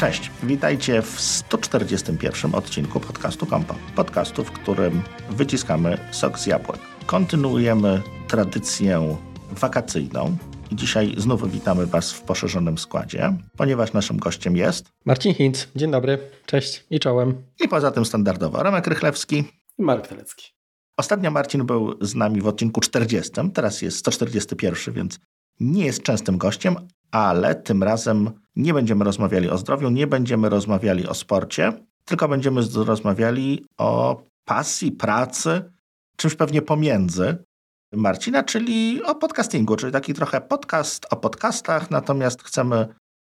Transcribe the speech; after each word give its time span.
Cześć, 0.00 0.30
witajcie 0.42 1.02
w 1.02 1.20
141 1.20 2.54
odcinku 2.54 3.00
podcastu 3.00 3.46
Kompa. 3.46 3.74
Podcastu, 3.94 4.44
w 4.44 4.52
którym 4.52 5.02
wyciskamy 5.30 5.98
sok 6.10 6.38
z 6.38 6.46
jabłek. 6.46 6.80
Kontynuujemy 7.06 8.02
tradycję 8.28 9.16
wakacyjną. 9.50 10.36
I 10.70 10.76
dzisiaj 10.76 11.14
znów 11.16 11.52
witamy 11.52 11.86
Was 11.86 12.12
w 12.12 12.22
poszerzonym 12.22 12.78
składzie, 12.78 13.32
ponieważ 13.56 13.92
naszym 13.92 14.16
gościem 14.16 14.56
jest 14.56 14.92
Marcin 15.04 15.34
Hinz. 15.34 15.68
Dzień 15.76 15.90
dobry, 15.90 16.18
cześć 16.46 16.84
i 16.90 17.00
czołem. 17.00 17.42
I 17.64 17.68
poza 17.68 17.90
tym 17.90 18.04
standardowo 18.04 18.62
Remek 18.62 18.86
Rychlewski 18.86 19.44
i 19.78 19.82
Marek 19.82 20.06
Telecki. 20.06 20.52
Ostatnio 20.96 21.30
Marcin 21.30 21.66
był 21.66 21.94
z 22.00 22.14
nami 22.14 22.40
w 22.40 22.46
odcinku 22.46 22.80
40, 22.80 23.32
teraz 23.54 23.82
jest 23.82 23.98
141, 23.98 24.94
więc 24.94 25.18
nie 25.60 25.86
jest 25.86 26.02
częstym 26.02 26.38
gościem, 26.38 26.76
ale 27.10 27.54
tym 27.54 27.82
razem 27.82 28.30
nie 28.56 28.74
będziemy 28.74 29.04
rozmawiali 29.04 29.50
o 29.50 29.58
zdrowiu, 29.58 29.90
nie 29.90 30.06
będziemy 30.06 30.48
rozmawiali 30.48 31.06
o 31.06 31.14
sporcie, 31.14 31.72
tylko 32.04 32.28
będziemy 32.28 32.60
rozmawiali 32.74 33.66
o 33.78 34.22
pasji, 34.44 34.92
pracy, 34.92 35.72
czymś 36.16 36.34
pewnie 36.34 36.62
pomiędzy 36.62 37.44
Marcina, 37.92 38.44
czyli 38.44 39.02
o 39.02 39.14
podcastingu, 39.14 39.76
czyli 39.76 39.92
taki 39.92 40.14
trochę 40.14 40.40
podcast 40.40 41.06
o 41.10 41.16
podcastach, 41.16 41.90
natomiast 41.90 42.42
chcemy 42.42 42.88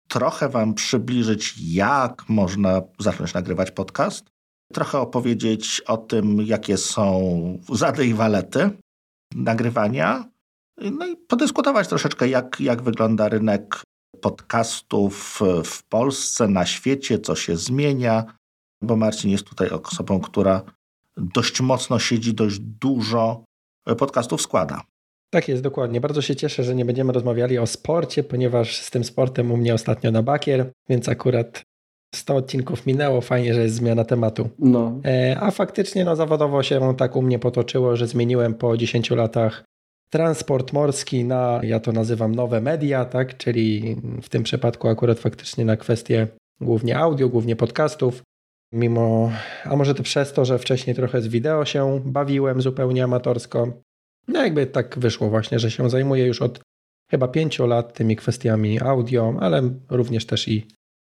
trochę 0.09 0.49
Wam 0.49 0.75
przybliżyć, 0.75 1.55
jak 1.59 2.29
można 2.29 2.83
zacząć 2.99 3.35
nagrywać 3.35 3.71
podcast, 3.71 4.27
trochę 4.73 4.99
opowiedzieć 4.99 5.81
o 5.81 5.97
tym, 5.97 6.43
jakie 6.43 6.77
są 6.77 7.59
zady 7.73 8.07
i 8.07 8.15
walety 8.15 8.71
nagrywania, 9.35 10.25
no 10.79 11.07
i 11.07 11.17
podyskutować 11.17 11.89
troszeczkę, 11.89 12.29
jak, 12.29 12.61
jak 12.61 12.83
wygląda 12.83 13.29
rynek 13.29 13.83
podcastów 14.21 15.41
w 15.65 15.83
Polsce, 15.89 16.49
na 16.49 16.67
świecie, 16.67 17.19
co 17.19 17.35
się 17.35 17.57
zmienia, 17.57 18.25
bo 18.83 18.97
Marcin 18.97 19.31
jest 19.31 19.45
tutaj 19.45 19.71
osobą, 19.71 20.21
która 20.21 20.63
dość 21.17 21.61
mocno 21.61 21.99
siedzi, 21.99 22.35
dość 22.35 22.59
dużo 22.59 23.45
podcastów 23.99 24.43
składa. 24.43 24.83
Tak 25.31 25.49
jest, 25.49 25.63
dokładnie. 25.63 26.01
Bardzo 26.01 26.23
się 26.23 26.37
cieszę, 26.37 26.65
że 26.65 26.75
nie 26.75 26.85
będziemy 26.85 27.13
rozmawiali 27.13 27.59
o 27.59 27.67
sporcie, 27.67 28.25
ponieważ 28.25 28.81
z 28.81 28.91
tym 28.91 29.05
sportem 29.05 29.53
u 29.53 29.57
mnie 29.57 29.75
ostatnio 29.75 30.11
na 30.11 30.23
bakier, 30.23 30.73
więc 30.89 31.09
akurat 31.09 31.63
100 32.15 32.37
odcinków 32.37 32.87
minęło, 32.87 33.21
fajnie, 33.21 33.55
że 33.55 33.63
jest 33.63 33.75
zmiana 33.75 34.05
tematu. 34.05 34.49
No. 34.59 35.01
E, 35.05 35.37
a 35.41 35.51
faktycznie 35.51 36.05
no, 36.05 36.17
zawodowo 36.17 36.63
się 36.63 36.95
tak 36.97 37.17
u 37.17 37.23
mnie 37.23 37.39
potoczyło, 37.39 37.97
że 37.97 38.07
zmieniłem 38.07 38.55
po 38.55 38.77
10 38.77 39.11
latach 39.11 39.65
transport 40.15 40.73
morski 40.73 41.25
na, 41.25 41.61
ja 41.63 41.81
to 41.81 41.93
nazywam 41.93 42.35
nowe 42.35 42.61
media, 42.61 43.05
tak, 43.05 43.37
czyli 43.37 43.97
w 44.23 44.29
tym 44.29 44.43
przypadku 44.43 44.89
akurat 44.89 45.19
faktycznie 45.19 45.65
na 45.65 45.77
kwestie 45.77 46.29
głównie 46.61 46.99
audio, 46.99 47.29
głównie 47.29 47.57
podcastów. 47.57 48.23
Mimo, 48.73 49.31
a 49.65 49.77
może 49.77 49.95
to 49.95 50.03
przez 50.03 50.33
to, 50.33 50.45
że 50.45 50.59
wcześniej 50.59 50.97
trochę 50.97 51.23
z 51.23 51.29
wideo 51.29 51.65
się 51.65 52.01
bawiłem 52.05 52.63
zupełnie 52.63 53.05
amatorsko. 53.05 53.73
No 54.29 54.43
jakby 54.43 54.67
tak 54.67 54.99
wyszło 54.99 55.31
właśnie, 55.31 55.59
że 55.59 55.71
się 55.71 55.91
zajmuję 55.91 56.27
już 56.27 56.43
od 56.43 56.61
chyba 57.11 57.29
pięciu 57.29 57.67
lat 57.67 57.95
tymi 57.95 58.17
kwestiami 58.17 58.81
audio, 58.81 59.35
ale 59.41 59.63
również 59.91 60.27
też 60.27 60.49
i 60.49 60.67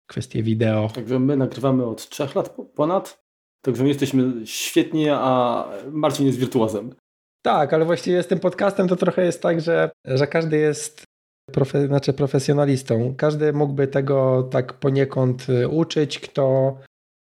kwestie 0.06 0.42
wideo. 0.42 0.88
Także 0.94 1.18
my 1.18 1.36
nagrywamy 1.36 1.86
od 1.86 2.08
trzech 2.08 2.34
lat 2.34 2.56
ponad, 2.74 3.22
także 3.62 3.82
my 3.82 3.88
jesteśmy 3.88 4.46
świetni, 4.46 5.06
a 5.10 5.64
Marcin 5.90 6.26
jest 6.26 6.38
wirtuozem. 6.38 6.94
Tak, 7.42 7.72
ale 7.72 7.84
właściwie 7.84 8.22
z 8.22 8.26
tym 8.26 8.38
podcastem 8.38 8.88
to 8.88 8.96
trochę 8.96 9.24
jest 9.24 9.42
tak, 9.42 9.60
że, 9.60 9.90
że 10.04 10.26
każdy 10.26 10.58
jest 10.58 11.04
profe, 11.52 11.86
znaczy 11.86 12.12
profesjonalistą. 12.12 13.14
Każdy 13.16 13.52
mógłby 13.52 13.86
tego 13.86 14.48
tak 14.50 14.72
poniekąd 14.72 15.48
y, 15.48 15.68
uczyć, 15.68 16.20
kto 16.20 16.76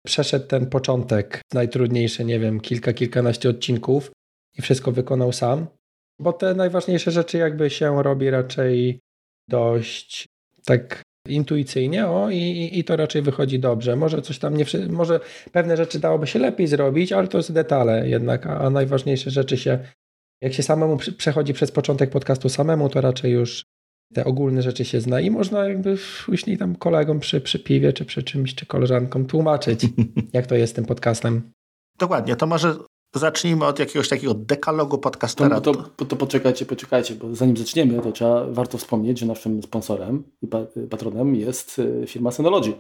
przeszedł 0.07 0.47
ten 0.47 0.67
początek, 0.67 1.41
najtrudniejsze, 1.55 2.25
nie 2.25 2.39
wiem, 2.39 2.61
kilka, 2.61 2.93
kilkanaście 2.93 3.51
odcinków 3.51 4.11
i 4.59 4.63
wszystko 4.63 4.93
wykonał 4.93 5.33
sam. 5.33 5.67
Bo 6.21 6.33
te 6.33 6.55
najważniejsze 6.55 7.11
rzeczy 7.11 7.39
jakby 7.39 7.71
się 7.71 8.03
robi 8.03 8.31
raczej 8.31 9.01
dość 9.49 10.27
tak 10.65 11.03
intuicyjnie, 11.29 12.07
o 12.07 12.31
i, 12.31 12.71
i 12.73 12.85
to 12.85 12.97
raczej 12.97 13.23
wychodzi 13.23 13.59
dobrze. 13.59 13.97
Może 13.97 14.23
coś 14.23 14.39
tam 14.39 14.57
nie, 14.57 14.65
może 14.89 15.21
pewne 15.53 15.77
rzeczy 15.77 15.99
dałoby 15.99 16.27
się 16.27 16.39
lepiej 16.39 16.67
zrobić, 16.67 17.13
ale 17.13 17.29
to 17.29 17.39
jest 17.39 17.53
detale 17.53 18.09
jednak, 18.09 18.47
a, 18.47 18.59
a 18.59 18.71
najważniejsze 18.71 19.31
rzeczy 19.31 19.57
się, 19.57 19.79
jak 20.41 20.53
się 20.53 20.63
samemu 20.63 20.99
przechodzi 21.17 21.53
przez 21.53 21.71
początek 21.71 22.11
podcastu 22.11 22.49
samemu, 22.49 22.89
to 22.89 23.01
raczej 23.01 23.33
już 23.33 23.65
te 24.15 24.25
ogólne 24.25 24.63
rzeczy 24.63 24.85
się 24.85 25.01
zna 25.01 25.21
i 25.21 25.31
można 25.31 25.69
jakby 25.69 25.97
później 26.27 26.59
tam 26.59 26.77
kolegom 26.77 27.21
przy, 27.21 27.41
przy 27.41 27.59
piwie, 27.59 27.93
czy 27.93 28.05
przy 28.05 28.23
czymś, 28.23 28.55
czy 28.55 28.67
koleżankom 28.67 29.27
tłumaczyć, 29.27 29.87
jak 30.33 30.47
to 30.47 30.55
jest 30.55 30.73
z 30.73 30.77
tym 30.77 30.85
podcastem. 30.85 31.53
Dokładnie, 31.99 32.37
to 32.37 32.47
może 32.47 32.77
zacznijmy 33.15 33.67
od 33.67 33.79
jakiegoś 33.79 34.09
takiego 34.09 34.35
dekalogu 34.35 34.99
podcastera. 34.99 35.61
To, 35.61 35.75
to, 35.75 36.05
to, 36.05 36.17
poczekajcie, 36.17 36.67
poczekajcie, 36.67 37.15
bo 37.15 37.35
zanim 37.35 37.57
zaczniemy, 37.57 38.03
to 38.03 38.13
trzeba, 38.13 38.47
warto 38.47 38.79
wspomnieć, 38.79 39.19
że 39.19 39.27
naszym 39.27 39.63
sponsorem 39.63 40.23
i 40.43 40.47
patronem 40.91 41.35
jest 41.35 41.79
y, 41.79 42.05
firma 42.07 42.31
Synology. 42.31 42.73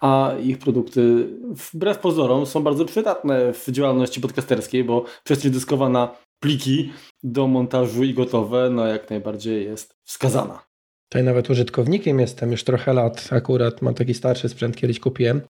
A 0.00 0.32
ich 0.42 0.58
produkty, 0.58 1.28
wbrew 1.72 1.98
pozorom, 1.98 2.46
są 2.46 2.62
bardzo 2.62 2.84
przydatne 2.84 3.52
w 3.52 3.70
działalności 3.70 4.20
podcasterskiej, 4.20 4.84
bo 4.84 5.04
przestrzeń 5.24 5.52
dyskowa 5.52 5.88
na 5.88 6.16
pliki 6.40 6.92
do 7.22 7.46
montażu 7.46 8.04
i 8.04 8.14
gotowe, 8.14 8.70
no 8.70 8.86
jak 8.86 9.10
najbardziej 9.10 9.64
jest 9.64 9.94
wskazana. 10.04 10.70
Tutaj 11.08 11.24
nawet 11.24 11.50
użytkownikiem 11.50 12.20
jestem 12.20 12.52
już 12.52 12.64
trochę 12.64 12.92
lat. 12.92 13.28
Akurat 13.30 13.82
mam 13.82 13.94
taki 13.94 14.14
starszy 14.14 14.48
sprzęt, 14.48 14.76
kiedyś 14.76 15.00
kupiłem. 15.00 15.40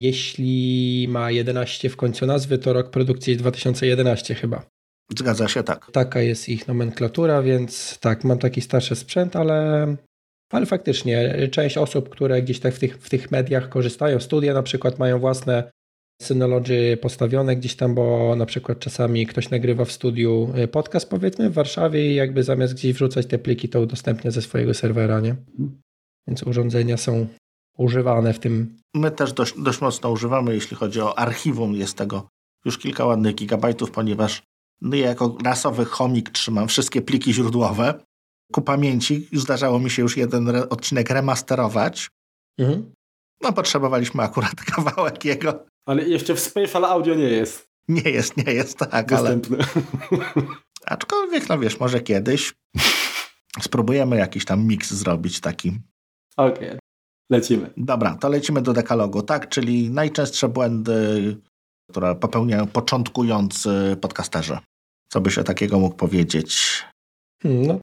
Jeśli 0.00 1.06
ma 1.08 1.30
11 1.30 1.88
w 1.88 1.96
końcu 1.96 2.26
nazwy, 2.26 2.58
to 2.58 2.72
rok 2.72 2.90
produkcji 2.90 3.30
jest 3.30 3.42
2011 3.42 4.34
chyba. 4.34 4.66
Zgadza 5.18 5.48
się, 5.48 5.62
tak. 5.62 5.90
Taka 5.92 6.20
jest 6.20 6.48
ich 6.48 6.68
nomenklatura, 6.68 7.42
więc 7.42 7.98
tak, 7.98 8.24
mam 8.24 8.38
taki 8.38 8.60
starszy 8.60 8.96
sprzęt, 8.96 9.36
ale, 9.36 9.86
ale 10.50 10.66
faktycznie 10.66 11.48
część 11.50 11.78
osób, 11.78 12.08
które 12.08 12.42
gdzieś 12.42 12.60
tak 12.60 12.74
w 12.74 12.78
tych, 12.78 12.96
w 12.98 13.10
tych 13.10 13.30
mediach 13.30 13.68
korzystają, 13.68 14.20
studia 14.20 14.54
na 14.54 14.62
przykład 14.62 14.98
mają 14.98 15.18
własne 15.18 15.70
Synology 16.22 16.96
postawione 16.96 17.56
gdzieś 17.56 17.76
tam, 17.76 17.94
bo 17.94 18.36
na 18.36 18.46
przykład 18.46 18.78
czasami 18.78 19.26
ktoś 19.26 19.50
nagrywa 19.50 19.84
w 19.84 19.92
studiu 19.92 20.52
y, 20.58 20.68
podcast 20.68 21.10
powiedzmy 21.10 21.50
w 21.50 21.54
Warszawie 21.54 22.12
i 22.12 22.14
jakby 22.14 22.42
zamiast 22.42 22.74
gdzieś 22.74 22.94
wrzucać 22.94 23.26
te 23.26 23.38
pliki, 23.38 23.68
to 23.68 23.80
udostępnia 23.80 24.30
ze 24.30 24.42
swojego 24.42 24.74
serwera, 24.74 25.20
nie? 25.20 25.36
Więc 26.26 26.42
urządzenia 26.42 26.96
są 26.96 27.26
używane 27.78 28.32
w 28.32 28.38
tym. 28.38 28.76
My 28.94 29.10
też 29.10 29.32
dość, 29.32 29.54
dość 29.58 29.80
mocno 29.80 30.10
używamy, 30.10 30.54
jeśli 30.54 30.76
chodzi 30.76 31.00
o 31.00 31.18
archiwum, 31.18 31.74
jest 31.74 31.96
tego 31.96 32.28
już 32.64 32.78
kilka 32.78 33.04
ładnych 33.04 33.34
gigabajtów, 33.34 33.90
ponieważ 33.90 34.42
no 34.80 34.96
ja 34.96 35.06
jako 35.06 35.36
rasowy 35.44 35.84
chomik 35.84 36.30
trzymam 36.30 36.68
wszystkie 36.68 37.02
pliki 37.02 37.34
źródłowe. 37.34 38.04
Ku 38.52 38.62
pamięci 38.62 39.28
zdarzało 39.32 39.78
mi 39.78 39.90
się 39.90 40.02
już 40.02 40.16
jeden 40.16 40.48
odcinek 40.70 41.10
remasterować. 41.10 42.08
Mhm. 42.58 42.92
No 43.42 43.52
potrzebowaliśmy 43.52 44.22
akurat 44.22 44.54
kawałek 44.74 45.24
jego. 45.24 45.66
Ale 45.86 46.08
jeszcze 46.08 46.34
w 46.34 46.40
Spatial 46.40 46.84
Audio 46.84 47.14
nie 47.14 47.28
jest. 47.28 47.68
Nie 47.88 48.10
jest, 48.10 48.36
nie 48.36 48.52
jest, 48.52 48.78
tak. 48.78 49.08
Dostępny. 49.08 49.58
Ale... 50.10 50.44
Aczkolwiek, 50.86 51.48
no 51.48 51.58
wiesz, 51.58 51.80
może 51.80 52.00
kiedyś 52.00 52.54
spróbujemy 53.60 54.16
jakiś 54.16 54.44
tam 54.44 54.66
miks 54.66 54.92
zrobić 54.92 55.40
taki. 55.40 55.80
Okej, 56.36 56.68
okay. 56.68 56.78
lecimy. 57.30 57.70
Dobra, 57.76 58.16
to 58.16 58.28
lecimy 58.28 58.62
do 58.62 58.72
dekalogu, 58.72 59.22
tak? 59.22 59.48
Czyli 59.48 59.90
najczęstsze 59.90 60.48
błędy, 60.48 61.36
które 61.90 62.14
popełniają 62.14 62.66
początkujący 62.66 63.96
podcasterzy. 64.00 64.58
Co 65.08 65.20
byś 65.20 65.38
o 65.38 65.44
takiego 65.44 65.78
mógł 65.78 65.96
powiedzieć? 65.96 66.82
Hmm, 67.42 67.66
no, 67.66 67.80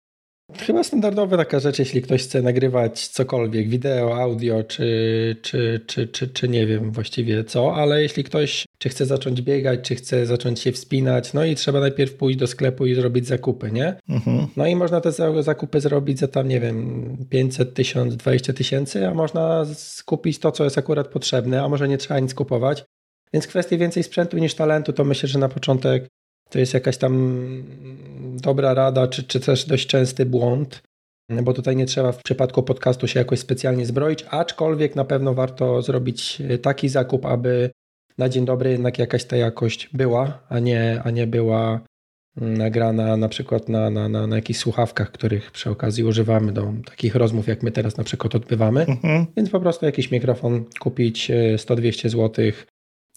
Chyba 0.57 0.83
standardowa 0.83 1.38
taka 1.38 1.59
rzecz, 1.59 1.80
jeśli 1.80 2.01
ktoś 2.01 2.24
chce 2.24 2.42
nagrywać 2.42 3.07
cokolwiek, 3.07 3.69
wideo, 3.69 4.21
audio, 4.21 4.63
czy, 4.63 5.36
czy, 5.42 5.81
czy, 5.88 6.07
czy, 6.07 6.27
czy 6.27 6.50
nie 6.50 6.68
wiem 6.68 6.92
właściwie 6.92 7.44
co, 7.44 7.75
ale 7.75 8.01
jeśli 8.01 8.24
ktoś 8.24 8.65
czy 8.77 8.89
chce 8.89 9.06
zacząć 9.06 9.42
biegać, 9.42 9.80
czy 9.81 9.95
chce 9.95 10.25
zacząć 10.25 10.59
się 10.59 10.71
wspinać, 10.71 11.33
no 11.33 11.45
i 11.45 11.56
trzeba 11.56 11.80
najpierw 11.80 12.13
pójść 12.13 12.39
do 12.39 12.48
sklepu 12.48 12.86
i 12.86 12.95
zrobić 12.95 13.27
zakupy, 13.27 13.71
nie? 13.71 13.95
Mhm. 14.09 14.48
No 14.56 14.68
i 14.68 14.75
można 14.75 15.01
te 15.01 15.12
zakupy 15.42 15.81
zrobić 15.81 16.19
za 16.19 16.27
tam, 16.27 16.48
nie 16.48 16.59
wiem, 16.59 17.18
500, 17.30 17.74
1000, 17.74 18.15
20 18.15 18.53
tysięcy, 18.53 19.07
a 19.07 19.13
można 19.13 19.65
skupić 19.65 20.39
to, 20.39 20.51
co 20.51 20.63
jest 20.63 20.77
akurat 20.77 21.07
potrzebne, 21.07 21.63
a 21.63 21.69
może 21.69 21.88
nie 21.88 21.98
trzeba 21.98 22.19
nic 22.19 22.33
kupować. 22.33 22.83
Więc 23.33 23.48
kwestie 23.48 23.77
więcej 23.77 24.03
sprzętu 24.03 24.38
niż 24.38 24.56
talentu, 24.56 24.94
to 24.94 25.03
myślę, 25.03 25.30
że 25.30 25.39
na 25.39 25.50
początek 25.50 26.07
to 26.51 26.59
jest 26.59 26.74
jakaś 26.74 26.98
tam 26.98 27.44
dobra 28.42 28.74
rada, 28.74 29.07
czy, 29.07 29.24
czy 29.24 29.39
też 29.39 29.65
dość 29.65 29.88
częsty 29.88 30.25
błąd, 30.25 30.83
bo 31.44 31.53
tutaj 31.53 31.75
nie 31.75 31.86
trzeba 31.86 32.12
w 32.12 32.24
przypadku 32.24 32.63
podcastu 32.63 33.07
się 33.07 33.19
jakoś 33.19 33.39
specjalnie 33.39 33.86
zbroić, 33.86 34.25
aczkolwiek 34.30 34.95
na 34.95 35.06
pewno 35.06 35.33
warto 35.33 35.81
zrobić 35.81 36.42
taki 36.62 36.89
zakup, 36.89 37.25
aby 37.25 37.71
na 38.18 38.30
dzień 38.30 38.45
dobry 38.45 38.71
jednak 38.71 39.00
jakaś 39.00 39.25
ta 39.25 39.38
jakość 39.38 39.89
była, 39.94 40.39
a 40.50 40.59
nie, 40.59 41.01
a 41.03 41.09
nie 41.09 41.27
była 41.27 41.81
nagrana 42.36 43.18
na 43.18 43.30
przykład 43.30 43.69
na, 43.69 43.89
na, 43.89 44.09
na, 44.09 44.27
na 44.27 44.36
jakichś 44.36 44.59
słuchawkach, 44.59 45.12
których 45.12 45.51
przy 45.51 45.69
okazji 45.69 46.03
używamy 46.03 46.51
do 46.51 46.74
takich 46.86 47.15
rozmów, 47.15 47.48
jak 47.48 47.63
my 47.63 47.71
teraz 47.71 47.98
na 47.98 48.03
przykład 48.03 48.36
odbywamy. 48.36 48.86
Mhm. 48.86 49.25
Więc 49.38 49.50
po 49.50 49.59
prostu 49.59 49.86
jakiś 49.86 50.12
mikrofon 50.12 50.65
kupić 50.80 51.31
100-200 51.56 52.09
zł 52.09 52.45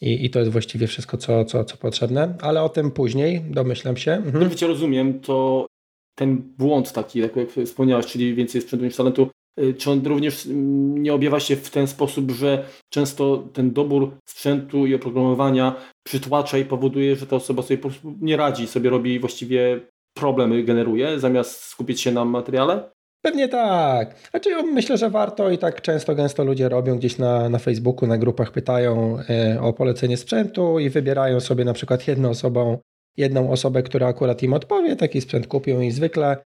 i, 0.00 0.24
i 0.24 0.30
to 0.30 0.38
jest 0.38 0.52
właściwie 0.52 0.86
wszystko, 0.86 1.16
co, 1.16 1.44
co, 1.44 1.64
co 1.64 1.76
potrzebne, 1.76 2.34
ale 2.40 2.62
o 2.62 2.68
tym 2.68 2.90
później, 2.90 3.40
domyślam 3.50 3.96
się. 3.96 4.12
Mhm. 4.12 4.50
Cię 4.50 4.66
rozumiem, 4.66 5.20
to 5.20 5.66
ten 6.14 6.54
błąd 6.58 6.92
taki, 6.92 7.18
jak 7.18 7.32
wspomniałeś, 7.64 8.06
czyli 8.06 8.34
więcej 8.34 8.60
sprzętu 8.60 8.84
niż 8.84 8.96
talentu, 8.96 9.28
y, 9.60 9.74
czy 9.74 9.90
on 9.90 10.06
również 10.06 10.46
mm, 10.46 11.02
nie 11.02 11.14
objawia 11.14 11.40
się 11.40 11.56
w 11.56 11.70
ten 11.70 11.86
sposób, 11.86 12.30
że 12.30 12.66
często 12.92 13.48
ten 13.52 13.72
dobór 13.72 14.10
sprzętu 14.28 14.86
i 14.86 14.94
oprogramowania 14.94 15.76
przytłacza 16.06 16.58
i 16.58 16.64
powoduje, 16.64 17.16
że 17.16 17.26
ta 17.26 17.36
osoba 17.36 17.62
sobie 17.62 17.78
po 17.78 17.88
prostu 17.88 18.14
nie 18.20 18.36
radzi, 18.36 18.66
sobie 18.66 18.90
robi 18.90 19.20
właściwie 19.20 19.80
problemy 20.14 20.62
generuje, 20.62 21.20
zamiast 21.20 21.60
skupić 21.60 22.00
się 22.00 22.12
na 22.12 22.24
materiale? 22.24 22.90
Pewnie 23.24 23.48
tak. 23.48 24.14
Znaczy, 24.30 24.62
myślę, 24.62 24.98
że 24.98 25.10
warto 25.10 25.50
i 25.50 25.58
tak 25.58 25.82
często, 25.82 26.14
gęsto 26.14 26.44
ludzie 26.44 26.68
robią 26.68 26.98
gdzieś 26.98 27.18
na, 27.18 27.48
na 27.48 27.58
Facebooku, 27.58 28.08
na 28.08 28.18
grupach 28.18 28.52
pytają 28.52 29.18
e, 29.30 29.60
o 29.60 29.72
polecenie 29.72 30.16
sprzętu 30.16 30.78
i 30.78 30.90
wybierają 30.90 31.40
sobie 31.40 31.64
na 31.64 31.72
przykład 31.72 32.08
jedną 32.08 32.30
osobą, 32.30 32.78
jedną 33.16 33.50
osobę, 33.50 33.82
która 33.82 34.06
akurat 34.06 34.42
im 34.42 34.52
odpowie, 34.52 34.96
taki 34.96 35.20
sprzęt 35.20 35.46
kupią 35.46 35.80
i 35.80 35.90
zwykle 35.90 36.36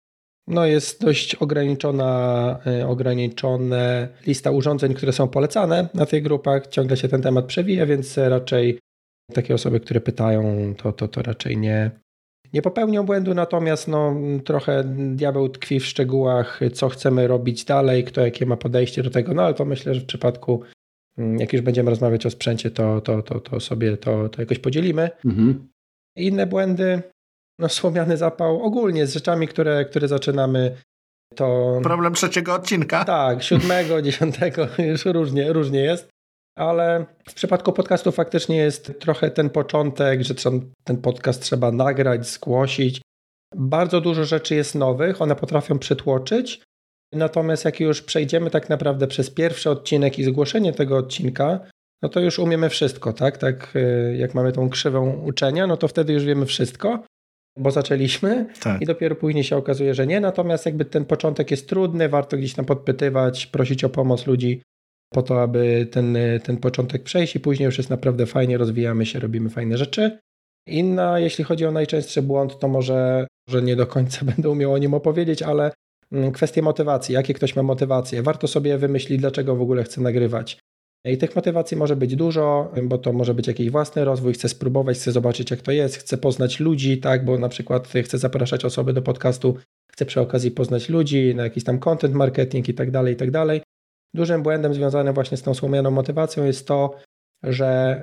no 0.47 0.65
jest 0.65 1.01
dość 1.01 1.35
ograniczona, 1.35 2.59
e, 2.67 2.87
ograniczona 2.87 4.07
lista 4.27 4.51
urządzeń, 4.51 4.93
które 4.93 5.13
są 5.13 5.27
polecane 5.27 5.89
na 5.93 6.05
tych 6.05 6.23
grupach. 6.23 6.67
Ciągle 6.67 6.97
się 6.97 7.07
ten 7.07 7.21
temat 7.21 7.45
przewija, 7.45 7.85
więc 7.85 8.17
raczej 8.17 8.79
takie 9.33 9.53
osoby, 9.53 9.79
które 9.79 10.01
pytają, 10.01 10.73
to, 10.77 10.91
to, 10.91 11.07
to 11.07 11.21
raczej 11.21 11.57
nie, 11.57 11.91
nie 12.53 12.61
popełnią 12.61 13.05
błędu, 13.05 13.33
natomiast 13.33 13.87
no, 13.87 14.15
trochę 14.45 14.83
diabeł 15.15 15.49
tkwi 15.49 15.79
w 15.79 15.85
szczegółach, 15.85 16.59
co 16.73 16.89
chcemy 16.89 17.27
robić 17.27 17.65
dalej, 17.65 18.03
kto 18.03 18.21
jakie 18.21 18.45
ma 18.45 18.57
podejście 18.57 19.03
do 19.03 19.09
tego, 19.09 19.33
no 19.33 19.43
ale 19.43 19.53
to 19.53 19.65
myślę, 19.65 19.93
że 19.93 20.01
w 20.01 20.05
przypadku, 20.05 20.61
mm, 21.17 21.39
jak 21.39 21.53
już 21.53 21.61
będziemy 21.61 21.89
rozmawiać 21.89 22.25
o 22.25 22.29
sprzęcie, 22.29 22.71
to, 22.71 23.01
to, 23.01 23.21
to, 23.21 23.39
to 23.39 23.59
sobie 23.59 23.97
to, 23.97 24.29
to 24.29 24.41
jakoś 24.41 24.59
podzielimy. 24.59 25.09
Mhm. 25.25 25.67
Inne 26.15 26.47
błędy, 26.47 27.01
no 27.59 27.69
słomiany 27.69 28.17
zapał 28.17 28.61
ogólnie 28.63 29.07
z 29.07 29.13
rzeczami, 29.13 29.47
które, 29.47 29.85
które 29.85 30.07
zaczynamy 30.07 30.77
to... 31.35 31.79
Problem 31.83 32.13
trzeciego 32.13 32.53
odcinka. 32.53 33.05
Tak, 33.05 33.43
siódmego, 33.43 34.01
dziesiątego, 34.01 34.67
już 34.77 35.05
różnie, 35.05 35.53
różnie 35.53 35.79
jest 35.79 36.09
ale 36.59 37.05
w 37.29 37.33
przypadku 37.33 37.73
podcastu 37.73 38.11
faktycznie 38.11 38.57
jest 38.57 38.99
trochę 38.99 39.31
ten 39.31 39.49
początek, 39.49 40.23
że 40.23 40.33
ten 40.83 40.97
podcast 40.97 41.41
trzeba 41.41 41.71
nagrać, 41.71 42.27
zgłosić. 42.27 43.01
Bardzo 43.55 44.01
dużo 44.01 44.25
rzeczy 44.25 44.55
jest 44.55 44.75
nowych, 44.75 45.21
one 45.21 45.35
potrafią 45.35 45.79
przytłoczyć. 45.79 46.61
Natomiast 47.13 47.65
jak 47.65 47.79
już 47.79 48.01
przejdziemy 48.01 48.49
tak 48.49 48.69
naprawdę 48.69 49.07
przez 49.07 49.29
pierwszy 49.29 49.69
odcinek 49.69 50.19
i 50.19 50.23
zgłoszenie 50.23 50.73
tego 50.73 50.97
odcinka, 50.97 51.59
no 52.01 52.09
to 52.09 52.19
już 52.19 52.39
umiemy 52.39 52.69
wszystko, 52.69 53.13
tak? 53.13 53.37
Tak 53.37 53.75
y, 53.75 54.15
jak 54.17 54.33
mamy 54.33 54.51
tą 54.51 54.69
krzywą 54.69 55.11
uczenia, 55.11 55.67
no 55.67 55.77
to 55.77 55.87
wtedy 55.87 56.13
już 56.13 56.23
wiemy 56.23 56.45
wszystko, 56.45 57.03
bo 57.57 57.71
zaczęliśmy 57.71 58.45
tak. 58.61 58.81
i 58.81 58.85
dopiero 58.85 59.15
później 59.15 59.43
się 59.43 59.57
okazuje, 59.57 59.93
że 59.93 60.07
nie. 60.07 60.19
Natomiast 60.19 60.65
jakby 60.65 60.85
ten 60.85 61.05
początek 61.05 61.51
jest 61.51 61.69
trudny, 61.69 62.09
warto 62.09 62.37
gdzieś 62.37 62.53
tam 62.53 62.65
podpytywać, 62.65 63.47
prosić 63.47 63.83
o 63.83 63.89
pomoc 63.89 64.27
ludzi, 64.27 64.61
po 65.13 65.21
to, 65.21 65.41
aby 65.41 65.87
ten, 65.91 66.17
ten 66.43 66.57
początek 66.57 67.03
przejść 67.03 67.35
i 67.35 67.39
później 67.39 67.65
już 67.65 67.77
jest 67.77 67.89
naprawdę 67.89 68.25
fajnie, 68.25 68.57
rozwijamy 68.57 69.05
się, 69.05 69.19
robimy 69.19 69.49
fajne 69.49 69.77
rzeczy. 69.77 70.19
Inna, 70.67 71.19
jeśli 71.19 71.43
chodzi 71.43 71.65
o 71.65 71.71
najczęstszy 71.71 72.21
błąd, 72.21 72.59
to 72.59 72.67
może, 72.67 73.27
że 73.49 73.61
nie 73.61 73.75
do 73.75 73.87
końca 73.87 74.25
będę 74.35 74.49
umiał 74.49 74.73
o 74.73 74.77
nim 74.77 74.93
opowiedzieć, 74.93 75.41
ale 75.41 75.71
mm, 76.11 76.31
kwestie 76.31 76.61
motywacji, 76.61 77.15
jakie 77.15 77.33
ktoś 77.33 77.55
ma 77.55 77.63
motywacje. 77.63 78.23
Warto 78.23 78.47
sobie 78.47 78.77
wymyślić, 78.77 79.19
dlaczego 79.19 79.55
w 79.55 79.61
ogóle 79.61 79.83
chce 79.83 80.01
nagrywać. 80.01 80.59
I 81.05 81.17
tych 81.17 81.35
motywacji 81.35 81.77
może 81.77 81.95
być 81.95 82.15
dużo, 82.15 82.73
bo 82.83 82.97
to 82.97 83.13
może 83.13 83.33
być 83.33 83.47
jakiś 83.47 83.69
własny 83.69 84.05
rozwój, 84.05 84.33
chce 84.33 84.49
spróbować, 84.49 84.97
chce 84.97 85.11
zobaczyć, 85.11 85.51
jak 85.51 85.61
to 85.61 85.71
jest, 85.71 85.95
chce 85.95 86.17
poznać 86.17 86.59
ludzi, 86.59 86.97
tak, 86.97 87.25
bo 87.25 87.37
na 87.37 87.49
przykład 87.49 87.87
chce 87.87 88.17
zapraszać 88.17 88.65
osoby 88.65 88.93
do 88.93 89.01
podcastu, 89.01 89.57
chce 89.91 90.05
przy 90.05 90.21
okazji 90.21 90.51
poznać 90.51 90.89
ludzi, 90.89 91.35
na 91.35 91.43
jakiś 91.43 91.63
tam 91.63 91.79
content 91.79 92.15
marketing 92.15 92.69
i 92.69 92.73
tak 92.73 92.91
dalej, 92.91 93.13
i 93.13 93.17
tak 93.17 93.31
dalej. 93.31 93.61
Dużym 94.13 94.43
błędem 94.43 94.73
związanym 94.73 95.13
właśnie 95.13 95.37
z 95.37 95.41
tą 95.41 95.53
słomianą 95.53 95.91
motywacją 95.91 96.45
jest 96.45 96.67
to, 96.67 96.95
że 97.43 98.01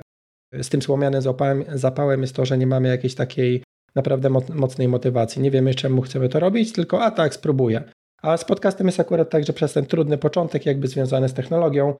z 0.53 0.69
tym 0.69 0.81
słomianym 0.81 1.21
zapałem, 1.21 1.63
zapałem 1.73 2.21
jest 2.21 2.35
to, 2.35 2.45
że 2.45 2.57
nie 2.57 2.67
mamy 2.67 2.87
jakiejś 2.87 3.15
takiej 3.15 3.63
naprawdę 3.95 4.29
mocnej 4.49 4.87
motywacji. 4.87 5.41
Nie 5.41 5.51
wiemy, 5.51 5.75
czemu 5.75 6.01
chcemy 6.01 6.29
to 6.29 6.39
robić, 6.39 6.73
tylko 6.73 7.01
a 7.01 7.11
tak, 7.11 7.33
spróbuję. 7.33 7.83
A 8.21 8.37
z 8.37 8.45
podcastem 8.45 8.87
jest 8.87 8.99
akurat 8.99 9.29
tak, 9.29 9.45
że 9.45 9.53
przez 9.53 9.73
ten 9.73 9.85
trudny 9.85 10.17
początek, 10.17 10.65
jakby 10.65 10.87
związany 10.87 11.29
z 11.29 11.33
technologią, 11.33 11.95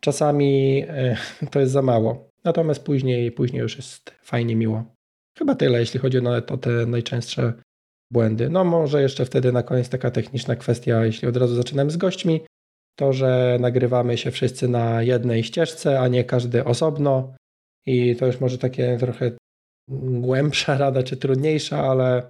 czasami 0.00 0.82
e, 0.88 1.16
to 1.50 1.60
jest 1.60 1.72
za 1.72 1.82
mało. 1.82 2.28
Natomiast 2.44 2.84
później, 2.84 3.32
później 3.32 3.62
już 3.62 3.76
jest 3.76 4.10
fajnie, 4.22 4.56
miło. 4.56 4.84
Chyba 5.38 5.54
tyle, 5.54 5.80
jeśli 5.80 6.00
chodzi 6.00 6.18
o 6.48 6.56
te 6.56 6.70
najczęstsze 6.86 7.52
błędy. 8.12 8.50
No 8.50 8.64
może 8.64 9.02
jeszcze 9.02 9.24
wtedy 9.24 9.52
na 9.52 9.62
koniec 9.62 9.88
taka 9.88 10.10
techniczna 10.10 10.56
kwestia, 10.56 11.04
jeśli 11.04 11.28
od 11.28 11.36
razu 11.36 11.54
zaczynamy 11.54 11.90
z 11.90 11.96
gośćmi, 11.96 12.40
to, 12.96 13.12
że 13.12 13.56
nagrywamy 13.60 14.18
się 14.18 14.30
wszyscy 14.30 14.68
na 14.68 15.02
jednej 15.02 15.44
ścieżce, 15.44 16.00
a 16.00 16.08
nie 16.08 16.24
każdy 16.24 16.64
osobno. 16.64 17.34
I 17.86 18.16
to 18.16 18.26
już 18.26 18.40
może 18.40 18.58
takie 18.58 18.96
trochę 19.00 19.32
głębsza 20.20 20.78
rada, 20.84 21.02
czy 21.02 21.16
trudniejsza, 21.16 21.84
ale, 21.84 22.22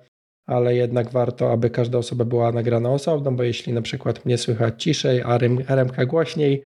ale 0.47 0.75
jednak 0.75 1.11
warto, 1.11 1.53
aby 1.53 1.71
każda 1.71 1.99
osoba 1.99 2.25
była 2.25 2.53
nagrana 2.53 2.91
osobno, 2.91 3.33
bo 3.33 3.43
jeśli 3.43 3.73
na 3.73 3.83
przykład 3.83 4.25
mnie 4.25 4.39
słychać 4.39 4.83
ciszej, 4.83 5.23
a 5.23 5.39
RMK 5.69 6.07
głośniej, 6.07 6.63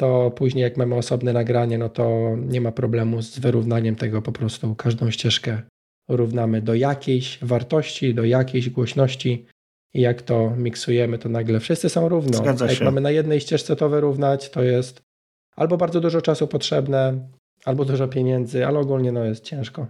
to 0.00 0.30
później 0.30 0.62
jak 0.62 0.76
mamy 0.76 0.94
osobne 0.94 1.32
nagranie, 1.32 1.78
no 1.78 1.88
to 1.88 2.36
nie 2.36 2.60
ma 2.60 2.72
problemu 2.72 3.22
z 3.22 3.38
wyrównaniem 3.38 3.96
tego, 3.96 4.22
po 4.22 4.32
prostu 4.32 4.74
każdą 4.74 5.10
ścieżkę 5.10 5.62
równamy 6.08 6.62
do 6.62 6.74
jakiejś 6.74 7.38
wartości, 7.42 8.14
do 8.14 8.24
jakiejś 8.24 8.70
głośności 8.70 9.46
i 9.94 10.00
jak 10.00 10.22
to 10.22 10.50
miksujemy, 10.56 11.18
to 11.18 11.28
nagle 11.28 11.60
wszyscy 11.60 11.88
są 11.88 12.08
równo. 12.08 12.38
Zgadza 12.38 12.66
jak 12.66 12.80
mamy 12.80 13.00
na 13.00 13.10
jednej 13.10 13.40
ścieżce 13.40 13.76
to 13.76 13.88
wyrównać, 13.88 14.50
to 14.50 14.62
jest 14.62 15.02
albo 15.56 15.76
bardzo 15.76 16.00
dużo 16.00 16.20
czasu 16.20 16.48
potrzebne, 16.48 17.28
albo 17.64 17.84
dużo 17.84 18.08
pieniędzy, 18.08 18.66
ale 18.66 18.78
ogólnie 18.78 19.12
no 19.12 19.24
jest 19.24 19.44
ciężko. 19.44 19.86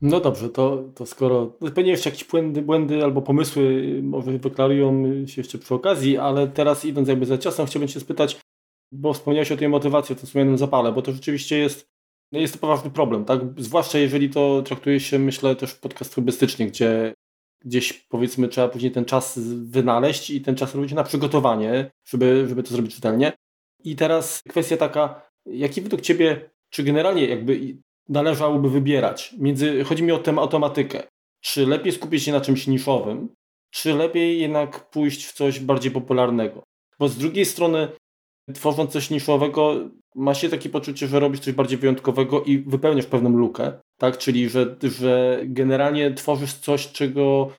No 0.00 0.20
dobrze, 0.20 0.48
to, 0.48 0.84
to 0.94 1.06
skoro 1.06 1.46
pewnie 1.74 1.90
jeszcze 1.90 2.10
jakieś 2.10 2.24
błędy, 2.24 2.62
błędy 2.62 3.04
albo 3.04 3.22
pomysły 3.22 3.84
może 4.02 4.38
wyklarują 4.38 5.04
się 5.26 5.40
jeszcze 5.40 5.58
przy 5.58 5.74
okazji, 5.74 6.18
ale 6.18 6.48
teraz 6.48 6.84
idąc 6.84 7.08
jakby 7.08 7.26
za 7.26 7.38
ciosem, 7.38 7.66
chciałbym 7.66 7.88
Cię 7.88 8.00
spytać, 8.00 8.40
bo 8.92 9.12
wspomniałeś 9.12 9.52
o 9.52 9.56
tej 9.56 9.68
motywacji, 9.68 10.12
o 10.12 10.16
tym 10.16 10.26
wspomnianym 10.26 10.58
zapale, 10.58 10.92
bo 10.92 11.02
to 11.02 11.12
rzeczywiście 11.12 11.58
jest, 11.58 11.86
jest 12.32 12.54
to 12.54 12.60
poważny 12.60 12.90
problem, 12.90 13.24
tak? 13.24 13.40
Zwłaszcza 13.56 13.98
jeżeli 13.98 14.30
to 14.30 14.62
traktuje 14.62 15.00
się, 15.00 15.18
myślę, 15.18 15.56
też 15.56 15.74
podcast 15.74 16.14
hobbystycznie, 16.14 16.66
gdzie 16.66 17.14
gdzieś 17.64 17.92
powiedzmy 17.92 18.48
trzeba 18.48 18.68
później 18.68 18.92
ten 18.92 19.04
czas 19.04 19.38
wynaleźć 19.48 20.30
i 20.30 20.40
ten 20.40 20.56
czas 20.56 20.74
robić 20.74 20.92
na 20.92 21.04
przygotowanie, 21.04 21.90
żeby, 22.08 22.46
żeby 22.48 22.62
to 22.62 22.70
zrobić 22.70 22.94
czytelnie. 22.94 23.32
I 23.84 23.96
teraz 23.96 24.42
kwestia 24.48 24.76
taka, 24.76 25.30
jaki 25.46 25.80
według 25.80 26.02
Ciebie, 26.02 26.50
czy 26.70 26.82
generalnie 26.82 27.26
jakby 27.26 27.76
należałoby 28.08 28.70
wybierać 28.70 29.34
między, 29.38 29.84
chodzi 29.84 30.02
mi 30.02 30.12
o 30.12 30.18
tę 30.18 30.32
automatykę, 30.32 31.02
czy 31.40 31.66
lepiej 31.66 31.92
skupić 31.92 32.22
się 32.22 32.32
na 32.32 32.40
czymś 32.40 32.66
niszowym, 32.66 33.28
czy 33.70 33.94
lepiej 33.94 34.40
jednak 34.40 34.90
pójść 34.90 35.26
w 35.26 35.32
coś 35.32 35.60
bardziej 35.60 35.92
popularnego? 35.92 36.62
Bo 36.98 37.08
z 37.08 37.18
drugiej 37.18 37.44
strony 37.44 37.88
tworząc 38.54 38.92
coś 38.92 39.10
niszowego, 39.10 39.74
ma 40.14 40.34
się 40.34 40.48
takie 40.48 40.68
poczucie, 40.68 41.06
że 41.06 41.20
robisz 41.20 41.40
coś 41.40 41.54
bardziej 41.54 41.78
wyjątkowego 41.78 42.42
i 42.42 42.58
wypełniasz 42.58 43.06
pewną 43.06 43.30
lukę, 43.30 43.72
tak? 43.98 44.18
Czyli, 44.18 44.48
że, 44.48 44.76
że 44.82 45.40
generalnie 45.44 46.14
tworzysz 46.14 46.54
coś, 46.54 46.92
czego, 46.92 47.50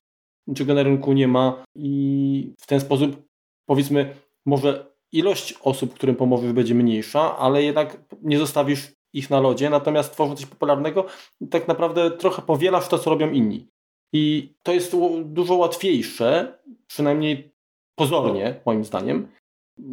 czego 0.56 0.74
na 0.74 0.82
rynku 0.82 1.12
nie 1.12 1.28
ma 1.28 1.64
i 1.74 2.54
w 2.60 2.66
ten 2.66 2.80
sposób 2.80 3.30
powiedzmy, 3.70 4.14
może 4.46 4.86
ilość 5.12 5.54
osób, 5.62 5.94
którym 5.94 6.16
pomożesz 6.16 6.52
będzie 6.52 6.74
mniejsza, 6.74 7.38
ale 7.38 7.62
jednak 7.62 8.02
nie 8.22 8.38
zostawisz 8.38 8.92
ich 9.12 9.30
na 9.30 9.40
lodzie, 9.40 9.70
natomiast 9.70 10.12
tworząc 10.12 10.40
coś 10.40 10.48
popularnego, 10.48 11.06
tak 11.50 11.68
naprawdę 11.68 12.10
trochę 12.10 12.42
powielasz 12.42 12.88
to, 12.88 12.98
co 12.98 13.10
robią 13.10 13.30
inni. 13.30 13.68
I 14.12 14.54
to 14.62 14.72
jest 14.72 14.96
dużo 15.24 15.54
łatwiejsze, 15.54 16.58
przynajmniej 16.86 17.52
pozornie, 17.94 18.60
moim 18.66 18.84
zdaniem, 18.84 19.28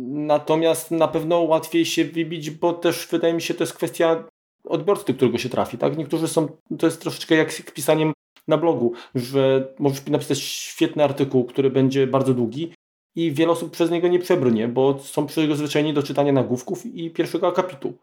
Natomiast 0.10 0.92
na 0.92 1.08
pewno 1.08 1.40
łatwiej 1.40 1.86
się 1.86 2.06
wybić, 2.06 2.52
bo 2.52 2.74
też 2.74 3.08
wydaje 3.12 3.34
mi 3.34 3.42
się, 3.42 3.54
to 3.54 3.64
jest 3.64 3.74
kwestia 3.74 4.24
odbiorcy, 4.64 5.14
którego 5.14 5.38
się 5.38 5.50
trafi. 5.50 5.78
Tak? 5.78 5.98
Niektórzy 5.98 6.28
są, 6.28 6.48
to 6.80 6.86
jest 6.88 7.02
troszeczkę 7.02 7.36
jak 7.36 7.54
z 7.54 7.72
pisaniem 7.72 8.14
na 8.48 8.58
blogu, 8.58 8.94
że 9.16 9.74
możesz 9.80 10.06
napisać 10.06 10.40
świetny 10.40 11.04
artykuł, 11.04 11.46
który 11.46 11.70
będzie 11.70 12.08
bardzo 12.08 12.34
długi 12.34 12.74
i 13.16 13.32
wiele 13.32 13.52
osób 13.52 13.72
przez 13.72 13.92
niego 13.92 14.08
nie 14.08 14.20
przebrnie, 14.20 14.68
bo 14.68 15.00
są 15.00 15.26
przyzwyczajeni 15.26 15.94
do 15.94 16.04
czytania 16.04 16.32
nagłówków 16.32 16.86
i 16.86 17.12
pierwszego 17.12 17.48
akapitu. 17.48 17.94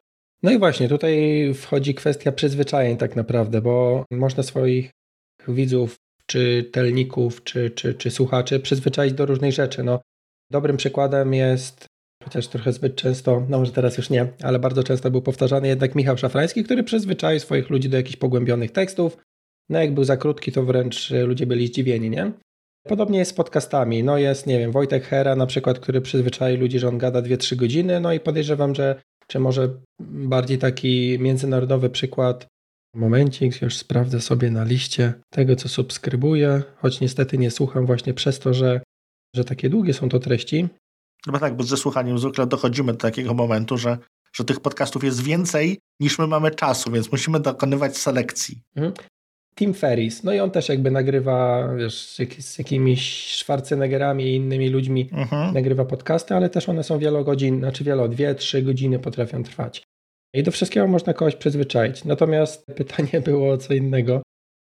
No 0.43 0.53
i 0.53 0.59
właśnie, 0.59 0.89
tutaj 0.89 1.19
wchodzi 1.55 1.95
kwestia 1.95 2.33
przyzwyczajeń 2.33 2.97
tak 2.97 3.17
naprawdę, 3.17 3.61
bo 3.61 4.05
można 4.11 4.43
swoich 4.43 4.91
widzów 5.49 5.97
czy 6.27 6.71
telników, 6.73 7.45
czy, 7.45 7.71
czy, 7.71 7.95
czy 7.95 8.11
słuchaczy 8.11 8.61
przyzwyczaić 8.61 9.13
do 9.13 9.27
różnych 9.27 9.53
rzeczy. 9.53 9.85
No, 9.85 10.01
dobrym 10.55 10.77
przykładem 10.77 11.35
jest, 11.35 11.87
chociaż 12.25 12.49
trochę 12.49 12.73
zbyt 12.73 12.97
często, 12.97 13.47
no 13.49 13.59
może 13.59 13.73
teraz 13.73 13.97
już 13.97 14.11
nie, 14.11 14.29
ale 14.43 14.59
bardzo 14.59 14.83
często 14.83 15.11
był 15.11 15.23
powtarzany 15.23 15.69
jednak 15.69 15.95
Michał 15.95 16.19
Szafrański, 16.19 16.65
który 16.65 16.83
przyzwyczaił 16.83 17.41
swoich 17.41 17.71
ludzi 17.71 17.89
do 17.89 17.97
jakichś 17.97 18.17
pogłębionych 18.17 18.71
tekstów. 18.71 19.17
No 19.69 19.81
jak 19.81 19.95
był 19.95 20.05
za 20.05 20.17
krótki, 20.17 20.53
to 20.53 20.63
wręcz 20.63 21.11
ludzie 21.11 21.47
byli 21.47 21.67
zdziwieni, 21.67 22.11
nie? 22.11 22.33
Podobnie 22.89 23.19
jest 23.19 23.31
z 23.31 23.35
podcastami. 23.35 24.05
No 24.05 24.19
jest, 24.19 24.47
nie 24.47 24.59
wiem, 24.59 24.73
Wojtek 24.73 25.05
Hera 25.05 25.37
na 25.37 25.47
przykład, 25.47 25.79
który 25.79 26.01
przyzwyczaił 26.01 26.61
ludzi, 26.61 26.79
że 26.79 26.89
on 26.89 26.99
gada 26.99 27.23
2-3 27.23 27.57
godziny, 27.57 28.01
no 28.01 28.13
i 28.13 28.21
podejrzewam, 28.21 28.75
że 28.75 29.03
czy 29.27 29.41
może 29.41 29.69
bardziej 30.01 30.59
taki 30.59 31.19
międzynarodowy 31.19 31.91
przykład 31.91 32.47
Momencik, 32.95 33.63
już 33.63 33.77
sprawdzę 33.77 34.21
sobie 34.21 34.51
na 34.51 34.65
liście 34.65 35.13
tego, 35.31 35.57
co 35.57 35.69
subskrybuję, 35.69 36.63
choć 36.77 37.01
niestety 37.01 37.39
nie 37.39 37.51
słucham 37.51 37.87
właśnie 37.87 38.15
przez 38.15 38.39
to, 38.39 38.55
że, 38.55 38.81
że 39.35 39.45
takie 39.45 39.69
długie 39.69 39.95
są 39.95 40.09
to 40.09 40.19
treści. 40.19 40.69
No 41.27 41.33
bo 41.33 41.39
tak, 41.39 41.57
bo 41.57 41.65
ze 41.65 41.77
słuchaniem 41.77 42.19
zwykle 42.19 42.47
dochodzimy 42.47 42.93
do 42.93 42.99
takiego 42.99 43.35
momentu, 43.35 43.79
że, 43.79 43.99
że 44.33 44.45
tych 44.45 44.61
podcastów 44.61 45.05
jest 45.05 45.23
więcej 45.23 45.79
niż 46.01 46.19
my 46.19 46.27
mamy 46.27 46.51
czasu, 46.51 46.91
więc 46.91 47.13
musimy 47.13 47.41
dokonywać 47.41 47.97
selekcji. 47.97 48.63
Mhm. 48.77 48.95
Tim 49.57 49.75
Ferris, 49.75 50.25
no 50.25 50.33
i 50.33 50.41
on 50.41 50.51
też 50.51 50.69
jakby 50.69 50.91
nagrywa, 50.91 51.69
wiesz, 51.79 52.19
z 52.41 52.59
jakimiś 52.59 53.35
Schwarzeneggerami 53.37 54.25
i 54.25 54.35
innymi 54.35 54.69
ludźmi 54.69 55.09
mhm. 55.13 55.55
nagrywa 55.55 55.85
podcasty, 55.85 56.35
ale 56.35 56.51
też 56.51 56.69
one 56.69 56.85
są 56.85 56.99
wielogodzinne, 56.99 57.59
znaczy 57.59 57.85
wielo, 57.85 58.09
dwie, 58.09 58.35
trzy 58.35 58.63
godziny 58.63 58.99
potrafią 58.99 59.43
trwać. 59.43 59.83
I 60.35 60.43
do 60.43 60.51
wszystkiego 60.51 60.87
można 60.87 61.15
kogoś 61.15 61.37
przyzwyczaić. 61.37 62.05
Natomiast 62.05 62.67
pytanie 62.77 63.21
było 63.25 63.53
o 63.53 63.59
co 63.59 63.75
innego. 63.75 64.23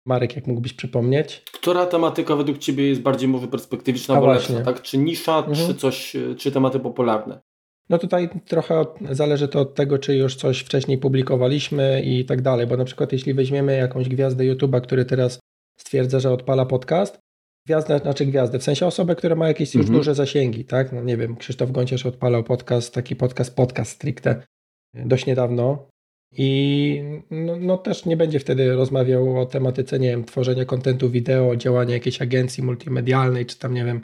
Marek, 0.06 0.36
jak 0.36 0.46
mógłbyś 0.46 0.72
przypomnieć? 0.72 1.42
Która 1.52 1.86
tematyka 1.86 2.36
według 2.36 2.58
Ciebie 2.58 2.88
jest 2.88 3.00
bardziej 3.00 3.28
może 3.28 3.48
perspektywiczna, 3.48 4.14
albo 4.14 4.32
lepsza, 4.32 4.60
tak? 4.60 4.82
Czy 4.82 4.98
nisza, 4.98 5.38
mhm. 5.38 5.56
czy 5.56 5.74
coś, 5.74 6.16
czy 6.36 6.52
tematy 6.52 6.80
popularne? 6.80 7.40
No 7.88 7.98
tutaj 7.98 8.28
trochę 8.46 8.84
zależy 9.10 9.48
to 9.48 9.60
od 9.60 9.74
tego, 9.74 9.98
czy 9.98 10.16
już 10.16 10.36
coś 10.36 10.60
wcześniej 10.60 10.98
publikowaliśmy 10.98 12.02
i 12.04 12.24
tak 12.24 12.42
dalej, 12.42 12.66
bo 12.66 12.76
na 12.76 12.84
przykład 12.84 13.12
jeśli 13.12 13.34
weźmiemy 13.34 13.76
jakąś 13.76 14.08
gwiazdę 14.08 14.44
YouTube'a, 14.44 14.80
który 14.80 15.04
teraz 15.04 15.40
stwierdza, 15.78 16.20
że 16.20 16.30
odpala 16.30 16.66
podcast, 16.66 17.18
gwiazdę, 17.66 17.98
znaczy 17.98 18.26
gwiazdę, 18.26 18.58
w 18.58 18.62
sensie 18.62 18.86
osobę, 18.86 19.16
która 19.16 19.36
ma 19.36 19.48
jakieś 19.48 19.74
już 19.74 19.82
mhm. 19.82 19.98
duże 19.98 20.14
zasięgi, 20.14 20.64
tak? 20.64 20.92
No 20.92 21.02
nie 21.02 21.16
wiem, 21.16 21.36
Krzysztof 21.36 21.70
Gonciarz 21.70 22.06
odpalał 22.06 22.44
podcast, 22.44 22.94
taki 22.94 23.16
podcast, 23.16 23.56
podcast 23.56 23.90
stricte 23.90 24.42
dość 24.94 25.26
niedawno 25.26 25.88
i 26.32 27.02
no, 27.30 27.56
no, 27.56 27.78
też 27.78 28.04
nie 28.04 28.16
będzie 28.16 28.40
wtedy 28.40 28.74
rozmawiał 28.74 29.40
o 29.40 29.46
tematyce, 29.46 29.98
nie 29.98 30.08
wiem, 30.08 30.24
tworzenia 30.24 30.64
kontentu 30.64 31.10
wideo, 31.10 31.56
działania 31.56 31.94
jakiejś 31.94 32.22
agencji 32.22 32.62
multimedialnej, 32.62 33.46
czy 33.46 33.58
tam 33.58 33.74
nie 33.74 33.84
wiem, 33.84 34.00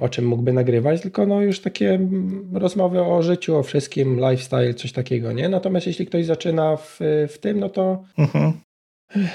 o 0.00 0.08
czym 0.08 0.26
mógłby 0.26 0.52
nagrywać, 0.52 1.00
tylko 1.00 1.26
no 1.26 1.40
już 1.40 1.60
takie 1.60 2.08
rozmowy 2.52 3.02
o 3.02 3.22
życiu, 3.22 3.56
o 3.56 3.62
wszystkim, 3.62 4.16
lifestyle, 4.16 4.74
coś 4.74 4.92
takiego, 4.92 5.32
nie? 5.32 5.48
Natomiast 5.48 5.86
jeśli 5.86 6.06
ktoś 6.06 6.26
zaczyna 6.26 6.76
w, 6.76 6.98
w 7.28 7.38
tym, 7.38 7.60
no 7.60 7.68
to 7.68 8.04
mhm. 8.18 8.52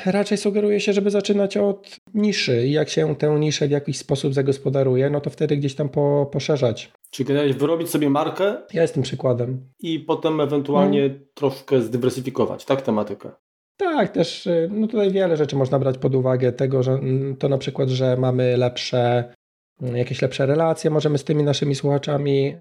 Raczej 0.05 0.37
sugeruje 0.37 0.79
się, 0.79 0.93
żeby 0.93 1.11
zaczynać 1.11 1.57
od 1.57 1.97
niszy 2.13 2.67
i 2.67 2.71
jak 2.71 2.89
się 2.89 3.15
tę 3.15 3.39
niszę 3.39 3.67
w 3.67 3.71
jakiś 3.71 3.97
sposób 3.97 4.33
zagospodaruje, 4.33 5.09
no 5.09 5.21
to 5.21 5.29
wtedy 5.29 5.57
gdzieś 5.57 5.75
tam 5.75 5.89
po, 5.89 6.29
poszerzać. 6.31 6.91
Czyli 7.11 7.27
generalnie 7.27 7.53
wyrobić 7.53 7.89
sobie 7.89 8.09
markę. 8.09 8.57
Ja 8.73 8.81
jestem 8.81 9.03
przykładem. 9.03 9.69
I 9.79 9.99
potem 9.99 10.41
ewentualnie 10.41 11.09
no. 11.09 11.15
troszkę 11.33 11.81
zdywersyfikować, 11.81 12.65
tak, 12.65 12.81
tematykę. 12.81 13.31
Tak, 13.77 14.09
też 14.11 14.49
no 14.69 14.87
tutaj 14.87 15.11
wiele 15.11 15.37
rzeczy 15.37 15.55
można 15.55 15.79
brać 15.79 15.97
pod 15.97 16.15
uwagę. 16.15 16.51
Tego, 16.51 16.83
że 16.83 16.91
mm, 16.91 17.35
to 17.35 17.49
na 17.49 17.57
przykład, 17.57 17.89
że 17.89 18.17
mamy 18.17 18.57
lepsze 18.57 19.33
jakieś 19.81 20.21
lepsze 20.21 20.45
relacje 20.45 20.89
możemy 20.89 21.17
z 21.17 21.23
tymi 21.23 21.43
naszymi 21.43 21.75
słuchaczami 21.75 22.55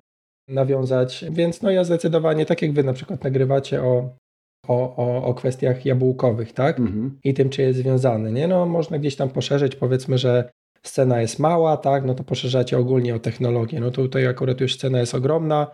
nawiązać. 0.48 1.24
Więc 1.30 1.62
no 1.62 1.70
ja 1.70 1.84
zdecydowanie, 1.84 2.46
tak 2.46 2.62
jak 2.62 2.72
wy 2.72 2.84
na 2.84 2.92
przykład 2.92 3.24
nagrywacie 3.24 3.82
o, 3.82 4.16
o, 4.68 4.96
o, 4.96 5.24
o 5.24 5.34
kwestiach 5.34 5.86
jabłkowych, 5.86 6.52
tak? 6.52 6.78
Mhm. 6.78 7.18
I 7.24 7.34
tym, 7.34 7.50
czy 7.50 7.62
jest 7.62 7.78
związany, 7.78 8.32
nie? 8.32 8.48
No 8.48 8.66
można 8.66 8.98
gdzieś 8.98 9.16
tam 9.16 9.30
poszerzyć, 9.30 9.76
powiedzmy, 9.76 10.18
że 10.18 10.50
scena 10.82 11.20
jest 11.20 11.38
mała, 11.38 11.76
tak? 11.76 12.04
No 12.04 12.14
to 12.14 12.24
poszerzacie 12.24 12.78
ogólnie 12.78 13.14
o 13.14 13.18
technologię. 13.18 13.80
No 13.80 13.90
to 13.90 14.02
tutaj 14.02 14.26
akurat 14.26 14.60
już 14.60 14.74
scena 14.74 15.00
jest 15.00 15.14
ogromna. 15.14 15.66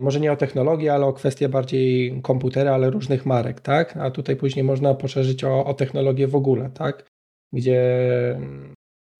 Może 0.00 0.20
nie 0.20 0.32
o 0.32 0.36
technologię, 0.36 0.94
ale 0.94 1.06
o 1.06 1.12
kwestie 1.12 1.48
bardziej 1.48 2.20
komputera, 2.22 2.74
ale 2.74 2.90
różnych 2.90 3.26
marek, 3.26 3.60
tak? 3.60 3.96
A 3.96 4.10
tutaj 4.10 4.36
później 4.36 4.64
można 4.64 4.94
poszerzyć 4.94 5.44
o, 5.44 5.64
o 5.64 5.74
technologię 5.74 6.28
w 6.28 6.36
ogóle, 6.36 6.70
tak? 6.70 7.04
Gdzie 7.52 7.80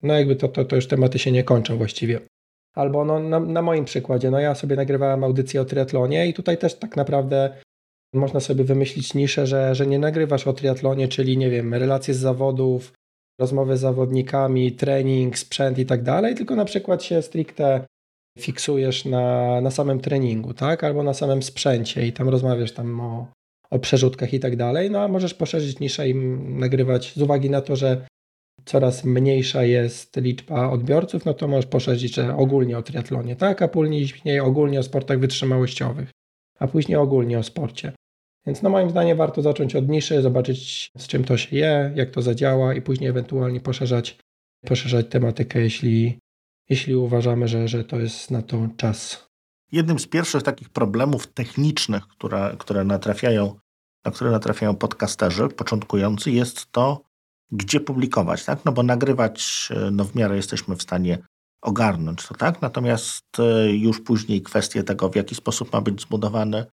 no 0.03 0.13
jakby 0.13 0.35
to, 0.35 0.47
to, 0.47 0.65
to 0.65 0.75
już 0.75 0.87
tematy 0.87 1.19
się 1.19 1.31
nie 1.31 1.43
kończą 1.43 1.77
właściwie. 1.77 2.19
Albo 2.75 3.05
no, 3.05 3.19
na, 3.19 3.39
na 3.39 3.61
moim 3.61 3.85
przykładzie, 3.85 4.31
no 4.31 4.39
ja 4.39 4.55
sobie 4.55 4.75
nagrywałem 4.75 5.23
audycję 5.23 5.61
o 5.61 5.65
triatlonie 5.65 6.27
i 6.27 6.33
tutaj 6.33 6.57
też 6.57 6.75
tak 6.75 6.95
naprawdę 6.95 7.53
można 8.13 8.39
sobie 8.39 8.63
wymyślić 8.63 9.13
niszę, 9.13 9.47
że, 9.47 9.75
że 9.75 9.87
nie 9.87 9.99
nagrywasz 9.99 10.47
o 10.47 10.53
triatlonie, 10.53 11.07
czyli 11.07 11.37
nie 11.37 11.49
wiem, 11.49 11.73
relacje 11.73 12.13
z 12.13 12.17
zawodów, 12.17 12.93
rozmowy 13.39 13.77
z 13.77 13.79
zawodnikami, 13.79 14.71
trening, 14.71 15.37
sprzęt 15.37 15.79
i 15.79 15.85
tak 15.85 16.03
dalej, 16.03 16.35
tylko 16.35 16.55
na 16.55 16.65
przykład 16.65 17.03
się 17.03 17.21
stricte 17.21 17.85
fiksujesz 18.39 19.05
na, 19.05 19.61
na 19.61 19.71
samym 19.71 19.99
treningu, 19.99 20.53
tak? 20.53 20.83
Albo 20.83 21.03
na 21.03 21.13
samym 21.13 21.43
sprzęcie 21.43 22.07
i 22.07 22.13
tam 22.13 22.29
rozmawiasz 22.29 22.71
tam 22.71 22.99
o, 23.01 23.27
o 23.71 23.79
przerzutkach 23.79 24.33
i 24.33 24.39
tak 24.39 24.55
dalej, 24.55 24.91
no 24.91 25.03
a 25.03 25.07
możesz 25.07 25.33
poszerzyć 25.33 25.79
niszę 25.79 26.09
i 26.09 26.15
nagrywać 26.15 27.13
z 27.15 27.21
uwagi 27.21 27.49
na 27.49 27.61
to, 27.61 27.75
że 27.75 28.05
coraz 28.65 29.03
mniejsza 29.03 29.63
jest 29.63 30.17
liczba 30.17 30.69
odbiorców, 30.69 31.25
no 31.25 31.33
to 31.33 31.47
możesz 31.47 31.65
poszerzyć 31.65 32.19
ogólnie 32.19 32.77
o 32.77 32.81
triatlonie, 32.81 33.35
tak? 33.35 33.61
A 33.61 33.67
później 33.67 34.39
ogólnie 34.39 34.79
o 34.79 34.83
sportach 34.83 35.19
wytrzymałościowych, 35.19 36.09
a 36.59 36.67
później 36.67 36.97
ogólnie 36.97 37.39
o 37.39 37.43
sporcie. 37.43 37.91
Więc 38.45 38.61
no 38.61 38.69
moim 38.69 38.89
zdaniem 38.89 39.17
warto 39.17 39.41
zacząć 39.41 39.75
od 39.75 39.89
niszy, 39.89 40.21
zobaczyć 40.21 40.91
z 40.97 41.07
czym 41.07 41.23
to 41.23 41.37
się 41.37 41.55
je, 41.55 41.93
jak 41.95 42.11
to 42.11 42.21
zadziała 42.21 42.73
i 42.73 42.81
później 42.81 43.09
ewentualnie 43.09 43.59
poszerzać, 43.59 44.19
poszerzać 44.65 45.05
tematykę, 45.09 45.61
jeśli, 45.61 46.19
jeśli 46.69 46.95
uważamy, 46.95 47.47
że, 47.47 47.67
że 47.67 47.83
to 47.83 47.99
jest 47.99 48.31
na 48.31 48.41
to 48.41 48.67
czas. 48.77 49.29
Jednym 49.71 49.99
z 49.99 50.07
pierwszych 50.07 50.43
takich 50.43 50.69
problemów 50.69 51.27
technicznych, 51.27 52.07
które, 52.07 52.55
które 52.59 52.83
natrafiają, 52.83 53.55
na 54.05 54.11
które 54.11 54.31
natrafiają 54.31 54.75
podcasterzy 54.75 55.49
początkujący 55.49 56.31
jest 56.31 56.71
to, 56.71 57.01
gdzie 57.51 57.79
publikować, 57.79 58.45
tak? 58.45 58.65
No 58.65 58.71
bo 58.71 58.83
nagrywać 58.83 59.69
e, 59.71 59.91
no 59.91 60.05
w 60.05 60.15
miarę 60.15 60.35
jesteśmy 60.35 60.75
w 60.75 60.81
stanie 60.81 61.17
ogarnąć 61.61 62.27
to, 62.27 62.33
tak? 62.33 62.61
Natomiast 62.61 63.25
e, 63.39 63.71
już 63.71 64.01
później 64.01 64.41
kwestie 64.41 64.83
tego, 64.83 65.09
w 65.09 65.15
jaki 65.15 65.35
sposób 65.35 65.73
ma 65.73 65.81
być 65.81 66.01
zbudowany 66.01 66.65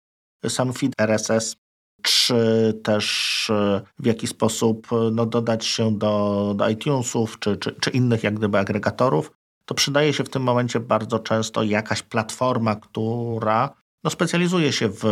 sam 0.47 0.73
feed 0.73 0.93
RSS, 0.97 1.55
czy 2.01 2.73
też 2.83 3.49
e, 3.49 3.81
w 3.99 4.05
jaki 4.05 4.27
sposób 4.27 4.87
no, 5.11 5.25
dodać 5.25 5.65
się 5.65 5.97
do, 5.97 6.53
do 6.57 6.69
iTunesów, 6.69 7.39
czy, 7.39 7.57
czy, 7.57 7.75
czy 7.81 7.89
innych 7.89 8.23
jak 8.23 8.33
gdyby 8.33 8.57
agregatorów, 8.57 9.31
to 9.65 9.75
przydaje 9.75 10.13
się 10.13 10.23
w 10.23 10.29
tym 10.29 10.43
momencie 10.43 10.79
bardzo 10.79 11.19
często 11.19 11.63
jakaś 11.63 12.01
platforma, 12.01 12.75
która 12.75 13.75
no, 14.03 14.09
specjalizuje 14.09 14.73
się 14.73 14.89
w 14.89 15.03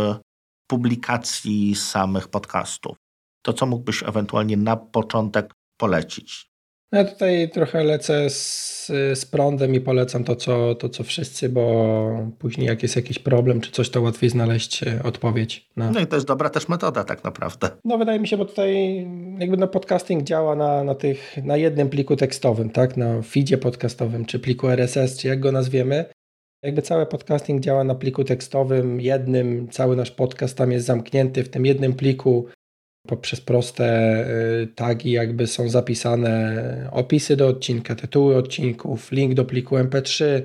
publikacji 0.70 1.74
samych 1.74 2.28
podcastów 2.28 2.96
to 3.44 3.52
co 3.52 3.66
mógłbyś 3.66 4.02
ewentualnie 4.02 4.56
na 4.56 4.76
początek 4.76 5.54
polecić? 5.76 6.50
Ja 6.94 7.04
tutaj 7.04 7.50
trochę 7.50 7.84
lecę 7.84 8.30
z, 8.30 8.86
z 9.14 9.24
prądem 9.24 9.74
i 9.74 9.80
polecam 9.80 10.24
to 10.24 10.36
co, 10.36 10.74
to, 10.74 10.88
co 10.88 11.04
wszyscy, 11.04 11.48
bo 11.48 12.32
później 12.38 12.66
jak 12.66 12.82
jest 12.82 12.96
jakiś 12.96 13.18
problem 13.18 13.60
czy 13.60 13.70
coś, 13.70 13.90
to 13.90 14.02
łatwiej 14.02 14.30
znaleźć 14.30 14.82
e, 14.82 15.02
odpowiedź. 15.02 15.70
Na... 15.76 15.90
No 15.90 16.00
i 16.00 16.06
to 16.06 16.16
jest 16.16 16.26
dobra 16.26 16.50
też 16.50 16.68
metoda 16.68 17.04
tak 17.04 17.24
naprawdę. 17.24 17.70
No 17.84 17.98
wydaje 17.98 18.20
mi 18.20 18.28
się, 18.28 18.36
bo 18.36 18.44
tutaj 18.44 18.96
jakby 19.38 19.56
no 19.56 19.68
podcasting 19.68 20.22
działa 20.22 20.56
na, 20.56 20.84
na, 20.84 20.94
tych, 20.94 21.36
na 21.44 21.56
jednym 21.56 21.88
pliku 21.88 22.16
tekstowym, 22.16 22.70
tak, 22.70 22.96
na 22.96 23.22
feedzie 23.22 23.58
podcastowym, 23.58 24.24
czy 24.24 24.38
pliku 24.38 24.68
RSS, 24.68 25.18
czy 25.18 25.28
jak 25.28 25.40
go 25.40 25.52
nazwiemy. 25.52 26.04
Jakby 26.62 26.82
cały 26.82 27.06
podcasting 27.06 27.60
działa 27.60 27.84
na 27.84 27.94
pliku 27.94 28.24
tekstowym, 28.24 29.00
jednym, 29.00 29.68
cały 29.68 29.96
nasz 29.96 30.10
podcast 30.10 30.56
tam 30.56 30.72
jest 30.72 30.86
zamknięty 30.86 31.44
w 31.44 31.48
tym 31.48 31.66
jednym 31.66 31.92
pliku 31.92 32.46
poprzez 33.06 33.40
proste 33.40 33.86
y, 34.62 34.66
tagi 34.66 35.10
jakby 35.10 35.46
są 35.46 35.68
zapisane 35.68 36.88
opisy 36.92 37.36
do 37.36 37.48
odcinka, 37.48 37.94
tytuły 37.94 38.36
odcinków, 38.36 39.12
link 39.12 39.34
do 39.34 39.44
pliku 39.44 39.76
MP3, 39.76 40.42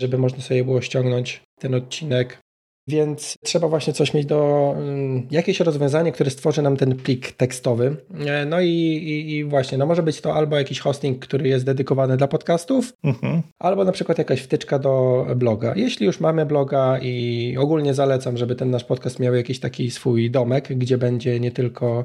żeby 0.00 0.18
można 0.18 0.40
sobie 0.42 0.64
było 0.64 0.80
ściągnąć 0.80 1.42
ten 1.60 1.74
odcinek 1.74 2.43
więc 2.88 3.38
trzeba 3.42 3.68
właśnie 3.68 3.92
coś 3.92 4.14
mieć 4.14 4.26
do, 4.26 4.74
mm, 4.76 5.26
jakieś 5.30 5.60
rozwiązanie, 5.60 6.12
które 6.12 6.30
stworzy 6.30 6.62
nam 6.62 6.76
ten 6.76 6.96
plik 6.96 7.32
tekstowy. 7.32 7.96
E, 8.26 8.46
no 8.46 8.60
i, 8.60 8.68
i, 8.68 9.36
i 9.36 9.44
właśnie, 9.44 9.78
no 9.78 9.86
może 9.86 10.02
być 10.02 10.20
to 10.20 10.34
albo 10.34 10.56
jakiś 10.56 10.80
hosting, 10.80 11.26
który 11.26 11.48
jest 11.48 11.64
dedykowany 11.64 12.16
dla 12.16 12.28
podcastów, 12.28 12.92
mhm. 13.04 13.42
albo 13.58 13.84
na 13.84 13.92
przykład 13.92 14.18
jakaś 14.18 14.40
wtyczka 14.40 14.78
do 14.78 15.26
bloga. 15.36 15.72
Jeśli 15.76 16.06
już 16.06 16.20
mamy 16.20 16.46
bloga 16.46 16.98
i 17.02 17.56
ogólnie 17.58 17.94
zalecam, 17.94 18.36
żeby 18.36 18.56
ten 18.56 18.70
nasz 18.70 18.84
podcast 18.84 19.20
miał 19.20 19.34
jakiś 19.34 19.60
taki 19.60 19.90
swój 19.90 20.30
domek, 20.30 20.68
gdzie 20.78 20.98
będzie 20.98 21.40
nie 21.40 21.50
tylko 21.50 22.04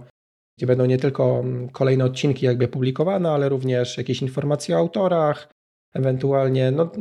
gdzie 0.57 0.67
będą 0.67 0.85
nie 0.85 0.97
tylko 0.97 1.43
kolejne 1.71 2.05
odcinki 2.05 2.45
jakby 2.45 2.67
publikowane, 2.67 3.31
ale 3.31 3.49
również 3.49 3.97
jakieś 3.97 4.21
informacje 4.21 4.75
o 4.75 4.79
autorach, 4.79 5.49
ewentualnie, 5.93 6.71
no 6.71 6.91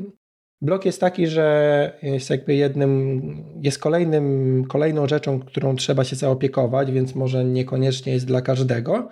blog 0.62 0.84
jest 0.84 1.00
taki, 1.00 1.26
że 1.26 1.98
jest 2.02 2.30
jakby 2.30 2.54
jednym, 2.54 3.22
jest 3.62 3.78
kolejnym, 3.78 4.64
kolejną 4.68 5.08
rzeczą, 5.08 5.40
którą 5.40 5.76
trzeba 5.76 6.04
się 6.04 6.16
zaopiekować, 6.16 6.92
więc 6.92 7.14
może 7.14 7.44
niekoniecznie 7.44 8.12
jest 8.12 8.26
dla 8.26 8.42
każdego, 8.42 9.08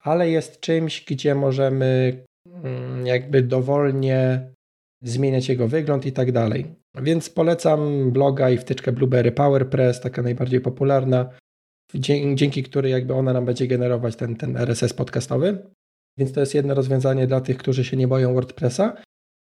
ale 0.00 0.30
jest 0.30 0.60
czymś, 0.60 1.04
gdzie 1.04 1.34
możemy 1.34 2.22
mm, 2.46 3.06
jakby 3.06 3.42
dowolnie 3.42 4.50
zmieniać 5.02 5.48
jego 5.48 5.68
wygląd 5.68 6.06
i 6.06 6.12
tak 6.12 6.32
dalej. 6.32 6.74
Więc 7.02 7.30
polecam 7.30 8.10
bloga 8.12 8.50
i 8.50 8.58
wtyczkę 8.58 8.92
Blueberry 8.92 9.32
PowerPress, 9.32 10.00
taka 10.00 10.22
najbardziej 10.22 10.60
popularna, 10.60 11.30
dzięki 12.34 12.62
której 12.62 12.92
jakby 12.92 13.14
ona 13.14 13.32
nam 13.32 13.44
będzie 13.44 13.66
generować 13.66 14.16
ten, 14.16 14.36
ten 14.36 14.56
RSS 14.56 14.92
podcastowy. 14.92 15.58
Więc 16.18 16.32
to 16.32 16.40
jest 16.40 16.54
jedno 16.54 16.74
rozwiązanie 16.74 17.26
dla 17.26 17.40
tych, 17.40 17.56
którzy 17.56 17.84
się 17.84 17.96
nie 17.96 18.08
boją 18.08 18.34
WordPressa. 18.34 18.96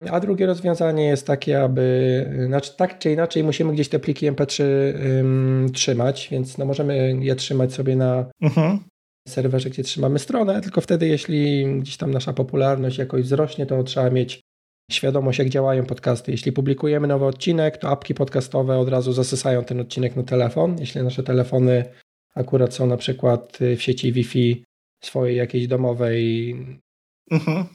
A 0.09 0.19
drugie 0.19 0.45
rozwiązanie 0.45 1.05
jest 1.05 1.27
takie, 1.27 1.63
aby, 1.63 2.43
znaczy 2.47 2.77
tak 2.77 2.99
czy 2.99 3.11
inaczej 3.11 3.43
musimy 3.43 3.73
gdzieś 3.73 3.89
te 3.89 3.99
pliki 3.99 4.31
MP3 4.31 4.63
ym, 4.63 5.69
trzymać, 5.73 6.27
więc 6.31 6.57
no 6.57 6.65
możemy 6.65 7.17
je 7.19 7.35
trzymać 7.35 7.73
sobie 7.73 7.95
na 7.95 8.25
mhm. 8.41 8.79
serwerze, 9.27 9.69
gdzie 9.69 9.83
trzymamy 9.83 10.19
stronę, 10.19 10.61
tylko 10.61 10.81
wtedy 10.81 11.07
jeśli 11.07 11.65
gdzieś 11.79 11.97
tam 11.97 12.11
nasza 12.11 12.33
popularność 12.33 12.97
jakoś 12.97 13.23
wzrośnie, 13.23 13.65
to 13.65 13.83
trzeba 13.83 14.09
mieć 14.09 14.41
świadomość, 14.91 15.39
jak 15.39 15.49
działają 15.49 15.85
podcasty. 15.85 16.31
Jeśli 16.31 16.51
publikujemy 16.51 17.07
nowy 17.07 17.25
odcinek, 17.25 17.77
to 17.77 17.89
apki 17.89 18.13
podcastowe 18.13 18.77
od 18.77 18.89
razu 18.89 19.13
zasysają 19.13 19.63
ten 19.63 19.79
odcinek 19.79 20.15
na 20.15 20.23
telefon. 20.23 20.75
Jeśli 20.79 21.03
nasze 21.03 21.23
telefony 21.23 21.85
akurat 22.35 22.73
są 22.73 22.87
na 22.87 22.97
przykład 22.97 23.57
w 23.77 23.81
sieci 23.81 24.13
Wi-Fi 24.13 24.63
swojej 25.03 25.37
jakiejś 25.37 25.67
domowej, 25.67 26.55
mhm. 27.31 27.65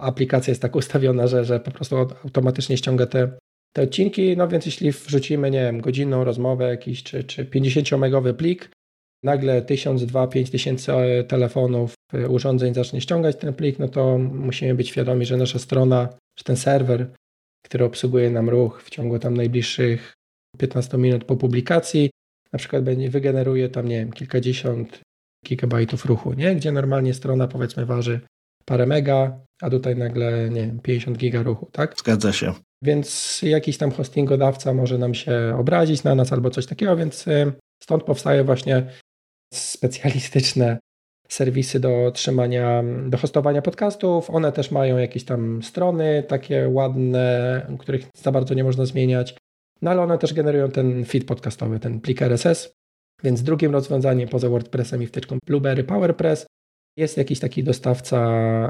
Aplikacja 0.00 0.50
jest 0.50 0.62
tak 0.62 0.76
ustawiona, 0.76 1.26
że, 1.26 1.44
że 1.44 1.60
po 1.60 1.70
prostu 1.70 1.96
automatycznie 1.96 2.76
ściąga 2.76 3.06
te, 3.06 3.38
te 3.72 3.82
odcinki. 3.82 4.36
No 4.36 4.48
więc 4.48 4.66
jeśli 4.66 4.92
wrzucimy, 4.92 5.50
nie 5.50 5.60
wiem, 5.60 5.80
godzinną 5.80 6.24
rozmowę 6.24 6.68
jakiś, 6.68 7.02
czy, 7.02 7.24
czy 7.24 7.44
50-megowy 7.44 8.34
plik, 8.34 8.70
nagle 9.22 9.62
1000, 9.62 10.06
2, 10.06 10.26
5000 10.26 11.24
telefonów, 11.24 11.94
y, 12.14 12.28
urządzeń 12.28 12.74
zacznie 12.74 13.00
ściągać 13.00 13.36
ten 13.36 13.54
plik, 13.54 13.78
no 13.78 13.88
to 13.88 14.18
musimy 14.18 14.74
być 14.74 14.88
świadomi, 14.88 15.26
że 15.26 15.36
nasza 15.36 15.58
strona, 15.58 16.08
że 16.38 16.44
ten 16.44 16.56
serwer, 16.56 17.10
który 17.64 17.84
obsługuje 17.84 18.30
nam 18.30 18.48
ruch 18.50 18.82
w 18.82 18.90
ciągu 18.90 19.18
tam 19.18 19.36
najbliższych 19.36 20.12
15 20.58 20.98
minut 20.98 21.24
po 21.24 21.36
publikacji, 21.36 22.10
na 22.52 22.58
przykład 22.58 22.84
będzie, 22.84 23.10
wygeneruje 23.10 23.68
tam, 23.68 23.88
nie 23.88 23.96
wiem, 23.98 24.12
kilkadziesiąt 24.12 25.00
gigabajtów 25.46 26.04
ruchu, 26.04 26.32
nie? 26.32 26.56
Gdzie 26.56 26.72
normalnie 26.72 27.14
strona 27.14 27.48
powiedzmy 27.48 27.86
waży 27.86 28.20
parę 28.64 28.86
mega, 28.86 29.45
a 29.62 29.70
tutaj 29.70 29.96
nagle, 29.96 30.50
nie 30.50 30.66
wiem, 30.66 30.80
50 30.80 31.18
giga 31.18 31.42
ruchu, 31.42 31.68
tak? 31.72 31.94
Zgadza 31.98 32.32
się. 32.32 32.52
Więc 32.82 33.40
jakiś 33.42 33.78
tam 33.78 33.90
hostingodawca 33.90 34.74
może 34.74 34.98
nam 34.98 35.14
się 35.14 35.56
obrazić 35.58 36.04
na 36.04 36.14
nas 36.14 36.32
albo 36.32 36.50
coś 36.50 36.66
takiego, 36.66 36.96
więc 36.96 37.28
y, 37.28 37.52
stąd 37.82 38.02
powstaje 38.02 38.44
właśnie 38.44 38.86
specjalistyczne 39.54 40.78
serwisy 41.28 41.80
do 41.80 42.10
trzymania, 42.10 42.84
do 43.08 43.18
hostowania 43.18 43.62
podcastów. 43.62 44.30
One 44.30 44.52
też 44.52 44.70
mają 44.70 44.98
jakieś 44.98 45.24
tam 45.24 45.62
strony 45.62 46.24
takie 46.28 46.68
ładne, 46.68 47.66
których 47.78 48.06
za 48.16 48.32
bardzo 48.32 48.54
nie 48.54 48.64
można 48.64 48.86
zmieniać. 48.86 49.36
No 49.82 49.90
ale 49.90 50.02
one 50.02 50.18
też 50.18 50.34
generują 50.34 50.70
ten 50.70 51.04
feed 51.04 51.24
podcastowy, 51.24 51.80
ten 51.80 52.00
plik 52.00 52.22
RSS. 52.22 52.72
Więc 53.22 53.42
drugim 53.42 53.72
rozwiązaniem 53.72 54.28
poza 54.28 54.48
WordPressem 54.48 55.02
i 55.02 55.06
wtyczką 55.06 55.38
Blueberry 55.46 55.84
PowerPress 55.84 56.46
jest 56.96 57.16
jakiś 57.16 57.40
taki 57.40 57.64
dostawca 57.64 58.18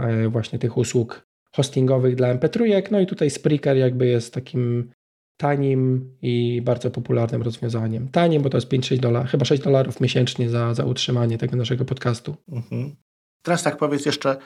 e, 0.03 0.29
właśnie 0.29 0.59
tych 0.59 0.77
usług 0.77 1.27
hostingowych 1.53 2.15
dla 2.15 2.35
MP3. 2.35 2.83
No 2.91 3.01
i 3.01 3.07
tutaj 3.07 3.31
Spreaker 3.31 3.77
jakby 3.77 4.07
jest 4.07 4.35
takim 4.35 4.91
tanim 5.37 6.11
i 6.23 6.63
bardzo 6.65 6.91
popularnym 6.91 7.43
rozwiązaniem. 7.43 8.09
Tanim, 8.09 8.43
bo 8.43 8.51
to 8.51 8.57
jest 8.57 8.69
5-6 8.69 8.99
dolarów, 8.99 9.31
chyba 9.31 9.45
6 9.45 9.63
dolarów 9.63 10.01
miesięcznie 10.01 10.51
za, 10.51 10.75
za 10.75 10.85
utrzymanie 10.85 11.39
tego 11.39 11.57
naszego 11.57 11.85
podcastu. 11.85 12.37
Mhm. 12.49 12.97
Teraz 13.43 13.63
tak 13.63 13.77
powiedz 13.77 14.07
jeszcze, 14.07 14.37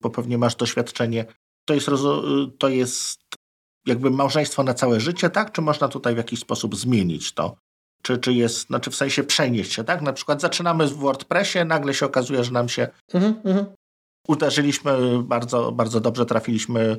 bo 0.00 0.10
pewnie 0.10 0.38
masz 0.38 0.56
doświadczenie, 0.56 1.24
to 1.64 1.74
jest, 1.74 1.88
to 2.58 2.68
jest 2.68 3.20
jakby 3.86 4.10
małżeństwo 4.10 4.62
na 4.62 4.74
całe 4.74 5.00
życie, 5.00 5.30
tak? 5.30 5.52
Czy 5.52 5.60
można 5.60 5.88
tutaj 5.88 6.14
w 6.14 6.18
jakiś 6.18 6.40
sposób 6.40 6.76
zmienić 6.76 7.32
to? 7.32 7.56
Czy, 8.02 8.18
czy 8.18 8.32
jest, 8.32 8.66
znaczy 8.66 8.90
w 8.90 8.96
sensie 8.96 9.24
przenieść 9.24 9.72
się, 9.72 9.84
tak? 9.84 10.02
Na 10.02 10.12
przykład 10.12 10.40
zaczynamy 10.40 10.86
w 10.86 10.96
WordPressie, 10.96 11.64
nagle 11.64 11.94
się 11.94 12.06
okazuje, 12.06 12.44
że 12.44 12.52
nam 12.52 12.68
się 12.68 12.88
mhm, 13.14 13.34
mhm. 13.44 13.66
uderzyliśmy 14.28 14.92
bardzo, 15.22 15.72
bardzo 15.72 16.00
dobrze, 16.00 16.26
trafiliśmy 16.26 16.96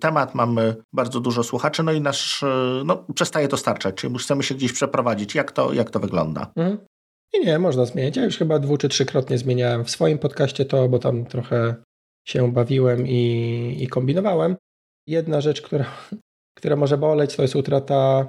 temat, 0.00 0.34
mamy 0.34 0.76
bardzo 0.92 1.20
dużo 1.20 1.42
słuchaczy, 1.42 1.82
no 1.82 1.92
i 1.92 2.00
nasz 2.00 2.44
no, 2.84 3.04
przestaje 3.14 3.48
dostarczać, 3.48 3.94
czyli 3.94 4.18
chcemy 4.18 4.42
się 4.42 4.54
gdzieś 4.54 4.72
przeprowadzić. 4.72 5.34
Jak 5.34 5.52
to, 5.52 5.72
jak 5.72 5.90
to 5.90 6.00
wygląda? 6.00 6.52
Mhm. 6.56 6.78
I 7.34 7.46
nie, 7.46 7.58
można 7.58 7.84
zmienić. 7.84 8.16
Ja 8.16 8.24
już 8.24 8.38
chyba 8.38 8.58
dwu 8.58 8.76
czy 8.76 8.88
trzykrotnie 8.88 9.38
zmieniałem 9.38 9.84
w 9.84 9.90
swoim 9.90 10.18
podcaście 10.18 10.64
to, 10.64 10.88
bo 10.88 10.98
tam 10.98 11.24
trochę 11.24 11.74
się 12.26 12.52
bawiłem 12.52 13.06
i, 13.06 13.76
i 13.80 13.88
kombinowałem. 13.88 14.56
Jedna 15.06 15.40
rzecz, 15.40 15.62
która, 15.62 15.84
która 16.56 16.76
może 16.76 16.98
boleć, 16.98 17.36
to 17.36 17.42
jest 17.42 17.56
utrata, 17.56 18.26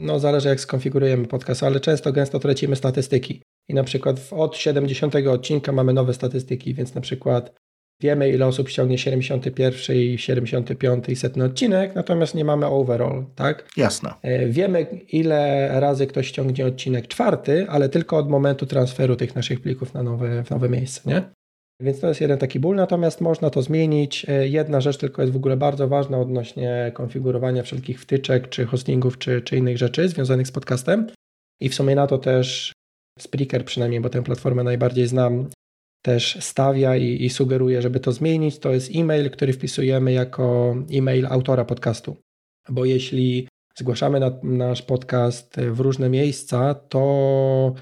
no 0.00 0.18
zależy 0.18 0.48
jak 0.48 0.60
skonfigurujemy 0.60 1.26
podcast, 1.26 1.62
ale 1.62 1.80
często, 1.80 2.12
gęsto 2.12 2.38
tracimy 2.38 2.76
statystyki. 2.76 3.42
I 3.68 3.74
na 3.74 3.84
przykład 3.84 4.28
od 4.30 4.56
70 4.56 5.14
odcinka 5.14 5.72
mamy 5.72 5.92
nowe 5.92 6.14
statystyki, 6.14 6.74
więc 6.74 6.94
na 6.94 7.00
przykład 7.00 7.52
Wiemy, 8.00 8.30
ile 8.30 8.46
osób 8.46 8.68
ściągnie 8.68 8.98
71 8.98 9.96
i 9.96 10.18
75 10.18 11.08
i 11.08 11.16
setny 11.16 11.44
odcinek, 11.44 11.94
natomiast 11.94 12.34
nie 12.34 12.44
mamy 12.44 12.66
overall, 12.66 13.24
tak? 13.34 13.68
Jasne. 13.76 14.14
E, 14.22 14.46
wiemy, 14.46 14.86
ile 15.08 15.68
razy 15.80 16.06
ktoś 16.06 16.26
ściągnie 16.26 16.66
odcinek 16.66 17.08
czwarty, 17.08 17.66
ale 17.68 17.88
tylko 17.88 18.16
od 18.16 18.28
momentu 18.28 18.66
transferu 18.66 19.16
tych 19.16 19.34
naszych 19.34 19.60
plików 19.60 19.94
na 19.94 20.02
nowe, 20.02 20.44
w 20.44 20.50
nowe 20.50 20.68
miejsce, 20.68 21.00
nie? 21.10 21.22
Więc 21.80 22.00
to 22.00 22.08
jest 22.08 22.20
jeden 22.20 22.38
taki 22.38 22.60
ból, 22.60 22.76
natomiast 22.76 23.20
można 23.20 23.50
to 23.50 23.62
zmienić. 23.62 24.26
E, 24.28 24.48
jedna 24.48 24.80
rzecz 24.80 24.96
tylko 24.96 25.22
jest 25.22 25.32
w 25.32 25.36
ogóle 25.36 25.56
bardzo 25.56 25.88
ważna 25.88 26.18
odnośnie 26.18 26.92
konfigurowania 26.94 27.62
wszelkich 27.62 28.00
wtyczek, 28.00 28.48
czy 28.48 28.66
hostingów, 28.66 29.18
czy, 29.18 29.42
czy 29.42 29.56
innych 29.56 29.78
rzeczy 29.78 30.08
związanych 30.08 30.46
z 30.46 30.52
podcastem. 30.52 31.06
I 31.60 31.68
w 31.68 31.74
sumie 31.74 31.94
na 31.94 32.06
to 32.06 32.18
też 32.18 32.72
Spreaker 33.18 33.64
przynajmniej, 33.64 34.00
bo 34.00 34.08
tę 34.08 34.22
platformę 34.22 34.64
najbardziej 34.64 35.06
znam, 35.06 35.48
też 36.02 36.38
stawia 36.40 36.96
i, 36.96 37.24
i 37.24 37.30
sugeruje, 37.30 37.82
żeby 37.82 38.00
to 38.00 38.12
zmienić, 38.12 38.58
to 38.58 38.72
jest 38.72 38.90
e-mail, 38.94 39.30
który 39.30 39.52
wpisujemy 39.52 40.12
jako 40.12 40.74
e-mail 40.92 41.26
autora 41.26 41.64
podcastu. 41.64 42.16
Bo 42.68 42.84
jeśli 42.84 43.48
zgłaszamy 43.76 44.20
na, 44.20 44.30
nasz 44.42 44.82
podcast 44.82 45.56
w 45.60 45.80
różne 45.80 46.08
miejsca, 46.08 46.74
to 46.74 47.74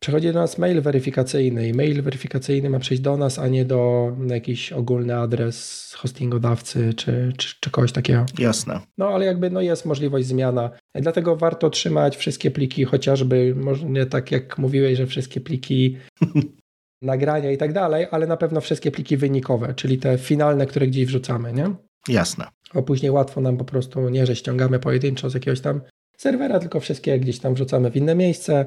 przychodzi 0.00 0.32
do 0.32 0.40
nas 0.40 0.58
mail 0.58 0.82
weryfikacyjny 0.82 1.68
i 1.68 1.74
mail 1.74 2.02
weryfikacyjny 2.02 2.70
ma 2.70 2.78
przyjść 2.78 3.02
do 3.02 3.16
nas, 3.16 3.38
a 3.38 3.48
nie 3.48 3.64
do 3.64 4.12
jakiś 4.26 4.72
ogólny 4.72 5.16
adres 5.16 5.92
hostingodawcy 5.96 6.94
czy, 6.94 7.32
czy, 7.36 7.54
czy 7.60 7.70
kogoś 7.70 7.92
takiego. 7.92 8.26
Jasne. 8.38 8.80
No 8.98 9.08
ale 9.08 9.26
jakby 9.26 9.50
no, 9.50 9.60
jest 9.60 9.86
możliwość 9.86 10.26
zmiana. 10.26 10.70
Dlatego 10.94 11.36
warto 11.36 11.70
trzymać 11.70 12.16
wszystkie 12.16 12.50
pliki, 12.50 12.84
chociażby, 12.84 13.54
może 13.56 13.86
nie 13.86 14.06
tak 14.06 14.32
jak 14.32 14.58
mówiłeś, 14.58 14.98
że 14.98 15.06
wszystkie 15.06 15.40
pliki 15.40 15.96
nagrania 17.02 17.52
i 17.52 17.56
tak 17.56 17.72
dalej, 17.72 18.06
ale 18.10 18.26
na 18.26 18.36
pewno 18.36 18.60
wszystkie 18.60 18.90
pliki 18.90 19.16
wynikowe, 19.16 19.74
czyli 19.74 19.98
te 19.98 20.18
finalne, 20.18 20.66
które 20.66 20.86
gdzieś 20.86 21.06
wrzucamy, 21.06 21.52
nie? 21.52 21.70
Jasne. 22.08 22.48
A 22.74 22.82
później 22.82 23.10
łatwo 23.10 23.40
nam 23.40 23.56
po 23.56 23.64
prostu 23.64 24.08
nie, 24.08 24.26
że 24.26 24.36
ściągamy 24.36 24.78
pojedynczo 24.78 25.30
z 25.30 25.34
jakiegoś 25.34 25.60
tam 25.60 25.80
serwera, 26.16 26.58
tylko 26.58 26.80
wszystkie 26.80 27.18
gdzieś 27.18 27.38
tam 27.38 27.54
wrzucamy 27.54 27.90
w 27.90 27.96
inne 27.96 28.14
miejsce 28.14 28.66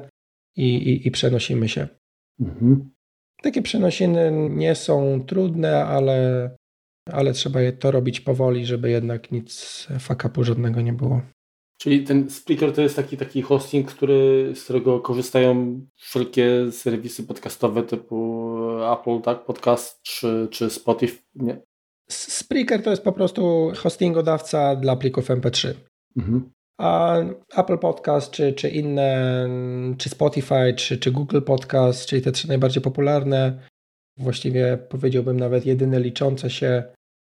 i, 0.56 0.74
i, 0.74 1.08
i 1.08 1.10
przenosimy 1.10 1.68
się. 1.68 1.88
Mhm. 2.40 2.90
Takie 3.42 3.62
przenosiny 3.62 4.48
nie 4.50 4.74
są 4.74 5.24
trudne, 5.26 5.84
ale, 5.84 6.50
ale 7.06 7.32
trzeba 7.32 7.60
to 7.78 7.90
robić 7.90 8.20
powoli, 8.20 8.66
żeby 8.66 8.90
jednak 8.90 9.32
nic 9.32 9.86
fakapu 9.98 10.44
żadnego 10.44 10.80
nie 10.80 10.92
było. 10.92 11.22
Czyli 11.80 12.04
ten 12.04 12.30
Spreaker 12.30 12.72
to 12.72 12.82
jest 12.82 12.96
taki, 12.96 13.16
taki 13.16 13.42
hosting, 13.42 13.90
który, 13.90 14.52
z 14.54 14.64
którego 14.64 15.00
korzystają 15.00 15.80
wszelkie 15.96 16.72
serwisy 16.72 17.22
podcastowe 17.26 17.82
typu 17.82 18.50
Apple, 18.92 19.20
tak, 19.20 19.44
podcast 19.44 20.02
czy, 20.02 20.48
czy 20.50 20.70
Spotify, 20.70 21.22
nie? 21.34 21.62
Spreaker 22.10 22.82
to 22.82 22.90
jest 22.90 23.04
po 23.04 23.12
prostu 23.12 23.72
hostingodawca 23.76 24.76
dla 24.76 24.96
plików 24.96 25.28
MP3. 25.28 25.74
Mhm. 26.16 26.50
A 26.80 27.16
Apple 27.56 27.78
Podcast, 27.78 28.30
czy, 28.30 28.52
czy 28.52 28.68
inne, 28.68 29.48
czy 29.98 30.08
Spotify, 30.08 30.74
czy, 30.76 30.98
czy 30.98 31.12
Google 31.12 31.40
Podcast, 31.40 32.06
czyli 32.06 32.22
te 32.22 32.32
trzy 32.32 32.48
najbardziej 32.48 32.82
popularne, 32.82 33.58
właściwie 34.16 34.78
powiedziałbym 34.88 35.40
nawet 35.40 35.66
jedyne 35.66 36.00
liczące 36.00 36.50
się, 36.50 36.82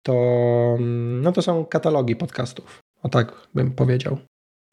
to, 0.04 0.78
no 1.22 1.32
to 1.32 1.42
są 1.42 1.66
katalogi 1.66 2.16
podcastów. 2.16 2.80
O 3.04 3.10
tak 3.10 3.48
bym 3.54 3.72
powiedział. 3.72 4.18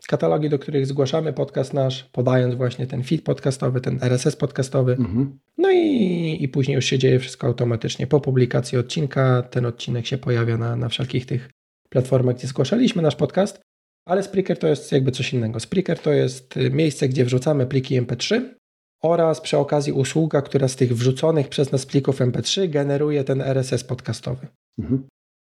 katalogi, 0.09 0.49
do 0.49 0.59
których 0.59 0.87
zgłaszamy 0.87 1.33
podcast 1.33 1.75
nasz, 1.75 2.05
podając 2.13 2.55
właśnie 2.55 2.87
ten 2.87 3.03
feed 3.03 3.23
podcastowy, 3.23 3.81
ten 3.81 3.99
RSS 4.03 4.37
podcastowy. 4.37 4.93
Mhm. 4.93 5.39
No 5.59 5.71
i, 5.71 6.37
i 6.41 6.49
później 6.49 6.75
już 6.75 6.85
się 6.85 6.99
dzieje 6.99 7.19
wszystko 7.19 7.47
automatycznie. 7.47 8.07
Po 8.07 8.21
publikacji 8.21 8.79
odcinka 8.79 9.43
ten 9.43 9.67
odcinek 9.67 10.07
się 10.07 10.19
pojawia 10.19 10.57
na, 10.57 10.77
na 10.77 10.89
wszelkich 10.89 11.27
tych 11.27 11.51
platformach, 11.89 12.37
gdzie 12.37 12.47
zgłaszaliśmy 12.47 13.03
nasz 13.03 13.17
podcast. 13.17 13.61
Ale 14.07 14.23
Spreaker 14.23 14.59
to 14.59 14.67
jest 14.67 14.93
jakby 14.93 15.11
coś 15.11 15.33
innego. 15.33 15.61
Spreaker 15.61 15.99
to 15.99 16.12
jest 16.12 16.55
miejsce, 16.71 17.09
gdzie 17.09 17.25
wrzucamy 17.25 17.67
pliki 17.67 18.03
MP3 18.03 18.55
oraz 19.03 19.40
przy 19.40 19.59
okazji 19.59 19.93
usługa, 19.93 20.43
która 20.43 20.69
z 20.69 20.77
tych 20.77 20.97
wrzuconych 20.97 21.49
przez 21.49 21.73
nas 21.73 21.87
plików 21.87 22.21
MP3 22.21 22.71
generuje 22.71 23.25
ten 23.25 23.40
RSS 23.40 23.85
podcastowy. 23.85 24.47
Mhm. 24.79 25.09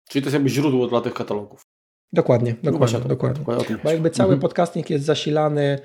Czyli 0.08 0.22
to 0.22 0.26
jest 0.26 0.34
jakby 0.34 0.48
źródło 0.48 0.86
dla 0.86 1.00
tych 1.00 1.14
katalogów. 1.14 1.62
Dokładnie, 2.12 2.54
dokładnie, 2.62 2.98
to, 2.98 3.08
dokładnie. 3.08 3.38
dokładnie. 3.38 3.76
Bo 3.84 3.90
jakby 3.90 4.10
cały 4.10 4.28
mhm. 4.32 4.40
podcasting 4.40 4.90
jest 4.90 5.04
zasilany 5.04 5.78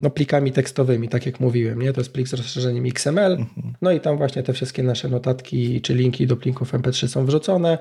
no, 0.00 0.10
plikami 0.10 0.52
tekstowymi, 0.52 1.08
tak 1.08 1.26
jak 1.26 1.40
mówiłem, 1.40 1.82
nie? 1.82 1.92
To 1.92 2.00
jest 2.00 2.12
plik 2.12 2.28
z 2.28 2.34
rozszerzeniem 2.34 2.86
XML, 2.86 3.32
mhm. 3.32 3.74
no 3.82 3.92
i 3.92 4.00
tam 4.00 4.16
właśnie 4.16 4.42
te 4.42 4.52
wszystkie 4.52 4.82
nasze 4.82 5.08
notatki 5.08 5.80
czy 5.80 5.94
linki 5.94 6.26
do 6.26 6.36
plików 6.36 6.72
MP3 6.72 7.08
są 7.08 7.26
wrzucone. 7.26 7.78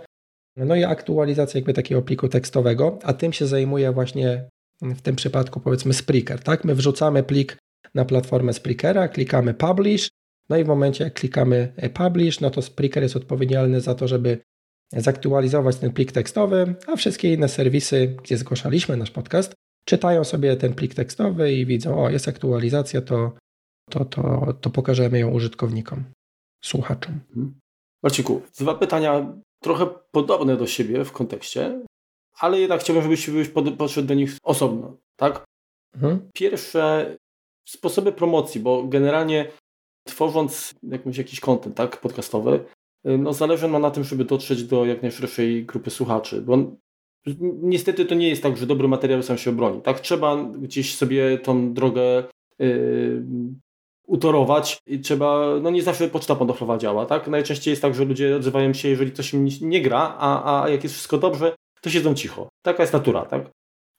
No 0.58 0.76
i 0.76 0.84
aktualizacja 0.84 1.58
jakby 1.58 1.74
takiego 1.74 2.02
pliku 2.02 2.28
tekstowego, 2.28 3.00
a 3.04 3.14
tym 3.14 3.34
się 3.34 3.48
zajmuje 3.48 3.92
właśnie 3.92 4.50
w 4.82 5.02
tym 5.02 5.16
przypadku 5.16 5.60
powiedzmy 5.60 5.94
Spreaker, 5.94 6.44
tak? 6.44 6.66
My 6.66 6.76
wrzucamy 6.76 7.24
plik 7.24 7.58
na 7.94 8.06
platformę 8.06 8.54
Spreakera, 8.54 9.08
klikamy 9.08 9.54
Publish, 9.54 10.10
no 10.50 10.58
i 10.58 10.64
w 10.64 10.68
momencie 10.68 11.04
jak 11.04 11.14
klikamy 11.14 11.74
Publish, 11.94 12.40
no 12.40 12.50
to 12.50 12.62
Spreaker 12.62 13.04
jest 13.04 13.16
odpowiedzialny 13.16 13.82
za 13.82 13.96
to, 13.96 14.08
żeby 14.08 14.38
zaktualizować 14.94 15.78
ten 15.78 15.92
plik 15.92 16.12
tekstowy, 16.12 16.76
a 16.88 16.96
wszystkie 16.96 17.34
inne 17.34 17.50
serwisy, 17.50 18.16
gdzie 18.24 18.38
zgłaszaliśmy 18.38 18.98
nasz 18.98 19.12
podcast, 19.12 19.54
czytają 19.86 20.24
sobie 20.24 20.56
ten 20.56 20.74
plik 20.74 20.94
tekstowy 20.94 21.54
i 21.54 21.66
widzą, 21.66 22.04
o 22.04 22.10
jest 22.10 22.28
aktualizacja, 22.28 23.02
to, 23.02 23.32
to, 23.90 24.06
to, 24.06 24.54
to 24.62 24.70
pokażemy 24.70 25.20
ją 25.20 25.32
użytkownikom, 25.32 26.04
słuchaczom. 26.64 27.20
Mhm. 27.30 27.60
Marciku, 28.04 28.42
dwa 28.60 28.76
pytania 28.76 29.34
trochę 29.64 29.88
podobne 30.12 30.58
do 30.58 30.68
siebie 30.68 31.06
w 31.06 31.12
kontekście, 31.12 31.82
ale 32.40 32.60
jednak 32.60 32.82
chciałbym, 32.82 33.04
żebyś, 33.04 33.26
żebyś 33.26 33.50
podszedł 33.78 34.08
do 34.08 34.14
nich 34.14 34.38
osobno. 34.44 34.98
Tak? 35.16 35.46
Mhm. 35.96 36.30
Pierwsze, 36.34 37.16
sposoby 37.68 38.12
promocji, 38.12 38.62
bo 38.62 38.84
generalnie 38.84 39.52
tworząc 40.08 40.74
jakimś, 40.84 41.18
jakiś 41.18 41.40
kontent 41.40 41.76
tak, 41.76 42.02
podcastowy, 42.02 42.66
no 43.06 43.34
zależy 43.34 43.68
nam 43.68 43.82
na 43.82 43.92
tym, 43.92 44.04
żeby 44.04 44.26
dotrzeć 44.26 44.64
do 44.64 44.86
jak 44.86 45.02
najszerszej 45.02 45.66
grupy 45.66 45.90
słuchaczy, 45.90 46.42
bo 46.42 46.58
niestety 47.42 48.06
to 48.06 48.16
nie 48.16 48.30
jest 48.30 48.44
tak, 48.44 48.58
że 48.58 48.68
dobry 48.68 48.88
materiał 48.88 49.24
sam 49.24 49.38
się 49.38 49.50
obroni. 49.50 49.82
Tak, 49.82 50.00
trzeba 50.00 50.44
gdzieś 50.44 50.96
sobie 50.96 51.38
tą 51.38 51.74
drogę 51.74 52.24
yy, 52.60 53.24
utorować 54.08 54.78
i 54.88 55.00
trzeba, 55.00 55.60
no 55.62 55.70
nie 55.70 55.84
zawsze 55.84 56.08
poczta 56.08 56.36
podochowa 56.36 56.78
działa, 56.78 57.06
tak? 57.06 57.28
Najczęściej 57.28 57.72
jest 57.72 57.82
tak, 57.82 57.96
że 57.96 58.06
ludzie 58.06 58.36
odzywają 58.36 58.74
się, 58.74 58.90
jeżeli 58.90 59.12
coś 59.12 59.34
im 59.34 59.48
nie 59.62 59.82
gra, 59.82 60.16
a, 60.20 60.64
a 60.64 60.70
jak 60.70 60.84
jest 60.84 60.96
wszystko 60.96 61.18
dobrze, 61.18 61.56
to 61.82 61.90
siedzą 61.90 62.16
cicho. 62.16 62.50
Taka 62.62 62.84
jest 62.84 62.94
natura, 62.94 63.26
tak? 63.26 63.50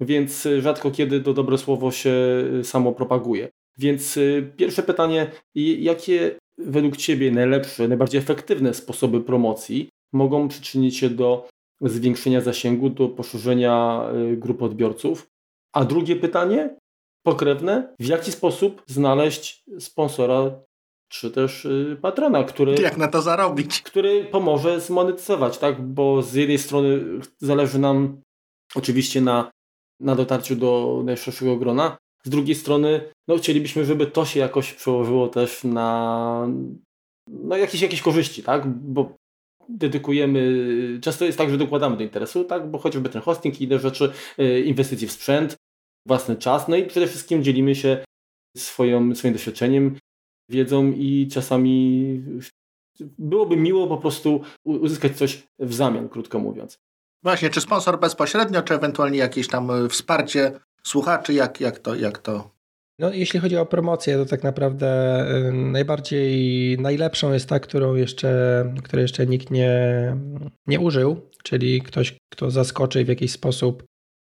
Więc 0.00 0.48
rzadko 0.58 0.90
kiedy 0.90 1.20
to 1.20 1.32
dobre 1.32 1.58
słowo 1.58 1.90
się 1.90 2.14
samo 2.62 2.92
propaguje. 2.92 3.48
Więc 3.78 4.16
y, 4.16 4.52
pierwsze 4.56 4.82
pytanie, 4.82 5.30
jakie 5.78 6.36
według 6.58 6.96
Ciebie 6.96 7.30
najlepsze, 7.30 7.88
najbardziej 7.88 8.20
efektywne 8.20 8.74
sposoby 8.74 9.20
promocji 9.20 9.88
mogą 10.12 10.48
przyczynić 10.48 10.96
się 10.96 11.10
do 11.10 11.48
zwiększenia 11.80 12.40
zasięgu, 12.40 12.90
do 12.90 13.08
poszerzenia 13.08 14.04
y, 14.32 14.36
grupy 14.36 14.64
odbiorców? 14.64 15.26
A 15.72 15.84
drugie 15.84 16.16
pytanie, 16.16 16.76
pokrewne, 17.26 17.94
w 18.00 18.06
jaki 18.06 18.32
sposób 18.32 18.82
znaleźć 18.86 19.64
sponsora 19.78 20.50
czy 21.08 21.30
też 21.30 21.64
y, 21.64 21.98
patrona, 22.02 22.44
który... 22.44 22.74
Jak 22.82 22.96
na 22.96 23.08
to 23.08 23.22
zarobić? 23.22 23.82
Który 23.82 24.24
pomoże 24.24 24.80
zmonetyzować, 24.80 25.58
tak? 25.58 25.82
Bo 25.82 26.22
z 26.22 26.34
jednej 26.34 26.58
strony 26.58 27.00
zależy 27.38 27.78
nam 27.78 28.20
oczywiście 28.74 29.20
na, 29.20 29.50
na 30.00 30.14
dotarciu 30.14 30.56
do 30.56 31.02
najszerszego 31.04 31.56
grona, 31.56 31.96
z 32.24 32.28
drugiej 32.28 32.54
strony, 32.54 33.12
no 33.28 33.36
chcielibyśmy, 33.36 33.84
żeby 33.84 34.06
to 34.06 34.24
się 34.24 34.40
jakoś 34.40 34.72
przełożyło 34.72 35.28
też 35.28 35.64
na 35.64 36.48
no, 37.28 37.56
jakieś, 37.56 37.82
jakieś 37.82 38.02
korzyści, 38.02 38.42
tak? 38.42 38.66
Bo 38.66 39.16
dedykujemy, 39.68 40.40
często 41.02 41.24
jest 41.24 41.38
tak, 41.38 41.50
że 41.50 41.58
dokładamy 41.58 41.96
do 41.96 42.02
interesu, 42.02 42.44
tak? 42.44 42.70
Bo 42.70 42.78
chociażby 42.78 43.08
ten 43.08 43.22
hosting 43.22 43.60
i 43.60 43.64
inne 43.64 43.78
rzeczy, 43.78 44.12
y, 44.38 44.60
inwestycje 44.60 45.08
w 45.08 45.12
sprzęt, 45.12 45.56
własny 46.06 46.36
czas, 46.36 46.68
no 46.68 46.76
i 46.76 46.86
przede 46.86 47.06
wszystkim 47.06 47.44
dzielimy 47.44 47.74
się 47.74 48.04
swoją, 48.56 49.14
swoim 49.14 49.34
doświadczeniem, 49.34 49.96
wiedzą 50.48 50.92
i 50.92 51.28
czasami 51.32 52.22
byłoby 53.18 53.56
miło 53.56 53.86
po 53.86 53.98
prostu 53.98 54.40
uzyskać 54.64 55.16
coś 55.16 55.42
w 55.58 55.74
zamian, 55.74 56.08
krótko 56.08 56.38
mówiąc. 56.38 56.78
Właśnie, 57.22 57.50
czy 57.50 57.60
sponsor 57.60 58.00
bezpośrednio, 58.00 58.62
czy 58.62 58.74
ewentualnie 58.74 59.18
jakieś 59.18 59.48
tam 59.48 59.70
y, 59.70 59.88
wsparcie 59.88 60.52
słuchaczy, 60.82 61.34
jak, 61.34 61.60
jak, 61.60 61.78
to, 61.78 61.94
jak 61.94 62.18
to? 62.18 62.50
No, 62.98 63.12
jeśli 63.12 63.40
chodzi 63.40 63.56
o 63.56 63.66
promocję, 63.66 64.16
to 64.16 64.26
tak 64.26 64.42
naprawdę 64.42 65.20
y, 65.48 65.52
najbardziej 65.52 66.78
najlepszą 66.78 67.32
jest 67.32 67.48
ta, 67.48 67.60
którą 67.60 67.94
jeszcze, 67.94 68.74
której 68.84 69.02
jeszcze 69.02 69.26
nikt 69.26 69.50
nie, 69.50 69.70
nie 70.66 70.80
użył, 70.80 71.30
czyli 71.42 71.82
ktoś, 71.82 72.16
kto 72.32 72.50
zaskoczy 72.50 73.04
w 73.04 73.08
jakiś 73.08 73.32
sposób 73.32 73.84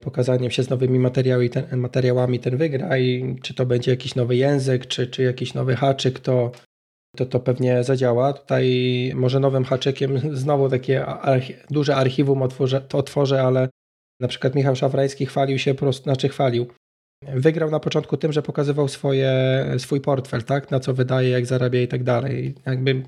pokazaniem 0.04 0.52
się 0.52 0.64
z 0.64 0.70
nowymi 0.70 1.00
materiałami 1.00 1.50
ten, 1.50 1.78
materiałami 1.78 2.40
ten 2.40 2.58
wygra 2.58 2.98
i 2.98 3.36
czy 3.42 3.54
to 3.54 3.66
będzie 3.66 3.92
jakiś 3.92 4.16
nowy 4.16 4.36
język, 4.36 4.88
czy, 4.88 5.08
czy 5.08 5.24
jakiś 5.24 5.54
nowy 5.54 5.76
haczyk, 5.76 6.20
to, 6.20 6.52
to 7.16 7.26
to 7.26 7.40
pewnie 7.40 7.84
zadziała. 7.84 8.34
Tutaj 8.34 9.12
może 9.16 9.40
nowym 9.40 9.64
haczykiem 9.64 10.20
znowu 10.44 10.70
takie 10.70 11.06
archi 11.06 11.54
duże 11.70 11.96
archiwum 11.96 12.42
otworzę, 12.42 12.82
otworzę, 12.94 13.42
ale 13.42 13.70
na 14.20 14.28
przykład 14.28 14.56
Michał 14.56 14.76
Szafrański 14.76 15.26
chwalił 15.26 15.60
się, 15.60 15.74
po 15.74 15.80
prostu, 15.80 16.04
znaczy 16.04 16.30
chwalił. 16.30 16.68
Wygrał 17.36 17.72
na 17.72 17.80
początku 17.80 18.18
tym, 18.18 18.34
że 18.34 18.42
pokazywał 18.42 18.88
swoje, 18.88 19.32
swój 19.78 20.02
portfel, 20.02 20.44
tak? 20.44 20.72
na 20.72 20.80
co 20.80 20.94
wydaje, 20.94 21.30
jak 21.30 21.46
zarabia 21.46 21.82
i 21.82 21.88
tak 21.88 22.04
dalej. 22.04 22.56
Jakby 22.66 23.04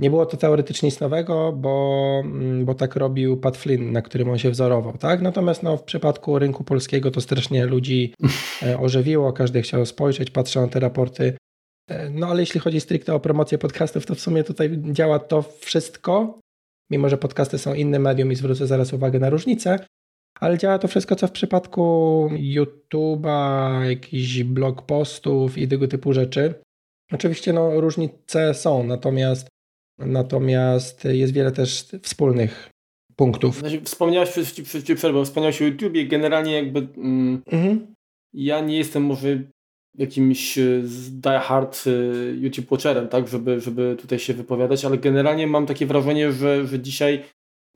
nie 0.00 0.10
było 0.10 0.26
to 0.26 0.36
teoretycznie 0.36 0.86
nic 0.86 1.00
nowego, 1.00 1.52
bo, 1.52 2.22
mm, 2.24 2.64
bo 2.64 2.74
tak 2.74 2.96
robił 2.96 3.36
Pat 3.36 3.56
Flynn, 3.56 3.92
na 3.92 4.02
którym 4.02 4.30
on 4.30 4.38
się 4.38 4.50
wzorował. 4.50 4.98
Tak? 4.98 5.22
Natomiast 5.22 5.62
no, 5.62 5.76
w 5.76 5.82
przypadku 5.82 6.38
rynku 6.38 6.64
polskiego 6.64 7.10
to 7.10 7.20
strasznie 7.20 7.66
ludzi 7.66 8.14
e, 8.62 8.78
ożywiło, 8.78 9.32
każdy 9.32 9.62
chciał 9.62 9.86
spojrzeć, 9.86 10.30
patrzył 10.30 10.62
na 10.62 10.68
te 10.68 10.80
raporty. 10.80 11.36
E, 11.88 12.10
no 12.10 12.26
ale 12.26 12.40
jeśli 12.40 12.60
chodzi 12.60 12.80
stricte 12.80 13.14
o 13.14 13.20
promocję 13.20 13.58
podcastów, 13.58 14.06
to 14.06 14.14
w 14.14 14.20
sumie 14.20 14.44
tutaj 14.44 14.82
działa 14.92 15.18
to 15.18 15.42
wszystko, 15.42 16.40
mimo 16.90 17.08
że 17.08 17.18
podcasty 17.18 17.58
są 17.58 17.74
innym 17.74 18.02
medium 18.02 18.32
i 18.32 18.34
zwrócę 18.34 18.66
zaraz 18.66 18.92
uwagę 18.92 19.18
na 19.18 19.30
różnicę, 19.30 19.78
ale 20.40 20.58
działa 20.58 20.78
to 20.78 20.88
wszystko, 20.88 21.16
co 21.16 21.26
w 21.26 21.32
przypadku 21.32 21.82
YouTube'a, 22.32 23.82
jakichś 23.82 24.42
blog 24.42 24.82
postów 24.82 25.58
i 25.58 25.68
tego 25.68 25.88
typu 25.88 26.12
rzeczy. 26.12 26.54
Oczywiście 27.12 27.52
no, 27.52 27.80
różnice 27.80 28.54
są, 28.54 28.84
natomiast, 28.84 29.49
natomiast 30.00 31.04
jest 31.04 31.32
wiele 31.32 31.52
też 31.52 31.86
wspólnych 32.02 32.70
punktów. 33.16 33.58
Znaczy, 33.58 33.80
wspomniałeś, 33.84 34.30
przy, 34.30 34.62
przy, 34.62 34.94
przerwę, 34.94 35.24
wspomniałeś 35.24 35.62
o 35.62 35.64
YouTubie, 35.64 36.06
generalnie 36.06 36.52
jakby 36.52 36.88
mm, 36.96 37.42
mhm. 37.46 37.94
ja 38.32 38.60
nie 38.60 38.78
jestem 38.78 39.04
może 39.04 39.38
jakimś 39.98 40.58
e, 40.58 40.82
diehard 41.10 41.84
e, 41.86 41.90
YouTube 42.30 42.70
watcherem, 42.70 43.08
tak, 43.08 43.28
żeby, 43.28 43.60
żeby 43.60 43.96
tutaj 43.98 44.18
się 44.18 44.34
wypowiadać, 44.34 44.84
ale 44.84 44.98
generalnie 44.98 45.46
mam 45.46 45.66
takie 45.66 45.86
wrażenie, 45.86 46.32
że, 46.32 46.66
że 46.66 46.80
dzisiaj 46.80 47.24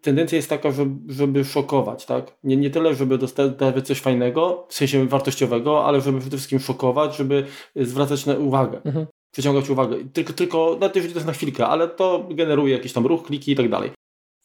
tendencja 0.02 0.36
jest 0.36 0.48
taka, 0.48 0.70
żeby, 0.70 1.12
żeby 1.12 1.44
szokować, 1.44 2.06
tak? 2.06 2.36
Nie, 2.44 2.56
nie 2.56 2.70
tyle, 2.70 2.94
żeby 2.94 3.18
dostać 3.18 3.52
coś 3.84 4.00
fajnego, 4.00 4.66
w 4.68 4.74
sensie 4.74 5.08
wartościowego, 5.08 5.84
ale 5.84 6.00
żeby 6.00 6.20
przede 6.20 6.36
wszystkim 6.36 6.58
szokować, 6.58 7.16
żeby 7.16 7.44
zwracać 7.76 8.26
na 8.26 8.34
uwagę, 8.34 8.82
mhm. 8.84 9.06
Przyciągać 9.34 9.70
uwagę. 9.70 9.96
Tylko, 10.12 10.32
tylko 10.32 10.76
nawet 10.80 10.96
jeżeli 10.96 11.14
to 11.14 11.18
jest 11.18 11.26
na 11.26 11.32
chwilkę, 11.32 11.66
ale 11.66 11.88
to 11.88 12.28
generuje 12.30 12.72
jakiś 12.76 12.92
tam 12.92 13.06
ruch, 13.06 13.26
kliki 13.26 13.52
i 13.52 13.56
tak 13.56 13.68
dalej. 13.68 13.90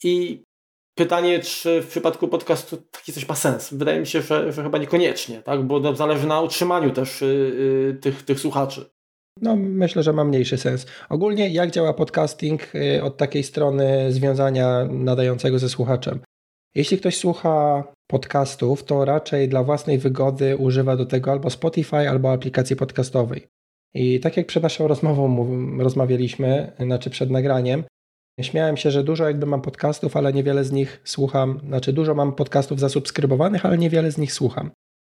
I 0.04 0.44
pytanie, 0.96 1.40
czy 1.40 1.82
w 1.82 1.88
przypadku 1.88 2.28
podcastu 2.28 2.78
taki 2.92 3.14
coś 3.14 3.28
ma 3.28 3.36
sens? 3.36 3.74
Wydaje 3.74 4.00
mi 4.00 4.08
się, 4.08 4.22
że, 4.22 4.52
że 4.54 4.64
chyba 4.64 4.78
niekoniecznie, 4.78 5.42
tak? 5.42 5.64
Bo 5.64 5.96
zależy 5.96 6.28
na 6.28 6.42
utrzymaniu 6.42 6.92
też 6.92 7.22
yy, 7.22 7.98
tych, 8.02 8.24
tych 8.24 8.40
słuchaczy. 8.40 8.90
No, 9.42 9.56
myślę, 9.56 10.04
że 10.04 10.14
ma 10.14 10.24
mniejszy 10.24 10.58
sens. 10.58 10.86
Ogólnie, 11.10 11.50
jak 11.50 11.72
działa 11.72 11.94
podcasting 11.94 12.76
y, 12.76 13.04
od 13.04 13.18
takiej 13.18 13.44
strony 13.44 14.12
związania 14.12 14.88
nadającego 14.90 15.60
ze 15.60 15.70
słuchaczem? 15.70 16.20
Jeśli 16.76 16.98
ktoś 16.98 17.18
słucha 17.18 17.84
podcastów, 18.08 18.84
to 18.84 19.06
raczej 19.06 19.50
dla 19.50 19.64
własnej 19.64 19.98
wygody 19.98 20.58
używa 20.58 20.96
do 20.96 21.06
tego 21.06 21.32
albo 21.32 21.50
Spotify, 21.50 22.10
albo 22.10 22.32
aplikacji 22.32 22.76
podcastowej. 22.76 23.48
I 23.94 24.20
tak 24.20 24.38
jak 24.38 24.48
przed 24.48 24.64
naszą 24.64 24.88
rozmową 24.88 25.48
rozmawialiśmy, 25.80 26.72
znaczy 26.80 27.10
przed 27.10 27.30
nagraniem, 27.30 27.84
śmiałem 28.42 28.78
się, 28.78 28.92
że 28.92 29.04
dużo 29.04 29.28
jakby 29.28 29.46
mam 29.46 29.62
podcastów, 29.62 30.18
ale 30.18 30.34
niewiele 30.34 30.64
z 30.64 30.72
nich 30.72 31.02
słucham, 31.04 31.60
znaczy 31.68 31.94
dużo 31.94 32.16
mam 32.16 32.36
podcastów 32.36 32.80
zasubskrybowanych, 32.80 33.66
ale 33.66 33.78
niewiele 33.78 34.12
z 34.12 34.18
nich 34.18 34.34
słucham. 34.34 34.72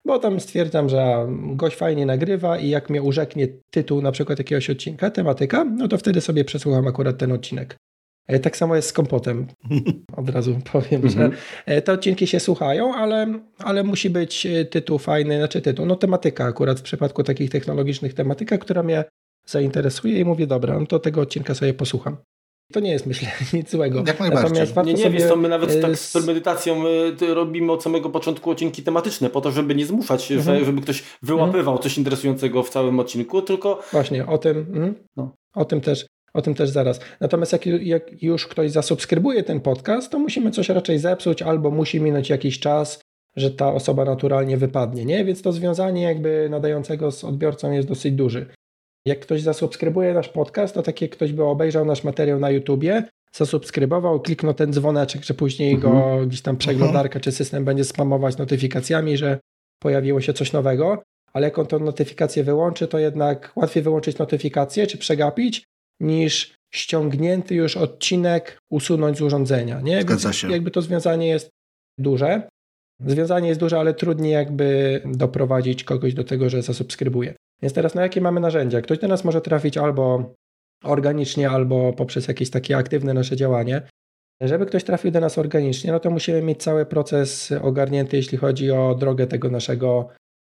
bo 0.05 0.19
tam 0.19 0.39
stwierdzam, 0.39 0.89
że 0.89 1.27
gość 1.55 1.75
fajnie 1.77 2.05
nagrywa 2.05 2.57
i 2.57 2.69
jak 2.69 2.89
mnie 2.89 3.01
urzeknie 3.01 3.47
tytuł 3.73 4.01
na 4.01 4.11
przykład 4.11 4.39
jakiegoś 4.39 4.69
odcinka, 4.69 5.11
tematyka, 5.11 5.63
no 5.63 5.87
to 5.87 5.97
wtedy 5.97 6.21
sobie 6.21 6.45
przesłucham 6.45 6.87
akurat 6.87 7.17
ten 7.17 7.31
odcinek. 7.31 7.77
E, 8.27 8.39
tak 8.39 8.57
samo 8.57 8.75
jest 8.75 8.89
z 8.89 8.93
kompotem. 8.93 9.47
Od 10.17 10.29
razu 10.29 10.59
powiem, 10.71 11.09
że 11.09 11.25
mhm. 11.25 11.31
e, 11.65 11.81
te 11.81 11.93
odcinki 11.93 12.27
się 12.27 12.39
słuchają, 12.39 12.95
ale, 12.95 13.39
ale 13.57 13.83
musi 13.83 14.09
być 14.09 14.45
e, 14.45 14.65
tytuł 14.65 14.97
fajny, 14.97 15.37
znaczy 15.37 15.61
tytuł, 15.61 15.85
no 15.85 15.95
tematyka 15.95 16.45
akurat 16.45 16.79
w 16.79 16.83
przypadku 16.83 17.23
takich 17.23 17.49
technologicznych 17.49 18.13
tematyka, 18.13 18.57
która 18.57 18.83
mnie 18.83 19.03
zainteresuje 19.45 20.19
i 20.19 20.25
mówię, 20.25 20.47
dobra, 20.47 20.79
no 20.79 20.85
to 20.85 20.99
tego 20.99 21.21
odcinka 21.21 21.55
sobie 21.55 21.73
posłucham. 21.73 22.17
To 22.73 22.79
nie 22.79 22.91
jest, 22.91 23.05
myślę, 23.05 23.27
nic 23.53 23.71
złego. 23.71 24.03
Jak 24.07 24.19
Natomiast 24.19 24.75
nie, 24.85 24.93
nie, 24.93 25.09
wiesz, 25.09 25.29
to 25.29 25.35
my 25.35 25.49
nawet 25.49 25.81
tak 25.81 25.97
z 25.97 26.13
premedytacją 26.13 26.83
robimy 27.33 27.71
od 27.71 27.83
samego 27.83 28.09
początku 28.09 28.51
odcinki 28.51 28.83
tematyczne, 28.83 29.29
po 29.29 29.41
to, 29.41 29.51
żeby 29.51 29.75
nie 29.75 29.85
zmuszać, 29.85 30.31
mhm. 30.31 30.65
żeby 30.65 30.81
ktoś 30.81 31.03
wyłapywał 31.21 31.73
mhm. 31.73 31.83
coś 31.83 31.97
interesującego 31.97 32.63
w 32.63 32.69
całym 32.69 32.99
odcinku, 32.99 33.41
tylko... 33.41 33.79
Właśnie, 33.91 34.25
o 34.25 34.37
tym, 34.37 34.57
mhm. 34.57 34.95
no. 35.15 35.35
o 35.53 35.65
tym 35.65 35.81
też 35.81 36.05
o 36.33 36.41
tym 36.41 36.53
też 36.53 36.69
zaraz. 36.69 36.99
Natomiast 37.19 37.51
jak, 37.51 37.65
jak, 37.65 38.23
już 38.23 38.47
ktoś 38.47 38.71
zasubskrybuje 38.71 39.43
ten 39.43 39.61
podcast, 39.61 40.11
to 40.11 40.19
musimy 40.19 40.51
coś 40.51 40.69
raczej 40.69 40.99
zepsuć 40.99 41.41
albo 41.41 41.71
musi 41.71 42.01
minąć 42.01 42.29
jakiś 42.29 42.59
czas, 42.59 43.01
że 43.35 43.51
ta 43.51 43.73
osoba 43.73 44.05
naturalnie 44.05 44.57
wypadnie, 44.57 45.05
nie? 45.05 45.25
Więc 45.25 45.41
to 45.41 45.51
związanie 45.51 46.01
jakby 46.01 46.47
nadającego 46.49 47.11
z 47.11 47.23
odbiorcą 47.23 47.71
jest 47.71 47.87
dosyć 47.87 48.13
duży. 48.13 48.45
Jak 49.05 49.19
ktoś 49.19 49.41
zasubskrybuje 49.41 50.13
nasz 50.13 50.29
podcast, 50.29 50.73
to 50.73 50.83
tak 50.83 51.01
jak 51.01 51.11
ktoś 51.11 51.33
by 51.33 51.43
obejrzał 51.43 51.85
nasz 51.85 52.03
materiał 52.03 52.39
na 52.39 52.49
YouTubie, 52.49 53.03
zasubskrybował, 53.33 54.21
kliknął 54.21 54.53
ten 54.53 54.73
dzwoneczek, 54.73 55.23
że 55.23 55.33
później 55.33 55.73
mhm. 55.73 55.93
go 55.93 56.25
gdzieś 56.27 56.41
tam 56.41 56.57
przeglądarka 56.57 57.19
czy 57.19 57.31
system 57.31 57.65
będzie 57.65 57.83
spamować 57.83 58.37
notyfikacjami, 58.37 59.17
że 59.17 59.39
pojawiło 59.79 60.21
się 60.21 60.33
coś 60.33 60.53
nowego, 60.53 61.03
ale 61.33 61.47
jak 61.47 61.59
on 61.59 61.67
tę 61.67 61.79
notyfikację 61.79 62.43
wyłączy, 62.43 62.87
to 62.87 62.99
jednak 62.99 63.51
łatwiej 63.55 63.83
wyłączyć 63.83 64.17
notyfikację 64.17 64.87
czy 64.87 64.97
przegapić, 64.97 65.63
niż 66.03 66.53
ściągnięty 66.73 67.55
już 67.55 67.77
odcinek 67.77 68.57
usunąć 68.71 69.17
z 69.17 69.21
urządzenia. 69.21 69.81
Nie? 69.81 70.01
Zgadza 70.01 70.33
się. 70.33 70.51
Jakby 70.51 70.71
to 70.71 70.81
związanie 70.81 71.27
jest 71.27 71.49
duże. 71.97 72.47
Związanie 72.99 73.47
jest 73.47 73.59
duże, 73.59 73.79
ale 73.79 73.93
trudniej 73.93 74.33
jakby 74.33 75.01
doprowadzić 75.05 75.83
kogoś 75.83 76.13
do 76.13 76.23
tego, 76.23 76.49
że 76.49 76.61
zasubskrybuje. 76.61 77.35
Więc 77.61 77.73
teraz 77.73 77.95
na 77.95 78.01
jakie 78.01 78.21
mamy 78.21 78.39
narzędzia? 78.39 78.81
Ktoś 78.81 78.99
do 78.99 79.07
nas 79.07 79.23
może 79.23 79.41
trafić 79.41 79.77
albo 79.77 80.33
organicznie, 80.83 81.49
albo 81.49 81.93
poprzez 81.93 82.27
jakieś 82.27 82.49
takie 82.49 82.77
aktywne 82.77 83.13
nasze 83.13 83.35
działanie. 83.35 83.81
Żeby 84.41 84.65
ktoś 84.65 84.83
trafił 84.83 85.11
do 85.11 85.19
nas 85.19 85.37
organicznie, 85.37 85.91
no 85.91 85.99
to 85.99 86.09
musimy 86.09 86.41
mieć 86.41 86.63
cały 86.63 86.85
proces 86.85 87.51
ogarnięty, 87.61 88.17
jeśli 88.17 88.37
chodzi 88.37 88.71
o 88.71 88.95
drogę 88.95 89.27
tego 89.27 89.49
naszego 89.49 90.09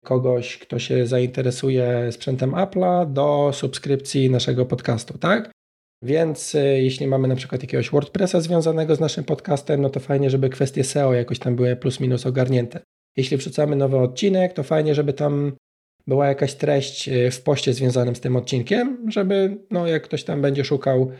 kogoś, 0.05 0.57
kto 0.57 0.79
się 0.79 1.07
zainteresuje 1.07 2.11
sprzętem 2.11 2.51
Apple'a 2.51 3.13
do 3.13 3.51
subskrypcji 3.53 4.29
naszego 4.29 4.65
podcastu, 4.65 5.17
tak? 5.17 5.51
Więc 6.03 6.55
y, 6.55 6.59
jeśli 6.59 7.07
mamy 7.07 7.27
na 7.27 7.35
przykład 7.35 7.61
jakiegoś 7.61 7.89
WordPressa 7.89 8.41
związanego 8.41 8.95
z 8.95 8.99
naszym 8.99 9.23
podcastem, 9.23 9.81
no 9.81 9.89
to 9.89 9.99
fajnie, 9.99 10.29
żeby 10.29 10.49
kwestie 10.49 10.83
SEO 10.83 11.13
jakoś 11.13 11.39
tam 11.39 11.55
były 11.55 11.75
plus 11.75 11.99
minus 11.99 12.25
ogarnięte. 12.25 12.79
Jeśli 13.17 13.37
wrzucamy 13.37 13.75
nowy 13.75 13.97
odcinek, 13.97 14.53
to 14.53 14.63
fajnie, 14.63 14.95
żeby 14.95 15.13
tam 15.13 15.51
była 16.07 16.27
jakaś 16.27 16.53
treść 16.53 17.09
y, 17.09 17.31
w 17.31 17.41
poście 17.41 17.73
związanym 17.73 18.15
z 18.15 18.21
tym 18.21 18.35
odcinkiem, 18.35 19.11
żeby 19.11 19.57
no, 19.71 19.87
jak 19.87 20.03
ktoś 20.03 20.23
tam 20.23 20.41
będzie 20.41 20.63
szukał 20.63 21.11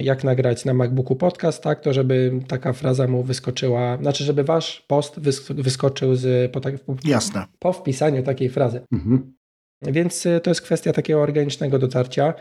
jak 0.00 0.24
nagrać 0.24 0.64
na 0.64 0.74
MacBooku 0.74 1.16
podcast, 1.16 1.62
tak, 1.62 1.80
to 1.80 1.92
żeby 1.92 2.40
taka 2.48 2.72
fraza 2.72 3.08
mu 3.08 3.22
wyskoczyła, 3.22 3.98
znaczy, 4.00 4.24
żeby 4.24 4.44
wasz 4.44 4.84
post 4.88 5.20
wyskoczył 5.50 6.16
z, 6.16 6.52
po, 6.52 6.60
tak, 6.60 6.78
po, 6.78 6.96
Jasne. 7.04 7.44
po 7.58 7.72
wpisaniu 7.72 8.22
takiej 8.22 8.48
frazy. 8.48 8.80
Mhm. 8.92 9.36
Więc 9.82 10.26
y, 10.26 10.40
to 10.40 10.50
jest 10.50 10.62
kwestia 10.62 10.92
takiego 10.92 11.20
organicznego 11.20 11.78
dotarcia. 11.78 12.34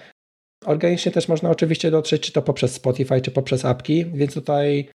Organicznie 0.65 1.11
też 1.11 1.27
można 1.27 1.49
oczywiście 1.49 1.91
dotrzeć, 1.91 2.21
czy 2.21 2.31
to 2.31 2.41
poprzez 2.41 2.73
Spotify, 2.73 3.21
czy 3.21 3.31
poprzez 3.31 3.65
apki, 3.65 4.05
więc 4.05 4.33
tutaj 4.33 4.89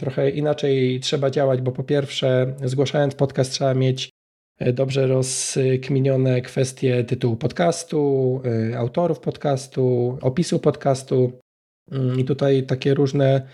trochę 0.00 0.30
inaczej 0.30 1.00
trzeba 1.00 1.30
działać, 1.30 1.60
bo 1.60 1.72
po 1.72 1.84
pierwsze, 1.84 2.54
zgłaszając 2.64 3.14
podcast, 3.14 3.52
trzeba 3.52 3.74
mieć 3.74 4.10
y, 4.62 4.72
dobrze 4.72 5.06
rozkminione 5.06 6.40
kwestie 6.40 7.04
tytułu 7.04 7.36
podcastu, 7.36 8.40
y, 8.70 8.78
autorów 8.78 9.20
podcastu, 9.20 10.18
opisu 10.20 10.58
podcastu, 10.58 11.32
I 12.16 12.24
tutaj 12.24 12.66
takie 12.66 12.94
różne, 12.94 13.48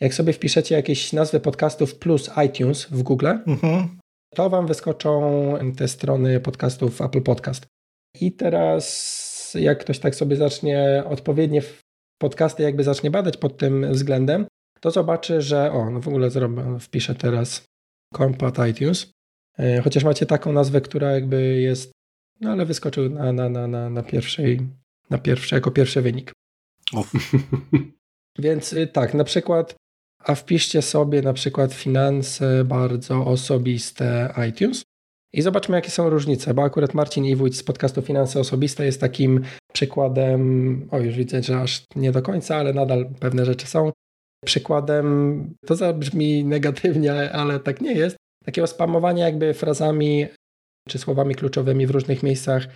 jak 0.00 0.14
sobie 0.14 0.32
wpiszecie 0.32 0.74
jakieś 0.74 1.12
nazwy 1.12 1.40
podcastów 1.40 1.94
plus 1.94 2.30
iTunes 2.46 2.84
w 2.84 3.02
Google, 3.02 3.26
mhm. 3.26 3.98
to 4.34 4.50
wam 4.50 4.66
wyskoczą 4.66 5.54
te 5.76 5.88
strony 5.88 6.40
podcastów 6.40 7.00
Apple 7.00 7.22
Podcast. 7.22 7.66
I 8.20 8.32
teraz 8.32 9.54
jak 9.54 9.80
ktoś 9.80 9.98
tak 9.98 10.14
sobie 10.14 10.36
zacznie 10.36 11.02
odpowiednie 11.06 11.62
podcasty 12.18 12.62
jakby 12.62 12.84
zacznie 12.84 13.10
badać 13.10 13.36
pod 13.36 13.56
tym 13.56 13.92
względem, 13.92 14.46
to 14.80 14.90
zobaczy, 14.90 15.42
że 15.42 15.72
o, 15.72 15.90
no 15.90 16.00
w 16.00 16.08
ogóle 16.08 16.30
zrobię, 16.30 16.62
wpiszę 16.80 17.14
teraz 17.14 17.64
Compat 18.14 18.58
iTunes, 18.70 19.10
e, 19.58 19.80
chociaż 19.82 20.04
macie 20.04 20.26
taką 20.26 20.52
nazwę, 20.52 20.80
która 20.80 21.12
jakby 21.12 21.60
jest, 21.60 21.92
no 22.40 22.50
ale 22.50 22.66
wyskoczył 22.66 23.10
na, 23.10 23.32
na, 23.32 23.48
na, 23.48 23.66
na, 23.66 23.90
na 23.90 24.02
pierwszej, 24.02 24.60
na 25.10 25.18
pierwszy, 25.18 25.54
jako 25.54 25.70
pierwszy 25.70 26.02
wynik. 26.02 26.32
Więc 28.38 28.72
y, 28.72 28.86
tak, 28.86 29.14
na 29.14 29.24
przykład, 29.24 29.74
a 30.24 30.34
wpiszcie 30.34 30.82
sobie 30.82 31.22
na 31.22 31.32
przykład 31.32 31.74
finanse 31.74 32.64
bardzo 32.64 33.26
osobiste 33.26 34.34
iTunes 34.48 34.82
i 35.32 35.42
zobaczmy, 35.42 35.76
jakie 35.76 35.90
są 35.90 36.10
różnice, 36.10 36.54
bo 36.54 36.62
akurat 36.62 36.94
Marcin 36.94 37.24
Iwójc 37.24 37.56
z 37.56 37.62
podcastu 37.62 38.02
Finanse 38.02 38.40
Osobiste 38.40 38.84
jest 38.84 39.00
takim 39.00 39.40
przykładem, 39.72 40.88
o 40.90 40.98
już 40.98 41.14
widzę, 41.14 41.42
że 41.42 41.60
aż 41.60 41.84
nie 41.96 42.12
do 42.12 42.22
końca, 42.22 42.56
ale 42.56 42.72
nadal 42.72 43.06
pewne 43.20 43.44
rzeczy 43.44 43.66
są, 43.66 43.92
przykładem, 44.44 45.54
to 45.66 45.76
zabrzmi 45.76 46.44
negatywnie, 46.44 47.32
ale 47.32 47.60
tak 47.60 47.80
nie 47.80 47.92
jest, 47.92 48.16
takiego 48.44 48.66
spamowania 48.66 49.24
jakby 49.24 49.54
frazami 49.54 50.26
czy 50.88 50.98
słowami 50.98 51.34
kluczowymi 51.34 51.86
w 51.86 51.90
różnych 51.90 52.22
miejscach 52.22 52.68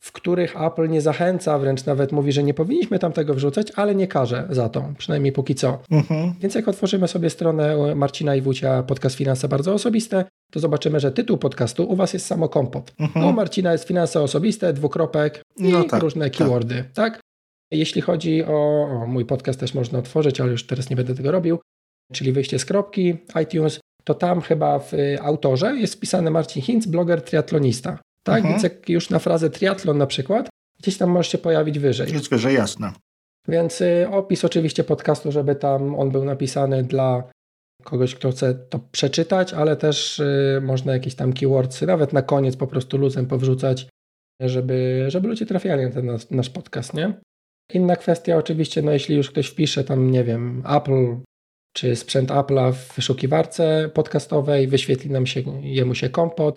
w 0.00 0.12
których 0.12 0.62
Apple 0.62 0.88
nie 0.88 1.00
zachęca, 1.00 1.58
wręcz 1.58 1.86
nawet 1.86 2.12
mówi, 2.12 2.32
że 2.32 2.42
nie 2.42 2.54
powinniśmy 2.54 2.98
tam 2.98 3.12
tego 3.12 3.34
wrzucać, 3.34 3.72
ale 3.76 3.94
nie 3.94 4.08
każe 4.08 4.46
za 4.50 4.68
to, 4.68 4.92
przynajmniej 4.98 5.32
póki 5.32 5.54
co. 5.54 5.78
Mhm. 5.90 6.34
Więc 6.40 6.54
jak 6.54 6.68
otworzymy 6.68 7.08
sobie 7.08 7.30
stronę 7.30 7.94
Marcina 7.94 8.34
i 8.34 8.40
Wucia, 8.40 8.82
podcast 8.82 9.16
Finanse 9.16 9.48
Bardzo 9.48 9.74
Osobiste, 9.74 10.24
to 10.50 10.60
zobaczymy, 10.60 11.00
że 11.00 11.12
tytuł 11.12 11.38
podcastu 11.38 11.90
u 11.90 11.96
Was 11.96 12.12
jest 12.12 12.26
samo 12.26 12.48
kompot. 12.48 12.92
Mhm. 12.98 13.26
No, 13.26 13.32
Marcina 13.32 13.72
jest 13.72 13.88
Finanse 13.88 14.20
Osobiste, 14.22 14.72
dwukropek 14.72 15.42
i 15.56 15.68
no 15.68 15.84
tak, 15.84 16.02
różne 16.02 16.30
tak. 16.30 16.38
keywordy, 16.38 16.74
tak? 16.74 17.12
tak? 17.12 17.20
Jeśli 17.70 18.00
chodzi 18.00 18.44
o, 18.44 18.88
o, 18.90 19.06
mój 19.06 19.24
podcast 19.24 19.60
też 19.60 19.74
można 19.74 19.98
otworzyć, 19.98 20.40
ale 20.40 20.50
już 20.50 20.66
teraz 20.66 20.90
nie 20.90 20.96
będę 20.96 21.14
tego 21.14 21.30
robił, 21.30 21.58
czyli 22.12 22.32
wyjście 22.32 22.58
z 22.58 22.64
kropki, 22.64 23.16
iTunes, 23.42 23.80
to 24.04 24.14
tam 24.14 24.40
chyba 24.40 24.78
w 24.78 24.92
autorze 25.22 25.76
jest 25.76 25.94
wpisany 25.94 26.30
Marcin 26.30 26.62
Hinz, 26.62 26.86
bloger 26.86 27.22
triatlonista. 27.22 27.98
Tak, 28.22 28.36
mhm. 28.36 28.54
więc 28.54 28.62
jak 28.62 28.88
już 28.88 29.10
na 29.10 29.18
frazę 29.18 29.50
triatlon 29.50 29.98
na 29.98 30.06
przykład, 30.06 30.48
gdzieś 30.82 30.98
tam 30.98 31.10
może 31.10 31.30
się 31.30 31.38
pojawić 31.38 31.78
wyżej. 31.78 32.12
Jest 32.12 32.30
wyżej, 32.30 32.54
jasne. 32.54 32.92
Więc 33.48 33.80
y, 33.80 34.08
opis 34.10 34.44
oczywiście 34.44 34.84
podcastu, 34.84 35.32
żeby 35.32 35.54
tam 35.54 35.94
on 35.94 36.10
był 36.10 36.24
napisany 36.24 36.82
dla 36.82 37.30
kogoś, 37.84 38.14
kto 38.14 38.30
chce 38.30 38.54
to 38.54 38.78
przeczytać, 38.92 39.52
ale 39.52 39.76
też 39.76 40.18
y, 40.18 40.60
można 40.62 40.92
jakieś 40.92 41.14
tam 41.14 41.32
keywordsy 41.32 41.86
nawet 41.86 42.12
na 42.12 42.22
koniec 42.22 42.56
po 42.56 42.66
prostu 42.66 42.98
luzem 42.98 43.26
powrzucać, 43.26 43.88
żeby, 44.40 45.04
żeby 45.08 45.28
ludzie 45.28 45.46
trafiali 45.46 45.84
na 45.84 45.90
ten 45.90 46.06
nasz, 46.06 46.30
nasz 46.30 46.50
podcast, 46.50 46.94
nie? 46.94 47.14
Inna 47.72 47.96
kwestia 47.96 48.36
oczywiście, 48.36 48.82
no 48.82 48.92
jeśli 48.92 49.16
już 49.16 49.30
ktoś 49.30 49.46
wpisze 49.46 49.84
tam, 49.84 50.10
nie 50.10 50.24
wiem, 50.24 50.62
Apple 50.76 51.16
czy 51.72 51.96
sprzęt 51.96 52.30
Apple'a 52.30 52.72
w 52.72 52.94
wyszukiwarce 52.94 53.90
podcastowej, 53.94 54.68
wyświetli 54.68 55.10
nam 55.10 55.26
się, 55.26 55.42
jemu 55.62 55.94
się 55.94 56.08
kompot, 56.08 56.56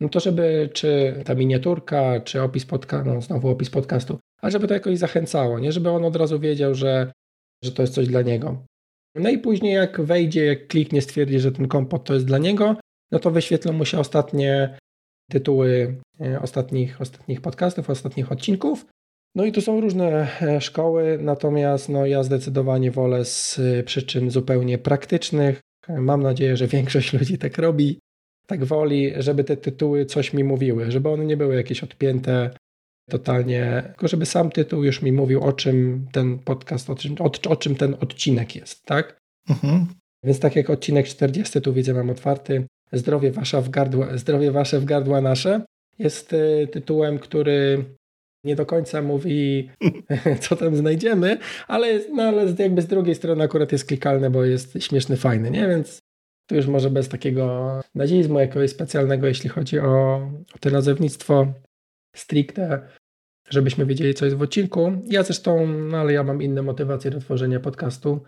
no 0.00 0.08
to 0.08 0.20
żeby 0.20 0.70
czy 0.72 1.22
ta 1.24 1.34
miniaturka, 1.34 2.20
czy 2.20 2.42
opis 2.42 2.66
podcastu, 2.66 3.10
no 3.14 3.20
znowu 3.20 3.48
opis 3.48 3.70
podcastu, 3.70 4.18
ale 4.40 4.52
żeby 4.52 4.68
to 4.68 4.74
jakoś 4.74 4.98
zachęcało, 4.98 5.58
nie? 5.58 5.72
Żeby 5.72 5.90
on 5.90 6.04
od 6.04 6.16
razu 6.16 6.40
wiedział, 6.40 6.74
że, 6.74 7.12
że 7.64 7.72
to 7.72 7.82
jest 7.82 7.94
coś 7.94 8.08
dla 8.08 8.22
niego. 8.22 8.64
No 9.14 9.30
i 9.30 9.38
później 9.38 9.74
jak 9.74 10.00
wejdzie, 10.00 10.44
jak 10.44 10.66
kliknie, 10.66 11.02
stwierdzi, 11.02 11.40
że 11.40 11.52
ten 11.52 11.68
kompot 11.68 12.04
to 12.04 12.14
jest 12.14 12.26
dla 12.26 12.38
niego, 12.38 12.76
no 13.12 13.18
to 13.18 13.30
wyświetlą 13.30 13.72
mu 13.72 13.84
się 13.84 13.98
ostatnie 13.98 14.78
tytuły 15.30 15.96
e, 16.20 16.40
ostatnich, 16.40 17.00
ostatnich 17.00 17.40
podcastów, 17.40 17.90
ostatnich 17.90 18.32
odcinków. 18.32 18.86
No 19.34 19.44
i 19.44 19.52
tu 19.52 19.60
są 19.60 19.80
różne 19.80 20.28
e, 20.42 20.60
szkoły, 20.60 21.18
natomiast 21.20 21.88
no 21.88 22.06
ja 22.06 22.22
zdecydowanie 22.22 22.90
wolę 22.90 23.24
z 23.24 23.60
przyczyn 23.86 24.30
zupełnie 24.30 24.78
praktycznych. 24.78 25.60
Mam 25.88 26.22
nadzieję, 26.22 26.56
że 26.56 26.66
większość 26.66 27.12
ludzi 27.12 27.38
tak 27.38 27.58
robi 27.58 27.98
tak 28.46 28.64
woli, 28.64 29.12
żeby 29.16 29.44
te 29.44 29.56
tytuły 29.56 30.06
coś 30.06 30.32
mi 30.32 30.44
mówiły, 30.44 30.90
żeby 30.90 31.08
one 31.08 31.24
nie 31.24 31.36
były 31.36 31.54
jakieś 31.54 31.84
odpięte 31.84 32.50
totalnie, 33.10 33.82
tylko 33.86 34.08
żeby 34.08 34.26
sam 34.26 34.50
tytuł 34.50 34.84
już 34.84 35.02
mi 35.02 35.12
mówił, 35.12 35.42
o 35.42 35.52
czym 35.52 36.06
ten 36.12 36.38
podcast, 36.38 36.90
o 36.90 36.94
czym, 36.94 37.14
o, 37.18 37.30
o 37.50 37.56
czym 37.56 37.74
ten 37.74 37.96
odcinek 38.00 38.56
jest, 38.56 38.84
tak? 38.84 39.18
Mhm. 39.48 39.86
Więc 40.24 40.40
tak 40.40 40.56
jak 40.56 40.70
odcinek 40.70 41.06
40 41.06 41.60
tu 41.60 41.72
widzę 41.72 41.94
mam 41.94 42.10
otwarty, 42.10 42.66
Zdrowie, 42.92 43.30
wasza 43.30 43.60
w 43.60 43.70
gardła, 43.70 44.18
zdrowie 44.18 44.50
wasze 44.50 44.80
w 44.80 44.84
gardła 44.84 45.20
nasze 45.20 45.60
jest 45.98 46.32
y, 46.32 46.68
tytułem, 46.72 47.18
który 47.18 47.84
nie 48.44 48.56
do 48.56 48.66
końca 48.66 49.02
mówi, 49.02 49.70
co 50.40 50.56
tam 50.56 50.76
znajdziemy, 50.76 51.38
ale, 51.68 52.00
no, 52.12 52.22
ale 52.22 52.54
jakby 52.58 52.82
z 52.82 52.86
drugiej 52.86 53.14
strony 53.14 53.44
akurat 53.44 53.72
jest 53.72 53.84
klikalny, 53.84 54.30
bo 54.30 54.44
jest 54.44 54.82
śmieszny, 54.82 55.16
fajny, 55.16 55.50
nie? 55.50 55.68
Więc 55.68 55.98
tu 56.46 56.54
już 56.54 56.66
może 56.66 56.90
bez 56.90 57.08
takiego 57.08 57.80
nazizmu 57.94 58.38
jakiegoś 58.38 58.70
specjalnego, 58.70 59.26
jeśli 59.26 59.50
chodzi 59.50 59.78
o, 59.78 60.16
o 60.54 60.58
to 60.60 60.70
nazewnictwo 60.70 61.46
stricte, 62.16 62.88
żebyśmy 63.50 63.86
wiedzieli, 63.86 64.14
co 64.14 64.24
jest 64.24 64.36
w 64.36 64.42
odcinku. 64.42 64.92
Ja 65.04 65.22
zresztą, 65.22 65.66
no 65.66 65.98
ale 65.98 66.12
ja 66.12 66.22
mam 66.22 66.42
inne 66.42 66.62
motywacje 66.62 67.10
do 67.10 67.20
tworzenia 67.20 67.60
podcastu. 67.60 68.20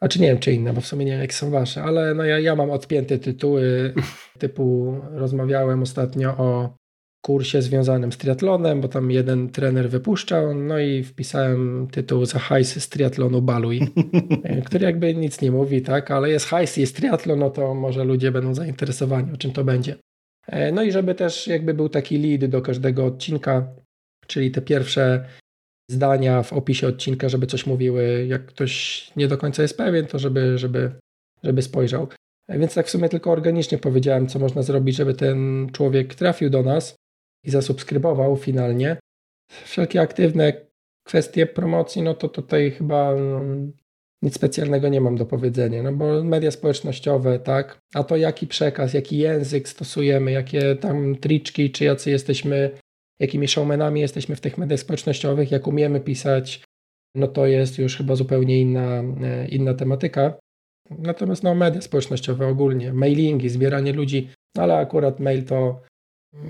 A 0.00 0.08
czy 0.08 0.20
nie 0.20 0.28
wiem, 0.28 0.38
czy 0.38 0.52
inne, 0.52 0.72
bo 0.72 0.80
w 0.80 0.86
sumie 0.86 1.04
nie 1.04 1.12
wiem, 1.12 1.20
jak 1.20 1.34
są 1.34 1.50
wasze, 1.50 1.82
ale 1.82 2.14
no 2.14 2.24
ja, 2.24 2.38
ja 2.38 2.56
mam 2.56 2.70
odpięte 2.70 3.18
tytuły, 3.18 3.94
typu 4.38 4.94
rozmawiałem 5.10 5.82
ostatnio 5.82 6.36
o 6.36 6.77
kursie 7.22 7.62
związanym 7.62 8.12
z 8.12 8.18
triatlonem, 8.18 8.80
bo 8.80 8.88
tam 8.88 9.10
jeden 9.10 9.48
trener 9.48 9.90
wypuszczał, 9.90 10.54
no 10.54 10.78
i 10.78 11.04
wpisałem 11.04 11.88
tytuł 11.90 12.24
za 12.24 12.38
hajs 12.38 12.82
z 12.82 12.88
triatlonu 12.88 13.42
Baluj, 13.42 13.80
który 14.66 14.84
jakby 14.84 15.14
nic 15.14 15.40
nie 15.40 15.50
mówi, 15.50 15.82
tak, 15.82 16.10
ale 16.10 16.30
jest 16.30 16.46
hajs, 16.46 16.76
jest 16.76 16.96
triatlon, 16.96 17.38
no 17.38 17.50
to 17.50 17.74
może 17.74 18.04
ludzie 18.04 18.32
będą 18.32 18.54
zainteresowani, 18.54 19.32
o 19.32 19.36
czym 19.36 19.52
to 19.52 19.64
będzie. 19.64 19.96
E, 20.46 20.72
no 20.72 20.82
i 20.82 20.92
żeby 20.92 21.14
też 21.14 21.46
jakby 21.46 21.74
był 21.74 21.88
taki 21.88 22.18
lead 22.18 22.50
do 22.50 22.62
każdego 22.62 23.06
odcinka, 23.06 23.68
czyli 24.26 24.50
te 24.50 24.60
pierwsze 24.60 25.24
zdania 25.90 26.42
w 26.42 26.52
opisie 26.52 26.86
odcinka, 26.86 27.28
żeby 27.28 27.46
coś 27.46 27.66
mówiły, 27.66 28.26
jak 28.28 28.46
ktoś 28.46 29.06
nie 29.16 29.28
do 29.28 29.38
końca 29.38 29.62
jest 29.62 29.76
pewien, 29.76 30.06
to 30.06 30.18
żeby, 30.18 30.58
żeby, 30.58 30.90
żeby 31.42 31.62
spojrzał. 31.62 32.08
E, 32.48 32.58
więc 32.58 32.74
tak 32.74 32.86
w 32.86 32.90
sumie 32.90 33.08
tylko 33.08 33.30
organicznie 33.30 33.78
powiedziałem, 33.78 34.26
co 34.26 34.38
można 34.38 34.62
zrobić, 34.62 34.96
żeby 34.96 35.14
ten 35.14 35.68
człowiek 35.72 36.14
trafił 36.14 36.50
do 36.50 36.62
nas 36.62 36.98
i 37.44 37.50
zasubskrybował 37.50 38.36
finalnie. 38.36 38.96
Wszelkie 39.64 40.00
aktywne 40.00 40.52
kwestie 41.04 41.46
promocji, 41.46 42.02
no 42.02 42.14
to 42.14 42.28
tutaj 42.28 42.70
chyba 42.70 43.14
no, 43.14 43.40
nic 44.22 44.34
specjalnego 44.34 44.88
nie 44.88 45.00
mam 45.00 45.16
do 45.16 45.26
powiedzenia, 45.26 45.82
no 45.82 45.92
bo 45.92 46.24
media 46.24 46.50
społecznościowe, 46.50 47.38
tak, 47.38 47.78
a 47.94 48.04
to 48.04 48.16
jaki 48.16 48.46
przekaz, 48.46 48.94
jaki 48.94 49.18
język 49.18 49.68
stosujemy, 49.68 50.32
jakie 50.32 50.76
tam 50.76 51.16
triczki, 51.16 51.70
czy 51.70 51.84
jacy 51.84 52.10
jesteśmy, 52.10 52.70
jakimi 53.20 53.48
showmanami 53.48 54.00
jesteśmy 54.00 54.36
w 54.36 54.40
tych 54.40 54.58
mediach 54.58 54.80
społecznościowych, 54.80 55.50
jak 55.50 55.66
umiemy 55.66 56.00
pisać, 56.00 56.62
no 57.14 57.28
to 57.28 57.46
jest 57.46 57.78
już 57.78 57.96
chyba 57.96 58.16
zupełnie 58.16 58.60
inna, 58.60 59.02
e, 59.22 59.48
inna 59.48 59.74
tematyka. 59.74 60.34
Natomiast 60.90 61.42
no, 61.42 61.54
media 61.54 61.80
społecznościowe 61.80 62.46
ogólnie, 62.46 62.92
mailingi, 62.92 63.48
zbieranie 63.48 63.92
ludzi, 63.92 64.30
ale 64.56 64.76
akurat 64.76 65.20
mail 65.20 65.44
to 65.44 65.80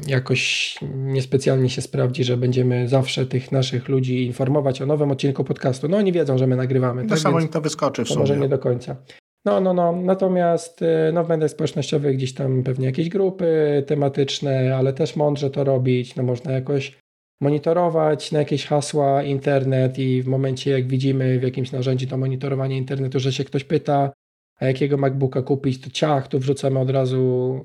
jakoś 0.06 0.74
niespecjalnie 0.94 1.70
się 1.70 1.82
sprawdzi, 1.82 2.24
że 2.24 2.36
będziemy 2.36 2.88
zawsze 2.88 3.26
tych 3.26 3.52
naszych 3.52 3.88
ludzi 3.88 4.26
informować 4.26 4.82
o 4.82 4.86
nowym 4.86 5.10
odcinku 5.10 5.44
podcastu. 5.44 5.88
No 5.88 5.96
oni 5.96 6.12
wiedzą, 6.12 6.38
że 6.38 6.46
my 6.46 6.56
nagrywamy. 6.56 7.02
To 7.02 7.08
tak? 7.08 7.18
samo 7.18 7.40
im 7.40 7.48
to 7.48 7.60
wyskoczy 7.60 8.04
w 8.04 8.08
sumie. 8.08 8.20
Może 8.20 8.36
nie 8.36 8.48
do 8.48 8.58
końca. 8.58 8.96
No, 9.44 9.60
no, 9.60 9.74
no. 9.74 9.92
Natomiast 9.92 10.82
y, 10.82 10.86
no, 11.12 11.24
w 11.24 11.28
mediach 11.28 11.50
społecznościowych 11.50 12.16
gdzieś 12.16 12.34
tam 12.34 12.62
pewnie 12.62 12.86
jakieś 12.86 13.08
grupy 13.08 13.84
tematyczne, 13.86 14.76
ale 14.76 14.92
też 14.92 15.16
mądrze 15.16 15.50
to 15.50 15.64
robić. 15.64 16.16
No, 16.16 16.22
można 16.22 16.52
jakoś 16.52 16.98
monitorować 17.40 18.32
na 18.32 18.38
jakieś 18.38 18.66
hasła 18.66 19.22
internet 19.22 19.98
i 19.98 20.22
w 20.22 20.26
momencie 20.26 20.70
jak 20.70 20.88
widzimy 20.88 21.38
w 21.38 21.42
jakimś 21.42 21.72
narzędziu 21.72 22.06
do 22.06 22.16
monitorowania 22.16 22.76
internetu, 22.76 23.20
że 23.20 23.32
się 23.32 23.44
ktoś 23.44 23.64
pyta, 23.64 24.12
a 24.60 24.66
jakiego 24.66 24.96
MacBooka 24.96 25.42
kupić, 25.42 25.80
to 25.80 25.90
ciach, 25.90 26.28
tu 26.28 26.38
wrzucamy 26.38 26.78
od 26.78 26.90
razu 26.90 27.60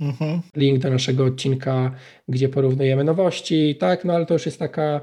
Mhm. 0.00 0.40
Link 0.56 0.78
do 0.78 0.90
naszego 0.90 1.24
odcinka, 1.24 1.90
gdzie 2.28 2.48
porównujemy 2.48 3.04
nowości, 3.04 3.76
tak, 3.76 4.04
no 4.04 4.12
ale 4.12 4.26
to 4.26 4.34
już 4.34 4.46
jest 4.46 4.58
taka 4.58 5.00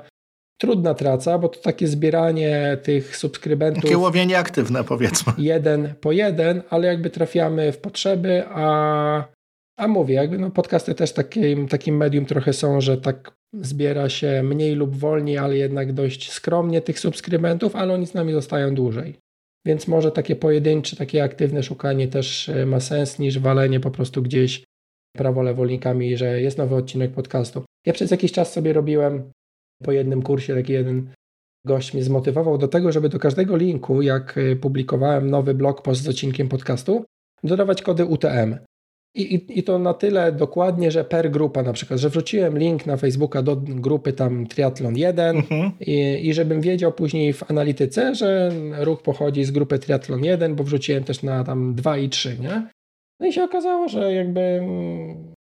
trudna 0.57 0.93
traca, 0.93 1.39
bo 1.39 1.49
to 1.49 1.59
takie 1.59 1.87
zbieranie 1.87 2.77
tych 2.83 3.17
subskrybentów. 3.17 3.83
Takie 3.83 3.97
łowienie 3.97 4.39
aktywne, 4.39 4.83
powiedzmy. 4.83 5.33
Jeden 5.37 5.93
po 6.01 6.11
jeden, 6.11 6.61
ale 6.69 6.87
jakby 6.87 7.09
trafiamy 7.09 7.71
w 7.71 7.77
potrzeby, 7.77 8.43
a, 8.47 9.23
a 9.77 9.87
mówię, 9.87 10.15
jakby 10.15 10.37
no 10.37 10.51
podcasty 10.51 10.95
też 10.95 11.13
takim, 11.13 11.67
takim 11.67 11.97
medium 11.97 12.25
trochę 12.25 12.53
są, 12.53 12.81
że 12.81 12.97
tak 12.97 13.31
zbiera 13.53 14.09
się 14.09 14.43
mniej 14.43 14.75
lub 14.75 14.95
wolniej, 14.95 15.37
ale 15.37 15.57
jednak 15.57 15.93
dość 15.93 16.31
skromnie 16.31 16.81
tych 16.81 16.99
subskrybentów, 16.99 17.75
ale 17.75 17.93
oni 17.93 18.07
z 18.07 18.13
nami 18.13 18.33
zostają 18.33 18.75
dłużej. 18.75 19.15
Więc 19.65 19.87
może 19.87 20.11
takie 20.11 20.35
pojedyncze, 20.35 20.95
takie 20.95 21.23
aktywne 21.23 21.63
szukanie 21.63 22.07
też 22.07 22.49
e, 22.49 22.65
ma 22.65 22.79
sens 22.79 23.19
niż 23.19 23.39
walenie 23.39 23.79
po 23.79 23.91
prostu 23.91 24.21
gdzieś 24.21 24.63
prawo 25.15 25.41
lewolnikami, 25.41 26.17
że 26.17 26.41
jest 26.41 26.57
nowy 26.57 26.75
odcinek 26.75 27.11
podcastu. 27.11 27.63
Ja 27.85 27.93
przez 27.93 28.11
jakiś 28.11 28.31
czas 28.31 28.53
sobie 28.53 28.73
robiłem 28.73 29.31
po 29.83 29.91
jednym 29.91 30.21
kursie, 30.21 30.55
taki 30.55 30.73
jeden 30.73 31.09
gość 31.65 31.93
mnie 31.93 32.03
zmotywował 32.03 32.57
do 32.57 32.67
tego, 32.67 32.91
żeby 32.91 33.09
do 33.09 33.19
każdego 33.19 33.57
linku, 33.57 34.01
jak 34.01 34.37
y, 34.37 34.55
publikowałem 34.55 35.29
nowy 35.29 35.53
blog 35.53 35.81
post 35.81 36.01
z 36.01 36.07
odcinkiem 36.07 36.47
podcastu, 36.47 37.05
dodawać 37.43 37.81
kody 37.81 38.05
UTM. 38.05 38.55
I, 39.15 39.35
i, 39.35 39.59
I, 39.59 39.63
to 39.63 39.79
na 39.79 39.93
tyle 39.93 40.31
dokładnie, 40.31 40.91
że 40.91 41.03
per 41.05 41.31
grupa 41.31 41.63
na 41.63 41.73
przykład, 41.73 41.99
że 41.99 42.09
wrzuciłem 42.09 42.57
link 42.57 42.85
na 42.85 42.97
Facebooka 42.97 43.41
do 43.41 43.55
grupy 43.55 44.13
tam 44.13 44.47
Triathlon 44.47 44.97
1 44.97 45.35
mhm. 45.37 45.71
i, 45.79 46.19
i 46.23 46.33
żebym 46.33 46.61
wiedział 46.61 46.91
później 46.91 47.33
w 47.33 47.51
analityce, 47.51 48.15
że 48.15 48.51
ruch 48.79 49.01
pochodzi 49.01 49.43
z 49.43 49.51
grupy 49.51 49.79
Triathlon 49.79 50.23
1, 50.23 50.55
bo 50.55 50.63
wrzuciłem 50.63 51.03
też 51.03 51.23
na 51.23 51.43
tam 51.43 51.75
2 51.75 51.97
i 51.97 52.09
3, 52.09 52.37
nie? 52.41 52.67
No 53.19 53.27
i 53.27 53.33
się 53.33 53.43
okazało, 53.43 53.87
że 53.87 54.13
jakby 54.13 54.41
mm, 54.41 55.33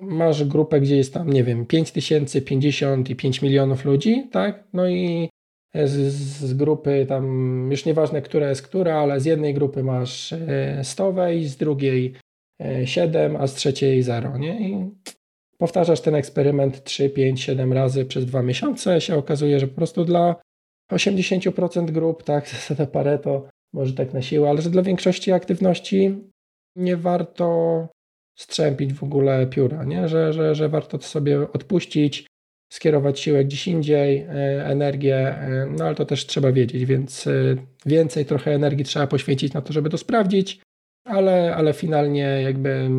masz 0.00 0.44
grupę, 0.44 0.80
gdzie 0.80 0.96
jest 0.96 1.14
tam, 1.14 1.32
nie 1.32 1.44
wiem, 1.44 1.66
5 1.66 1.92
tysięcy, 1.92 2.42
50 2.42 3.10
i 3.10 3.16
5 3.16 3.42
milionów 3.42 3.84
ludzi, 3.84 4.28
tak? 4.32 4.64
No 4.72 4.88
i 4.88 5.28
z, 5.74 5.90
z, 5.90 6.54
grupy 6.54 7.06
tam, 7.08 7.68
już 7.70 7.84
nieważne, 7.84 8.22
która 8.22 8.48
jest 8.48 8.62
która, 8.62 8.98
ale 8.98 9.20
z 9.20 9.24
jednej 9.24 9.54
grupy 9.54 9.82
masz 9.82 10.34
100 10.82 11.08
e, 11.08 11.12
wejść, 11.12 11.50
z 11.50 11.56
drugiej 11.56 12.14
7, 12.84 13.36
e, 13.36 13.38
a 13.38 13.46
z 13.46 13.54
trzeciej 13.54 14.02
0, 14.02 14.38
nie? 14.38 14.68
I 14.68 14.90
powtarzasz 15.58 16.00
ten 16.00 16.14
eksperyment 16.14 16.84
3, 16.84 17.10
5, 17.10 17.40
7 17.40 17.72
razy 17.72 18.04
przez 18.04 18.26
dwa 18.26 18.42
miesiące, 18.42 19.00
się 19.00 19.16
okazuje, 19.16 19.60
że 19.60 19.66
po 19.68 19.74
prostu 19.74 20.04
dla 20.04 20.36
80% 20.92 21.90
grup, 21.90 22.22
tak, 22.22 22.48
zasada 22.50 22.86
Pareto, 22.86 23.48
może 23.72 23.92
tak 23.94 24.12
na 24.12 24.22
siłę, 24.22 24.50
ale 24.50 24.62
że 24.62 24.70
dla 24.70 24.82
większości 24.82 25.32
aktywności 25.32 26.16
nie 26.76 26.96
warto 26.96 27.88
strzępić 28.38 28.92
w 28.92 29.02
ogóle 29.02 29.46
pióra, 29.46 29.84
nie? 29.84 30.08
Że, 30.08 30.32
że, 30.32 30.54
że 30.54 30.68
warto 30.68 30.98
to 30.98 31.04
sobie 31.04 31.52
odpuścić, 31.52 32.26
skierować 32.72 33.20
siłę 33.20 33.44
gdzieś 33.44 33.68
indziej, 33.68 34.18
e, 34.18 34.66
energię, 34.66 35.16
e, 35.16 35.66
no 35.78 35.84
ale 35.84 35.94
to 35.94 36.04
też 36.04 36.26
trzeba 36.26 36.52
wiedzieć, 36.52 36.84
więc 36.84 37.26
e, 37.26 37.56
więcej 37.86 38.26
trochę 38.26 38.54
energii 38.54 38.84
trzeba 38.84 39.06
poświęcić 39.06 39.52
na 39.52 39.62
to, 39.62 39.72
żeby 39.72 39.90
to 39.90 39.98
sprawdzić, 39.98 40.60
ale, 41.04 41.56
ale 41.56 41.72
finalnie 41.72 42.22
jakby 42.22 42.90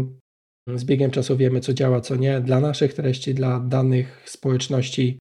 z 0.75 0.85
biegiem 0.85 1.11
czasu 1.11 1.37
wiemy, 1.37 1.59
co 1.59 1.73
działa, 1.73 2.01
co 2.01 2.15
nie, 2.15 2.41
dla 2.41 2.59
naszych 2.59 2.93
treści, 2.93 3.33
dla 3.33 3.59
danych 3.59 4.23
społeczności 4.25 5.19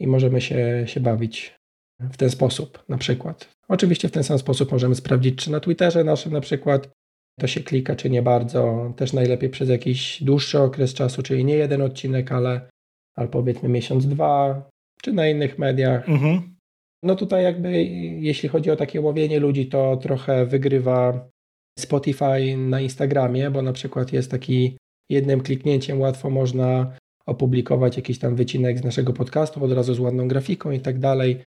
i 0.00 0.06
możemy 0.06 0.40
się, 0.40 0.84
się 0.86 1.00
bawić 1.00 1.54
w 2.00 2.16
ten 2.16 2.30
sposób 2.30 2.84
na 2.88 2.98
przykład. 2.98 3.48
Oczywiście 3.68 4.08
w 4.08 4.12
ten 4.12 4.24
sam 4.24 4.38
sposób 4.38 4.72
możemy 4.72 4.94
sprawdzić, 4.94 5.36
czy 5.36 5.50
na 5.50 5.60
Twitterze 5.60 6.04
naszym 6.04 6.32
na 6.32 6.40
przykład 6.40 6.88
to 7.42 7.46
się 7.46 7.60
klika, 7.60 7.96
czy 7.96 8.10
nie 8.10 8.22
bardzo. 8.22 8.92
Też 8.96 9.12
najlepiej 9.12 9.50
przez 9.50 9.68
jakiś 9.68 10.22
dłuższy 10.22 10.58
okres 10.58 10.94
czasu, 10.94 11.22
czyli 11.22 11.44
nie 11.44 11.54
jeden 11.54 11.82
odcinek, 11.82 12.32
ale, 12.32 12.68
ale 13.16 13.28
powiedzmy 13.28 13.68
miesiąc, 13.68 14.06
dwa, 14.06 14.62
czy 15.02 15.12
na 15.12 15.28
innych 15.28 15.58
mediach. 15.58 16.08
Mhm. 16.08 16.56
No 17.02 17.16
tutaj 17.16 17.44
jakby 17.44 17.82
jeśli 18.20 18.48
chodzi 18.48 18.70
o 18.70 18.76
takie 18.76 19.00
łowienie 19.00 19.40
ludzi, 19.40 19.66
to 19.66 19.96
trochę 19.96 20.46
wygrywa 20.46 21.28
Spotify 21.78 22.56
na 22.56 22.80
Instagramie, 22.80 23.50
bo 23.50 23.62
na 23.62 23.72
przykład 23.72 24.12
jest 24.12 24.30
taki 24.30 24.76
jednym 25.10 25.40
kliknięciem 25.40 26.00
łatwo 26.00 26.30
można 26.30 26.96
opublikować 27.26 27.96
jakiś 27.96 28.18
tam 28.18 28.36
wycinek 28.36 28.78
z 28.78 28.84
naszego 28.84 29.12
podcastu, 29.12 29.64
od 29.64 29.72
razu 29.72 29.94
z 29.94 29.98
ładną 29.98 30.28
grafiką 30.28 30.70
i 30.70 30.80
tak 30.80 30.98
dalej. 30.98 31.42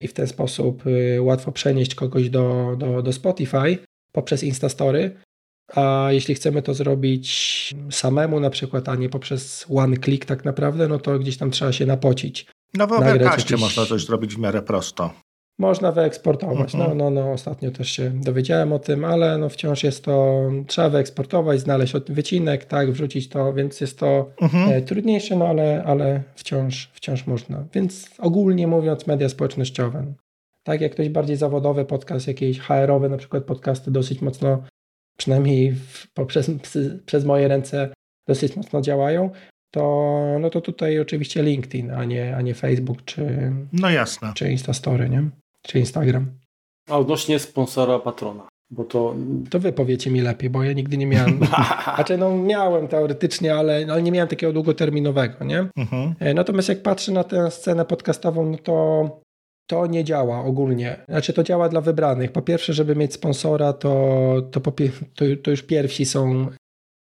I 0.00 0.08
w 0.08 0.12
ten 0.12 0.26
sposób 0.26 0.86
y, 0.86 1.22
łatwo 1.22 1.52
przenieść 1.52 1.94
kogoś 1.94 2.30
do, 2.30 2.76
do, 2.78 3.02
do 3.02 3.12
Spotify 3.12 3.78
poprzez 4.12 4.44
Instastory. 4.44 5.16
A 5.74 6.08
jeśli 6.10 6.34
chcemy 6.34 6.62
to 6.62 6.74
zrobić 6.74 7.74
samemu 7.90 8.40
na 8.40 8.50
przykład, 8.50 8.88
a 8.88 8.94
nie 8.94 9.08
poprzez 9.08 9.66
one 9.74 9.96
click 9.96 10.24
tak 10.24 10.44
naprawdę, 10.44 10.88
no 10.88 10.98
to 10.98 11.18
gdzieś 11.18 11.36
tam 11.36 11.50
trzeba 11.50 11.72
się 11.72 11.86
napocić. 11.86 12.46
No 12.74 12.86
w 12.86 12.92
Overcastie 12.92 13.54
jakieś... 13.54 13.60
można 13.60 13.86
coś 13.86 14.06
zrobić 14.06 14.34
w 14.34 14.38
miarę 14.38 14.62
prosto. 14.62 15.10
Można 15.58 15.92
wyeksportować. 15.92 16.74
No, 16.74 16.80
mhm. 16.80 16.98
no, 16.98 17.10
no, 17.10 17.32
ostatnio 17.32 17.70
też 17.70 17.90
się 17.90 18.10
dowiedziałem 18.10 18.72
o 18.72 18.78
tym, 18.78 19.04
ale 19.04 19.38
no 19.38 19.48
wciąż 19.48 19.84
jest 19.84 20.04
to, 20.04 20.42
trzeba 20.66 20.88
wyeksportować, 20.88 21.60
znaleźć 21.60 21.94
wycinek, 22.08 22.64
tak, 22.64 22.92
wrzucić 22.92 23.28
to, 23.28 23.52
więc 23.52 23.80
jest 23.80 23.98
to 23.98 24.30
mhm. 24.42 24.72
E, 24.72 24.82
trudniejsze, 24.82 25.36
no 25.36 25.48
ale, 25.48 25.84
ale 25.86 26.22
wciąż, 26.34 26.90
wciąż 26.92 27.26
można. 27.26 27.64
Więc 27.74 28.10
ogólnie 28.18 28.66
mówiąc, 28.66 29.06
media 29.06 29.28
społecznościowe. 29.28 30.14
Tak 30.62 30.80
jak 30.80 30.92
ktoś 30.92 31.08
bardziej 31.08 31.36
zawodowy 31.36 31.84
podcast, 31.84 32.28
jakieś 32.28 32.60
HR-owe 32.60 33.08
na 33.08 33.16
przykład 33.16 33.44
podcasty 33.44 33.90
dosyć 33.90 34.20
mocno 34.20 34.62
przynajmniej 35.20 35.72
w, 35.72 36.12
poprzez, 36.14 36.50
przez 37.06 37.24
moje 37.24 37.48
ręce 37.48 37.92
dosyć 38.28 38.56
mocno 38.56 38.80
działają, 38.80 39.30
to, 39.70 40.36
no 40.40 40.50
to 40.50 40.60
tutaj 40.60 41.00
oczywiście 41.00 41.42
LinkedIn, 41.42 41.90
a 41.90 42.04
nie, 42.04 42.36
a 42.36 42.40
nie 42.40 42.54
Facebook 42.54 43.04
czy, 43.04 43.52
no 43.72 43.90
jasne. 43.90 44.32
czy 44.34 44.50
Instastory, 44.50 45.08
nie? 45.08 45.30
czy 45.62 45.78
Instagram. 45.78 46.26
A 46.88 46.98
odnośnie 46.98 47.38
sponsora 47.38 47.98
patrona, 47.98 48.48
bo 48.70 48.84
to... 48.84 49.14
To 49.50 49.58
wy 49.58 49.72
powiecie 49.72 50.10
mi 50.10 50.20
lepiej, 50.20 50.50
bo 50.50 50.64
ja 50.64 50.72
nigdy 50.72 50.96
nie 50.96 51.06
miałem. 51.06 51.40
znaczy, 51.94 52.18
no 52.18 52.36
miałem 52.36 52.88
teoretycznie, 52.88 53.54
ale, 53.54 53.86
ale 53.90 54.02
nie 54.02 54.12
miałem 54.12 54.28
takiego 54.28 54.52
długoterminowego, 54.52 55.44
nie? 55.44 55.66
Mhm. 55.76 56.14
E, 56.20 56.34
natomiast 56.34 56.68
jak 56.68 56.82
patrzę 56.82 57.12
na 57.12 57.24
tę 57.24 57.50
scenę 57.50 57.84
podcastową, 57.84 58.50
no 58.50 58.58
to 58.58 59.20
to 59.70 59.86
nie 59.86 60.04
działa 60.04 60.44
ogólnie. 60.44 61.04
Znaczy 61.08 61.32
to 61.32 61.42
działa 61.42 61.68
dla 61.68 61.80
wybranych. 61.80 62.32
Po 62.32 62.42
pierwsze, 62.42 62.72
żeby 62.72 62.96
mieć 62.96 63.12
sponsora, 63.14 63.72
to, 63.72 63.90
to, 64.50 64.60
to, 65.14 65.24
to 65.42 65.50
już 65.50 65.62
pierwsi 65.62 66.04
są 66.04 66.46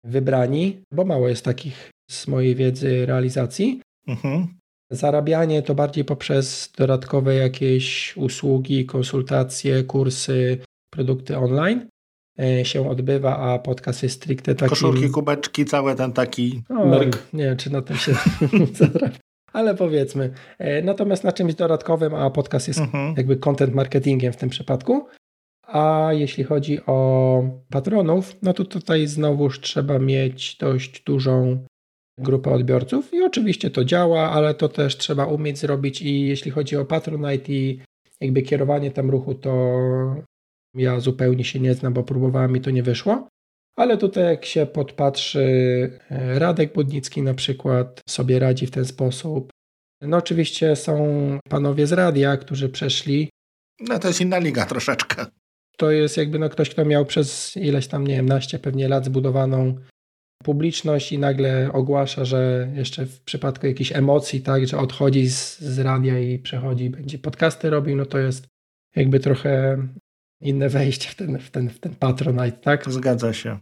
wybrani, 0.05 0.81
bo 0.93 1.05
mało 1.05 1.29
jest 1.29 1.45
takich 1.45 1.89
z 2.11 2.27
mojej 2.27 2.55
wiedzy 2.55 3.05
realizacji. 3.05 3.81
Mhm. 4.07 4.47
Zarabianie 4.91 5.61
to 5.61 5.75
bardziej 5.75 6.05
poprzez 6.05 6.71
dodatkowe 6.77 7.35
jakieś 7.35 8.17
usługi, 8.17 8.85
konsultacje, 8.85 9.83
kursy, 9.83 10.57
produkty 10.93 11.37
online 11.37 11.87
e, 12.39 12.65
się 12.65 12.89
odbywa, 12.89 13.37
a 13.37 13.59
podcast 13.59 14.03
jest 14.03 14.15
stricte 14.15 14.55
taki... 14.55 14.69
Koszulki, 14.69 15.09
kubeczki, 15.09 15.65
cały 15.65 15.95
ten 15.95 16.13
taki... 16.13 16.63
O. 16.69 16.99
Nie 17.33 17.43
wiem, 17.43 17.57
czy 17.57 17.69
na 17.69 17.81
tym 17.81 17.97
się 17.97 18.13
zarabia. 18.79 19.26
Ale 19.57 19.75
powiedzmy. 19.75 20.33
E, 20.59 20.81
natomiast 20.81 21.23
na 21.23 21.31
czymś 21.31 21.55
dodatkowym, 21.55 22.15
a 22.15 22.29
podcast 22.29 22.67
jest 22.67 22.79
mhm. 22.79 23.13
jakby 23.17 23.37
content 23.37 23.73
marketingiem 23.73 24.33
w 24.33 24.37
tym 24.37 24.49
przypadku. 24.49 25.07
A 25.63 26.09
jeśli 26.11 26.43
chodzi 26.43 26.79
o 26.85 27.43
patronów, 27.69 28.35
no 28.41 28.53
to 28.53 28.65
tutaj 28.65 29.07
znowuż 29.07 29.61
trzeba 29.61 29.99
mieć 29.99 30.57
dość 30.57 31.03
dużą 31.03 31.65
grupę 32.19 32.51
odbiorców 32.51 33.13
i 33.13 33.21
oczywiście 33.21 33.69
to 33.69 33.85
działa, 33.85 34.31
ale 34.31 34.53
to 34.53 34.69
też 34.69 34.97
trzeba 34.97 35.25
umieć 35.25 35.57
zrobić 35.57 36.01
i 36.01 36.27
jeśli 36.27 36.51
chodzi 36.51 36.77
o 36.77 36.85
Patronite 36.85 37.51
i 37.51 37.81
jakby 38.21 38.41
kierowanie 38.41 38.91
tam 38.91 39.09
ruchu, 39.09 39.35
to 39.35 39.53
ja 40.75 40.99
zupełnie 40.99 41.43
się 41.43 41.59
nie 41.59 41.73
znam, 41.73 41.93
bo 41.93 42.03
próbowałem 42.03 42.57
i 42.57 42.61
to 42.61 42.71
nie 42.71 42.83
wyszło. 42.83 43.27
Ale 43.77 43.97
tutaj 43.97 44.23
jak 44.23 44.45
się 44.45 44.65
podpatrzy, 44.65 45.41
e, 46.09 46.39
Radek 46.39 46.73
Budnicki 46.73 47.21
na 47.21 47.33
przykład 47.33 48.01
sobie 48.09 48.39
radzi 48.39 48.67
w 48.67 48.71
ten 48.71 48.85
sposób. 48.85 49.49
No 50.01 50.17
oczywiście 50.17 50.75
są 50.75 50.95
panowie 51.49 51.87
z 51.87 51.91
radia, 51.91 52.37
którzy 52.37 52.69
przeszli. 52.69 53.29
No 53.79 53.99
to 53.99 54.07
jest 54.07 54.21
inna 54.21 54.37
liga 54.37 54.65
troszeczkę. 54.65 55.25
To 55.77 55.91
jest 55.91 56.17
jakby 56.17 56.39
no 56.39 56.49
ktoś, 56.49 56.69
kto 56.69 56.85
miał 56.85 57.05
przez 57.05 57.57
ileś 57.57 57.87
tam, 57.87 58.07
nie 58.07 58.15
wiem, 58.15 58.25
naście 58.25 58.59
pewnie 58.59 58.87
lat 58.87 59.05
zbudowaną 59.05 59.75
publiczność 60.43 61.11
i 61.11 61.19
nagle 61.19 61.69
ogłasza, 61.73 62.25
że 62.25 62.71
jeszcze 62.75 63.05
w 63.05 63.21
przypadku 63.21 63.67
jakichś 63.67 63.91
emocji, 63.91 64.41
tak, 64.41 64.67
że 64.67 64.77
odchodzi 64.77 65.29
z, 65.29 65.59
z 65.59 65.79
radia 65.79 66.19
i 66.19 66.39
przechodzi, 66.39 66.89
będzie 66.89 67.19
podcasty 67.19 67.69
robił, 67.69 67.95
no 67.95 68.05
to 68.05 68.17
jest 68.17 68.47
jakby 68.95 69.19
trochę 69.19 69.77
inne 70.41 70.69
wejście 70.69 71.09
w 71.09 71.15
ten, 71.15 71.39
w 71.39 71.51
ten, 71.51 71.69
w 71.69 71.79
ten 71.79 71.95
Patronite, 71.95 72.57
tak? 72.57 72.91
Zgadza 72.91 73.33
się. 73.33 73.59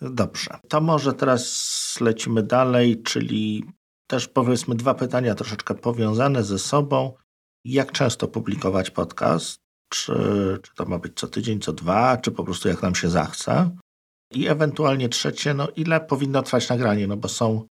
Dobrze. 0.00 0.58
To 0.68 0.80
może 0.80 1.14
teraz 1.14 1.96
lecimy 2.00 2.42
dalej, 2.42 3.02
czyli 3.02 3.64
też 4.06 4.28
powiedzmy 4.28 4.74
dwa 4.74 4.94
pytania 4.94 5.34
troszeczkę 5.34 5.74
powiązane 5.74 6.44
ze 6.44 6.58
sobą. 6.58 7.12
Jak 7.64 7.92
często 7.92 8.28
publikować 8.28 8.90
podcast? 8.90 9.60
Czy, 9.92 10.12
czy 10.62 10.74
to 10.74 10.84
ma 10.84 10.98
być 10.98 11.12
co 11.18 11.28
tydzień, 11.28 11.60
co 11.60 11.72
dwa, 11.72 12.16
czy 12.16 12.30
po 12.30 12.44
prostu 12.44 12.68
jak 12.68 12.82
nam 12.82 12.94
się 12.94 13.08
zachce? 13.08 13.70
I 14.32 14.48
ewentualnie 14.48 15.08
trzecie, 15.08 15.54
no 15.54 15.68
ile 15.76 16.00
powinno 16.00 16.42
trwać 16.42 16.68
nagranie, 16.68 17.06
no 17.06 17.16
bo 17.16 17.28
są, 17.28 17.66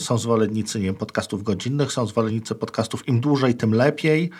są 0.00 0.18
zwolennicy 0.18 0.78
nie 0.78 0.84
wiem, 0.84 0.94
podcastów 0.94 1.42
godzinnych, 1.42 1.92
są 1.92 2.06
zwolennicy 2.06 2.54
podcastów 2.54 3.08
im 3.08 3.20
dłużej, 3.20 3.54
tym 3.54 3.74
lepiej. 3.74 4.30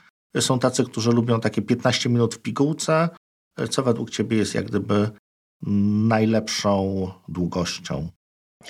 Są 0.40 0.58
tacy, 0.58 0.84
którzy 0.84 1.10
lubią 1.10 1.40
takie 1.40 1.62
15 1.62 2.08
minut 2.08 2.34
w 2.34 2.38
pigułce. 2.38 3.08
Co 3.70 3.82
według 3.82 4.10
Ciebie 4.10 4.36
jest 4.36 4.54
jak 4.54 4.64
gdyby 4.64 5.10
najlepszą 6.08 7.08
długością? 7.28 8.08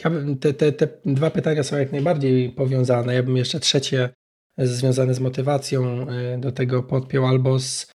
Ja 0.05 0.11
bym, 0.11 0.39
te, 0.39 0.55
te, 0.55 0.73
te 0.73 0.89
dwa 1.05 1.31
pytania 1.31 1.63
są 1.63 1.79
jak 1.79 1.93
najbardziej 1.93 2.51
powiązane. 2.51 3.15
Ja 3.15 3.23
bym 3.23 3.37
jeszcze 3.37 3.61
trzecie 3.61 4.11
związane 4.59 5.15
z 5.15 5.21
motywacją 5.21 6.07
y, 6.11 6.39
do 6.39 6.53
tego 6.53 6.83
podpiął 6.83 7.27
albo 7.27 7.59
z 7.59 7.93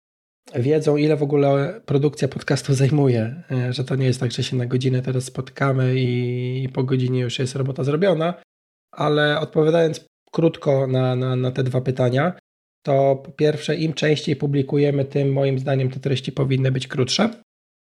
wiedzą, 0.55 0.97
ile 0.97 1.17
w 1.17 1.23
ogóle 1.23 1.81
produkcja 1.85 2.27
podcastu 2.27 2.73
zajmuje. 2.73 3.43
Y, 3.69 3.73
że 3.73 3.83
to 3.83 3.95
nie 3.95 4.05
jest 4.05 4.19
tak, 4.19 4.31
że 4.31 4.43
się 4.43 4.55
na 4.55 4.65
godzinę 4.65 5.01
teraz 5.01 5.23
spotkamy 5.23 5.95
i 5.95 6.69
po 6.73 6.83
godzinie 6.83 7.19
już 7.19 7.39
jest 7.39 7.55
robota 7.55 7.83
zrobiona. 7.83 8.33
Ale 8.91 9.39
odpowiadając 9.39 10.05
krótko 10.31 10.87
na, 10.87 11.15
na, 11.15 11.35
na 11.35 11.51
te 11.51 11.63
dwa 11.63 11.81
pytania, 11.81 12.33
to 12.83 13.15
po 13.15 13.31
pierwsze, 13.31 13.75
im 13.75 13.93
częściej 13.93 14.35
publikujemy, 14.35 15.05
tym 15.05 15.33
moim 15.33 15.59
zdaniem 15.59 15.89
te 15.89 15.99
treści 15.99 16.31
powinny 16.31 16.71
być 16.71 16.87
krótsze. 16.87 17.29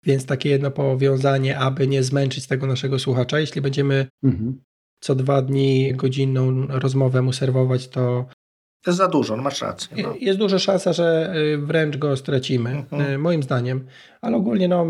Więc 0.04 0.26
takie 0.26 0.48
jedno 0.48 0.70
powiązanie, 0.70 1.58
aby 1.58 1.88
nie 1.88 2.02
zmęczyć 2.02 2.46
tego 2.46 2.66
naszego 2.66 2.98
słuchacza. 2.98 3.40
Jeśli 3.40 3.60
będziemy 3.60 4.06
mhm. 4.24 4.62
co 5.00 5.14
dwa 5.14 5.42
dni 5.42 5.92
godzinną 5.94 6.66
rozmowę 6.66 7.22
mu 7.22 7.32
serwować, 7.32 7.88
to. 7.88 8.26
To 8.84 8.90
jest 8.90 8.98
za 8.98 9.08
dużo, 9.08 9.36
no 9.36 9.42
masz 9.42 9.62
rację. 9.62 10.02
No. 10.02 10.14
Jest 10.20 10.38
duża 10.38 10.58
szansa, 10.58 10.92
że 10.92 11.34
y, 11.36 11.58
wręcz 11.58 11.96
go 11.96 12.16
stracimy, 12.16 12.70
mhm. 12.70 13.12
Y, 13.12 13.18
moim 13.18 13.42
zdaniem. 13.42 13.86
Ale 14.20 14.36
ogólnie, 14.36 14.68
no, 14.68 14.86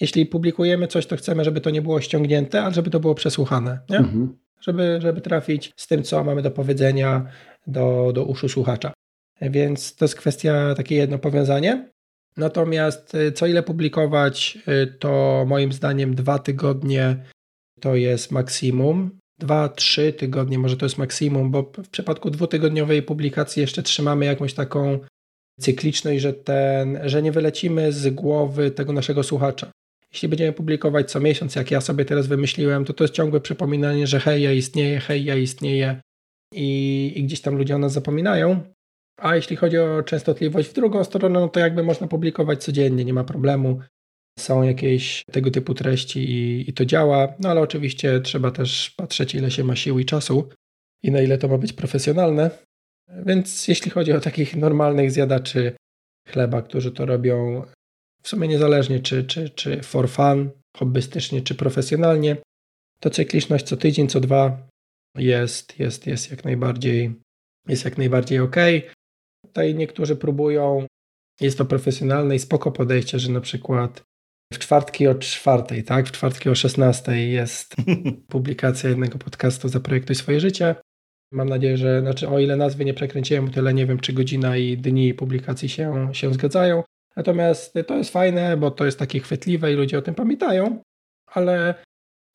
jeśli 0.00 0.26
publikujemy 0.26 0.86
coś, 0.86 1.06
to 1.06 1.16
chcemy, 1.16 1.44
żeby 1.44 1.60
to 1.60 1.70
nie 1.70 1.82
było 1.82 2.00
ściągnięte, 2.00 2.62
ale 2.62 2.74
żeby 2.74 2.90
to 2.90 3.00
było 3.00 3.14
przesłuchane. 3.14 3.80
Nie? 3.90 3.98
Mhm. 3.98 4.38
Żeby, 4.60 4.98
żeby 5.02 5.20
trafić 5.20 5.72
z 5.76 5.86
tym, 5.86 6.02
co 6.02 6.24
mamy 6.24 6.42
do 6.42 6.50
powiedzenia 6.50 7.26
do, 7.70 8.12
do 8.14 8.24
uszu 8.24 8.48
słuchacza. 8.48 8.92
Więc 9.40 9.96
to 9.96 10.04
jest 10.04 10.14
kwestia 10.14 10.74
takie 10.74 10.94
jedno 10.94 11.18
powiązanie. 11.18 11.90
Natomiast 12.36 13.14
y, 13.14 13.32
co 13.32 13.46
ile 13.46 13.62
publikować, 13.62 14.58
y, 14.68 14.86
to 14.98 15.44
moim 15.48 15.72
zdaniem 15.72 16.14
dwa 16.14 16.38
tygodnie 16.38 17.16
to 17.80 17.94
jest 17.94 18.30
maksimum. 18.30 19.18
Dwa, 19.38 19.68
trzy 19.68 20.12
tygodnie 20.12 20.58
może 20.58 20.76
to 20.76 20.86
jest 20.86 20.98
maksimum, 20.98 21.50
bo 21.50 21.72
w 21.76 21.88
przypadku 21.88 22.30
dwutygodniowej 22.30 23.02
publikacji 23.02 23.60
jeszcze 23.60 23.82
trzymamy 23.82 24.24
jakąś 24.24 24.54
taką 24.54 24.98
cykliczność, 25.60 26.22
że, 26.22 26.32
ten, 26.32 26.98
że 27.04 27.22
nie 27.22 27.32
wylecimy 27.32 27.92
z 27.92 28.14
głowy 28.14 28.70
tego 28.70 28.92
naszego 28.92 29.22
słuchacza. 29.22 29.70
Jeśli 30.12 30.28
będziemy 30.28 30.52
publikować 30.52 31.10
co 31.10 31.20
miesiąc, 31.20 31.54
jak 31.54 31.70
ja 31.70 31.80
sobie 31.80 32.04
teraz 32.04 32.26
wymyśliłem, 32.26 32.84
to 32.84 32.92
to 32.92 33.04
jest 33.04 33.14
ciągłe 33.14 33.40
przypominanie, 33.40 34.06
że 34.06 34.20
hej, 34.20 34.42
ja 34.42 34.52
istnieję, 34.52 35.00
hej, 35.00 35.24
ja 35.24 35.36
istnieję 35.36 36.00
i, 36.54 37.12
i 37.16 37.24
gdzieś 37.24 37.40
tam 37.40 37.56
ludzie 37.56 37.76
o 37.76 37.78
nas 37.78 37.92
zapominają. 37.92 38.60
A 39.16 39.36
jeśli 39.36 39.56
chodzi 39.56 39.78
o 39.78 40.02
częstotliwość 40.02 40.68
w 40.68 40.72
drugą 40.72 41.04
stronę, 41.04 41.40
no 41.40 41.48
to 41.48 41.60
jakby 41.60 41.82
można 41.82 42.06
publikować 42.06 42.64
codziennie, 42.64 43.04
nie 43.04 43.12
ma 43.12 43.24
problemu. 43.24 43.80
Są 44.38 44.62
jakieś 44.62 45.24
tego 45.32 45.50
typu 45.50 45.74
treści 45.74 46.30
i, 46.30 46.70
i 46.70 46.72
to 46.72 46.84
działa, 46.84 47.34
no 47.38 47.48
ale 47.48 47.60
oczywiście 47.60 48.20
trzeba 48.20 48.50
też 48.50 48.90
patrzeć, 48.90 49.34
ile 49.34 49.50
się 49.50 49.64
ma 49.64 49.76
sił 49.76 49.98
i 49.98 50.04
czasu 50.04 50.48
i 51.02 51.10
na 51.10 51.20
ile 51.20 51.38
to 51.38 51.48
ma 51.48 51.58
być 51.58 51.72
profesjonalne. 51.72 52.50
Więc 53.26 53.68
jeśli 53.68 53.90
chodzi 53.90 54.12
o 54.12 54.20
takich 54.20 54.56
normalnych 54.56 55.12
zjadaczy 55.12 55.72
chleba, 56.28 56.62
którzy 56.62 56.92
to 56.92 57.06
robią 57.06 57.62
w 58.22 58.28
sumie 58.28 58.48
niezależnie 58.48 59.00
czy, 59.00 59.24
czy, 59.24 59.50
czy 59.50 59.82
for 59.82 60.10
fun, 60.10 60.50
hobbystycznie, 60.76 61.42
czy 61.42 61.54
profesjonalnie, 61.54 62.36
to 63.00 63.10
cykliczność 63.10 63.64
co 63.64 63.76
tydzień, 63.76 64.08
co 64.08 64.20
dwa 64.20 64.69
jest, 65.16 65.78
jest, 65.78 66.06
jest 66.06 66.30
jak 66.30 66.44
najbardziej 66.44 67.14
jest 67.68 67.84
jak 67.84 67.98
najbardziej 67.98 68.38
ok. 68.38 68.56
Tutaj 69.46 69.74
niektórzy 69.74 70.16
próbują, 70.16 70.86
jest 71.40 71.58
to 71.58 71.64
profesjonalne 71.64 72.36
i 72.36 72.38
spoko 72.38 72.72
podejście, 72.72 73.18
że 73.18 73.32
na 73.32 73.40
przykład 73.40 74.02
w 74.52 74.58
czwartki 74.58 75.08
o 75.08 75.14
czwartej, 75.14 75.84
tak? 75.84 76.08
W 76.08 76.12
czwartki 76.12 76.48
o 76.48 76.54
16 76.54 77.28
jest 77.28 77.76
publikacja 78.28 78.88
jednego 78.90 79.18
podcastu 79.18 79.68
Zaprojektuj 79.68 80.16
swoje 80.16 80.40
życie. 80.40 80.74
Mam 81.32 81.48
nadzieję, 81.48 81.76
że, 81.76 82.00
znaczy 82.00 82.28
o 82.28 82.38
ile 82.38 82.56
nazwy 82.56 82.84
nie 82.84 82.94
przekręciłem, 82.94 83.50
tyle 83.50 83.74
nie 83.74 83.86
wiem, 83.86 83.98
czy 83.98 84.12
godzina 84.12 84.56
i 84.56 84.76
dni 84.76 85.14
publikacji 85.14 85.68
się, 85.68 86.08
się 86.12 86.34
zgadzają. 86.34 86.82
Natomiast 87.16 87.74
to 87.86 87.96
jest 87.96 88.12
fajne, 88.12 88.56
bo 88.56 88.70
to 88.70 88.84
jest 88.84 88.98
takie 88.98 89.20
chwytliwe 89.20 89.72
i 89.72 89.76
ludzie 89.76 89.98
o 89.98 90.02
tym 90.02 90.14
pamiętają, 90.14 90.82
ale 91.26 91.74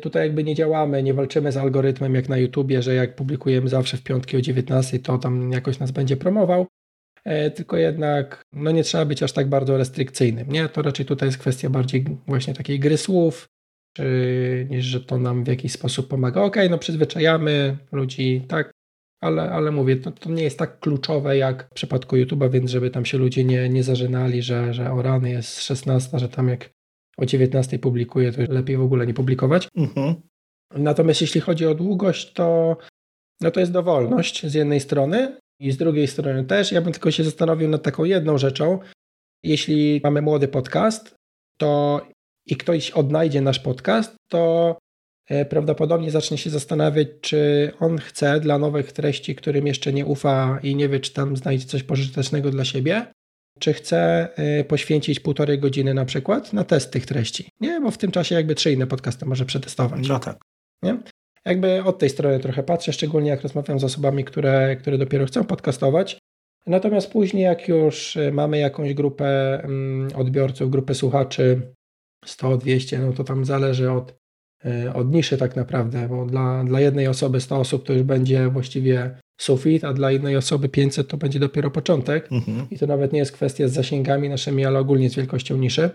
tutaj 0.02 0.24
jakby 0.24 0.44
nie 0.44 0.56
działamy, 0.56 1.04
nie 1.04 1.14
walczymy 1.14 1.52
z 1.52 1.58
algorytmem 1.58 2.16
jak 2.16 2.30
na 2.30 2.38
YouTubie, 2.38 2.82
że 2.82 2.96
jak 2.96 3.16
publikujemy 3.16 3.70
zawsze 3.70 3.98
w 3.98 4.04
piątki 4.04 4.38
o 4.38 4.42
19, 4.42 5.00
to 5.00 5.18
tam 5.18 5.52
jakoś 5.52 5.80
nas 5.80 5.92
będzie 5.92 6.18
promował. 6.18 6.68
E, 7.26 7.52
tylko 7.52 7.78
jednak 7.78 8.42
no 8.54 8.72
nie 8.72 8.84
trzeba 8.84 9.06
być 9.06 9.24
aż 9.24 9.32
tak 9.32 9.50
bardzo 9.50 9.78
restrykcyjnym. 9.78 10.52
Nie? 10.52 10.70
To 10.70 10.82
raczej 10.82 11.06
tutaj 11.06 11.28
jest 11.28 11.38
kwestia 11.38 11.70
bardziej 11.70 12.06
właśnie 12.28 12.54
takiej 12.54 12.80
gry 12.80 12.98
słów, 12.98 13.48
czy, 13.98 14.68
niż 14.70 14.86
że 14.86 15.02
to 15.02 15.18
nam 15.18 15.44
w 15.44 15.48
jakiś 15.48 15.72
sposób 15.72 16.08
pomaga. 16.08 16.42
Ok, 16.42 16.56
no 16.70 16.78
przyzwyczajamy 16.78 17.78
ludzi, 17.92 18.46
tak, 18.48 18.72
ale, 19.22 19.52
ale 19.52 19.72
mówię, 19.72 19.96
to, 19.96 20.12
to 20.12 20.30
nie 20.30 20.44
jest 20.44 20.60
tak 20.60 20.80
kluczowe 20.80 21.38
jak 21.38 21.68
w 21.72 21.74
przypadku 21.74 22.16
YouTube'a, 22.16 22.52
więc 22.52 22.72
żeby 22.72 22.90
tam 22.90 23.06
się 23.06 23.18
ludzie 23.18 23.44
nie, 23.44 23.70
nie 23.70 23.84
zażynali, 23.84 24.42
że, 24.42 24.74
że 24.74 24.92
o 24.92 25.02
rany 25.02 25.30
jest 25.30 25.62
16, 25.62 26.20
że 26.20 26.30
tam 26.30 26.50
jak 26.50 26.70
o 27.18 27.26
19 27.26 27.80
publikuję, 27.80 28.32
to 28.32 28.42
lepiej 28.54 28.78
w 28.78 28.82
ogóle 28.82 29.08
nie 29.08 29.14
publikować. 29.14 29.68
Mhm. 29.76 30.16
Natomiast 30.74 31.22
jeśli 31.22 31.42
chodzi 31.42 31.66
o 31.66 31.76
długość, 31.76 32.34
to, 32.34 32.78
no 33.42 33.52
to 33.52 33.60
jest 33.60 33.72
dowolność 33.72 34.46
z 34.46 34.54
jednej 34.54 34.80
strony 34.80 35.38
i 35.60 35.72
z 35.72 35.78
drugiej 35.78 36.08
strony 36.08 36.46
też. 36.46 36.72
Ja 36.72 36.82
bym 36.82 36.94
tylko 36.94 37.12
się 37.12 37.24
zastanowił 37.24 37.70
nad 37.70 37.84
taką 37.84 38.04
jedną 38.04 38.38
rzeczą. 38.38 38.80
Jeśli 39.44 40.02
mamy 40.04 40.22
młody 40.22 40.48
podcast, 40.48 41.16
to 41.58 42.02
i 42.46 42.56
ktoś 42.56 42.92
odnajdzie 42.92 43.42
nasz 43.42 43.60
podcast, 43.60 44.16
to 44.30 44.78
e, 45.30 45.46
prawdopodobnie 45.46 46.12
zacznie 46.12 46.38
się 46.38 46.50
zastanawiać, 46.50 47.08
czy 47.22 47.72
on 47.80 47.98
chce 47.98 48.40
dla 48.40 48.58
nowych 48.58 48.92
treści, 48.92 49.36
którym 49.36 49.68
jeszcze 49.68 49.94
nie 49.94 50.06
ufa 50.06 50.60
i 50.64 50.76
nie 50.76 50.90
wie, 50.90 51.00
czy 51.00 51.14
tam 51.14 51.38
znajdzie 51.38 51.66
coś 51.66 51.84
pożytecznego 51.84 52.52
dla 52.52 52.66
siebie, 52.66 53.06
czy 53.60 53.74
chce 53.74 54.30
e, 54.36 54.64
poświęcić 54.64 55.20
półtorej 55.20 55.60
godziny 55.60 55.94
na 55.94 56.06
przykład 56.06 56.54
na 56.54 56.64
test 56.64 56.92
tych 56.92 57.06
treści. 57.06 57.50
Nie, 57.62 57.82
bo 57.82 57.92
w 57.92 57.98
tym 57.98 58.12
czasie 58.12 58.36
jakby 58.36 58.56
trzy 58.56 58.72
inne 58.72 58.88
podcasty 58.88 59.26
może 59.26 59.46
przetestować. 59.46 60.08
No 60.08 60.20
tak. 60.20 60.38
Nie? 60.84 60.98
Jakby 61.46 61.84
od 61.84 62.00
tej 62.00 62.10
strony 62.10 62.40
trochę 62.40 62.64
patrzę, 62.64 62.94
szczególnie 62.94 63.30
jak 63.30 63.42
rozmawiam 63.42 63.80
z 63.80 63.84
osobami, 63.84 64.24
które, 64.24 64.76
które 64.76 64.98
dopiero 64.98 65.26
chcą 65.26 65.44
podcastować. 65.44 66.18
Natomiast 66.68 67.12
później, 67.12 67.44
jak 67.44 67.68
już 67.68 68.18
e, 68.18 68.32
mamy 68.32 68.58
jakąś 68.58 68.94
grupę 68.94 69.60
mm, 69.64 70.10
odbiorców, 70.16 70.72
grupę 70.72 70.94
słuchaczy, 70.96 71.74
100, 72.26 72.58
200, 72.58 73.00
no 73.00 73.14
to 73.14 73.24
tam 73.24 73.46
zależy 73.46 73.92
od, 73.92 74.16
e, 74.66 74.94
od 74.94 75.12
niszy 75.12 75.38
tak 75.38 75.56
naprawdę, 75.56 76.08
bo 76.10 76.26
dla, 76.26 76.64
dla 76.64 76.80
jednej 76.80 77.08
osoby 77.08 77.42
100 77.42 77.60
osób 77.60 77.86
to 77.86 77.94
już 77.94 78.04
będzie 78.04 78.50
właściwie 78.50 79.18
sufit, 79.42 79.84
a 79.84 79.94
dla 79.94 80.12
innej 80.12 80.38
osoby 80.38 80.70
500 80.70 81.08
to 81.08 81.18
będzie 81.18 81.40
dopiero 81.40 81.72
początek. 81.72 82.32
Mhm. 82.32 82.68
I 82.72 82.78
to 82.78 82.88
nawet 82.88 83.14
nie 83.14 83.20
jest 83.20 83.32
kwestia 83.32 83.68
z 83.68 83.72
zasięgami 83.72 84.30
naszymi, 84.30 84.66
ale 84.66 84.80
ogólnie 84.80 85.10
z 85.10 85.16
wielkością 85.16 85.58
niszy. 85.58 85.90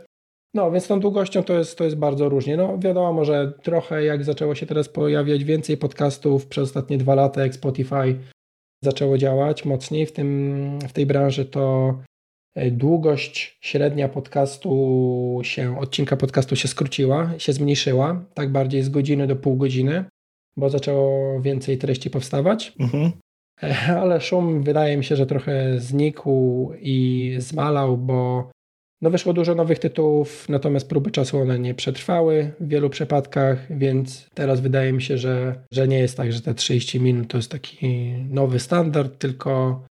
No, 0.55 0.71
więc 0.71 0.87
tą 0.87 1.01
długością 1.01 1.43
to 1.43 1.59
jest, 1.59 1.79
to 1.79 1.85
jest 1.85 1.97
bardzo 1.97 2.29
różnie. 2.29 2.57
No, 2.57 2.79
wiadomo, 2.79 3.25
że 3.25 3.53
trochę 3.63 4.05
jak 4.05 4.25
zaczęło 4.25 4.55
się 4.55 4.67
teraz 4.67 4.89
pojawiać 4.89 5.45
więcej 5.45 5.77
podcastów 5.77 6.47
przez 6.47 6.65
ostatnie 6.65 6.99
dwa 6.99 7.15
lata, 7.15 7.43
jak 7.43 7.55
Spotify 7.55 8.19
zaczęło 8.85 9.19
działać 9.19 9.65
mocniej 9.65 10.07
w, 10.07 10.13
tym, 10.13 10.79
w 10.89 10.93
tej 10.93 11.07
branży, 11.07 11.45
to 11.45 11.95
e, 12.55 12.71
długość 12.71 13.59
średnia 13.61 14.09
podcastu 14.09 15.41
się, 15.43 15.79
odcinka 15.79 16.17
podcastu 16.17 16.57
się 16.57 16.69
skróciła, 16.69 17.39
się 17.39 17.53
zmniejszyła, 17.53 18.25
tak 18.35 18.53
bardziej 18.53 18.83
z 18.83 18.89
godziny 18.89 19.27
do 19.27 19.37
pół 19.37 19.57
godziny, 19.57 20.05
bo 20.57 20.71
zaczęło 20.71 21.41
więcej 21.41 21.79
treści 21.79 22.11
powstawać. 22.11 22.73
Mhm. 22.81 23.13
Ale 24.03 24.21
szum 24.21 24.63
wydaje 24.63 24.97
mi 24.97 25.05
się, 25.05 25.17
że 25.17 25.27
trochę 25.27 25.79
znikł 25.79 26.73
i 26.81 27.35
zmalał, 27.39 27.99
bo 27.99 28.51
no 29.03 29.11
wyszło 29.11 29.33
dużo 29.33 29.55
nowych 29.55 29.79
tytułów, 29.79 30.49
natomiast 30.49 30.89
próby 30.89 31.11
czasu 31.11 31.39
one 31.39 31.59
nie 31.59 31.75
przetrwały 31.75 32.53
w 32.61 32.69
wielu 32.69 32.91
przypadkach, 32.91 33.79
więc 33.79 34.29
teraz 34.35 34.61
wydaje 34.61 34.93
mi 34.93 35.03
się, 35.03 35.19
że, 35.19 35.65
że 35.73 35.89
nie 35.89 35.99
jest 35.99 36.17
tak, 36.17 36.33
że 36.33 36.41
te 36.41 36.55
30 36.55 37.01
minut 37.01 37.29
to 37.29 37.37
jest 37.37 37.51
taki 37.51 38.13
nowy 38.31 38.59
standard, 38.59 39.19
tylko, 39.19 39.85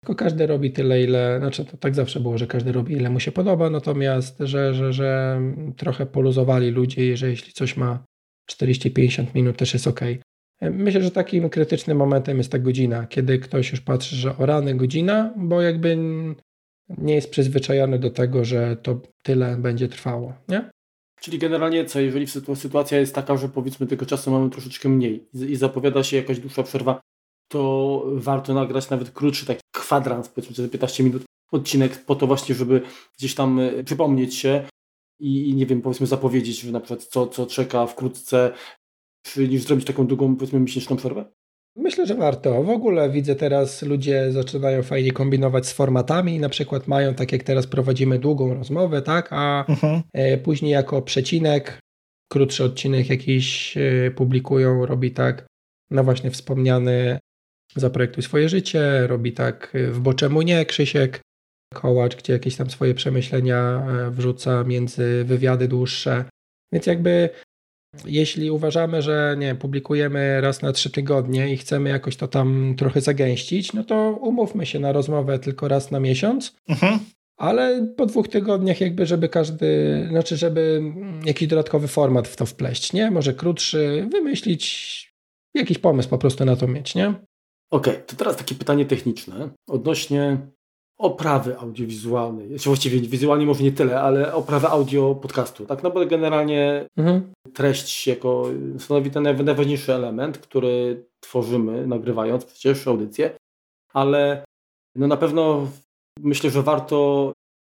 tylko 0.00 0.14
każdy 0.14 0.46
robi 0.46 0.70
tyle, 0.72 1.02
ile, 1.02 1.38
znaczy 1.38 1.64
to 1.64 1.76
tak 1.76 1.94
zawsze 1.94 2.20
było, 2.20 2.38
że 2.38 2.46
każdy 2.46 2.72
robi 2.72 2.94
ile 2.94 3.10
mu 3.10 3.20
się 3.20 3.32
podoba, 3.32 3.70
natomiast, 3.70 4.38
że, 4.40 4.74
że, 4.74 4.92
że 4.92 5.40
trochę 5.76 6.06
poluzowali 6.06 6.70
ludzie, 6.70 7.16
że 7.16 7.30
jeśli 7.30 7.52
coś 7.52 7.76
ma 7.76 8.04
40-50 8.50 9.26
minut 9.34 9.56
też 9.56 9.72
jest 9.72 9.86
ok. 9.86 10.00
Myślę, 10.60 11.02
że 11.02 11.10
takim 11.10 11.50
krytycznym 11.50 11.98
momentem 11.98 12.38
jest 12.38 12.52
ta 12.52 12.58
godzina, 12.58 13.06
kiedy 13.06 13.38
ktoś 13.38 13.70
już 13.70 13.80
patrzy, 13.80 14.16
że 14.16 14.38
o 14.38 14.46
rany 14.46 14.74
godzina, 14.74 15.34
bo 15.36 15.62
jakby 15.62 15.96
nie 16.88 17.14
jest 17.14 17.30
przyzwyczajony 17.30 17.98
do 17.98 18.10
tego, 18.10 18.44
że 18.44 18.76
to 18.76 19.00
tyle 19.22 19.56
będzie 19.56 19.88
trwało, 19.88 20.34
nie? 20.48 20.70
Czyli 21.20 21.38
generalnie 21.38 21.84
co, 21.84 22.00
jeżeli 22.00 22.26
sytuacja 22.54 22.98
jest 22.98 23.14
taka, 23.14 23.36
że 23.36 23.48
powiedzmy 23.48 23.86
tego 23.86 24.06
czasu 24.06 24.30
mamy 24.30 24.50
troszeczkę 24.50 24.88
mniej 24.88 25.28
i 25.48 25.56
zapowiada 25.56 26.02
się 26.02 26.16
jakaś 26.16 26.38
dłuższa 26.38 26.62
przerwa, 26.62 27.00
to 27.48 28.02
warto 28.14 28.54
nagrać 28.54 28.90
nawet 28.90 29.10
krótszy 29.10 29.46
taki 29.46 29.60
kwadrans, 29.74 30.28
powiedzmy 30.28 30.68
15 30.68 31.04
minut 31.04 31.22
odcinek 31.52 32.04
po 32.04 32.14
to 32.14 32.26
właśnie, 32.26 32.54
żeby 32.54 32.82
gdzieś 33.18 33.34
tam 33.34 33.60
e, 33.60 33.84
przypomnieć 33.84 34.34
się 34.34 34.64
i, 35.20 35.54
nie 35.54 35.66
wiem, 35.66 35.82
powiedzmy 35.82 36.06
zapowiedzieć 36.06 36.60
że 36.60 36.72
na 36.72 36.80
przykład 36.80 37.04
co, 37.04 37.26
co 37.26 37.46
czeka 37.46 37.86
wkrótce, 37.86 38.52
niż 39.36 39.62
zrobić 39.62 39.86
taką 39.86 40.06
długą, 40.06 40.36
powiedzmy 40.36 40.60
miesięczną 40.60 40.96
przerwę? 40.96 41.24
Myślę, 41.76 42.06
że 42.06 42.14
warto. 42.14 42.62
W 42.62 42.70
ogóle 42.70 43.10
widzę 43.10 43.34
teraz 43.34 43.82
ludzie 43.82 44.32
zaczynają 44.32 44.82
fajnie 44.82 45.12
kombinować 45.12 45.66
z 45.66 45.72
formatami. 45.72 46.38
Na 46.38 46.48
przykład 46.48 46.88
mają, 46.88 47.14
tak 47.14 47.32
jak 47.32 47.42
teraz 47.42 47.66
prowadzimy 47.66 48.18
długą 48.18 48.54
rozmowę, 48.54 49.02
tak, 49.02 49.28
a 49.30 49.64
mhm. 49.68 50.02
E, 50.12 50.38
później 50.38 50.72
jako 50.72 51.02
przecinek, 51.02 51.78
krótszy 52.32 52.64
odcinek 52.64 53.10
jakiś 53.10 53.76
e, 53.76 54.10
publikują, 54.10 54.86
robi 54.86 55.10
tak, 55.10 55.46
no 55.90 56.04
właśnie 56.04 56.30
wspomniany 56.30 57.18
Zaprojektuj 57.76 58.22
swoje 58.22 58.48
życie, 58.48 59.06
robi 59.06 59.32
tak 59.32 59.72
e, 59.74 59.86
w 59.86 60.00
Bo 60.00 60.14
czemu 60.14 60.42
nie, 60.42 60.64
Krzysiek 60.64 61.20
Kołacz, 61.74 62.16
gdzie 62.16 62.32
jakieś 62.32 62.56
tam 62.56 62.70
swoje 62.70 62.94
przemyślenia 62.94 63.86
wrzuca 64.10 64.64
między 64.64 65.24
wywiady 65.24 65.68
dłuższe. 65.68 66.24
Więc 66.72 66.86
jakby 66.86 67.30
jeśli 68.04 68.50
uważamy, 68.50 69.02
że 69.02 69.36
nie 69.38 69.54
publikujemy 69.54 70.40
raz 70.40 70.62
na 70.62 70.72
trzy 70.72 70.90
tygodnie 70.90 71.52
i 71.52 71.56
chcemy 71.56 71.88
jakoś 71.90 72.16
to 72.16 72.28
tam 72.28 72.74
trochę 72.78 73.00
zagęścić, 73.00 73.72
no 73.72 73.84
to 73.84 74.18
umówmy 74.20 74.66
się 74.66 74.78
na 74.78 74.92
rozmowę 74.92 75.38
tylko 75.38 75.68
raz 75.68 75.90
na 75.90 76.00
miesiąc. 76.00 76.56
Mhm. 76.68 76.98
Ale 77.36 77.86
po 77.96 78.06
dwóch 78.06 78.28
tygodniach, 78.28 78.80
jakby, 78.80 79.06
żeby 79.06 79.28
każdy, 79.28 80.06
znaczy, 80.10 80.36
żeby 80.36 80.82
jakiś 81.24 81.48
dodatkowy 81.48 81.88
format 81.88 82.28
w 82.28 82.36
to 82.36 82.46
wpleść, 82.46 82.92
nie? 82.92 83.10
Może 83.10 83.34
krótszy, 83.34 84.08
wymyślić 84.12 84.96
jakiś 85.54 85.78
pomysł 85.78 86.08
po 86.08 86.18
prostu 86.18 86.44
na 86.44 86.56
to 86.56 86.68
mieć, 86.68 86.94
nie? 86.94 87.08
Okej, 87.70 87.94
okay, 87.94 88.04
to 88.06 88.16
teraz 88.16 88.36
takie 88.36 88.54
pytanie 88.54 88.84
techniczne 88.84 89.48
odnośnie 89.68 90.38
oprawy 90.98 91.58
audiowizualnej. 91.58 92.48
Znaczy 92.48 92.68
właściwie 92.68 93.00
wizualnie 93.00 93.46
może 93.46 93.64
nie 93.64 93.72
tyle, 93.72 94.00
ale 94.00 94.34
oprawy 94.34 94.66
audio 94.66 95.14
podcastu. 95.14 95.66
Tak, 95.66 95.82
no 95.82 95.90
bo 95.90 96.06
generalnie 96.06 96.88
mhm. 96.96 97.32
treść 97.54 98.06
jako 98.06 98.48
stanowi 98.78 99.10
ten 99.10 99.22
najważniejszy 99.22 99.94
element, 99.94 100.38
który 100.38 101.04
tworzymy, 101.20 101.86
nagrywając 101.86 102.44
przecież 102.44 102.86
audycję, 102.88 103.36
ale 103.92 104.44
no 104.94 105.06
na 105.06 105.16
pewno 105.16 105.68
myślę, 106.20 106.50
że 106.50 106.62
warto 106.62 107.32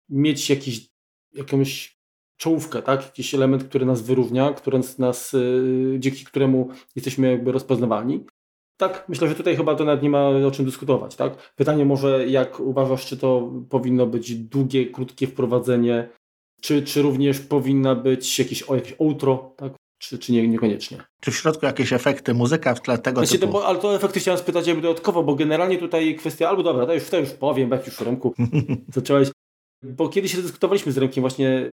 mieć 0.08 0.50
jakiś, 0.50 0.86
jakąś 1.34 1.96
czołówkę, 2.36 2.82
tak? 2.82 3.02
jakiś 3.02 3.34
element, 3.34 3.64
który 3.64 3.86
nas 3.86 4.02
wyróżnia, 4.02 4.52
który 4.52 4.80
nas, 4.98 5.34
y, 5.34 5.96
dzięki 5.98 6.24
któremu 6.24 6.68
jesteśmy 6.96 7.30
jakby 7.30 7.52
rozpoznawalni 7.52 8.24
tak, 8.88 9.04
myślę, 9.08 9.28
że 9.28 9.34
tutaj 9.34 9.56
chyba 9.56 9.74
to 9.74 9.84
nawet 9.84 10.02
nie 10.02 10.10
ma 10.10 10.28
o 10.28 10.50
czym 10.50 10.64
dyskutować. 10.64 11.16
Tak? 11.16 11.52
Pytanie 11.56 11.84
może, 11.84 12.28
jak 12.28 12.60
uważasz, 12.60 13.06
czy 13.06 13.16
to 13.16 13.50
powinno 13.70 14.06
być 14.06 14.34
długie, 14.34 14.86
krótkie 14.86 15.26
wprowadzenie, 15.26 16.08
czy, 16.60 16.82
czy 16.82 17.02
również 17.02 17.40
powinna 17.40 17.94
być 17.94 18.38
jakieś, 18.38 18.62
o, 18.62 18.74
jakieś 18.74 18.94
outro, 19.00 19.54
tak? 19.56 19.72
czy, 19.98 20.18
czy 20.18 20.32
nie, 20.32 20.48
niekoniecznie. 20.48 20.98
Czy 21.20 21.30
w 21.30 21.36
środku 21.36 21.66
jakieś 21.66 21.92
efekty, 21.92 22.34
muzyka 22.34 22.74
w 22.74 22.82
tle 22.82 22.98
tego 22.98 23.20
znaczy, 23.26 23.38
typu? 23.38 23.52
To, 23.52 23.66
ale 23.66 23.78
to 23.78 23.96
efekty 23.96 24.20
chciałem 24.20 24.40
spytać 24.40 24.66
jakby 24.66 24.82
dodatkowo, 24.82 25.22
bo 25.22 25.34
generalnie 25.34 25.78
tutaj 25.78 26.16
kwestia, 26.16 26.48
albo 26.48 26.62
dobra, 26.62 26.86
to 26.86 26.94
już, 26.94 27.04
to 27.04 27.18
już 27.18 27.30
powiem, 27.30 27.70
jak 27.70 27.86
już 27.86 28.00
Remku 28.00 28.34
zacząłeś, 28.94 29.28
bo 29.82 30.08
kiedyś 30.08 30.36
dyskutowaliśmy 30.36 30.92
z 30.92 30.98
Remkiem 30.98 31.20
właśnie 31.20 31.70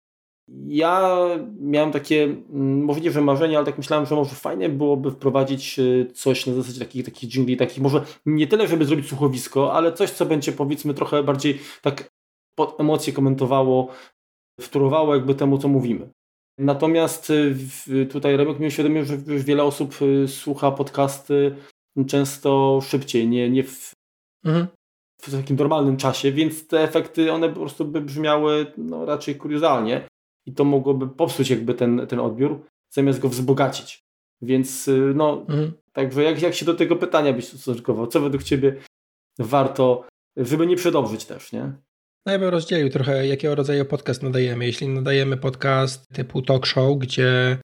ja 0.68 1.26
miałem 1.60 1.92
takie, 1.92 2.24
mm, 2.24 2.84
może 2.84 3.00
nie, 3.00 3.12
że 3.12 3.22
marzenie, 3.22 3.58
ale 3.58 3.66
tak 3.66 3.78
myślałem, 3.78 4.06
że 4.06 4.16
może 4.16 4.36
fajnie 4.36 4.70
byłoby 4.70 5.12
wprowadzić 5.12 5.80
y, 5.80 6.12
coś 6.14 6.46
na 6.46 6.54
zasadzie 6.54 6.80
takich, 6.80 7.06
takich 7.06 7.30
dżingli, 7.30 7.58
takich 7.58 7.84
może 7.84 8.06
nie 8.26 8.48
tyle, 8.48 8.68
żeby 8.68 8.86
zrobić 8.86 9.08
słuchowisko, 9.08 9.74
ale 9.74 9.94
coś, 9.94 10.10
co 10.10 10.26
będzie 10.26 10.52
powiedzmy 10.52 10.94
trochę 10.94 11.24
bardziej 11.24 11.60
tak 11.82 12.10
pod 12.56 12.80
emocje 12.80 13.14
komentowało, 13.14 13.88
wtórowało 14.62 15.16
jakby 15.16 15.36
temu, 15.36 15.58
co 15.58 15.68
mówimy. 15.68 16.10
Natomiast 16.58 17.30
y, 17.88 18.06
tutaj 18.06 18.38
Remek 18.38 18.60
mi 18.60 18.68
uświadomił, 18.68 19.06
że 19.06 19.18
już 19.28 19.44
wiele 19.44 19.64
osób 19.64 19.96
y, 20.02 20.28
słucha 20.28 20.72
podcasty 20.72 21.56
często 22.08 22.80
szybciej, 22.82 23.28
nie, 23.28 23.50
nie 23.50 23.64
w, 23.64 23.94
mhm. 24.46 24.68
w 25.22 25.32
takim 25.32 25.56
normalnym 25.56 25.98
czasie, 25.98 26.32
więc 26.32 26.68
te 26.68 26.84
efekty, 26.84 27.34
one 27.34 27.50
po 27.50 27.60
prostu 27.60 27.86
by 27.86 28.02
brzmiały 28.02 28.66
no, 28.78 29.06
raczej 29.06 29.36
kuriozalnie 29.36 30.08
i 30.46 30.54
to 30.54 30.64
mogłoby 30.64 31.08
popsuć 31.08 31.50
jakby 31.50 31.74
ten, 31.74 32.08
ten 32.08 32.20
odbiór, 32.20 32.66
zamiast 32.90 33.20
go 33.20 33.30
wzbogacić. 33.30 34.04
Więc 34.42 34.88
y, 34.88 35.14
no, 35.16 35.46
mhm. 35.50 35.72
także 35.94 36.24
jak, 36.24 36.42
jak 36.42 36.56
się 36.56 36.66
do 36.66 36.74
tego 36.74 36.96
pytania 36.96 37.34
byś 37.34 37.54
ustosunkował? 37.54 38.08
Co 38.08 38.22
według 38.22 38.44
Ciebie 38.44 38.76
warto, 39.40 40.08
żeby 40.38 40.68
nie 40.68 40.76
przedobrzyć 40.76 41.26
też, 41.26 41.52
nie? 41.52 41.74
No 42.26 42.32
ja 42.32 42.40
bym 42.40 42.50
rozdzielił 42.50 42.90
trochę, 42.90 43.28
jakiego 43.28 43.56
rodzaju 43.56 43.86
podcast 43.86 44.24
nadajemy. 44.24 44.66
Jeśli 44.66 44.88
nadajemy 44.88 45.38
podcast 45.38 46.08
typu 46.14 46.42
talk 46.42 46.66
show, 46.66 47.00
gdzie 47.00 47.58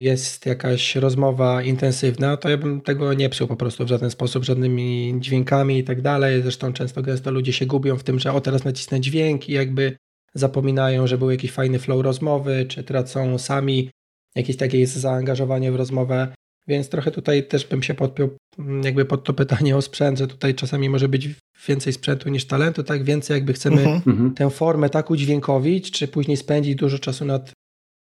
jest 0.00 0.46
jakaś 0.46 0.96
rozmowa 0.96 1.62
intensywna, 1.62 2.36
to 2.36 2.48
ja 2.48 2.56
bym 2.56 2.80
tego 2.80 3.14
nie 3.14 3.28
psuł 3.28 3.48
po 3.48 3.56
prostu 3.56 3.84
w 3.84 3.88
żaden 3.88 4.10
sposób, 4.10 4.44
żadnymi 4.44 5.14
dźwiękami 5.18 5.78
i 5.78 5.84
tak 5.84 6.02
dalej. 6.02 6.42
Zresztą 6.42 6.72
często 6.72 7.02
gęsto 7.02 7.30
ludzie 7.30 7.52
się 7.52 7.66
gubią 7.66 7.96
w 7.96 8.04
tym, 8.04 8.18
że 8.18 8.32
o 8.32 8.40
teraz 8.40 8.64
nacisnę 8.64 9.00
dźwięk 9.00 9.48
i 9.48 9.52
jakby 9.52 9.96
zapominają, 10.34 11.06
że 11.06 11.18
był 11.18 11.30
jakiś 11.30 11.52
fajny 11.52 11.78
flow 11.78 12.02
rozmowy, 12.02 12.66
czy 12.68 12.84
tracą 12.84 13.38
sami 13.38 13.90
jakieś 14.34 14.56
takie 14.56 14.86
zaangażowanie 14.86 15.72
w 15.72 15.76
rozmowę. 15.76 16.28
Więc 16.68 16.88
trochę 16.88 17.10
tutaj 17.10 17.46
też 17.46 17.66
bym 17.66 17.82
się 17.82 17.94
podpiął 17.94 18.28
mm, 18.58 18.82
jakby 18.82 19.04
pod 19.04 19.24
to 19.24 19.34
pytanie 19.34 19.76
o 19.76 19.82
sprzęt, 19.82 20.18
że 20.18 20.26
tutaj 20.26 20.54
czasami 20.54 20.90
może 20.90 21.08
być 21.08 21.28
więcej 21.68 21.92
sprzętu 21.92 22.28
niż 22.28 22.46
talentu, 22.46 22.82
tak? 22.82 23.04
Więcej 23.04 23.34
jakby 23.34 23.52
chcemy 23.52 23.76
mhm. 23.76 24.02
mhm. 24.06 24.34
tę 24.34 24.50
formę 24.50 24.90
tak 24.90 25.10
udźwiękowić, 25.10 25.90
czy 25.90 26.08
później 26.08 26.36
spędzić 26.36 26.74
dużo 26.74 26.98
czasu 26.98 27.24
nad 27.24 27.52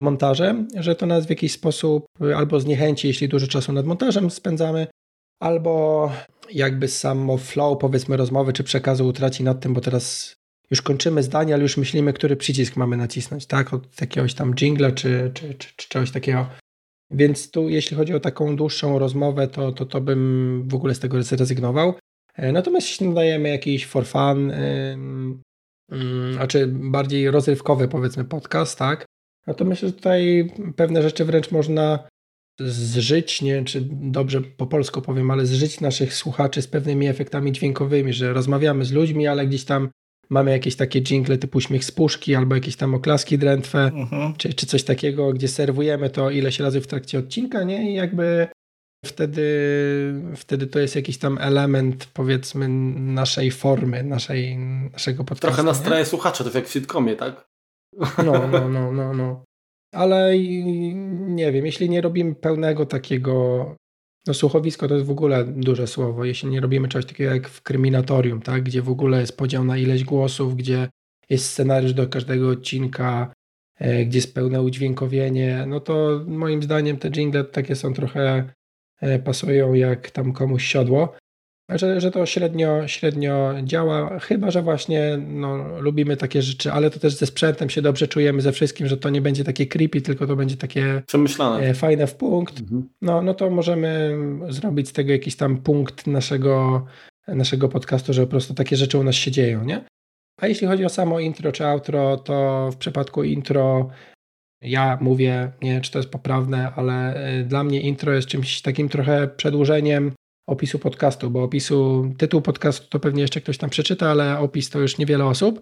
montażem, 0.02 0.68
że 0.80 0.96
to 0.96 1.06
nas 1.06 1.26
w 1.26 1.30
jakiś 1.30 1.52
sposób 1.52 2.06
albo 2.36 2.60
zniechęci, 2.60 3.08
jeśli 3.08 3.30
dużo 3.30 3.48
czasu 3.48 3.74
nad 3.74 3.86
montażem 3.86 4.32
spędzamy, 4.32 4.88
albo 5.40 6.12
jakby 6.52 6.88
samo 6.88 7.38
flow, 7.38 7.78
powiedzmy, 7.80 8.18
rozmowy 8.18 8.54
czy 8.54 8.64
przekazu 8.64 9.08
utraci 9.08 9.44
nad 9.44 9.60
tym, 9.60 9.74
bo 9.74 9.82
teraz 9.82 10.36
już 10.72 10.82
kończymy 10.82 11.24
zdanie, 11.24 11.54
ale 11.54 11.64
już 11.64 11.78
myślimy, 11.78 12.14
który 12.14 12.36
przycisk 12.36 12.76
mamy 12.76 12.98
nacisnąć, 12.98 13.46
tak? 13.46 13.74
Od 13.74 14.02
jakiegoś 14.02 14.34
tam 14.34 14.54
jingla 14.54 14.92
czy, 14.92 15.32
czy, 15.34 15.54
czy, 15.54 15.70
czy 15.76 15.90
czegoś 15.90 16.12
takiego. 16.12 16.48
Więc 17.12 17.52
tu, 17.52 17.70
jeśli 17.70 17.98
chodzi 17.98 18.14
o 18.14 18.20
taką 18.20 18.56
dłuższą 18.56 19.00
rozmowę, 19.00 19.48
to, 19.48 19.72
to, 19.72 19.86
to 19.86 20.02
bym 20.02 20.64
w 20.68 20.76
ogóle 20.76 20.96
z 20.96 21.00
tego 21.00 21.24
zrezygnował. 21.24 21.94
E, 22.36 22.52
natomiast 22.52 22.88
jeśli 22.88 23.08
nadajemy 23.08 23.50
jakiś 23.50 23.86
for 23.86 24.06
fun, 24.06 24.50
yy, 25.92 26.34
znaczy 26.34 26.68
bardziej 26.68 27.32
rozrywkowy, 27.32 27.88
powiedzmy, 27.88 28.26
podcast, 28.26 28.80
tak? 28.80 29.06
No 29.48 29.54
to 29.54 29.66
myślę, 29.66 29.90
że 29.90 29.94
tutaj 29.94 30.52
pewne 30.76 31.02
rzeczy 31.02 31.26
wręcz 31.26 31.52
można 31.52 32.08
zżyć, 32.60 33.42
nie 33.42 33.64
czy 33.64 33.88
dobrze 33.92 34.42
po 34.42 34.68
polsku 34.68 35.02
powiem, 35.02 35.32
ale 35.32 35.46
zżyć 35.46 35.82
naszych 35.82 36.14
słuchaczy 36.14 36.62
z 36.62 36.68
pewnymi 36.68 37.08
efektami 37.08 37.52
dźwiękowymi, 37.52 38.14
że 38.14 38.34
rozmawiamy 38.34 38.86
z 38.86 38.92
ludźmi, 38.92 39.28
ale 39.28 39.48
gdzieś 39.48 39.66
tam 39.66 39.90
mamy 40.30 40.52
jakieś 40.52 40.76
takie 40.76 41.02
jingle 41.02 41.38
typu 41.38 41.62
śmiech 41.62 41.86
z 41.86 41.92
puszki 41.92 42.36
albo 42.36 42.56
jakieś 42.56 42.76
tam 42.76 42.96
oklaski 42.96 43.38
drętwe, 43.38 43.92
uh-huh. 43.94 44.38
czy, 44.38 44.54
czy 44.54 44.66
coś 44.66 44.84
takiego, 44.84 45.34
gdzie 45.34 45.48
serwujemy 45.48 46.10
to 46.10 46.30
ileś 46.30 46.60
razy 46.60 46.82
w 46.82 46.88
trakcie 46.88 47.20
odcinka, 47.20 47.64
nie? 47.64 47.92
I 47.92 47.94
jakby 47.94 48.48
wtedy, 49.06 49.46
wtedy 50.36 50.68
to 50.68 50.80
jest 50.80 50.96
jakiś 50.96 51.18
tam 51.18 51.38
element, 51.38 52.06
powiedzmy, 52.14 52.70
naszej 53.00 53.52
formy, 53.52 54.04
naszej, 54.04 54.58
naszego 54.92 55.24
podcastu. 55.24 55.48
Trochę 55.48 55.64
nastraje 55.64 56.06
słuchacza, 56.06 56.44
to 56.44 56.58
jak 56.58 56.68
w 56.68 56.72
sitcomie, 56.72 57.16
tak? 57.16 57.48
No, 58.18 58.48
no, 58.52 58.70
no, 58.70 58.92
no, 58.92 59.14
no. 59.14 59.44
Ale 59.94 60.40
nie 61.18 61.52
wiem, 61.52 61.66
jeśli 61.66 61.90
nie 61.90 62.02
robimy 62.02 62.36
pełnego 62.36 62.86
takiego 62.86 63.76
no 64.28 64.34
słuchowisko 64.34 64.88
to 64.88 64.94
jest 64.94 65.06
w 65.06 65.12
ogóle 65.12 65.46
duże 65.46 65.88
słowo. 65.88 66.26
Jeśli 66.26 66.50
nie 66.50 66.62
robimy 66.62 66.88
czegoś 66.88 67.06
takiego 67.06 67.34
jak 67.34 67.50
w 67.50 67.62
kryminatorium, 67.62 68.42
tak? 68.42 68.64
gdzie 68.64 68.82
w 68.82 68.90
ogóle 68.90 69.20
jest 69.20 69.38
podział 69.38 69.64
na 69.64 69.78
ileś 69.78 70.04
głosów, 70.04 70.56
gdzie 70.56 70.90
jest 71.30 71.46
scenariusz 71.46 71.94
do 71.94 72.08
każdego 72.08 72.50
odcinka, 72.50 73.34
e, 73.80 74.06
gdzie 74.06 74.18
jest 74.18 74.36
pełne 74.36 74.62
udźwiękowienie, 74.62 75.66
no 75.68 75.80
to 75.80 76.24
moim 76.28 76.64
zdaniem 76.64 76.98
te 76.98 77.10
jingle 77.10 77.44
takie 77.44 77.76
są 77.76 77.94
trochę 77.94 78.54
e, 79.02 79.20
pasują 79.20 79.74
jak 79.74 80.12
tam 80.12 80.34
komuś 80.34 80.66
siodło 80.66 81.16
że, 81.70 82.02
że 82.02 82.12
to 82.12 82.26
średnio, 82.26 82.88
średnio 82.88 83.54
działa, 83.64 84.20
chyba 84.20 84.52
że 84.52 84.62
właśnie 84.62 85.18
no, 85.28 85.80
lubimy 85.80 86.18
takie 86.18 86.42
rzeczy, 86.42 86.72
ale 86.72 86.90
to 86.90 87.00
też 87.00 87.14
ze 87.14 87.26
sprzętem 87.26 87.70
się 87.70 87.82
dobrze 87.82 88.08
czujemy 88.08 88.42
ze 88.42 88.52
wszystkim, 88.52 88.88
że 88.88 88.98
to 88.98 89.10
nie 89.10 89.22
będzie 89.22 89.44
takie 89.44 89.68
creepy, 89.68 90.02
tylko 90.02 90.28
to 90.28 90.36
będzie 90.36 90.58
takie 90.58 91.02
przemyślane, 91.08 91.60
e, 91.60 91.74
fajne 91.74 92.08
w 92.08 92.16
punkt. 92.16 92.60
Mhm. 92.60 92.90
No, 93.02 93.22
no 93.22 93.34
to 93.34 93.50
możemy 93.50 94.18
zrobić 94.50 94.90
z 94.90 94.94
tego 94.94 95.12
jakiś 95.12 95.36
tam 95.36 95.58
punkt 95.58 96.08
naszego, 96.08 96.86
naszego 97.28 97.70
podcastu, 97.70 98.14
że 98.14 98.22
po 98.22 98.28
prostu 98.28 98.54
takie 98.54 98.78
rzeczy 98.78 98.98
u 98.98 99.04
nas 99.04 99.16
się 99.16 99.32
dzieją, 99.32 99.64
nie? 99.64 99.86
A 100.42 100.48
jeśli 100.48 100.68
chodzi 100.68 100.86
o 100.86 100.90
samo 100.90 101.20
intro 101.20 101.52
czy 101.52 101.66
outro, 101.66 102.18
to 102.18 102.70
w 102.72 102.78
przypadku 102.78 103.24
intro 103.24 103.90
ja 104.62 104.98
mówię, 105.02 105.52
nie 105.62 105.72
wiem 105.72 105.82
czy 105.82 105.92
to 105.92 106.00
jest 106.00 106.10
poprawne, 106.10 106.72
ale 106.76 107.14
e, 107.14 107.44
dla 107.44 107.64
mnie 107.64 107.82
intro 107.82 108.14
jest 108.14 108.28
czymś 108.28 108.62
takim 108.62 108.90
trochę 108.90 109.28
przedłużeniem 109.28 110.12
opisu 110.48 110.80
podcastu, 110.80 111.30
bo 111.30 111.44
opisu, 111.44 112.12
tytuł 112.18 112.42
podcastu 112.42 112.88
to 112.90 113.00
pewnie 113.00 113.22
jeszcze 113.22 113.42
ktoś 113.42 113.58
tam 113.58 113.70
przeczyta, 113.70 114.12
ale 114.12 114.40
opis 114.40 114.70
to 114.70 114.80
już 114.80 114.98
niewiele 114.98 115.26
osób. 115.26 115.62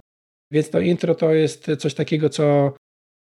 Więc 0.52 0.70
to 0.70 0.80
intro 0.80 1.16
to 1.16 1.34
jest 1.34 1.72
coś 1.80 1.94
takiego, 1.94 2.30
co 2.30 2.74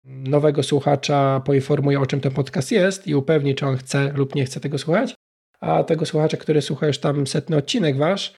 nowego 0.04 0.62
słuchacza 0.62 1.40
poinformuje, 1.44 2.00
o 2.00 2.06
czym 2.06 2.20
ten 2.20 2.32
podcast 2.32 2.72
jest 2.72 3.06
i 3.06 3.14
upewni, 3.14 3.54
czy 3.54 3.66
on 3.66 3.76
chce 3.76 4.12
lub 4.12 4.34
nie 4.34 4.44
chce 4.44 4.60
tego 4.60 4.78
słuchać. 4.78 5.14
A 5.60 5.84
tego 5.84 6.06
słuchacza, 6.06 6.36
który 6.36 6.62
słucha 6.62 6.86
już 6.86 6.98
tam 6.98 7.26
setny 7.26 7.56
odcinek 7.56 7.96
wasz, 7.96 8.34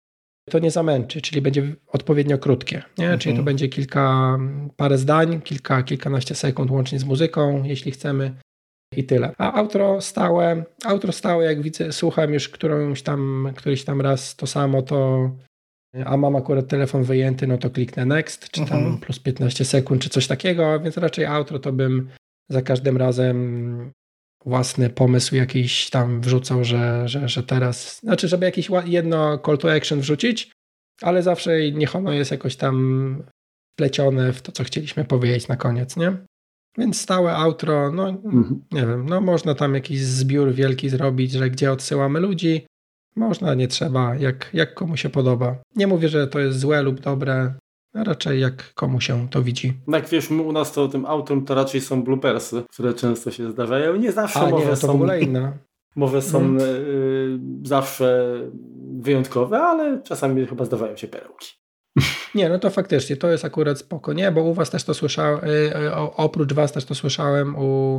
to 0.50 0.58
nie 0.58 0.70
zamęczy, 0.70 1.20
czyli 1.20 1.42
będzie 1.42 1.74
odpowiednio 1.86 2.38
krótkie. 2.38 2.82
Nie? 2.98 3.04
Mhm. 3.04 3.18
Czyli 3.18 3.36
to 3.36 3.42
będzie 3.42 3.68
kilka, 3.68 4.38
parę 4.76 4.98
zdań, 4.98 5.42
kilka, 5.42 5.82
kilkanaście 5.82 6.34
sekund 6.34 6.70
łącznie 6.70 6.98
z 6.98 7.04
muzyką, 7.04 7.62
jeśli 7.64 7.92
chcemy 7.92 8.34
i 8.98 9.04
tyle. 9.04 9.32
A 9.38 9.52
outro 9.52 10.00
stałe, 10.00 10.64
outro 10.84 11.12
stałe, 11.12 11.44
jak 11.44 11.62
widzę, 11.62 11.92
słucham 11.92 12.34
już 12.34 12.48
którąś 12.48 13.02
tam, 13.02 13.52
któryś 13.56 13.84
tam 13.84 14.00
raz 14.00 14.36
to 14.36 14.46
samo, 14.46 14.82
to 14.82 15.30
a 16.04 16.16
mam 16.16 16.36
akurat 16.36 16.68
telefon 16.68 17.02
wyjęty, 17.02 17.46
no 17.46 17.58
to 17.58 17.70
kliknę 17.70 18.06
next, 18.06 18.50
czy 18.50 18.64
tam 18.66 18.78
mhm. 18.78 18.98
plus 18.98 19.18
15 19.18 19.64
sekund, 19.64 20.02
czy 20.02 20.10
coś 20.10 20.26
takiego, 20.26 20.80
więc 20.80 20.96
raczej 20.96 21.24
outro 21.24 21.58
to 21.58 21.72
bym 21.72 22.08
za 22.48 22.62
każdym 22.62 22.96
razem 22.96 23.90
własny 24.44 24.90
pomysł 24.90 25.36
jakiś 25.36 25.90
tam 25.90 26.20
wrzucał, 26.20 26.64
że, 26.64 27.08
że, 27.08 27.28
że 27.28 27.42
teraz, 27.42 28.00
znaczy, 28.00 28.28
żeby 28.28 28.46
jakieś 28.46 28.70
jedno 28.84 29.38
call 29.38 29.58
to 29.58 29.72
action 29.72 30.00
wrzucić, 30.00 30.50
ale 31.02 31.22
zawsze 31.22 31.72
niech 31.72 31.96
ono 31.96 32.12
jest 32.12 32.30
jakoś 32.30 32.56
tam 32.56 33.22
wplecione 33.72 34.32
w 34.32 34.42
to, 34.42 34.52
co 34.52 34.64
chcieliśmy 34.64 35.04
powiedzieć 35.04 35.48
na 35.48 35.56
koniec, 35.56 35.96
nie? 35.96 36.16
Więc 36.78 37.00
stałe 37.00 37.36
outro, 37.36 37.92
no 37.92 38.08
mhm. 38.08 38.60
nie 38.72 38.80
wiem, 38.80 39.06
no 39.08 39.20
można 39.20 39.54
tam 39.54 39.74
jakiś 39.74 40.00
zbiór 40.00 40.52
wielki 40.52 40.88
zrobić, 40.88 41.32
że 41.32 41.50
gdzie 41.50 41.72
odsyłamy 41.72 42.20
ludzi. 42.20 42.66
Można, 43.16 43.54
nie 43.54 43.68
trzeba, 43.68 44.14
jak, 44.14 44.50
jak 44.52 44.74
komu 44.74 44.96
się 44.96 45.08
podoba. 45.08 45.56
Nie 45.76 45.86
mówię, 45.86 46.08
że 46.08 46.26
to 46.26 46.38
jest 46.38 46.58
złe 46.58 46.82
lub 46.82 47.00
dobre, 47.00 47.54
a 47.94 48.04
raczej 48.04 48.40
jak 48.40 48.74
komu 48.74 49.00
się 49.00 49.28
to 49.28 49.42
widzi. 49.42 49.72
No 49.86 49.96
jak 49.96 50.08
wiesz, 50.08 50.30
u 50.30 50.52
nas 50.52 50.72
to 50.72 50.88
tym 50.88 51.06
autem 51.06 51.44
to 51.44 51.54
raczej 51.54 51.80
są 51.80 52.02
bloopersy, 52.02 52.62
które 52.70 52.94
często 52.94 53.30
się 53.30 53.50
zdarzają. 53.50 53.96
Nie 53.96 54.12
zawsze 54.12 54.40
a, 54.40 54.50
nie, 54.50 54.66
to 54.66 54.76
są... 54.76 54.86
w 54.86 54.90
ogóle 54.90 55.20
inna. 55.20 55.52
Może 55.96 56.22
są 56.22 56.38
hmm. 56.38 56.60
y, 56.60 57.38
zawsze 57.62 58.36
wyjątkowe, 58.98 59.58
ale 59.58 60.02
czasami 60.02 60.46
chyba 60.46 60.64
zdarzają 60.64 60.96
się 60.96 61.08
perełki. 61.08 61.46
Nie, 62.34 62.48
no 62.48 62.58
to 62.58 62.70
faktycznie, 62.70 63.16
to 63.16 63.30
jest 63.30 63.44
akurat 63.44 63.78
spoko, 63.78 64.12
nie? 64.12 64.32
Bo 64.32 64.42
u 64.42 64.54
was 64.54 64.70
też 64.70 64.84
to 64.84 64.94
słyszałem, 64.94 65.44
y, 65.44 65.76
y, 65.76 65.94
oprócz 65.94 66.52
was 66.52 66.72
też 66.72 66.84
to 66.84 66.94
słyszałem 66.94 67.56
u 67.56 67.98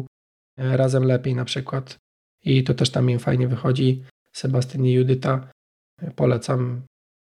y, 0.60 0.78
Razem 0.78 1.04
Lepiej 1.04 1.36
na 1.36 1.46
przykład. 1.46 1.98
I 2.44 2.64
to 2.64 2.74
też 2.74 2.90
tam 2.90 3.10
im 3.10 3.20
fajnie 3.20 3.48
wychodzi. 3.48 4.04
Sebastian 4.32 4.86
i 4.86 4.92
Judyta. 4.92 5.48
Polecam. 6.16 6.82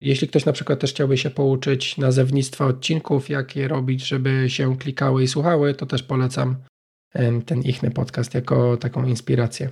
Jeśli 0.00 0.28
ktoś 0.28 0.44
na 0.44 0.52
przykład 0.52 0.80
też 0.80 0.90
chciałby 0.90 1.18
się 1.18 1.30
pouczyć 1.30 1.98
nazewnictwa 1.98 2.66
odcinków, 2.66 3.28
jak 3.28 3.56
je 3.56 3.68
robić, 3.68 4.06
żeby 4.06 4.50
się 4.50 4.76
klikały 4.76 5.22
i 5.22 5.28
słuchały, 5.28 5.74
to 5.74 5.86
też 5.86 6.02
polecam 6.02 6.56
ten 7.46 7.62
ichny 7.62 7.90
podcast 7.90 8.34
jako 8.34 8.76
taką 8.76 9.06
inspirację 9.06 9.70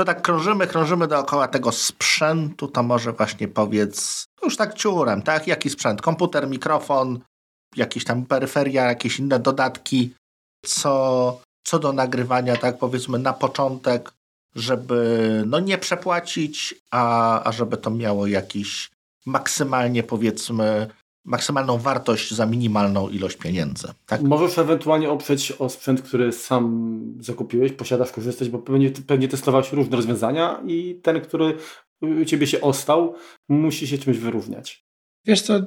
to 0.00 0.04
tak 0.04 0.22
krążymy, 0.22 0.66
krążymy 0.66 1.08
dookoła 1.08 1.48
tego 1.48 1.72
sprzętu, 1.72 2.68
to 2.68 2.82
może 2.82 3.12
właśnie 3.12 3.48
powiedz, 3.48 4.24
już 4.50 4.56
tak 4.56 4.74
ciurem, 4.74 5.22
tak? 5.22 5.46
Jaki 5.46 5.70
sprzęt? 5.70 6.02
Komputer, 6.02 6.48
mikrofon, 6.48 7.20
jakieś 7.76 8.04
tam 8.04 8.26
peryferia, 8.26 8.84
jakieś 8.84 9.18
inne 9.18 9.38
dodatki, 9.38 10.14
co, 10.66 11.40
co 11.64 11.78
do 11.78 11.92
nagrywania, 11.92 12.56
tak 12.56 12.78
powiedzmy 12.78 13.18
na 13.18 13.32
początek, 13.32 14.12
żeby 14.54 15.42
no 15.46 15.60
nie 15.60 15.78
przepłacić, 15.78 16.74
a, 16.90 17.44
a 17.44 17.52
żeby 17.52 17.76
to 17.76 17.90
miało 17.90 18.26
jakiś 18.26 18.90
maksymalnie 19.26 20.02
powiedzmy 20.02 20.90
maksymalną 21.24 21.78
wartość 21.78 22.34
za 22.34 22.46
minimalną 22.46 23.08
ilość 23.08 23.36
pieniędzy. 23.36 23.88
Tak? 24.06 24.22
Możesz 24.22 24.58
ewentualnie 24.58 25.10
oprzeć 25.10 25.52
o 25.52 25.68
sprzęt, 25.68 26.02
który 26.02 26.32
sam 26.32 27.00
zakupiłeś, 27.20 27.72
posiadasz, 27.72 28.12
korzystać, 28.12 28.48
bo 28.48 28.58
pewnie, 28.58 28.90
pewnie 28.90 29.28
testowałeś 29.28 29.72
różne 29.72 29.96
rozwiązania 29.96 30.60
i 30.66 31.00
ten, 31.02 31.20
który 31.20 31.56
Ciebie 32.26 32.46
się 32.46 32.60
ostał, 32.60 33.14
musi 33.48 33.86
się 33.86 33.98
czymś 33.98 34.18
wyróżniać. 34.18 34.82
Wiesz 35.26 35.42
co, 35.42 35.60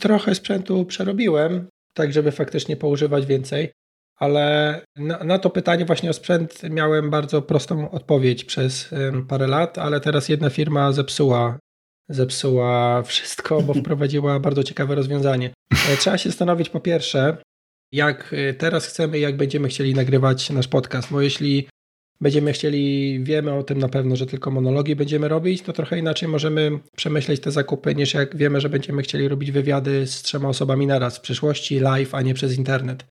trochę 0.00 0.34
sprzętu 0.34 0.84
przerobiłem, 0.84 1.68
tak 1.94 2.12
żeby 2.12 2.32
faktycznie 2.32 2.76
poużywać 2.76 3.26
więcej, 3.26 3.72
ale 4.16 4.80
na, 4.96 5.24
na, 5.24 5.38
to 5.38 5.50
pytanie 5.50 5.84
właśnie 5.84 6.10
o 6.10 6.12
sprzęt 6.12 6.62
miałem 6.70 7.10
bardzo 7.10 7.42
prostą 7.42 7.90
odpowiedź 7.90 8.44
przez 8.44 8.90
parę 9.28 9.46
lat, 9.46 9.78
ale 9.78 10.00
teraz 10.00 10.28
jedna 10.28 10.50
firma 10.50 10.92
zepsuła 10.92 11.58
zepsuła 12.08 13.02
wszystko, 13.02 13.62
bo 13.62 13.74
wprowadziła 13.80 14.40
bardzo 14.40 14.62
ciekawe 14.62 14.94
rozwiązanie. 14.94 15.52
E, 15.88 15.96
trzeba 15.96 16.18
się 16.18 16.30
zastanowić 16.30 16.68
po 16.68 16.80
pierwsze, 16.80 17.36
jak 17.92 18.32
e, 18.32 18.54
teraz 18.54 18.86
chcemy, 18.86 19.18
jak 19.18 19.36
będziemy 19.36 19.68
chcieli 19.68 19.94
nagrywać 19.94 20.50
nasz 20.50 20.68
podcast, 20.68 21.10
bo 21.10 21.20
jeśli 21.20 21.68
będziemy 22.22 22.52
chcieli, 22.52 23.18
wiemy 23.24 23.52
o 23.54 23.62
tym 23.62 23.78
na 23.78 23.88
pewno, 23.88 24.16
że 24.16 24.26
tylko 24.26 24.50
monologi 24.50 24.96
będziemy 24.96 25.28
robić, 25.28 25.62
to 25.62 25.72
trochę 25.72 25.98
inaczej 25.98 26.28
możemy 26.28 26.78
przemyśleć 26.96 27.40
te 27.40 27.50
zakupy, 27.50 27.94
niż 27.94 28.14
jak 28.14 28.36
wiemy, 28.36 28.60
że 28.60 28.68
będziemy 28.68 29.02
chcieli 29.02 29.28
robić 29.28 29.50
wywiady 29.50 30.06
z 30.06 30.22
trzema 30.22 30.48
osobami 30.48 30.86
naraz 30.86 31.18
w 31.18 31.20
przyszłości, 31.20 31.80
live, 31.80 32.14
a 32.14 32.22
nie 32.22 32.34
przez 32.34 32.58
internet. 32.58 33.04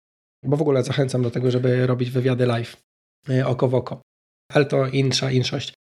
bo 0.46 0.58
w 0.58 0.62
ogóle 0.62 0.84
zachęcam 0.84 1.24
do 1.24 1.32
tego, 1.32 1.52
żeby 1.52 1.88
robić 1.88 2.12
wywiady 2.12 2.46
live 2.46 2.78
y, 3.30 3.46
oko 3.46 3.68
w 3.68 3.76
oko. 3.76 4.02
Ale 4.54 4.66
to 4.66 4.88
insza 4.88 5.32
inszość. 5.32 5.74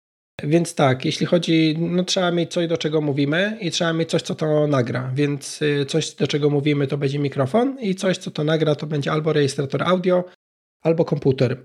Więc 0.44 0.76
tak, 0.76 1.06
jeśli 1.06 1.26
chodzi, 1.26 1.78
no 1.80 2.04
trzeba 2.04 2.32
mieć 2.32 2.52
coś, 2.52 2.68
do 2.68 2.78
czego 2.78 3.02
mówimy 3.02 3.58
i 3.62 3.72
trzeba 3.72 3.94
mieć 3.94 4.10
coś, 4.10 4.22
co 4.22 4.36
to 4.36 4.68
nagra. 4.68 5.12
Więc 5.16 5.62
y, 5.62 5.86
coś, 5.86 6.16
do 6.16 6.28
czego 6.28 6.50
mówimy, 6.50 6.88
to 6.88 6.98
będzie 6.98 7.20
mikrofon 7.20 7.80
i 7.80 7.96
coś, 7.96 8.18
co 8.18 8.32
to 8.32 8.44
nagra, 8.44 8.76
to 8.76 8.88
będzie 8.88 9.12
albo 9.12 9.34
rejestrator 9.34 9.84
audio, 9.84 10.24
albo 10.82 11.06
komputer. 11.06 11.58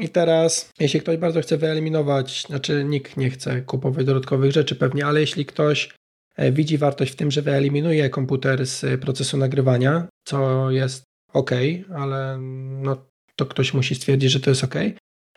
I 0.00 0.08
teraz, 0.08 0.70
jeśli 0.80 1.00
ktoś 1.00 1.16
bardzo 1.16 1.40
chce 1.40 1.56
wyeliminować, 1.56 2.44
znaczy 2.46 2.84
nikt 2.84 3.16
nie 3.16 3.30
chce 3.30 3.62
kupować 3.62 4.06
dodatkowych 4.06 4.52
rzeczy 4.52 4.76
pewnie, 4.76 5.06
ale 5.06 5.20
jeśli 5.20 5.46
ktoś 5.46 5.94
e, 6.36 6.52
widzi 6.52 6.78
wartość 6.78 7.12
w 7.12 7.16
tym, 7.16 7.30
że 7.30 7.42
wyeliminuje 7.42 8.10
komputer 8.10 8.66
z 8.66 9.00
procesu 9.00 9.36
nagrywania, 9.36 10.08
co 10.24 10.70
jest 10.70 11.04
ok, 11.32 11.50
ale 11.94 12.38
no, 12.82 13.06
to 13.36 13.46
ktoś 13.46 13.74
musi 13.74 13.94
stwierdzić, 13.94 14.32
że 14.32 14.40
to 14.40 14.50
jest 14.50 14.64
ok, 14.64 14.74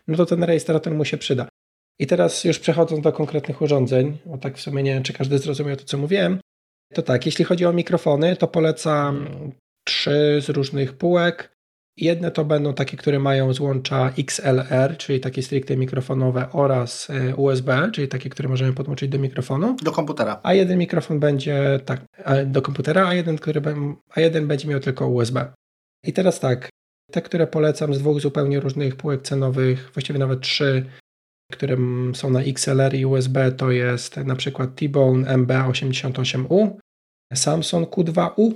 no 0.08 0.18
to 0.18 0.26
ten 0.26 0.44
rejestrator 0.44 0.94
mu 0.94 1.06
się 1.06 1.18
przyda. 1.18 1.48
I 2.00 2.08
teraz 2.08 2.44
już 2.44 2.60
przechodząc 2.60 3.04
do 3.04 3.12
konkretnych 3.12 3.62
urządzeń, 3.62 4.18
bo 4.26 4.38
tak 4.38 4.58
w 4.58 4.62
sumie 4.62 4.84
nie 4.84 4.94
wiem, 4.94 5.04
czy 5.04 5.14
każdy 5.14 5.38
zrozumiał 5.38 5.76
to, 5.76 5.84
co 5.84 5.98
mówiłem, 5.98 6.40
to 6.94 7.02
tak, 7.02 7.26
jeśli 7.26 7.46
chodzi 7.46 7.66
o 7.66 7.74
mikrofony, 7.74 8.36
to 8.36 8.48
polecam 8.48 9.28
trzy 9.88 10.40
z 10.42 10.50
różnych 10.50 10.94
półek. 10.94 11.52
Jedne 12.02 12.32
to 12.32 12.46
będą 12.46 12.74
takie, 12.74 12.98
które 12.98 13.20
mają 13.20 13.54
złącza 13.54 14.14
XLR, 14.18 14.98
czyli 14.98 15.20
takie 15.20 15.44
stricte 15.44 15.78
mikrofonowe 15.78 16.52
oraz 16.52 17.10
e, 17.10 17.36
USB, 17.36 17.90
czyli 17.94 18.08
takie, 18.08 18.30
które 18.30 18.50
możemy 18.50 18.74
podłączyć 18.74 19.10
do 19.10 19.20
mikrofonu. 19.20 19.76
Do 19.84 19.92
komputera. 19.92 20.40
A 20.44 20.54
jeden 20.54 20.78
mikrofon 20.78 21.20
będzie 21.20 21.80
tak, 21.86 22.06
do 22.46 22.62
komputera, 22.62 23.08
a 23.08 23.14
jeden, 23.14 23.38
który, 23.38 23.62
a 24.10 24.22
jeden 24.22 24.48
będzie 24.48 24.68
miał 24.68 24.80
tylko 24.80 25.08
USB. 25.08 25.54
I 26.04 26.14
teraz 26.14 26.40
tak, 26.40 26.70
te, 27.12 27.22
które 27.22 27.48
polecam 27.48 27.94
z 27.94 28.00
dwóch 28.00 28.22
zupełnie 28.22 28.60
różnych 28.60 28.96
półek 28.96 29.22
cenowych, 29.22 29.92
właściwie 29.94 30.20
nawet 30.20 30.42
trzy, 30.42 30.86
które 31.52 31.78
są 32.14 32.30
na 32.30 32.42
XLR 32.42 32.96
i 32.96 33.06
USB, 33.06 33.52
to 33.52 33.72
jest 33.72 34.18
na 34.18 34.36
przykład 34.36 34.76
T-Bone 34.76 35.38
MB88U, 35.38 36.70
Samsung 37.34 37.90
Q2U, 37.90 38.54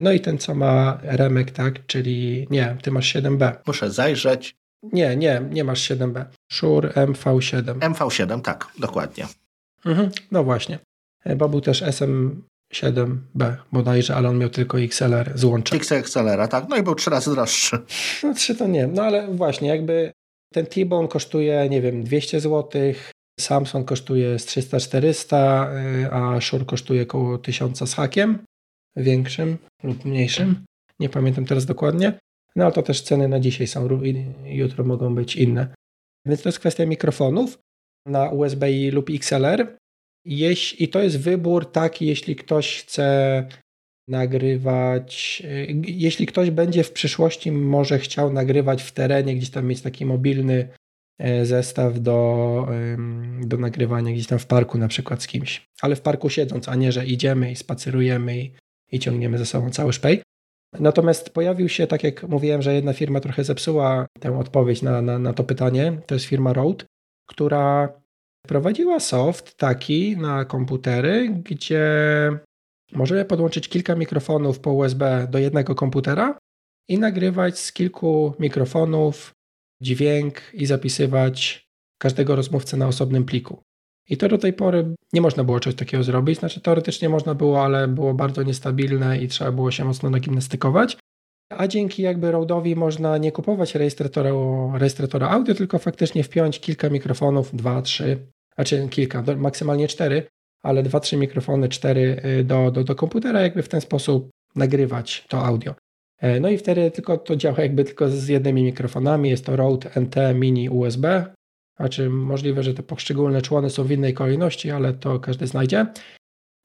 no 0.00 0.12
i 0.12 0.20
ten, 0.20 0.38
co 0.38 0.54
ma 0.54 0.98
remek, 1.02 1.50
tak, 1.50 1.86
czyli 1.86 2.46
nie, 2.50 2.76
ty 2.82 2.90
masz 2.90 3.14
7B. 3.14 3.56
Muszę 3.66 3.90
zajrzeć. 3.90 4.56
Nie, 4.92 5.16
nie, 5.16 5.42
nie 5.50 5.64
masz 5.64 5.90
7B. 5.90 6.24
Shure 6.52 6.88
MV7. 6.88 7.78
MV7, 7.78 8.40
tak, 8.40 8.66
dokładnie. 8.78 9.26
Mhm, 9.84 10.10
no 10.30 10.44
właśnie. 10.44 10.78
Bo 11.36 11.48
był 11.48 11.60
też 11.60 11.82
SM7B 11.82 13.56
bodajże, 13.72 14.16
ale 14.16 14.28
on 14.28 14.38
miał 14.38 14.50
tylko 14.50 14.80
XLR 14.80 15.32
złącze. 15.34 15.76
XLR, 15.76 16.48
tak, 16.48 16.68
no 16.68 16.76
i 16.76 16.82
był 16.82 16.94
trzy 16.94 17.10
razy 17.10 17.30
droższy. 17.30 17.78
No 18.22 18.34
trzy 18.34 18.54
to 18.54 18.66
nie, 18.66 18.86
no 18.86 19.02
ale 19.02 19.28
właśnie, 19.28 19.68
jakby 19.68 20.12
ten 20.52 20.66
T-Bone 20.66 21.08
kosztuje, 21.08 21.68
nie 21.68 21.80
wiem, 21.80 22.04
200 22.04 22.40
zł, 22.40 22.82
Samsung 23.40 23.88
kosztuje 23.88 24.38
z 24.38 24.46
300-400, 24.46 25.66
y, 26.04 26.12
a 26.12 26.40
Shure 26.40 26.64
kosztuje 26.64 27.02
około 27.02 27.38
1000 27.38 27.78
z 27.78 27.94
hakiem, 27.94 28.38
większym 28.96 29.58
lub 29.82 30.04
mniejszym. 30.04 30.64
Nie 31.00 31.08
pamiętam 31.08 31.44
teraz 31.44 31.66
dokładnie. 31.66 32.18
No 32.56 32.64
ale 32.64 32.72
to 32.72 32.82
też 32.82 33.02
ceny 33.02 33.28
na 33.28 33.40
dzisiaj 33.40 33.66
są, 33.66 33.88
jutro 34.44 34.84
mogą 34.84 35.14
być 35.14 35.36
inne. 35.36 35.74
Więc 36.26 36.42
to 36.42 36.48
jest 36.48 36.58
kwestia 36.58 36.86
mikrofonów 36.86 37.58
na 38.06 38.30
USB 38.30 38.66
lub 38.92 39.10
XLR. 39.10 39.76
I 40.78 40.88
to 40.88 41.02
jest 41.02 41.20
wybór 41.20 41.72
taki, 41.72 42.06
jeśli 42.06 42.36
ktoś 42.36 42.82
chce 42.82 43.48
nagrywać. 44.08 45.42
Y, 45.44 45.82
jeśli 45.86 46.26
ktoś 46.26 46.50
będzie 46.50 46.84
w 46.84 46.92
przyszłości 46.92 47.52
może 47.52 47.98
chciał 47.98 48.32
nagrywać 48.32 48.82
w 48.82 48.92
terenie, 48.92 49.36
gdzieś 49.36 49.50
tam 49.50 49.66
mieć 49.66 49.80
taki 49.80 50.06
mobilny 50.06 50.68
e, 51.18 51.46
zestaw 51.46 52.00
do, 52.00 52.68
do 53.40 53.56
nagrywania 53.56 54.12
gdzieś 54.12 54.26
tam 54.26 54.38
w 54.38 54.46
parku 54.46 54.78
na 54.78 54.88
przykład 54.88 55.22
z 55.22 55.26
kimś. 55.26 55.66
Ale 55.82 55.96
w 55.96 56.00
parku 56.00 56.30
siedząc, 56.30 56.68
a 56.68 56.74
nie, 56.74 56.92
że 56.92 57.06
idziemy 57.06 57.52
i 57.52 57.56
spacerujemy 57.56 58.38
i, 58.38 58.52
i 58.92 58.98
ciągniemy 58.98 59.38
ze 59.38 59.46
sobą 59.46 59.70
cały 59.70 59.92
szpej. 59.92 60.22
Natomiast 60.80 61.30
pojawił 61.30 61.68
się, 61.68 61.86
tak 61.86 62.04
jak 62.04 62.22
mówiłem, 62.22 62.62
że 62.62 62.74
jedna 62.74 62.92
firma 62.92 63.20
trochę 63.20 63.44
zepsuła 63.44 64.06
tę 64.20 64.38
odpowiedź 64.38 64.82
na, 64.82 65.02
na, 65.02 65.18
na 65.18 65.32
to 65.32 65.44
pytanie. 65.44 66.00
To 66.06 66.14
jest 66.14 66.26
firma 66.26 66.52
Rode, 66.52 66.84
która 67.28 67.88
wprowadziła 68.46 69.00
soft 69.00 69.56
taki 69.56 70.16
na 70.16 70.44
komputery, 70.44 71.28
gdzie 71.44 71.90
Możemy 72.94 73.24
podłączyć 73.24 73.68
kilka 73.68 73.94
mikrofonów 73.94 74.60
po 74.60 74.72
USB 74.72 75.26
do 75.30 75.38
jednego 75.38 75.74
komputera 75.74 76.38
i 76.88 76.98
nagrywać 76.98 77.58
z 77.58 77.72
kilku 77.72 78.34
mikrofonów 78.38 79.32
dźwięk 79.82 80.42
i 80.54 80.66
zapisywać 80.66 81.66
każdego 81.98 82.36
rozmówcę 82.36 82.76
na 82.76 82.88
osobnym 82.88 83.24
pliku. 83.24 83.62
I 84.10 84.16
to 84.16 84.28
do 84.28 84.38
tej 84.38 84.52
pory 84.52 84.94
nie 85.12 85.20
można 85.20 85.44
było 85.44 85.60
czegoś 85.60 85.78
takiego 85.78 86.02
zrobić. 86.02 86.38
Znaczy, 86.38 86.60
teoretycznie 86.60 87.08
można 87.08 87.34
było, 87.34 87.64
ale 87.64 87.88
było 87.88 88.14
bardzo 88.14 88.42
niestabilne 88.42 89.18
i 89.18 89.28
trzeba 89.28 89.52
było 89.52 89.70
się 89.70 89.84
mocno 89.84 90.10
nagimnastykować. 90.10 90.96
A 91.50 91.68
dzięki 91.68 92.02
jakby 92.02 92.32
Rode'owi 92.32 92.76
można 92.76 93.18
nie 93.18 93.32
kupować 93.32 93.74
rejestratora, 93.74 94.30
rejestratora 94.74 95.28
audio, 95.28 95.54
tylko 95.54 95.78
faktycznie 95.78 96.24
wpiąć 96.24 96.60
kilka 96.60 96.90
mikrofonów, 96.90 97.56
dwa, 97.56 97.82
trzy, 97.82 98.18
znaczy 98.54 98.88
kilka, 98.90 99.24
maksymalnie 99.36 99.88
cztery, 99.88 100.26
ale 100.62 100.82
dwa, 100.82 101.00
trzy 101.00 101.16
mikrofony, 101.16 101.68
cztery 101.68 102.22
y, 102.40 102.44
do, 102.44 102.70
do, 102.70 102.84
do 102.84 102.94
komputera, 102.94 103.42
jakby 103.42 103.62
w 103.62 103.68
ten 103.68 103.80
sposób 103.80 104.30
nagrywać 104.56 105.24
to 105.28 105.44
audio. 105.44 105.74
E, 106.20 106.40
no 106.40 106.48
i 106.48 106.58
wtedy 106.58 106.90
tylko 106.90 107.18
to 107.18 107.36
działa 107.36 107.60
jakby 107.60 107.84
tylko 107.84 108.08
z 108.08 108.28
jednymi 108.28 108.62
mikrofonami. 108.62 109.30
Jest 109.30 109.46
to 109.46 109.56
Rode 109.56 109.90
NT 110.00 110.16
Mini 110.34 110.68
USB. 110.68 111.34
Znaczy 111.76 112.10
możliwe, 112.10 112.62
że 112.62 112.74
te 112.74 112.82
poszczególne 112.82 113.42
człony 113.42 113.70
są 113.70 113.84
w 113.84 113.90
innej 113.90 114.14
kolejności, 114.14 114.70
ale 114.70 114.92
to 114.92 115.20
każdy 115.20 115.46
znajdzie. 115.46 115.86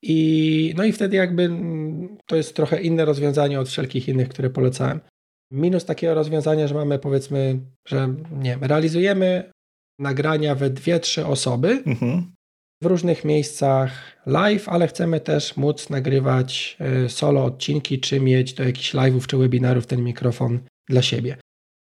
I, 0.03 0.73
no 0.77 0.83
i 0.83 0.91
wtedy 0.91 1.17
jakby 1.17 1.43
mm, 1.43 2.17
to 2.25 2.35
jest 2.35 2.55
trochę 2.55 2.81
inne 2.81 3.05
rozwiązanie 3.05 3.59
od 3.59 3.69
wszelkich 3.69 4.07
innych, 4.07 4.29
które 4.29 4.49
polecałem. 4.49 4.99
Minus 5.51 5.85
takiego 5.85 6.13
rozwiązania, 6.13 6.67
że 6.67 6.75
mamy 6.75 6.99
powiedzmy, 6.99 7.59
że 7.87 8.15
nie 8.31 8.57
realizujemy 8.61 9.51
nagrania 9.99 10.55
we 10.55 10.69
dwie, 10.69 10.99
trzy 10.99 11.25
osoby, 11.25 11.83
mhm 11.85 12.31
w 12.81 12.85
różnych 12.85 13.25
miejscach 13.25 13.91
live, 14.25 14.69
ale 14.69 14.87
chcemy 14.87 15.19
też 15.19 15.57
móc 15.57 15.89
nagrywać 15.89 16.77
e, 16.79 17.09
solo 17.09 17.45
odcinki, 17.45 17.99
czy 17.99 18.19
mieć 18.19 18.53
do 18.53 18.63
jakichś 18.63 18.93
live'ów 18.93 19.27
czy 19.27 19.37
webinarów 19.37 19.87
ten 19.87 20.03
mikrofon 20.03 20.59
dla 20.89 21.01
siebie. 21.01 21.37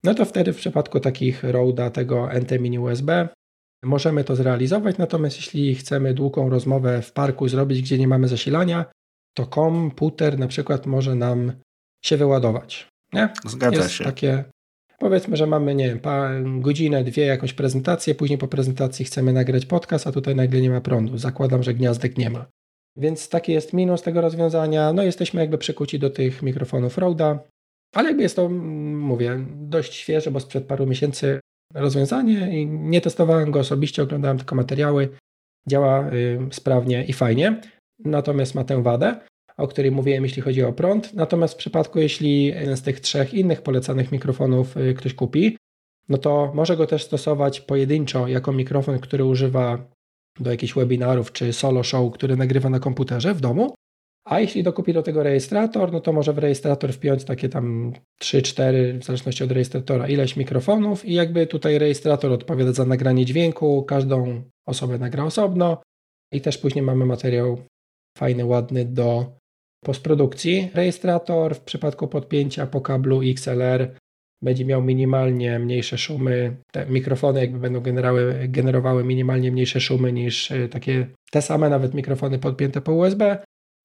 No 0.04 0.14
to 0.14 0.26
wtedy 0.26 0.54
w 0.54 0.58
przypadku 0.58 1.00
takich 1.00 1.44
Roda, 1.44 1.90
tego 1.90 2.30
NT 2.42 2.52
Mini 2.60 2.80
USB, 2.80 3.30
możemy 3.84 4.24
to 4.24 4.36
zrealizować, 4.36 4.98
natomiast 4.98 5.38
jeśli 5.38 5.76
chcemy 5.76 6.14
długą 6.14 6.50
rozmowę 6.50 7.02
w 7.02 7.14
parku 7.14 7.48
zrobić, 7.48 7.82
gdzie 7.82 7.98
nie 7.98 8.08
mamy 8.08 8.28
zasilania, 8.28 8.86
to 9.38 9.48
komputer 9.48 10.40
na 10.40 10.48
przykład 10.48 10.86
może 10.86 11.16
nam 11.16 11.52
się 12.06 12.18
wyładować. 12.18 12.88
Nie? 13.14 13.30
Zgadza 13.46 13.78
Jest 13.78 13.92
się. 13.92 14.04
Takie 14.04 14.44
Powiedzmy, 15.02 15.38
że 15.38 15.48
mamy, 15.48 15.76
nie 15.76 15.88
wiem, 15.88 16.62
godzinę, 16.62 17.04
dwie 17.04 17.26
jakąś 17.26 17.54
prezentację, 17.54 18.16
później 18.16 18.38
po 18.38 18.48
prezentacji 18.48 19.06
chcemy 19.06 19.34
nagrać 19.34 19.66
podcast, 19.66 20.08
a 20.08 20.12
tutaj 20.12 20.36
nagle 20.36 20.62
nie 20.62 20.70
ma 20.70 20.82
prądu. 20.82 21.18
Zakładam, 21.18 21.64
że 21.64 21.74
gniazdek 21.74 22.18
nie 22.18 22.30
ma. 22.30 22.46
Więc 22.98 23.30
taki 23.30 23.52
jest 23.52 23.74
minus 23.74 24.02
tego 24.02 24.22
rozwiązania. 24.22 24.94
No 24.94 25.04
jesteśmy 25.04 25.42
jakby 25.42 25.58
przykuci 25.58 26.00
do 26.00 26.10
tych 26.10 26.44
mikrofonów 26.44 26.98
Roda, 26.98 27.40
ale 27.96 28.08
jakby 28.10 28.24
jest 28.24 28.36
to, 28.36 28.50
mówię, 28.50 29.46
dość 29.56 29.94
świeże, 29.94 30.32
bo 30.32 30.40
sprzed 30.40 30.66
paru 30.66 30.86
miesięcy 30.88 31.40
rozwiązanie 31.74 32.62
i 32.62 32.68
nie 32.68 33.02
testowałem 33.02 33.52
go 33.52 33.60
osobiście, 33.60 34.04
oglądałem 34.04 34.38
tylko 34.38 34.56
materiały. 34.56 35.10
Działa 35.68 36.12
y, 36.14 36.40
sprawnie 36.52 37.06
i 37.06 37.14
fajnie, 37.14 37.62
natomiast 38.00 38.56
ma 38.56 38.64
tę 38.64 38.84
wadę, 38.84 39.20
o 39.58 39.68
której 39.68 39.92
mówiłem, 39.92 40.24
jeśli 40.24 40.42
chodzi 40.42 40.64
o 40.64 40.74
prąd. 40.74 41.14
Natomiast 41.14 41.54
w 41.54 41.58
przypadku, 41.58 42.00
jeśli 42.00 42.46
jeden 42.46 42.78
z 42.78 42.82
tych 42.82 43.00
trzech 43.00 43.34
innych 43.34 43.62
polecanych 43.62 44.12
mikrofonów 44.12 44.78
y, 44.78 44.94
ktoś 44.94 45.14
kupi, 45.14 45.58
no 46.10 46.18
to 46.18 46.52
może 46.56 46.78
go 46.78 46.88
też 46.88 47.04
stosować 47.04 47.62
pojedynczo 47.62 48.28
jako 48.28 48.52
mikrofon, 48.52 49.00
który 49.00 49.26
używa 49.26 49.90
do 50.40 50.52
jakichś 50.52 50.74
webinarów 50.74 51.32
czy 51.32 51.54
solo 51.54 51.84
show, 51.84 52.14
który 52.14 52.36
nagrywa 52.36 52.70
na 52.70 52.80
komputerze 52.80 53.34
w 53.34 53.42
domu. 53.42 53.76
A 54.26 54.40
jeśli 54.40 54.64
dokupi 54.64 54.94
do 54.94 55.04
tego 55.04 55.24
rejestrator, 55.24 55.92
no 55.92 56.02
to 56.02 56.14
może 56.14 56.34
w 56.34 56.38
rejestrator 56.38 56.94
wpiąć 56.94 57.24
takie 57.24 57.50
tam 57.50 57.94
3-4, 58.22 59.00
w 59.00 59.04
zależności 59.04 59.44
od 59.44 59.52
rejestratora, 59.52 60.08
ileś 60.08 60.38
mikrofonów 60.38 61.06
i 61.06 61.14
jakby 61.14 61.48
tutaj 61.48 61.78
rejestrator 61.78 62.32
odpowiada 62.32 62.74
za 62.74 62.86
nagranie 62.86 63.26
dźwięku, 63.26 63.84
każdą 63.84 64.44
osobę 64.68 65.00
nagra 65.00 65.24
osobno 65.24 65.82
i 66.32 66.42
też 66.42 66.58
później 66.58 66.86
mamy 66.86 67.06
materiał 67.06 67.58
fajny, 68.18 68.46
ładny 68.46 68.86
do 68.86 69.26
postprodukcji. 69.86 70.70
Rejestrator 70.74 71.56
w 71.56 71.62
przypadku 71.62 72.08
podpięcia 72.08 72.68
po 72.68 72.82
kablu 72.82 73.22
XLR 73.22 73.96
będzie 74.44 74.66
miał 74.66 74.82
minimalnie 74.82 75.60
mniejsze 75.60 75.98
szumy. 75.98 76.58
Te 76.72 76.86
mikrofony 76.86 77.40
jakby 77.40 77.60
będą 77.60 77.82
generowały 78.48 79.04
minimalnie 79.04 79.52
mniejsze 79.52 79.80
szumy 79.80 80.14
niż 80.14 80.52
e, 80.52 80.70
takie 80.70 81.08
te 81.32 81.42
same 81.42 81.70
nawet 81.70 81.94
mikrofony 81.94 82.40
podpięte 82.40 82.82
po 82.82 82.94
USB, 82.94 83.38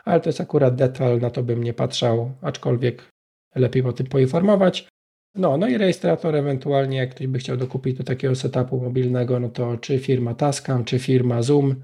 ale 0.06 0.20
to 0.20 0.28
jest 0.28 0.40
akurat 0.40 0.74
detal, 0.74 1.20
na 1.20 1.30
to 1.30 1.42
bym 1.42 1.64
nie 1.64 1.74
patrzał, 1.74 2.32
aczkolwiek 2.42 3.10
lepiej 3.54 3.82
o 3.82 3.92
tym 3.92 4.06
poinformować. 4.06 4.88
No, 5.34 5.56
no 5.56 5.68
i 5.68 5.78
rejestrator 5.78 6.36
ewentualnie, 6.36 6.96
jak 6.96 7.10
ktoś 7.10 7.26
by 7.26 7.38
chciał 7.38 7.56
dokupić 7.56 7.96
do 7.96 8.04
takiego 8.04 8.34
setupu 8.34 8.80
mobilnego, 8.80 9.40
no 9.40 9.48
to 9.48 9.76
czy 9.76 9.98
firma 9.98 10.34
Tascam, 10.34 10.84
czy 10.84 10.98
firma 10.98 11.42
Zoom 11.42 11.74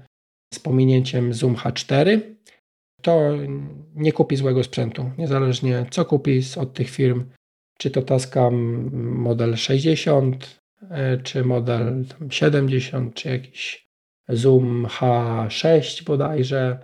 z 0.53 0.59
pominięciem 0.59 1.33
Zoom 1.33 1.55
H4, 1.55 2.19
to 3.01 3.31
nie 3.95 4.11
kupi 4.11 4.35
złego 4.35 4.63
sprzętu. 4.63 5.11
Niezależnie 5.17 5.85
co 5.91 6.05
kupi 6.05 6.41
od 6.57 6.73
tych 6.73 6.89
firm, 6.89 7.25
czy 7.77 7.91
to 7.91 8.01
Tascam 8.01 8.55
model 8.93 9.55
60, 9.55 10.59
e, 10.89 11.17
czy 11.17 11.43
model 11.43 12.05
70, 12.29 13.15
czy 13.15 13.29
jakiś 13.29 13.87
Zoom 14.29 14.85
H6 14.85 16.03
bodajże, 16.03 16.79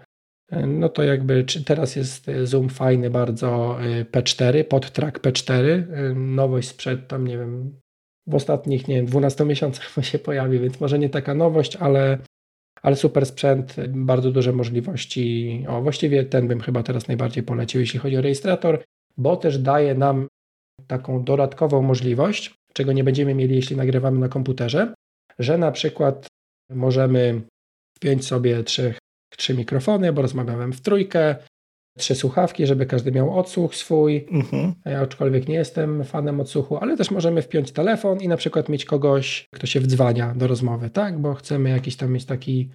no 0.67 0.89
to 0.89 1.03
jakby 1.03 1.45
teraz 1.65 1.95
jest 1.95 2.31
Zoom 2.43 2.69
fajny 2.69 3.09
bardzo 3.09 3.77
e, 3.81 4.05
P4, 4.05 4.63
pod 4.63 4.91
track 4.91 5.19
P4, 5.19 5.83
nowość 6.15 6.67
sprzed 6.67 7.07
tam 7.07 7.27
nie 7.27 7.37
wiem, 7.37 7.79
w 8.27 8.35
ostatnich 8.35 8.87
nie 8.87 8.95
wiem, 8.95 9.05
12 9.05 9.45
miesiącach 9.45 9.95
się 10.01 10.19
pojawi, 10.19 10.59
więc 10.59 10.79
może 10.79 10.99
nie 10.99 11.09
taka 11.09 11.33
nowość, 11.33 11.75
ale 11.75 12.17
ale 12.81 12.95
super 12.95 13.25
sprzęt, 13.25 13.75
bardzo 13.87 14.31
duże 14.31 14.51
możliwości. 14.51 15.65
O, 15.67 15.81
właściwie 15.81 16.23
ten 16.23 16.47
bym 16.47 16.59
chyba 16.61 16.83
teraz 16.83 17.07
najbardziej 17.07 17.43
polecił, 17.43 17.81
jeśli 17.81 17.99
chodzi 17.99 18.17
o 18.17 18.21
rejestrator, 18.21 18.83
bo 19.17 19.37
też 19.37 19.57
daje 19.57 19.95
nam 19.95 20.27
taką 20.87 21.23
dodatkową 21.23 21.81
możliwość, 21.81 22.55
czego 22.73 22.93
nie 22.93 23.03
będziemy 23.03 23.35
mieli, 23.35 23.55
jeśli 23.55 23.75
nagrywamy 23.75 24.19
na 24.19 24.29
komputerze, 24.29 24.93
że 25.39 25.57
na 25.57 25.71
przykład 25.71 26.27
możemy 26.69 27.41
wpiąć 27.97 28.25
sobie 28.25 28.63
trzy, 28.63 28.93
trzy 29.37 29.53
mikrofony, 29.53 30.13
bo 30.13 30.21
rozmawiamy 30.21 30.73
w 30.73 30.81
trójkę, 30.81 31.35
trzy 31.97 32.15
słuchawki, 32.15 32.67
żeby 32.67 32.85
każdy 32.85 33.11
miał 33.11 33.39
odsłuch 33.39 33.75
swój. 33.75 34.27
Mhm. 34.31 34.73
Ja 34.85 34.99
aczkolwiek 34.99 35.47
nie 35.47 35.55
jestem 35.55 36.03
fanem 36.03 36.39
odsłuchu, 36.39 36.77
ale 36.77 36.97
też 36.97 37.11
możemy 37.11 37.41
wpiąć 37.41 37.71
telefon 37.71 38.21
i 38.21 38.27
na 38.27 38.37
przykład 38.37 38.69
mieć 38.69 38.85
kogoś, 38.85 39.47
kto 39.51 39.67
się 39.67 39.79
wdzwania 39.79 40.33
do 40.35 40.47
rozmowy, 40.47 40.89
tak? 40.89 41.19
Bo 41.19 41.33
chcemy 41.33 41.69
jakiś 41.69 41.95
tam 41.95 42.11
mieć 42.11 42.25
taki 42.25 42.69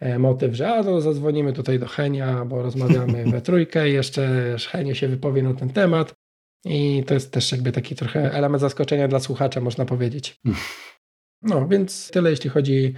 e, 0.00 0.18
motyw, 0.18 0.54
że 0.54 0.68
a 0.68 0.84
to 0.84 1.00
zadzwonimy 1.00 1.52
tutaj 1.52 1.78
do 1.78 1.86
Henia, 1.86 2.44
bo 2.44 2.62
rozmawiamy 2.62 3.24
we 3.32 3.40
trójkę 3.40 3.88
jeszcze 3.88 4.56
Henio 4.68 4.94
się 4.94 5.08
wypowie 5.08 5.42
na 5.42 5.54
ten 5.54 5.70
temat. 5.70 6.14
I 6.64 7.04
to 7.06 7.14
jest 7.14 7.32
też 7.32 7.52
jakby 7.52 7.72
taki 7.72 7.96
trochę 7.96 8.32
element 8.32 8.60
zaskoczenia 8.60 9.08
dla 9.08 9.20
słuchacza, 9.20 9.60
można 9.60 9.84
powiedzieć. 9.84 10.36
No, 11.42 11.68
więc 11.68 12.10
tyle 12.10 12.30
jeśli 12.30 12.50
chodzi 12.50 12.94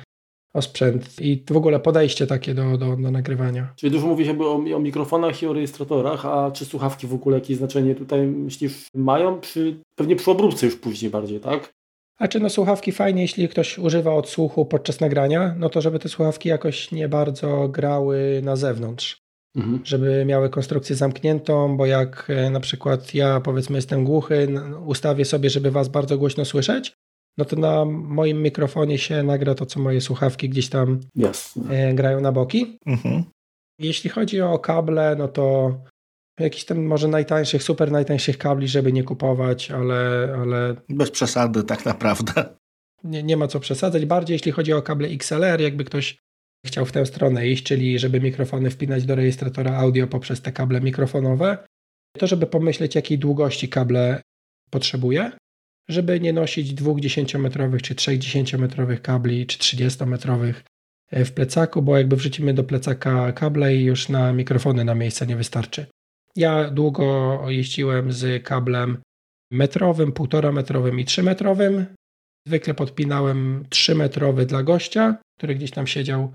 o 0.54 0.62
sprzęt 0.62 1.20
i 1.20 1.44
w 1.50 1.56
ogóle 1.56 1.80
podejście 1.80 2.26
takie 2.26 2.54
do, 2.54 2.78
do, 2.78 2.96
do 2.96 3.10
nagrywania. 3.10 3.72
Czyli 3.76 3.92
dużo 3.92 4.06
mówisz 4.06 4.26
jakby 4.26 4.44
o, 4.44 4.54
o, 4.54 4.78
mikrofonach 4.78 5.42
i 5.42 5.46
o 5.46 5.52
rejestratorach, 5.52 6.26
a 6.26 6.50
czy 6.50 6.64
słuchawki 6.64 7.06
w 7.06 7.14
ogóle 7.14 7.36
jakieś 7.36 7.56
znaczenie 7.56 7.94
tutaj 7.94 8.26
myślisz 8.26 8.86
mają? 8.94 9.40
Przy, 9.40 9.76
pewnie 9.94 10.16
przy 10.16 10.30
obróbce 10.30 10.66
już 10.66 10.76
później 10.76 11.10
bardziej, 11.10 11.40
tak? 11.40 11.72
A 12.18 12.28
czy 12.28 12.40
no 12.40 12.50
słuchawki 12.50 12.92
fajnie, 12.92 13.22
jeśli 13.22 13.48
ktoś 13.48 13.78
używa 13.78 14.14
odsłuchu 14.14 14.66
podczas 14.66 15.00
nagrania, 15.00 15.54
no 15.58 15.70
to 15.70 15.80
żeby 15.80 15.98
te 15.98 16.08
słuchawki 16.08 16.48
jakoś 16.48 16.92
nie 16.92 17.08
bardzo 17.08 17.68
grały 17.68 18.40
na 18.44 18.56
zewnątrz. 18.56 19.20
Mhm. 19.56 19.80
Żeby 19.84 20.24
miały 20.24 20.50
konstrukcję 20.50 20.96
zamkniętą, 20.96 21.76
bo 21.76 21.86
jak 21.86 22.26
e, 22.30 22.50
na 22.50 22.60
przykład 22.60 23.14
ja 23.14 23.40
powiedzmy 23.40 23.78
jestem 23.78 24.04
głuchy, 24.04 24.48
ustawię 24.86 25.24
sobie, 25.24 25.50
żeby 25.50 25.70
was 25.70 25.88
bardzo 25.88 26.18
głośno 26.18 26.44
słyszeć, 26.44 26.92
no 27.38 27.44
to 27.44 27.56
na 27.56 27.84
moim 27.84 28.42
mikrofonie 28.42 28.98
się 28.98 29.22
nagra 29.22 29.54
to, 29.54 29.66
co 29.66 29.80
moje 29.80 30.00
słuchawki 30.00 30.48
gdzieś 30.48 30.68
tam 30.68 31.00
Jasne. 31.16 31.94
grają 31.94 32.20
na 32.20 32.32
boki. 32.32 32.78
Mhm. 32.86 33.24
Jeśli 33.78 34.10
chodzi 34.10 34.40
o 34.40 34.58
kable, 34.58 35.16
no 35.18 35.28
to 35.28 35.74
jakiś 36.40 36.64
tam 36.64 36.84
może 36.84 37.08
najtańszych, 37.08 37.62
super 37.62 37.92
najtańszych 37.92 38.38
kabli, 38.38 38.68
żeby 38.68 38.92
nie 38.92 39.04
kupować, 39.04 39.70
ale... 39.70 40.28
ale 40.42 40.74
Bez 40.88 41.10
przesady 41.10 41.62
tak 41.64 41.84
naprawdę. 41.84 42.44
Nie, 43.04 43.22
nie 43.22 43.36
ma 43.36 43.48
co 43.48 43.60
przesadzać. 43.60 44.06
Bardziej 44.06 44.34
jeśli 44.34 44.52
chodzi 44.52 44.72
o 44.72 44.82
kable 44.82 45.08
XLR, 45.08 45.60
jakby 45.60 45.84
ktoś 45.84 46.18
chciał 46.66 46.86
w 46.86 46.92
tę 46.92 47.06
stronę 47.06 47.48
iść, 47.48 47.64
czyli 47.64 47.98
żeby 47.98 48.20
mikrofony 48.20 48.70
wpinać 48.70 49.04
do 49.04 49.14
rejestratora 49.14 49.76
audio 49.76 50.06
poprzez 50.06 50.42
te 50.42 50.52
kable 50.52 50.80
mikrofonowe, 50.80 51.58
to 52.18 52.26
żeby 52.26 52.46
pomyśleć, 52.46 52.94
jakiej 52.94 53.18
długości 53.18 53.68
kable 53.68 54.22
potrzebuje 54.70 55.32
żeby 55.88 56.20
nie 56.20 56.32
nosić 56.32 56.74
dwóch 56.74 56.98
10-metrowych, 56.98 57.82
czy 57.82 57.94
trzech 57.94 58.18
10-metrowych 58.18 59.00
kabli, 59.00 59.46
czy 59.46 59.58
30-metrowych 59.58 60.54
e, 61.10 61.24
w 61.24 61.32
plecaku, 61.32 61.82
bo 61.82 61.98
jakby 61.98 62.16
wrzucimy 62.16 62.54
do 62.54 62.64
plecaka 62.64 63.32
kable 63.32 63.76
i 63.76 63.84
już 63.84 64.08
na 64.08 64.32
mikrofony 64.32 64.84
na 64.84 64.94
miejsce 64.94 65.26
nie 65.26 65.36
wystarczy. 65.36 65.86
Ja 66.36 66.70
długo 66.70 67.40
jeździłem 67.48 68.12
z 68.12 68.44
kablem 68.44 68.98
metrowym, 69.52 70.12
półtora 70.12 70.52
metrowym 70.52 71.00
i 71.00 71.04
3 71.04 71.22
metrowym. 71.22 71.86
Zwykle 72.46 72.74
podpinałem 72.74 73.64
3 73.68 73.94
metrowy 73.94 74.46
dla 74.46 74.62
gościa, 74.62 75.16
który 75.38 75.54
gdzieś 75.54 75.70
tam 75.70 75.86
siedział 75.86 76.32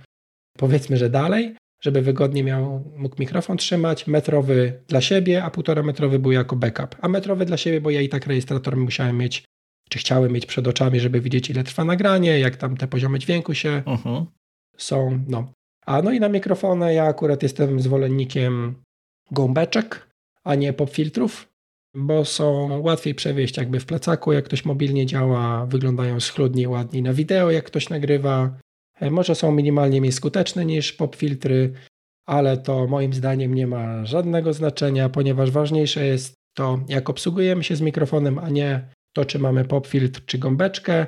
powiedzmy, 0.58 0.98
że 0.98 1.10
dalej, 1.10 1.56
żeby 1.84 2.02
wygodnie 2.02 2.44
miał, 2.44 2.92
mógł 2.96 3.16
mikrofon 3.20 3.58
trzymać, 3.58 4.08
metrowy 4.08 4.84
dla 4.88 5.02
siebie, 5.02 5.44
a 5.44 5.50
półtora 5.50 5.84
metrowy 5.84 6.20
był 6.20 6.32
jako 6.32 6.56
backup. 6.56 6.96
A 7.02 7.08
metrowy 7.08 7.46
dla 7.46 7.58
siebie, 7.58 7.82
bo 7.82 7.90
ja 7.90 8.02
i 8.02 8.10
tak 8.10 8.28
rejestrator 8.28 8.78
musiałem 8.78 9.18
mieć, 9.18 9.44
czy 9.90 10.00
chciałem 10.00 10.32
mieć 10.32 10.46
przed 10.46 10.68
oczami, 10.68 11.00
żeby 11.00 11.22
widzieć 11.22 11.50
ile 11.50 11.64
trwa 11.64 11.84
nagranie, 11.84 12.40
jak 12.40 12.56
tam 12.56 12.78
te 12.78 12.88
poziomy 12.88 13.20
dźwięku 13.20 13.54
się 13.54 13.84
uh-huh. 13.86 14.26
są. 14.78 15.20
No. 15.28 15.52
A 15.86 16.02
no 16.02 16.12
i 16.12 16.20
na 16.20 16.30
mikrofony 16.30 16.94
ja 16.94 17.04
akurat 17.04 17.44
jestem 17.44 17.80
zwolennikiem 17.80 18.76
gąbeczek, 19.32 20.08
a 20.44 20.56
nie 20.56 20.74
popfiltrów, 20.74 21.50
bo 21.96 22.26
są 22.26 22.80
łatwiej 22.82 23.16
przewieźć 23.16 23.58
jakby 23.58 23.80
w 23.80 23.86
plecaku, 23.86 24.34
jak 24.34 24.46
ktoś 24.46 24.66
mobilnie 24.66 25.06
działa, 25.06 25.66
wyglądają 25.66 26.20
schludniej, 26.20 26.68
ładniej 26.68 27.04
na 27.04 27.14
wideo, 27.14 27.52
jak 27.52 27.66
ktoś 27.66 27.90
nagrywa, 27.90 28.60
może 29.02 29.36
są 29.36 29.52
minimalnie 29.52 30.02
mniej 30.02 30.12
skuteczne 30.12 30.66
niż 30.66 30.94
pop 30.94 31.16
filtry, 31.16 31.74
ale 32.26 32.58
to 32.58 32.88
moim 32.88 33.14
zdaniem 33.14 33.54
nie 33.54 33.68
ma 33.68 34.06
żadnego 34.06 34.54
znaczenia, 34.54 35.10
ponieważ 35.10 35.52
ważniejsze 35.52 36.06
jest 36.06 36.34
to, 36.58 36.80
jak 36.90 37.10
obsługujemy 37.10 37.64
się 37.64 37.76
z 37.76 37.82
mikrofonem, 37.82 38.40
a 38.40 38.50
nie 38.50 38.90
to, 39.16 39.26
czy 39.26 39.40
mamy 39.40 39.66
pop 39.66 39.88
filtr 39.88 40.22
czy 40.26 40.38
gąbeczkę. 40.38 41.08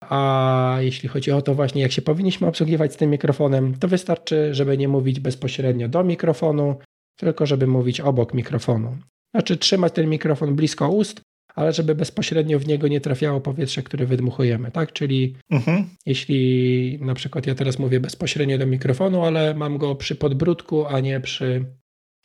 A 0.00 0.76
jeśli 0.80 1.08
chodzi 1.08 1.32
o 1.32 1.42
to 1.42 1.54
właśnie, 1.54 1.82
jak 1.82 1.92
się 1.92 2.02
powinniśmy 2.02 2.46
obsługiwać 2.46 2.92
z 2.92 2.96
tym 2.96 3.10
mikrofonem, 3.10 3.78
to 3.78 3.88
wystarczy, 3.88 4.54
żeby 4.54 4.78
nie 4.78 4.88
mówić 4.88 5.20
bezpośrednio 5.20 5.88
do 5.88 6.04
mikrofonu, 6.04 6.76
tylko 7.16 7.46
żeby 7.46 7.66
mówić 7.66 8.00
obok 8.00 8.34
mikrofonu. 8.34 8.96
Znaczy 9.34 9.56
trzymać 9.56 9.92
ten 9.92 10.08
mikrofon 10.08 10.56
blisko 10.56 10.88
ust, 10.88 11.20
ale 11.54 11.72
żeby 11.72 11.94
bezpośrednio 11.94 12.58
w 12.58 12.66
niego 12.66 12.88
nie 12.88 13.00
trafiało 13.00 13.40
powietrze, 13.40 13.82
które 13.82 14.06
wydmuchujemy, 14.06 14.70
tak? 14.70 14.92
Czyli 14.92 15.36
mhm. 15.50 15.84
jeśli 16.06 16.98
na 17.00 17.14
przykład 17.14 17.46
ja 17.46 17.54
teraz 17.54 17.78
mówię 17.78 18.00
bezpośrednio 18.00 18.58
do 18.58 18.66
mikrofonu, 18.66 19.24
ale 19.24 19.54
mam 19.54 19.78
go 19.78 19.94
przy 19.94 20.14
podbródku, 20.14 20.86
a 20.86 21.00
nie 21.00 21.20
przy, 21.20 21.64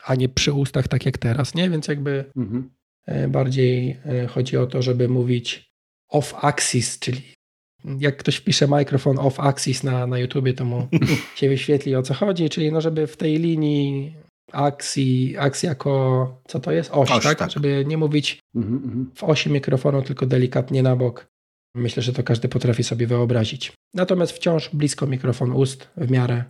a 0.04 0.14
nie 0.14 0.28
przy 0.28 0.52
ustach, 0.52 0.88
tak 0.88 1.06
jak 1.06 1.18
teraz, 1.18 1.54
nie? 1.54 1.70
Więc 1.70 1.88
jakby 1.88 2.24
mhm. 2.36 2.70
E, 3.06 3.28
bardziej 3.28 3.96
e, 4.06 4.26
chodzi 4.26 4.56
o 4.56 4.66
to, 4.66 4.82
żeby 4.82 5.08
mówić 5.08 5.72
off-axis, 6.12 6.98
czyli 6.98 7.22
jak 7.98 8.16
ktoś 8.16 8.36
wpisze 8.36 8.68
mikrofon 8.78 9.16
off-axis 9.16 9.84
na, 9.84 10.06
na 10.06 10.18
YouTubie, 10.18 10.54
to 10.54 10.64
mu 10.64 10.88
się 11.36 11.48
wyświetli 11.48 11.96
o 11.96 12.02
co 12.02 12.14
chodzi, 12.14 12.50
czyli 12.50 12.72
no, 12.72 12.80
żeby 12.80 13.06
w 13.06 13.16
tej 13.16 13.38
linii 13.38 14.14
akcji, 14.52 15.36
akcji 15.38 15.66
jako, 15.66 16.42
co 16.48 16.60
to 16.60 16.72
jest? 16.72 16.90
Oś, 16.92 17.10
Oś 17.10 17.24
tak? 17.24 17.38
tak? 17.38 17.50
Żeby 17.50 17.84
nie 17.86 17.98
mówić 17.98 18.40
mhm, 18.54 18.74
mhm. 18.84 19.10
w 19.14 19.24
osi 19.24 19.50
mikrofonu, 19.50 20.02
tylko 20.02 20.26
delikatnie 20.26 20.82
na 20.82 20.96
bok. 20.96 21.26
Myślę, 21.74 22.02
że 22.02 22.12
to 22.12 22.22
każdy 22.22 22.48
potrafi 22.48 22.84
sobie 22.84 23.06
wyobrazić. 23.06 23.72
Natomiast 23.94 24.32
wciąż 24.32 24.70
blisko 24.72 25.06
mikrofon 25.06 25.52
ust 25.52 25.88
w 25.96 26.10
miarę, 26.10 26.44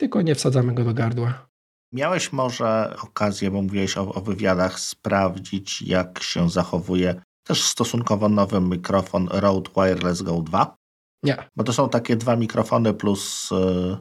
tylko 0.00 0.22
nie 0.22 0.34
wsadzamy 0.34 0.74
go 0.74 0.84
do 0.84 0.94
gardła. 0.94 1.48
Miałeś 1.92 2.32
może 2.32 2.96
okazję, 3.02 3.50
bo 3.50 3.62
mówiłeś 3.62 3.96
o, 3.96 4.14
o 4.14 4.20
wywiadach, 4.20 4.80
sprawdzić, 4.80 5.82
jak 5.82 6.22
się 6.22 6.50
zachowuje 6.50 7.22
też 7.46 7.62
stosunkowo 7.62 8.28
nowy 8.28 8.60
mikrofon 8.60 9.28
Rode 9.30 9.70
Wireless 9.76 10.22
Go 10.22 10.42
2? 10.42 10.76
Nie. 11.22 11.36
Bo 11.56 11.64
to 11.64 11.72
są 11.72 11.88
takie 11.88 12.16
dwa 12.16 12.36
mikrofony 12.36 12.94
plus, 12.94 13.52
y, 13.52 13.96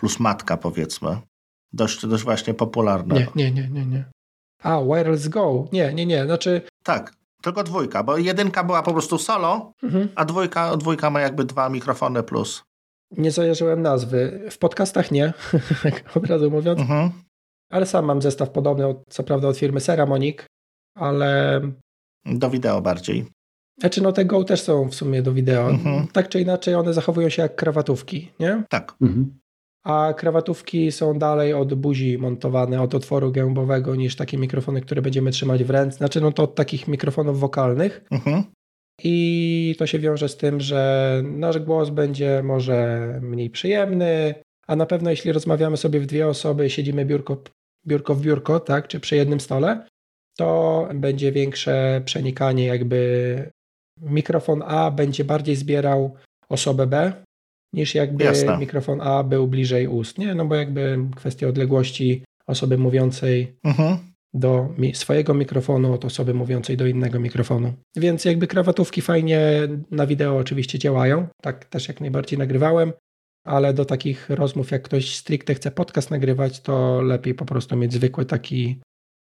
plus 0.00 0.20
matka, 0.20 0.56
powiedzmy 0.56 1.20
dość, 1.76 2.06
dość 2.06 2.24
właśnie 2.24 2.54
popularne. 2.54 3.14
Nie, 3.14 3.26
nie, 3.34 3.50
nie, 3.50 3.68
nie, 3.68 3.86
nie. 3.86 4.04
A, 4.62 4.82
Wireless 4.82 5.28
Go. 5.28 5.68
Nie, 5.72 5.94
nie, 5.94 6.06
nie. 6.06 6.24
Znaczy... 6.24 6.62
Tak, 6.82 7.12
tylko 7.42 7.62
dwójka, 7.62 8.02
bo 8.02 8.16
jedynka 8.16 8.64
była 8.64 8.82
po 8.82 8.92
prostu 8.92 9.18
solo, 9.18 9.72
mhm. 9.82 10.08
a 10.14 10.24
dwójka, 10.24 10.76
dwójka 10.76 11.10
ma 11.10 11.20
jakby 11.20 11.44
dwa 11.44 11.68
mikrofony 11.68 12.22
plus. 12.22 12.62
Nie 13.10 13.30
zajarzyłem 13.30 13.82
nazwy. 13.82 14.48
W 14.50 14.58
podcastach 14.58 15.10
nie, 15.10 15.32
tak 15.82 16.16
od 16.16 16.26
razu 16.26 16.50
mówiąc. 16.50 16.80
Mhm. 16.80 17.10
Ale 17.70 17.86
sam 17.86 18.04
mam 18.04 18.22
zestaw 18.22 18.50
podobny, 18.50 18.94
co 19.08 19.24
prawda 19.24 19.48
od 19.48 19.58
firmy 19.58 19.80
Ceramonic, 19.80 20.38
ale... 20.94 21.60
Do 22.24 22.50
wideo 22.50 22.82
bardziej. 22.82 23.26
Znaczy, 23.80 24.02
no 24.02 24.12
te 24.12 24.24
Go 24.24 24.44
też 24.44 24.60
są 24.60 24.88
w 24.88 24.94
sumie 24.94 25.22
do 25.22 25.32
wideo. 25.32 25.70
Mhm. 25.70 26.06
Tak 26.06 26.28
czy 26.28 26.40
inaczej 26.40 26.74
one 26.74 26.94
zachowują 26.94 27.28
się 27.28 27.42
jak 27.42 27.56
krawatówki, 27.56 28.32
nie? 28.40 28.62
Tak. 28.68 28.94
Mhm 29.00 29.38
a 29.86 30.14
krawatówki 30.14 30.92
są 30.92 31.18
dalej 31.18 31.54
od 31.54 31.74
buzi 31.74 32.18
montowane, 32.18 32.82
od 32.82 32.94
otworu 32.94 33.32
gębowego 33.32 33.96
niż 33.96 34.16
takie 34.16 34.38
mikrofony, 34.38 34.80
które 34.80 35.02
będziemy 35.02 35.30
trzymać 35.30 35.64
w 35.64 35.70
ręce. 35.70 35.96
Znaczy, 35.96 36.20
no 36.20 36.32
to 36.32 36.42
od 36.42 36.54
takich 36.54 36.88
mikrofonów 36.88 37.40
wokalnych. 37.40 38.04
Mhm. 38.10 38.44
i 39.02 39.74
to 39.78 39.86
się 39.86 39.98
wiąże 39.98 40.28
z 40.28 40.36
tym, 40.36 40.60
że 40.60 41.22
nasz 41.24 41.58
głos 41.58 41.90
będzie 41.90 42.42
może 42.44 43.08
mniej 43.22 43.50
przyjemny, 43.50 44.34
a 44.66 44.76
na 44.76 44.86
pewno 44.86 45.10
jeśli 45.10 45.32
rozmawiamy 45.32 45.76
sobie 45.76 46.00
w 46.00 46.06
dwie 46.06 46.28
osoby, 46.28 46.70
siedzimy 46.70 47.04
biurko, 47.04 47.42
biurko 47.86 48.14
w 48.14 48.20
biurko, 48.20 48.60
tak, 48.60 48.88
czy 48.88 49.00
przy 49.00 49.16
jednym 49.16 49.40
stole, 49.40 49.86
to 50.38 50.88
będzie 50.94 51.32
większe 51.32 52.02
przenikanie, 52.04 52.66
jakby 52.66 53.50
mikrofon 54.02 54.62
A 54.66 54.90
będzie 54.90 55.24
bardziej 55.24 55.56
zbierał 55.56 56.14
osobę 56.48 56.86
B, 56.86 57.12
niż 57.76 57.94
jakby 57.94 58.24
Jasne. 58.24 58.58
mikrofon 58.58 59.00
A 59.00 59.22
był 59.22 59.48
bliżej 59.48 59.88
ust, 59.88 60.18
nie? 60.18 60.34
No 60.34 60.44
bo 60.44 60.54
jakby 60.54 60.98
kwestia 61.16 61.48
odległości 61.48 62.24
osoby 62.46 62.78
mówiącej 62.78 63.56
mhm. 63.64 63.98
do 64.34 64.68
swojego 64.94 65.34
mikrofonu 65.34 65.92
od 65.92 66.04
osoby 66.04 66.34
mówiącej 66.34 66.76
do 66.76 66.86
innego 66.86 67.20
mikrofonu. 67.20 67.72
Więc 67.96 68.24
jakby 68.24 68.46
krawatówki 68.46 69.02
fajnie 69.02 69.40
na 69.90 70.06
wideo 70.06 70.36
oczywiście 70.36 70.78
działają, 70.78 71.26
tak 71.42 71.64
też 71.64 71.88
jak 71.88 72.00
najbardziej 72.00 72.38
nagrywałem, 72.38 72.92
ale 73.44 73.74
do 73.74 73.84
takich 73.84 74.30
rozmów, 74.30 74.70
jak 74.70 74.82
ktoś 74.82 75.16
stricte 75.16 75.54
chce 75.54 75.70
podcast 75.70 76.10
nagrywać, 76.10 76.60
to 76.60 77.02
lepiej 77.02 77.34
po 77.34 77.44
prostu 77.44 77.76
mieć 77.76 77.92
zwykły 77.92 78.24
taki 78.24 78.80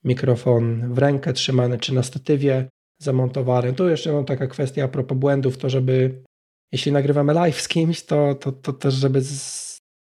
mikrofon 0.04 0.93
w 0.93 0.97
rękę 0.97 1.34
trzymany, 1.34 1.78
czy 1.78 1.93
na 1.93 2.04
statywie 2.04 2.70
zamontowany. 3.02 3.74
Tu 3.74 3.89
jeszcze 3.89 4.24
taka 4.24 4.47
kwestia 4.47 4.84
a 4.84 4.88
propos 4.88 5.18
błędów, 5.18 5.58
to 5.58 5.70
żeby 5.70 6.24
jeśli 6.72 6.92
nagrywamy 6.92 7.34
live 7.34 7.62
z 7.62 7.68
kimś, 7.68 8.04
to, 8.04 8.36
to, 8.36 8.52
to 8.52 8.74
też 8.74 8.94
żeby 8.94 9.22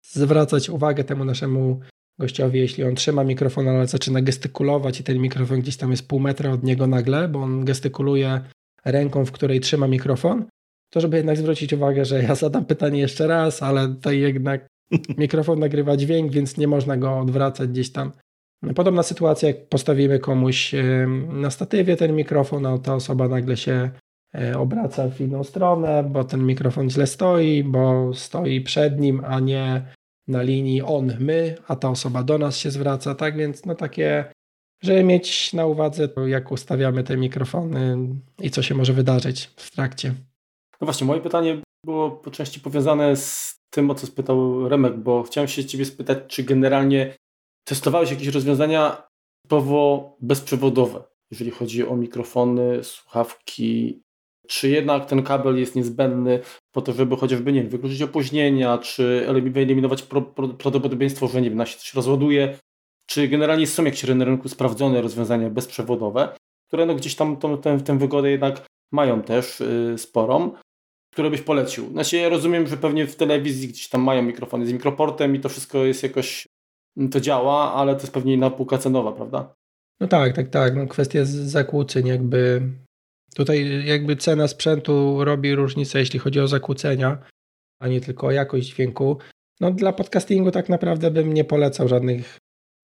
zwracać 0.02 0.70
uwagę 0.70 1.04
temu 1.04 1.24
naszemu 1.24 1.80
gościowi, 2.18 2.58
jeśli 2.58 2.84
on 2.84 2.94
trzyma 2.94 3.24
mikrofon, 3.24 3.68
ale 3.68 3.86
zaczyna 3.86 4.22
gestykulować 4.22 5.00
i 5.00 5.04
ten 5.04 5.18
mikrofon 5.18 5.60
gdzieś 5.60 5.76
tam 5.76 5.90
jest 5.90 6.08
pół 6.08 6.20
metra 6.20 6.50
od 6.50 6.62
niego 6.62 6.86
nagle, 6.86 7.28
bo 7.28 7.42
on 7.42 7.64
gestykuluje 7.64 8.40
ręką, 8.84 9.24
w 9.24 9.32
której 9.32 9.60
trzyma 9.60 9.88
mikrofon, 9.88 10.44
to 10.92 11.00
żeby 11.00 11.16
jednak 11.16 11.36
zwrócić 11.36 11.72
uwagę, 11.72 12.04
że 12.04 12.22
ja 12.22 12.34
zadam 12.34 12.64
pytanie 12.64 13.00
jeszcze 13.00 13.26
raz, 13.26 13.62
ale 13.62 13.88
tutaj 13.88 14.20
jednak 14.20 14.66
mikrofon 15.18 15.58
nagrywa 15.58 15.96
dźwięk, 15.96 16.32
więc 16.32 16.56
nie 16.56 16.68
można 16.68 16.96
go 16.96 17.18
odwracać 17.18 17.70
gdzieś 17.70 17.92
tam. 17.92 18.12
Podobna 18.74 19.02
sytuacja, 19.02 19.48
jak 19.48 19.68
postawimy 19.68 20.18
komuś 20.18 20.74
na 21.28 21.50
statywie 21.50 21.96
ten 21.96 22.16
mikrofon, 22.16 22.66
a 22.66 22.78
ta 22.78 22.94
osoba 22.94 23.28
nagle 23.28 23.56
się 23.56 23.90
obraca 24.58 25.08
w 25.08 25.20
inną 25.20 25.44
stronę, 25.44 26.02
bo 26.02 26.24
ten 26.24 26.46
mikrofon 26.46 26.90
źle 26.90 27.06
stoi, 27.06 27.64
bo 27.64 28.14
stoi 28.14 28.60
przed 28.60 29.00
nim, 29.00 29.22
a 29.24 29.40
nie 29.40 29.82
na 30.28 30.42
linii 30.42 30.82
on, 30.82 31.12
my, 31.20 31.56
a 31.68 31.76
ta 31.76 31.90
osoba 31.90 32.22
do 32.22 32.38
nas 32.38 32.56
się 32.56 32.70
zwraca, 32.70 33.14
tak 33.14 33.36
więc 33.36 33.66
no 33.66 33.74
takie, 33.74 34.32
żeby 34.82 35.04
mieć 35.04 35.52
na 35.52 35.66
uwadze 35.66 36.08
jak 36.26 36.52
ustawiamy 36.52 37.04
te 37.04 37.16
mikrofony 37.16 37.98
i 38.42 38.50
co 38.50 38.62
się 38.62 38.74
może 38.74 38.92
wydarzyć 38.92 39.50
w 39.56 39.70
trakcie. 39.70 40.14
No 40.80 40.84
właśnie, 40.84 41.06
moje 41.06 41.20
pytanie 41.20 41.62
było 41.86 42.10
po 42.10 42.30
części 42.30 42.60
powiązane 42.60 43.16
z 43.16 43.54
tym, 43.70 43.90
o 43.90 43.94
co 43.94 44.06
spytał 44.06 44.68
Remek, 44.68 44.96
bo 44.96 45.22
chciałem 45.22 45.48
się 45.48 45.64
Ciebie 45.64 45.84
spytać, 45.84 46.18
czy 46.28 46.42
generalnie 46.42 47.14
testowałeś 47.64 48.10
jakieś 48.10 48.28
rozwiązania 48.28 49.02
typowo 49.42 50.16
bezprzewodowe, 50.20 51.02
jeżeli 51.30 51.50
chodzi 51.50 51.86
o 51.86 51.96
mikrofony, 51.96 52.84
słuchawki, 52.84 54.02
czy 54.50 54.68
jednak 54.68 55.06
ten 55.06 55.22
kabel 55.22 55.58
jest 55.58 55.76
niezbędny 55.76 56.40
po 56.72 56.82
to, 56.82 56.92
żeby 56.92 57.16
chociażby 57.16 57.52
nie 57.52 57.60
wiem, 57.60 57.70
wykluczyć 57.70 58.02
opóźnienia, 58.02 58.78
czy 58.78 59.26
wyeliminować 59.42 60.02
prawdopodobieństwo, 60.58 61.28
że 61.28 61.40
nie 61.40 61.50
wiem, 61.50 61.66
się 61.66 61.78
coś 61.78 61.94
rozładuje, 61.94 62.58
czy 63.06 63.28
generalnie 63.28 63.66
są 63.66 63.84
jakieś 63.84 64.04
na 64.04 64.24
rynku 64.24 64.48
sprawdzone 64.48 65.02
rozwiązania 65.02 65.50
bezprzewodowe, 65.50 66.28
które 66.68 66.86
no 66.86 66.94
gdzieś 66.94 67.14
tam 67.14 67.36
tę, 67.84 67.98
wygodę 67.98 68.30
jednak 68.30 68.66
mają 68.92 69.22
też 69.22 69.60
yy, 69.60 69.98
sporą, 69.98 70.52
które 71.12 71.30
byś 71.30 71.40
polecił. 71.40 71.90
Znaczy 71.90 72.16
ja 72.16 72.28
rozumiem, 72.28 72.66
że 72.66 72.76
pewnie 72.76 73.06
w 73.06 73.16
telewizji 73.16 73.68
gdzieś 73.68 73.88
tam 73.88 74.02
mają 74.02 74.22
mikrofony 74.22 74.66
z 74.66 74.72
mikroportem 74.72 75.36
i 75.36 75.40
to 75.40 75.48
wszystko 75.48 75.84
jest 75.84 76.02
jakoś, 76.02 76.46
to 77.10 77.20
działa, 77.20 77.74
ale 77.74 77.94
to 77.94 78.00
jest 78.00 78.12
pewnie 78.12 78.34
inna 78.34 78.50
półka 78.50 78.78
cenowa, 78.78 79.12
prawda? 79.12 79.54
No 80.00 80.08
tak, 80.08 80.36
tak, 80.36 80.48
tak. 80.48 80.76
No 80.76 80.86
kwestia 80.86 81.20
zakłóceń 81.24 82.06
jakby 82.06 82.62
Tutaj 83.34 83.86
jakby 83.86 84.16
cena 84.16 84.48
sprzętu 84.48 85.24
robi 85.24 85.54
różnicę, 85.54 85.98
jeśli 85.98 86.18
chodzi 86.18 86.40
o 86.40 86.48
zakłócenia, 86.48 87.18
a 87.78 87.88
nie 87.88 88.00
tylko 88.00 88.26
o 88.26 88.30
jakość 88.30 88.66
dźwięku. 88.66 89.18
No 89.60 89.70
dla 89.70 89.92
podcastingu 89.92 90.50
tak 90.50 90.68
naprawdę 90.68 91.10
bym 91.10 91.34
nie 91.34 91.44
polecał 91.44 91.88
żadnych 91.88 92.38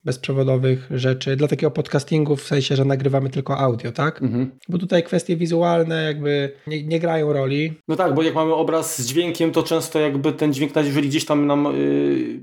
bezprzewodowych 0.07 0.88
rzeczy. 0.90 1.36
Dla 1.36 1.49
takiego 1.49 1.70
podcastingu 1.70 2.36
w 2.36 2.42
sensie, 2.42 2.76
że 2.76 2.84
nagrywamy 2.84 3.30
tylko 3.30 3.59
audio, 3.59 3.92
tak? 3.92 4.22
Mhm. 4.22 4.51
Bo 4.68 4.78
tutaj 4.78 5.03
kwestie 5.03 5.36
wizualne 5.36 6.03
jakby 6.03 6.53
nie, 6.66 6.82
nie, 6.82 7.01
grają 7.01 7.32
roli. 7.32 7.74
No 7.88 7.97
tak, 7.97 8.14
bo 8.14 8.22
jak 8.22 8.34
mamy 8.34 8.55
obraz 8.55 9.03
z 9.03 9.07
dźwiękiem, 9.07 9.53
to 9.53 9.62
często 9.62 10.01
jakby 10.01 10.32
ten 10.32 10.53
dźwięk, 10.53 10.76
jeżeli 10.76 11.09
gdzieś 11.09 11.24
tam 11.24 11.47
nam 11.47 11.68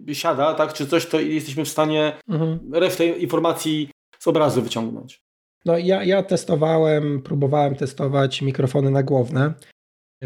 yy, 0.08 0.16
siada, 0.16 0.54
tak, 0.54 0.74
czy 0.74 0.88
coś, 0.88 1.06
to 1.06 1.20
jesteśmy 1.20 1.66
w 1.66 1.70
stanie 1.70 2.14
mhm. 2.30 2.60
resztę 2.74 3.06
informacji 3.06 3.89
z 4.20 4.28
obrazu 4.28 4.62
wyciągnąć. 4.62 5.22
No 5.66 5.78
ja, 5.78 6.03
ja 6.03 6.24
testowałem, 6.24 7.22
próbowałem 7.22 7.76
testować 7.76 8.41
mikrofony 8.41 8.91
nagłowne, 8.91 9.53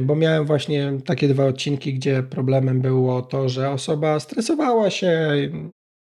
bo 0.01 0.15
miałem 0.15 0.45
właśnie 0.45 0.93
takie 1.05 1.27
dwa 1.27 1.45
odcinki, 1.45 1.93
gdzie 1.93 2.23
problemem 2.23 2.81
było 2.81 3.21
to, 3.21 3.49
że 3.49 3.71
osoba 3.71 4.19
stresowała 4.19 4.89
się, 4.89 5.31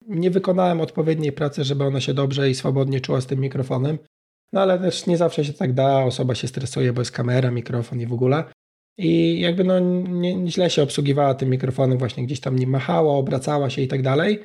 nie 0.08 0.32
wykonałem 0.32 0.82
odpowiedniej 0.82 1.32
pracy, 1.32 1.64
żeby 1.64 1.84
ona 1.84 2.02
się 2.02 2.14
dobrze 2.14 2.50
i 2.50 2.56
swobodnie 2.56 3.02
czuła 3.02 3.22
z 3.22 3.28
tym 3.28 3.40
mikrofonem. 3.40 3.98
No 4.54 4.62
ale 4.62 4.80
też 4.80 5.08
nie 5.08 5.18
zawsze 5.18 5.46
się 5.46 5.54
tak 5.54 5.74
da, 5.74 6.04
osoba 6.04 6.36
się 6.36 6.48
stresuje, 6.48 6.94
bo 6.94 7.02
jest 7.02 7.12
kamera, 7.12 7.52
mikrofon 7.52 8.02
i 8.02 8.08
w 8.08 8.14
ogóle. 8.14 8.44
I 8.98 9.40
jakby 9.40 9.64
no 9.64 9.80
nie, 9.80 10.52
źle 10.52 10.70
się 10.70 10.84
obsługiwała 10.84 11.34
tym 11.34 11.50
mikrofonem, 11.50 11.98
właśnie 11.98 12.24
gdzieś 12.26 12.40
tam 12.40 12.60
nie 12.60 12.68
machała, 12.68 13.14
obracała 13.14 13.70
się 13.70 13.82
i 13.82 13.88
tak 13.88 14.02
dalej. 14.02 14.44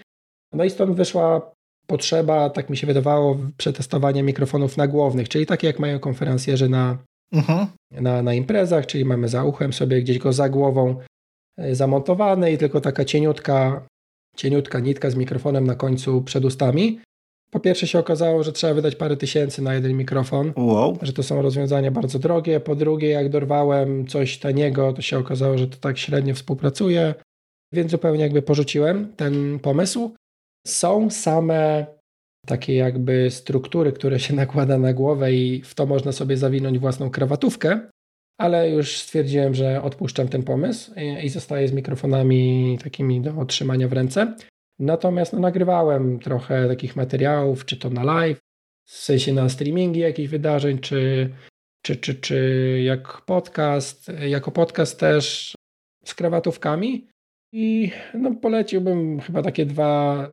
No 0.52 0.64
i 0.64 0.70
stąd 0.70 0.96
wyszła 0.96 1.55
potrzeba, 1.86 2.50
tak 2.50 2.70
mi 2.70 2.76
się 2.76 2.86
wydawało, 2.86 3.36
przetestowania 3.56 4.22
mikrofonów 4.22 4.76
nagłownych, 4.76 5.28
czyli 5.28 5.46
takie 5.46 5.66
jak 5.66 5.78
mają 5.78 5.98
konferencjerzy 5.98 6.68
na, 6.68 6.98
uh-huh. 7.32 7.66
na, 7.90 8.22
na 8.22 8.34
imprezach, 8.34 8.86
czyli 8.86 9.04
mamy 9.04 9.28
za 9.28 9.44
uchem 9.44 9.72
sobie 9.72 10.02
gdzieś 10.02 10.18
go 10.18 10.32
za 10.32 10.48
głową 10.48 10.96
e, 11.56 11.74
zamontowany 11.74 12.52
i 12.52 12.58
tylko 12.58 12.80
taka 12.80 13.04
cieniutka, 13.04 13.86
cieniutka 14.36 14.80
nitka 14.80 15.10
z 15.10 15.14
mikrofonem 15.14 15.66
na 15.66 15.74
końcu 15.74 16.22
przed 16.22 16.44
ustami. 16.44 17.00
Po 17.50 17.60
pierwsze 17.60 17.86
się 17.86 17.98
okazało, 17.98 18.42
że 18.42 18.52
trzeba 18.52 18.74
wydać 18.74 18.96
parę 18.96 19.16
tysięcy 19.16 19.62
na 19.62 19.74
jeden 19.74 19.96
mikrofon, 19.96 20.52
wow. 20.56 20.98
że 21.02 21.12
to 21.12 21.22
są 21.22 21.42
rozwiązania 21.42 21.90
bardzo 21.90 22.18
drogie. 22.18 22.60
Po 22.60 22.74
drugie, 22.74 23.08
jak 23.08 23.28
dorwałem 23.28 24.06
coś 24.06 24.38
taniego, 24.38 24.92
to 24.92 25.02
się 25.02 25.18
okazało, 25.18 25.58
że 25.58 25.68
to 25.68 25.76
tak 25.76 25.98
średnio 25.98 26.34
współpracuje, 26.34 27.14
więc 27.72 27.90
zupełnie 27.90 28.22
jakby 28.22 28.42
porzuciłem 28.42 29.12
ten 29.16 29.58
pomysł. 29.58 30.14
Są 30.66 31.10
same 31.10 31.86
takie 32.46 32.74
jakby 32.74 33.30
struktury, 33.30 33.92
które 33.92 34.20
się 34.20 34.34
nakłada 34.44 34.78
na 34.78 34.92
głowę 34.92 35.32
i 35.32 35.62
w 35.62 35.74
to 35.74 35.86
można 35.86 36.12
sobie 36.12 36.36
zawinąć 36.36 36.78
własną 36.78 37.10
krawatówkę, 37.10 37.80
ale 38.38 38.70
już 38.70 38.96
stwierdziłem, 38.96 39.54
że 39.54 39.82
odpuszczam 39.82 40.28
ten 40.28 40.42
pomysł 40.42 40.92
i 41.22 41.28
zostaję 41.28 41.68
z 41.68 41.72
mikrofonami 41.72 42.78
takimi 42.84 43.20
do 43.20 43.36
otrzymania 43.36 43.88
w 43.88 43.92
ręce. 43.92 44.34
Natomiast 44.78 45.32
no, 45.32 45.38
nagrywałem 45.38 46.18
trochę 46.18 46.68
takich 46.68 46.96
materiałów, 46.96 47.64
czy 47.64 47.76
to 47.76 47.90
na 47.90 48.04
live, 48.04 48.38
w 48.88 48.92
sensie 48.92 49.32
na 49.32 49.48
streamingi 49.48 50.00
jakichś 50.00 50.28
wydarzeń, 50.28 50.78
czy, 50.78 51.30
czy, 51.82 51.96
czy, 51.96 52.14
czy 52.14 52.80
jak 52.84 53.20
podcast, 53.20 54.12
jako 54.28 54.50
podcast 54.50 55.00
też 55.00 55.54
z 56.04 56.14
krawatówkami. 56.14 57.08
I 57.52 57.90
no, 58.14 58.34
poleciłbym 58.34 59.20
chyba 59.20 59.42
takie 59.42 59.66
dwa 59.66 60.30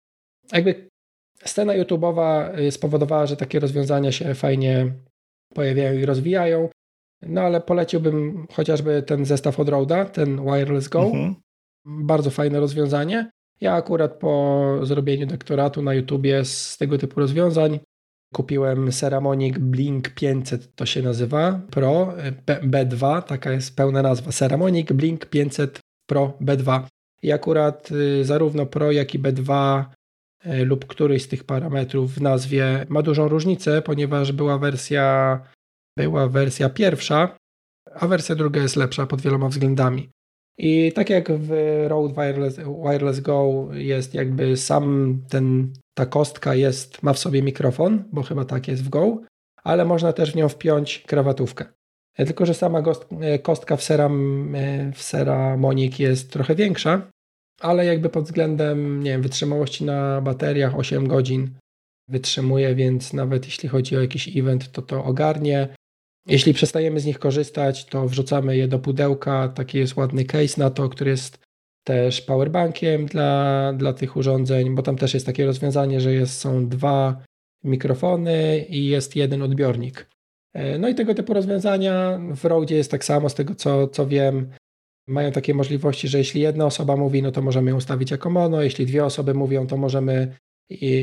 jakby 0.51 0.89
scena 1.45 1.73
YouTube'owa 1.73 2.59
y, 2.59 2.71
spowodowała, 2.71 3.25
że 3.25 3.37
takie 3.37 3.59
rozwiązania 3.59 4.11
się 4.11 4.35
fajnie 4.35 4.93
pojawiają 5.53 5.99
i 5.99 6.05
rozwijają. 6.05 6.69
No 7.21 7.41
ale 7.41 7.61
poleciłbym 7.61 8.47
chociażby 8.53 9.03
ten 9.03 9.25
zestaw 9.25 9.59
od 9.59 9.69
Roda, 9.69 10.05
ten 10.05 10.45
Wireless 10.45 10.87
Go. 10.87 11.03
Mhm. 11.03 11.35
Bardzo 11.85 12.29
fajne 12.29 12.59
rozwiązanie. 12.59 13.29
Ja 13.61 13.73
akurat 13.73 14.13
po 14.13 14.79
zrobieniu 14.83 15.25
doktoratu 15.25 15.81
na 15.81 15.93
YouTubie 15.93 16.45
z 16.45 16.77
tego 16.77 16.97
typu 16.97 17.19
rozwiązań 17.19 17.79
kupiłem 18.33 18.91
Ceramonic 18.91 19.57
Blink 19.57 20.09
500, 20.09 20.75
to 20.75 20.85
się 20.85 21.01
nazywa 21.01 21.61
Pro 21.71 22.13
B, 22.63 22.85
2 22.85 23.21
taka 23.21 23.51
jest 23.51 23.75
pełna 23.75 24.01
nazwa. 24.01 24.31
Ceramonic 24.31 24.91
Blink 24.91 25.25
500 25.25 25.79
Pro 26.09 26.33
B2. 26.41 26.81
I 27.21 27.31
akurat 27.31 27.91
y, 27.91 28.25
zarówno 28.25 28.65
Pro, 28.65 28.91
jak 28.91 29.15
i 29.15 29.19
B2 29.19 29.53
E, 29.53 29.85
lub 30.45 30.85
któryś 30.85 31.23
z 31.23 31.27
tych 31.27 31.43
parametrów 31.43 32.13
w 32.13 32.21
nazwie 32.21 32.85
ma 32.89 33.01
dużą 33.01 33.27
różnicę, 33.27 33.81
ponieważ 33.81 34.31
była 34.31 34.57
wersja, 34.57 35.39
była 35.97 36.27
wersja 36.27 36.69
pierwsza, 36.69 37.37
a 37.95 38.07
wersja 38.07 38.35
druga 38.35 38.61
jest 38.61 38.75
lepsza 38.75 39.05
pod 39.05 39.21
wieloma 39.21 39.49
względami. 39.49 40.09
I 40.57 40.91
tak 40.95 41.09
jak 41.09 41.31
w 41.31 41.51
Rode 41.87 42.13
Wireless, 42.13 42.57
Wireless 42.57 43.19
Go 43.19 43.67
jest 43.73 44.13
jakby 44.13 44.57
sam 44.57 45.17
ten, 45.29 45.73
ta 45.93 46.05
kostka 46.05 46.55
jest, 46.55 47.03
ma 47.03 47.13
w 47.13 47.19
sobie 47.19 47.43
mikrofon, 47.43 48.03
bo 48.11 48.23
chyba 48.23 48.45
tak 48.45 48.67
jest 48.67 48.83
w 48.83 48.89
Go, 48.89 49.21
ale 49.63 49.85
można 49.85 50.13
też 50.13 50.31
w 50.31 50.35
nią 50.35 50.49
wpiąć 50.49 50.99
krawatówkę. 50.99 51.65
tylko 52.15 52.45
że 52.45 52.53
sama 52.53 52.83
kostka 53.43 53.75
w, 53.75 53.83
Sera, 53.83 54.09
w 54.93 55.03
Ceramonic 55.03 55.99
jest 55.99 56.31
trochę 56.31 56.55
większa, 56.55 57.01
ale 57.63 57.85
jakby 57.85 58.09
pod 58.09 58.25
względem 58.25 59.03
nie 59.03 59.11
wiem, 59.11 59.21
wytrzymałości 59.21 59.85
na 59.85 60.21
bateriach 60.21 60.75
8 60.75 61.07
godzin 61.07 61.49
wytrzymuje, 62.07 62.75
więc 62.75 63.13
nawet 63.13 63.45
jeśli 63.45 63.69
chodzi 63.69 63.97
o 63.97 64.01
jakiś 64.01 64.37
event, 64.37 64.71
to 64.71 64.81
to 64.81 65.03
ogarnie. 65.03 65.67
Jeśli 66.27 66.53
przestajemy 66.53 66.99
z 66.99 67.05
nich 67.05 67.19
korzystać, 67.19 67.85
to 67.85 68.07
wrzucamy 68.07 68.57
je 68.57 68.67
do 68.67 68.79
pudełka. 68.79 69.47
Taki 69.47 69.77
jest 69.77 69.95
ładny 69.95 70.25
case 70.25 70.61
na 70.61 70.69
to, 70.69 70.89
który 70.89 71.11
jest 71.11 71.39
też 71.83 72.21
powerbankiem 72.21 73.05
dla, 73.05 73.73
dla 73.73 73.93
tych 73.93 74.15
urządzeń, 74.15 74.75
bo 74.75 74.81
tam 74.81 74.97
też 74.97 75.13
jest 75.13 75.25
takie 75.25 75.45
rozwiązanie, 75.45 76.01
że 76.01 76.13
jest, 76.13 76.39
są 76.39 76.69
dwa 76.69 77.23
mikrofony 77.63 78.65
i 78.69 78.87
jest 78.87 79.15
jeden 79.15 79.41
odbiornik. 79.41 80.09
E, 80.53 80.79
no 80.79 80.87
i 80.87 80.95
tego 80.95 81.15
typu 81.15 81.33
rozwiązania 81.33 82.19
w 82.35 82.45
Rode 82.45 82.75
jest 82.75 82.91
tak 82.91 83.05
samo, 83.05 83.29
z 83.29 83.35
tego 83.35 83.55
co, 83.55 83.87
co 83.87 84.07
wiem, 84.07 84.49
mają 85.07 85.31
takie 85.31 85.53
możliwości, 85.53 86.07
że 86.07 86.17
jeśli 86.17 86.41
jedna 86.41 86.65
osoba 86.65 86.95
mówi, 86.95 87.21
no 87.21 87.31
to 87.31 87.41
możemy 87.41 87.71
ją 87.71 87.77
ustawić 87.77 88.11
jako 88.11 88.29
mono, 88.29 88.61
jeśli 88.61 88.85
dwie 88.85 89.05
osoby 89.05 89.33
mówią, 89.33 89.67
to 89.67 89.77
możemy 89.77 90.35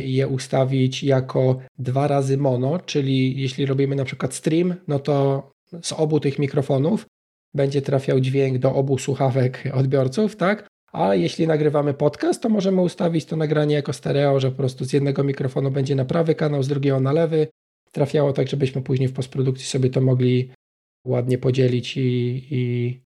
je 0.04 0.28
ustawić 0.28 1.02
jako 1.02 1.58
dwa 1.78 2.08
razy 2.08 2.36
mono, 2.36 2.78
czyli 2.78 3.40
jeśli 3.40 3.66
robimy 3.66 3.96
na 3.96 4.04
przykład 4.04 4.34
stream, 4.34 4.74
no 4.88 4.98
to 4.98 5.50
z 5.82 5.92
obu 5.92 6.20
tych 6.20 6.38
mikrofonów 6.38 7.06
będzie 7.54 7.82
trafiał 7.82 8.20
dźwięk 8.20 8.58
do 8.58 8.74
obu 8.74 8.98
słuchawek 8.98 9.64
odbiorców, 9.72 10.36
tak? 10.36 10.68
A 10.92 11.14
jeśli 11.14 11.46
nagrywamy 11.46 11.94
podcast, 11.94 12.42
to 12.42 12.48
możemy 12.48 12.80
ustawić 12.80 13.24
to 13.24 13.36
nagranie 13.36 13.74
jako 13.74 13.92
stereo, 13.92 14.40
że 14.40 14.50
po 14.50 14.56
prostu 14.56 14.84
z 14.84 14.92
jednego 14.92 15.24
mikrofonu 15.24 15.70
będzie 15.70 15.94
na 15.94 16.04
prawy 16.04 16.34
kanał, 16.34 16.62
z 16.62 16.68
drugiego 16.68 17.00
na 17.00 17.12
lewy. 17.12 17.48
Trafiało 17.92 18.32
tak, 18.32 18.48
żebyśmy 18.48 18.82
później 18.82 19.08
w 19.08 19.12
postprodukcji 19.12 19.66
sobie 19.66 19.90
to 19.90 20.00
mogli 20.00 20.50
ładnie 21.06 21.38
podzielić 21.38 21.96
i, 21.96 22.42
i 22.50 23.00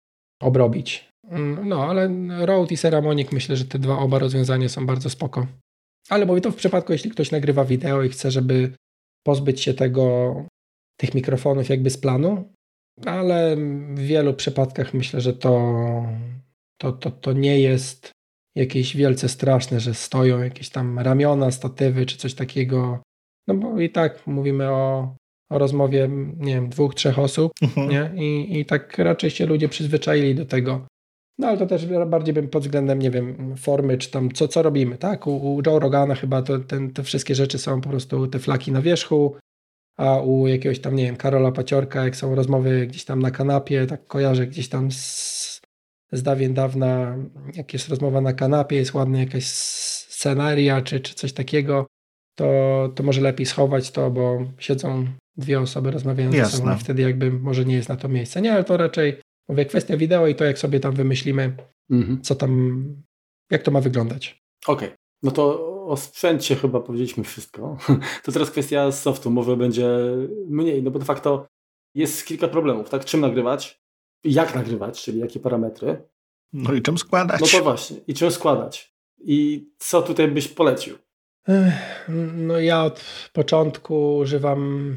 obrobić. 0.43 1.09
Mm, 1.29 1.69
no, 1.69 1.85
ale 1.85 2.11
Rode 2.47 2.75
i 2.75 2.77
Ceramonic 2.77 3.33
myślę, 3.33 3.57
że 3.57 3.65
te 3.65 3.79
dwa 3.79 3.99
oba 3.99 4.19
rozwiązania 4.19 4.69
są 4.69 4.87
bardzo 4.87 5.11
spoko. 5.11 5.47
Ale 6.09 6.27
mówię 6.27 6.41
to 6.41 6.51
w 6.51 6.57
przypadku, 6.57 6.93
jeśli 6.93 7.11
ktoś 7.11 7.31
nagrywa 7.31 7.65
wideo 7.65 8.03
i 8.03 8.09
chce, 8.09 8.31
żeby 8.31 8.73
pozbyć 9.27 9.61
się 9.61 9.75
tego, 9.75 10.35
tych 10.97 11.15
mikrofonów 11.15 11.69
jakby 11.69 11.91
z 11.91 11.99
planu, 11.99 12.53
ale 13.07 13.57
w 13.95 13.99
wielu 13.99 14.35
przypadkach 14.35 14.95
myślę, 14.95 15.21
że 15.21 15.33
to, 15.33 16.07
to, 16.81 16.93
to, 16.93 17.11
to 17.11 17.33
nie 17.33 17.61
jest 17.61 18.11
jakieś 18.57 18.97
wielce 18.97 19.29
straszne, 19.29 19.81
że 19.81 19.95
stoją 19.95 20.43
jakieś 20.43 20.71
tam 20.71 20.99
ramiona, 20.99 21.51
statywy 21.51 22.07
czy 22.07 22.17
coś 22.17 22.35
takiego. 22.35 23.03
No 23.49 23.55
bo 23.55 23.81
i 23.81 23.91
tak 23.91 24.27
mówimy 24.27 24.71
o, 24.71 25.17
o 25.53 25.59
rozmowie, 25.59 26.09
nie 26.39 26.55
wiem, 26.55 26.69
dwóch, 26.69 26.95
trzech 26.95 27.19
osób, 27.19 27.53
mhm. 27.63 27.91
nie? 27.91 28.11
I, 28.25 28.61
I 28.61 28.65
tak 28.65 28.99
raczej 28.99 29.31
się 29.31 29.47
ludzie 29.47 29.69
przyzwyczaili 29.69 30.35
do 30.35 30.45
tego. 30.45 30.87
No 31.39 31.49
ale 31.49 31.59
to 31.59 31.67
też 31.67 31.87
bardziej 31.87 32.35
bym 32.35 32.49
pod 32.49 32.63
względem, 32.63 32.99
nie 32.99 33.11
wiem, 33.11 33.55
formy, 33.57 33.99
czy 33.99 34.11
tam 34.11 34.33
co, 34.33 34.49
co 34.49 34.63
robimy, 34.63 34.99
tak? 34.99 35.27
U, 35.27 35.55
u 35.55 35.63
Joe 35.67 35.79
Rogana 35.79 36.15
chyba 36.15 36.43
to, 36.43 36.59
ten, 36.59 36.93
te 36.93 37.03
wszystkie 37.03 37.35
rzeczy 37.35 37.59
są 37.59 37.81
po 37.81 37.89
prostu 37.89 38.27
te 38.27 38.39
flaki 38.39 38.73
na 38.73 38.83
wierzchu, 38.83 39.37
a 39.97 40.21
u 40.21 40.47
jakiegoś 40.47 40.81
tam, 40.81 40.97
nie 40.97 41.05
wiem, 41.05 41.17
Karola 41.17 41.53
Paciorka, 41.53 42.05
jak 42.05 42.17
są 42.17 42.35
rozmowy 42.35 42.87
gdzieś 42.87 43.05
tam 43.05 43.23
na 43.23 43.31
kanapie, 43.31 43.87
tak 43.87 44.07
kojarzę 44.07 44.47
gdzieś 44.47 44.69
tam 44.69 44.93
z, 44.93 45.61
z 46.13 46.23
dawien 46.23 46.55
dawna, 46.55 47.17
jak 47.55 47.73
jest 47.73 47.89
rozmowa 47.89 48.21
na 48.21 48.33
kanapie, 48.33 48.77
jest 48.77 48.95
ładna 48.95 49.19
jakaś 49.19 49.47
scenaria, 49.47 50.83
czy, 50.83 51.01
czy 51.01 51.15
coś 51.15 51.33
takiego, 51.33 51.87
to, 52.35 52.89
to 52.95 53.03
może 53.03 53.21
lepiej 53.21 53.47
schować 53.47 53.91
to, 53.91 54.11
bo 54.11 54.39
siedzą 54.59 55.07
dwie 55.37 55.61
osoby, 55.61 55.91
rozmawiają 55.91 56.33
Jasne. 56.33 56.51
ze 56.51 56.57
sobą, 56.57 56.79
wtedy 56.79 57.03
jakby 57.03 57.33
może 57.33 57.65
nie 57.65 57.75
jest 57.75 57.89
na 57.89 57.97
to 57.97 58.09
miejsce. 58.09 58.41
Nie, 58.43 58.53
ale 58.53 58.65
to 58.65 58.77
raczej 58.77 59.21
Mówię, 59.49 59.65
kwestia 59.65 59.97
wideo 59.97 60.27
i 60.27 60.35
to, 60.35 60.45
jak 60.45 60.59
sobie 60.59 60.81
tam 60.81 60.95
wymyślimy, 60.95 61.57
mhm. 61.91 62.23
co 62.23 62.35
tam, 62.35 62.85
jak 63.51 63.63
to 63.63 63.71
ma 63.71 63.81
wyglądać. 63.81 64.43
Okej. 64.67 64.89
Okay. 64.89 64.99
No 65.23 65.31
to 65.31 65.69
o 65.87 65.97
sprzęcie 65.97 66.57
chyba 66.57 66.81
powiedzieliśmy 66.81 67.25
wszystko. 67.25 67.77
To 68.25 68.33
teraz 68.33 68.51
kwestia 68.51 68.93
softu, 68.93 69.31
może 69.31 69.57
będzie 69.57 69.89
mniej, 70.49 70.83
no 70.83 70.91
bo 70.91 70.99
de 70.99 71.05
facto 71.05 71.47
jest 71.95 72.27
kilka 72.27 72.49
problemów, 72.49 72.91
tak? 72.91 73.05
Czym 73.05 73.21
nagrywać, 73.21 73.81
jak 74.25 74.55
nagrywać, 74.55 75.03
czyli 75.03 75.19
jakie 75.19 75.41
parametry. 75.41 76.03
No 76.53 76.75
i 76.75 76.83
czym 76.83 76.99
składać. 76.99 77.41
No 77.41 77.47
to 77.47 77.65
właśnie, 77.65 77.97
i 78.07 78.15
czym 78.15 78.31
składać. 78.31 78.95
I 79.25 79.69
co 79.79 80.03
tutaj 80.03 80.29
byś 80.29 80.49
polecił? 80.49 80.99
No 82.35 82.61
ja 82.61 82.85
od 82.85 83.05
początku 83.33 84.17
używam 84.17 84.97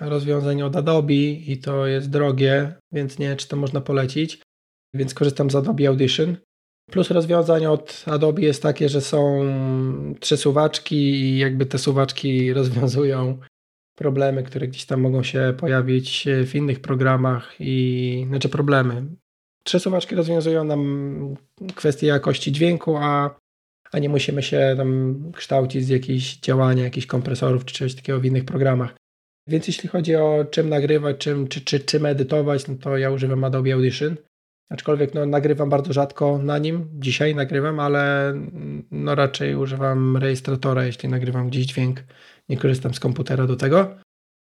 rozwiązań 0.00 0.62
od 0.62 0.76
Adobe 0.76 1.14
i 1.14 1.58
to 1.58 1.86
jest 1.86 2.10
drogie, 2.10 2.74
więc 2.92 3.18
nie 3.18 3.36
czy 3.36 3.48
to 3.48 3.56
można 3.56 3.80
polecić. 3.80 4.42
Więc 4.94 5.14
korzystam 5.14 5.50
z 5.50 5.54
Adobe 5.54 5.88
Audition. 5.88 6.36
Plus 6.90 7.10
rozwiązań 7.10 7.66
od 7.66 8.04
Adobe 8.06 8.42
jest 8.42 8.62
takie, 8.62 8.88
że 8.88 9.00
są 9.00 9.44
trzy 10.20 10.36
suwaczki 10.36 10.96
i 10.96 11.38
jakby 11.38 11.66
te 11.66 11.78
suwaczki 11.78 12.52
rozwiązują 12.52 13.38
problemy, 13.98 14.42
które 14.42 14.68
gdzieś 14.68 14.86
tam 14.86 15.00
mogą 15.00 15.22
się 15.22 15.54
pojawić 15.58 16.26
w 16.44 16.54
innych 16.54 16.80
programach 16.80 17.54
i 17.60 18.24
znaczy 18.28 18.48
problemy. 18.48 19.06
Trzy 19.64 19.80
suwaczki 19.80 20.14
rozwiązują 20.14 20.64
nam 20.64 21.36
kwestie 21.74 22.06
jakości 22.06 22.52
dźwięku, 22.52 22.96
a, 22.96 23.38
a 23.92 23.98
nie 23.98 24.08
musimy 24.08 24.42
się 24.42 24.74
tam 24.76 25.16
kształcić 25.34 25.84
z 25.84 25.88
jakichś 25.88 26.36
działania, 26.36 26.84
jakichś 26.84 27.06
kompresorów 27.06 27.64
czy 27.64 27.74
czegoś 27.74 27.94
takiego 27.94 28.20
w 28.20 28.24
innych 28.24 28.44
programach. 28.44 28.94
Więc 29.48 29.66
jeśli 29.66 29.88
chodzi 29.88 30.16
o 30.16 30.44
czym 30.50 30.68
nagrywać, 30.68 31.18
czym, 31.18 31.48
czy, 31.48 31.60
czy, 31.60 31.80
czym 31.80 32.06
edytować, 32.06 32.68
no 32.68 32.74
to 32.74 32.96
ja 32.96 33.10
używam 33.10 33.44
Adobe 33.44 33.72
Audition. 33.72 34.16
Aczkolwiek 34.70 35.14
no, 35.14 35.26
nagrywam 35.26 35.70
bardzo 35.70 35.92
rzadko 35.92 36.38
na 36.38 36.58
nim. 36.58 36.88
Dzisiaj 36.92 37.34
nagrywam, 37.34 37.80
ale 37.80 38.34
no, 38.90 39.14
raczej 39.14 39.54
używam 39.54 40.16
rejestratora, 40.16 40.84
jeśli 40.84 41.08
nagrywam 41.08 41.48
gdzieś 41.48 41.66
dźwięk. 41.66 42.04
Nie 42.48 42.56
korzystam 42.56 42.94
z 42.94 43.00
komputera 43.00 43.46
do 43.46 43.56
tego. 43.56 43.96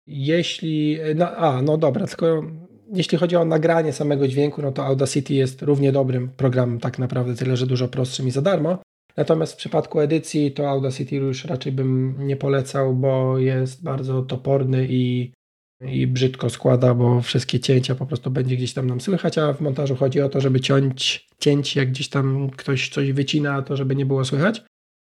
Jeśli. 0.06 0.98
No, 1.14 1.30
a, 1.30 1.62
no 1.62 1.76
dobra, 1.76 2.06
tylko 2.06 2.44
jeśli 2.92 3.18
chodzi 3.18 3.36
o 3.36 3.44
nagranie 3.44 3.92
samego 3.92 4.28
dźwięku, 4.28 4.62
no 4.62 4.72
to 4.72 4.84
Audacity 4.84 5.34
jest 5.34 5.62
równie 5.62 5.92
dobrym 5.92 6.28
programem, 6.28 6.80
tak 6.80 6.98
naprawdę, 6.98 7.34
tyle 7.34 7.56
że 7.56 7.66
dużo 7.66 7.88
prostszym 7.88 8.28
i 8.28 8.30
za 8.30 8.42
darmo. 8.42 8.78
Natomiast 9.16 9.52
w 9.52 9.56
przypadku 9.56 10.00
edycji 10.00 10.52
to 10.52 10.70
Audacity 10.70 11.16
już 11.16 11.44
raczej 11.44 11.72
bym 11.72 12.16
nie 12.26 12.36
polecał, 12.36 12.94
bo 12.94 13.38
jest 13.38 13.82
bardzo 13.82 14.22
toporny 14.22 14.86
i, 14.90 15.32
i 15.80 16.06
brzydko 16.06 16.50
składa, 16.50 16.94
bo 16.94 17.20
wszystkie 17.20 17.60
cięcia 17.60 17.94
po 17.94 18.06
prostu 18.06 18.30
będzie 18.30 18.56
gdzieś 18.56 18.74
tam 18.74 18.86
nam 18.86 19.00
słychać, 19.00 19.38
a 19.38 19.52
w 19.52 19.60
montażu 19.60 19.96
chodzi 19.96 20.20
o 20.20 20.28
to, 20.28 20.40
żeby 20.40 20.60
ciąć, 20.60 21.28
cięć, 21.38 21.76
jak 21.76 21.90
gdzieś 21.90 22.08
tam 22.08 22.50
ktoś 22.50 22.88
coś 22.88 23.12
wycina, 23.12 23.62
to 23.62 23.76
żeby 23.76 23.96
nie 23.96 24.06
było 24.06 24.24
słychać. 24.24 24.62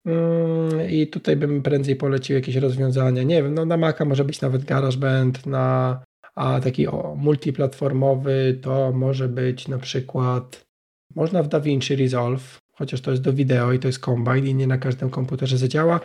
Mm, 0.06 0.90
I 0.90 1.06
tutaj 1.06 1.36
bym 1.36 1.62
prędzej 1.62 1.96
polecił 1.96 2.36
jakieś 2.36 2.56
rozwiązania. 2.56 3.22
Nie 3.22 3.42
wiem, 3.42 3.54
no 3.54 3.64
na 3.64 3.76
Maca 3.76 4.04
może 4.04 4.24
być 4.24 4.40
nawet 4.40 4.64
GarageBand, 4.64 5.46
na 5.46 6.02
a 6.38 6.60
taki 6.60 6.86
o, 6.86 7.14
multiplatformowy 7.18 8.58
to 8.62 8.92
może 8.92 9.28
być 9.28 9.68
na 9.68 9.78
przykład 9.78 10.64
można 11.14 11.42
w 11.42 11.48
DaVinci 11.48 11.96
Resolve, 11.96 12.58
chociaż 12.78 13.00
to 13.00 13.10
jest 13.10 13.22
do 13.22 13.32
wideo 13.32 13.72
i 13.72 13.78
to 13.78 13.88
jest 13.88 13.98
Combine 13.98 14.46
i 14.46 14.54
nie 14.54 14.66
na 14.66 14.78
każdym 14.78 15.10
komputerze 15.10 15.58
zadziała. 15.58 16.00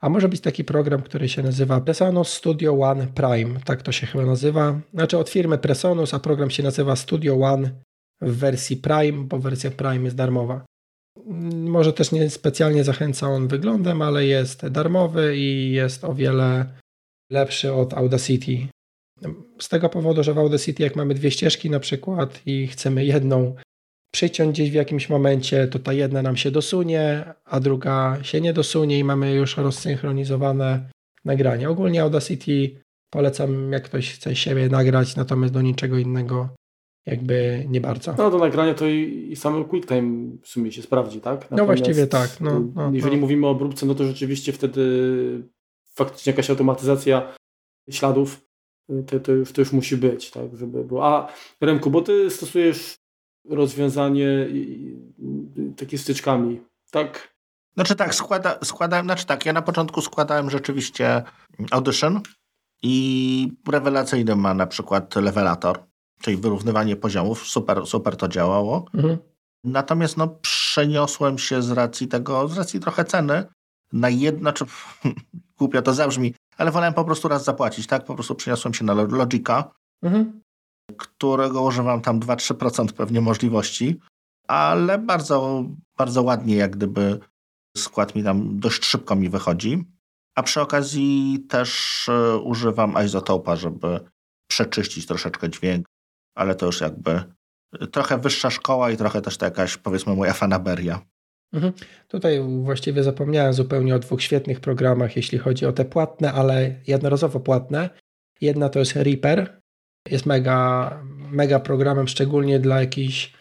A 0.00 0.08
może 0.08 0.28
być 0.28 0.40
taki 0.40 0.64
program, 0.64 1.02
który 1.02 1.28
się 1.28 1.42
nazywa 1.42 1.80
Presonus 1.80 2.28
Studio 2.28 2.80
One 2.80 3.06
Prime, 3.06 3.60
tak 3.64 3.82
to 3.82 3.92
się 3.92 4.06
chyba 4.06 4.26
nazywa. 4.26 4.80
Znaczy 4.94 5.18
od 5.18 5.30
firmy 5.30 5.58
Presonus, 5.58 6.14
a 6.14 6.18
program 6.18 6.50
się 6.50 6.62
nazywa 6.62 6.96
Studio 6.96 7.34
One 7.40 7.70
w 8.20 8.36
wersji 8.36 8.76
Prime, 8.76 9.24
bo 9.24 9.38
wersja 9.38 9.70
Prime 9.70 10.04
jest 10.04 10.16
darmowa. 10.16 10.64
Może 11.52 11.92
też 11.92 12.12
nie 12.12 12.30
specjalnie 12.30 12.84
zachęca 12.84 13.28
on 13.28 13.48
wyglądem, 13.48 14.02
ale 14.02 14.26
jest 14.26 14.66
darmowy 14.66 15.36
i 15.36 15.72
jest 15.72 16.04
o 16.04 16.14
wiele 16.14 16.66
lepszy 17.30 17.72
od 17.72 17.94
Audacity. 17.94 18.68
Z 19.60 19.68
tego 19.68 19.88
powodu, 19.88 20.22
że 20.22 20.34
w 20.34 20.38
Audacity 20.38 20.82
jak 20.82 20.96
mamy 20.96 21.14
dwie 21.14 21.30
ścieżki 21.30 21.70
na 21.70 21.80
przykład 21.80 22.42
i 22.46 22.66
chcemy 22.66 23.04
jedną 23.04 23.54
przyciąć 24.14 24.50
gdzieś 24.52 24.70
w 24.70 24.74
jakimś 24.74 25.08
momencie, 25.08 25.68
to 25.68 25.78
ta 25.78 25.92
jedna 25.92 26.22
nam 26.22 26.36
się 26.36 26.50
dosunie, 26.50 27.24
a 27.44 27.60
druga 27.60 28.18
się 28.22 28.40
nie 28.40 28.52
dosunie 28.52 28.98
i 28.98 29.04
mamy 29.04 29.34
już 29.34 29.56
rozsynchronizowane 29.56 30.90
nagranie. 31.24 31.70
Ogólnie 31.70 32.02
Audacity 32.02 32.82
polecam, 33.10 33.72
jak 33.72 33.82
ktoś 33.82 34.14
chce 34.14 34.36
siebie 34.36 34.68
nagrać, 34.68 35.16
natomiast 35.16 35.54
do 35.54 35.62
niczego 35.62 35.98
innego 35.98 36.48
jakby 37.06 37.64
nie 37.68 37.80
bardzo. 37.80 38.14
No 38.18 38.30
do 38.30 38.38
nagrania 38.38 38.74
to 38.74 38.86
i, 38.86 39.28
i 39.30 39.36
sam 39.36 39.64
QuickTime 39.64 40.36
w 40.42 40.48
sumie 40.48 40.72
się 40.72 40.82
sprawdzi, 40.82 41.20
tak? 41.20 41.40
Natomiast 41.40 41.58
no 41.58 41.66
właściwie 41.66 42.06
tak. 42.06 42.40
No, 42.40 42.60
no, 42.74 42.90
jeżeli 42.92 43.16
no. 43.16 43.20
mówimy 43.20 43.46
o 43.46 43.50
obróbce, 43.50 43.86
no 43.86 43.94
to 43.94 44.04
rzeczywiście 44.04 44.52
wtedy 44.52 44.82
faktycznie 45.94 46.30
jakaś 46.30 46.50
automatyzacja 46.50 47.34
śladów 47.90 48.40
to, 49.06 49.20
to, 49.20 49.32
już, 49.32 49.52
to 49.52 49.60
już 49.60 49.72
musi 49.72 49.96
być, 49.96 50.30
tak, 50.30 50.56
żeby 50.56 50.84
było. 50.84 51.06
A 51.06 51.32
Remku, 51.60 51.90
bo 51.90 52.02
ty 52.02 52.30
stosujesz 52.30 53.03
rozwiązanie 53.48 54.48
takie 55.76 55.98
styczkami, 55.98 56.60
tak? 56.90 57.34
Znaczy 57.74 57.96
tak, 57.96 58.14
składa, 58.14 58.58
składałem, 58.64 59.06
znaczy 59.06 59.26
tak, 59.26 59.46
ja 59.46 59.52
na 59.52 59.62
początku 59.62 60.00
składałem 60.00 60.50
rzeczywiście 60.50 61.22
Audition 61.70 62.20
i 62.82 63.52
rewelacyjny 63.68 64.36
ma 64.36 64.54
na 64.54 64.66
przykład 64.66 65.16
levelator. 65.16 65.78
czyli 66.20 66.36
wyrównywanie 66.36 66.96
poziomów, 66.96 67.46
super, 67.46 67.86
super 67.86 68.16
to 68.16 68.28
działało. 68.28 68.84
Mhm. 68.94 69.18
Natomiast 69.64 70.16
no, 70.16 70.28
przeniosłem 70.28 71.38
się 71.38 71.62
z 71.62 71.70
racji 71.70 72.08
tego, 72.08 72.48
z 72.48 72.58
racji 72.58 72.80
trochę 72.80 73.04
ceny, 73.04 73.44
na 73.92 74.08
jedno, 74.08 74.52
czy 74.52 74.64
głupio 75.58 75.82
to 75.82 75.94
zabrzmi, 75.94 76.34
ale 76.56 76.70
wolałem 76.70 76.94
po 76.94 77.04
prostu 77.04 77.28
raz 77.28 77.44
zapłacić, 77.44 77.86
tak? 77.86 78.04
Po 78.04 78.14
prostu 78.14 78.34
przeniosłem 78.34 78.74
się 78.74 78.84
na 78.84 78.94
Logica, 78.94 79.70
mhm. 80.02 80.40
Którego 80.98 81.62
używam 81.62 82.00
tam 82.00 82.20
2-3% 82.20 82.92
pewnie 82.92 83.20
możliwości, 83.20 84.00
ale 84.48 84.98
bardzo, 84.98 85.64
bardzo 85.98 86.22
ładnie 86.22 86.56
jak 86.56 86.76
gdyby 86.76 87.18
skład 87.76 88.14
mi 88.14 88.24
tam 88.24 88.60
dość 88.60 88.84
szybko 88.84 89.16
mi 89.16 89.28
wychodzi. 89.28 89.84
A 90.36 90.42
przy 90.42 90.60
okazji 90.60 91.38
też 91.48 92.08
e, 92.08 92.36
używam 92.36 92.94
izotopa, 93.04 93.56
żeby 93.56 94.00
przeczyścić 94.50 95.06
troszeczkę 95.06 95.50
dźwięk, 95.50 95.86
ale 96.34 96.54
to 96.54 96.66
już 96.66 96.80
jakby 96.80 97.22
trochę 97.92 98.18
wyższa 98.18 98.50
szkoła 98.50 98.90
i 98.90 98.96
trochę 98.96 99.20
też 99.20 99.36
to 99.36 99.44
jakaś, 99.44 99.76
powiedzmy, 99.76 100.16
moja 100.16 100.32
fanaberia. 100.32 101.00
Mhm. 101.52 101.72
Tutaj 102.08 102.40
właściwie 102.62 103.02
zapomniałem 103.02 103.52
zupełnie 103.52 103.94
o 103.94 103.98
dwóch 103.98 104.22
świetnych 104.22 104.60
programach, 104.60 105.16
jeśli 105.16 105.38
chodzi 105.38 105.66
o 105.66 105.72
te 105.72 105.84
płatne, 105.84 106.32
ale 106.32 106.74
jednorazowo 106.86 107.40
płatne. 107.40 107.90
Jedna 108.40 108.68
to 108.68 108.78
jest 108.78 108.96
Reaper. 108.96 109.60
Jest 110.10 110.26
mega, 110.26 110.90
mega 111.30 111.60
programem, 111.60 112.08
szczególnie 112.08 112.60
dla 112.60 112.80
jakichś. 112.80 113.32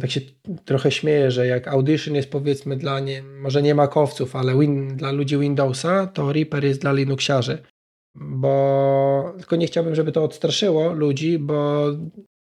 Tak 0.00 0.10
się 0.10 0.20
trochę 0.64 0.90
śmieję, 0.90 1.30
że 1.30 1.46
jak 1.46 1.68
Audition 1.68 2.14
jest 2.14 2.30
powiedzmy 2.30 2.76
dla 2.76 3.00
nie, 3.00 3.22
może 3.22 3.62
nie 3.62 3.74
makowców, 3.74 4.36
ale 4.36 4.58
win, 4.58 4.96
dla 4.96 5.12
ludzi 5.12 5.38
Windowsa, 5.38 6.06
to 6.06 6.32
Reaper 6.32 6.64
jest 6.64 6.80
dla 6.80 6.92
Linuxiarzy. 6.92 7.62
Bo 8.14 9.34
tylko 9.38 9.56
nie 9.56 9.66
chciałbym, 9.66 9.94
żeby 9.94 10.12
to 10.12 10.24
odstraszyło 10.24 10.92
ludzi, 10.92 11.38
bo 11.38 11.86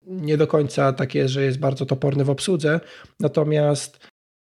nie 0.08 0.38
do 0.38 0.48
końca 0.48 0.94
tak 0.94 1.16
jest, 1.16 1.34
że 1.34 1.44
jest 1.44 1.60
bardzo 1.60 1.86
toporny 1.86 2.24
w 2.24 2.30
obsłudze. 2.30 2.80
Natomiast 3.20 4.08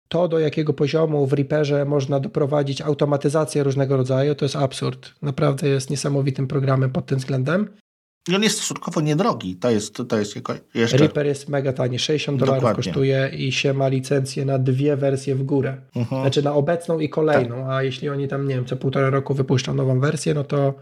to, 0.09 0.28
do 0.28 0.38
jakiego 0.38 0.72
poziomu 0.72 1.26
w 1.26 1.32
Reaperze 1.32 1.84
można 1.84 2.20
doprowadzić 2.20 2.80
automatyzację 2.80 3.62
różnego 3.62 3.97
rodzaju, 3.97 4.34
to 4.34 4.44
jest 4.44 4.56
absurd. 4.56 5.14
Naprawdę 5.22 5.68
jest 5.68 5.90
niesamowitym 5.90 6.47
programem 6.47 6.90
pod 6.90 7.06
tym 7.06 7.18
względem. 7.18 7.68
I 8.28 8.35
on 8.35 8.43
jest 8.43 8.57
stosunkowo 8.57 9.01
niedrogi. 9.01 9.57
To 9.57 9.70
jest, 9.70 10.03
to 10.09 10.19
jest 10.19 10.35
jeszcze... 10.74 10.97
Reaper 10.97 11.27
jest 11.27 11.48
mega 11.48 11.73
tani. 11.73 11.98
60 11.98 12.40
dolarów 12.40 12.73
kosztuje 12.77 13.31
i 13.36 13.53
się 13.53 13.74
ma 13.74 13.89
licencję 13.89 14.44
na 14.44 14.59
dwie 14.59 14.97
wersje 14.97 15.35
w 15.35 15.43
górę. 15.43 15.77
Uh-huh. 15.94 16.20
Znaczy 16.20 16.43
na 16.43 16.55
obecną 16.55 16.98
i 16.98 17.09
kolejną. 17.09 17.57
Tak. 17.57 17.66
A 17.69 17.82
jeśli 17.82 18.09
oni 18.09 18.28
tam, 18.28 18.48
nie 18.48 18.55
wiem, 18.55 18.65
co 18.65 18.77
półtora 18.77 19.11
roku 19.11 19.35
wypuszczą 19.35 19.74
nową 19.74 20.01
wersję, 20.01 20.35
no 20.35 20.44
to 20.44 20.74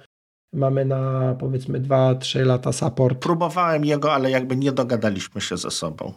mamy 0.52 0.84
na 0.84 1.34
powiedzmy 1.40 1.80
2-3 1.80 2.46
lata 2.46 2.72
support. 2.72 3.18
Próbowałem 3.18 3.84
jego, 3.84 4.12
ale 4.12 4.30
jakby 4.30 4.56
nie 4.56 4.72
dogadaliśmy 4.72 5.40
się 5.40 5.56
ze 5.56 5.70
sobą. 5.70 6.12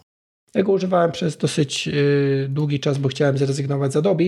Ja 0.56 0.64
go 0.64 0.72
używałem 0.72 1.12
przez 1.12 1.38
dosyć 1.38 1.88
yy, 1.88 2.48
długi 2.50 2.80
czas, 2.80 2.98
bo 2.98 3.10
chciałem 3.10 3.38
zrezygnować 3.38 3.94
z 3.94 3.96
Adobe. 3.96 4.24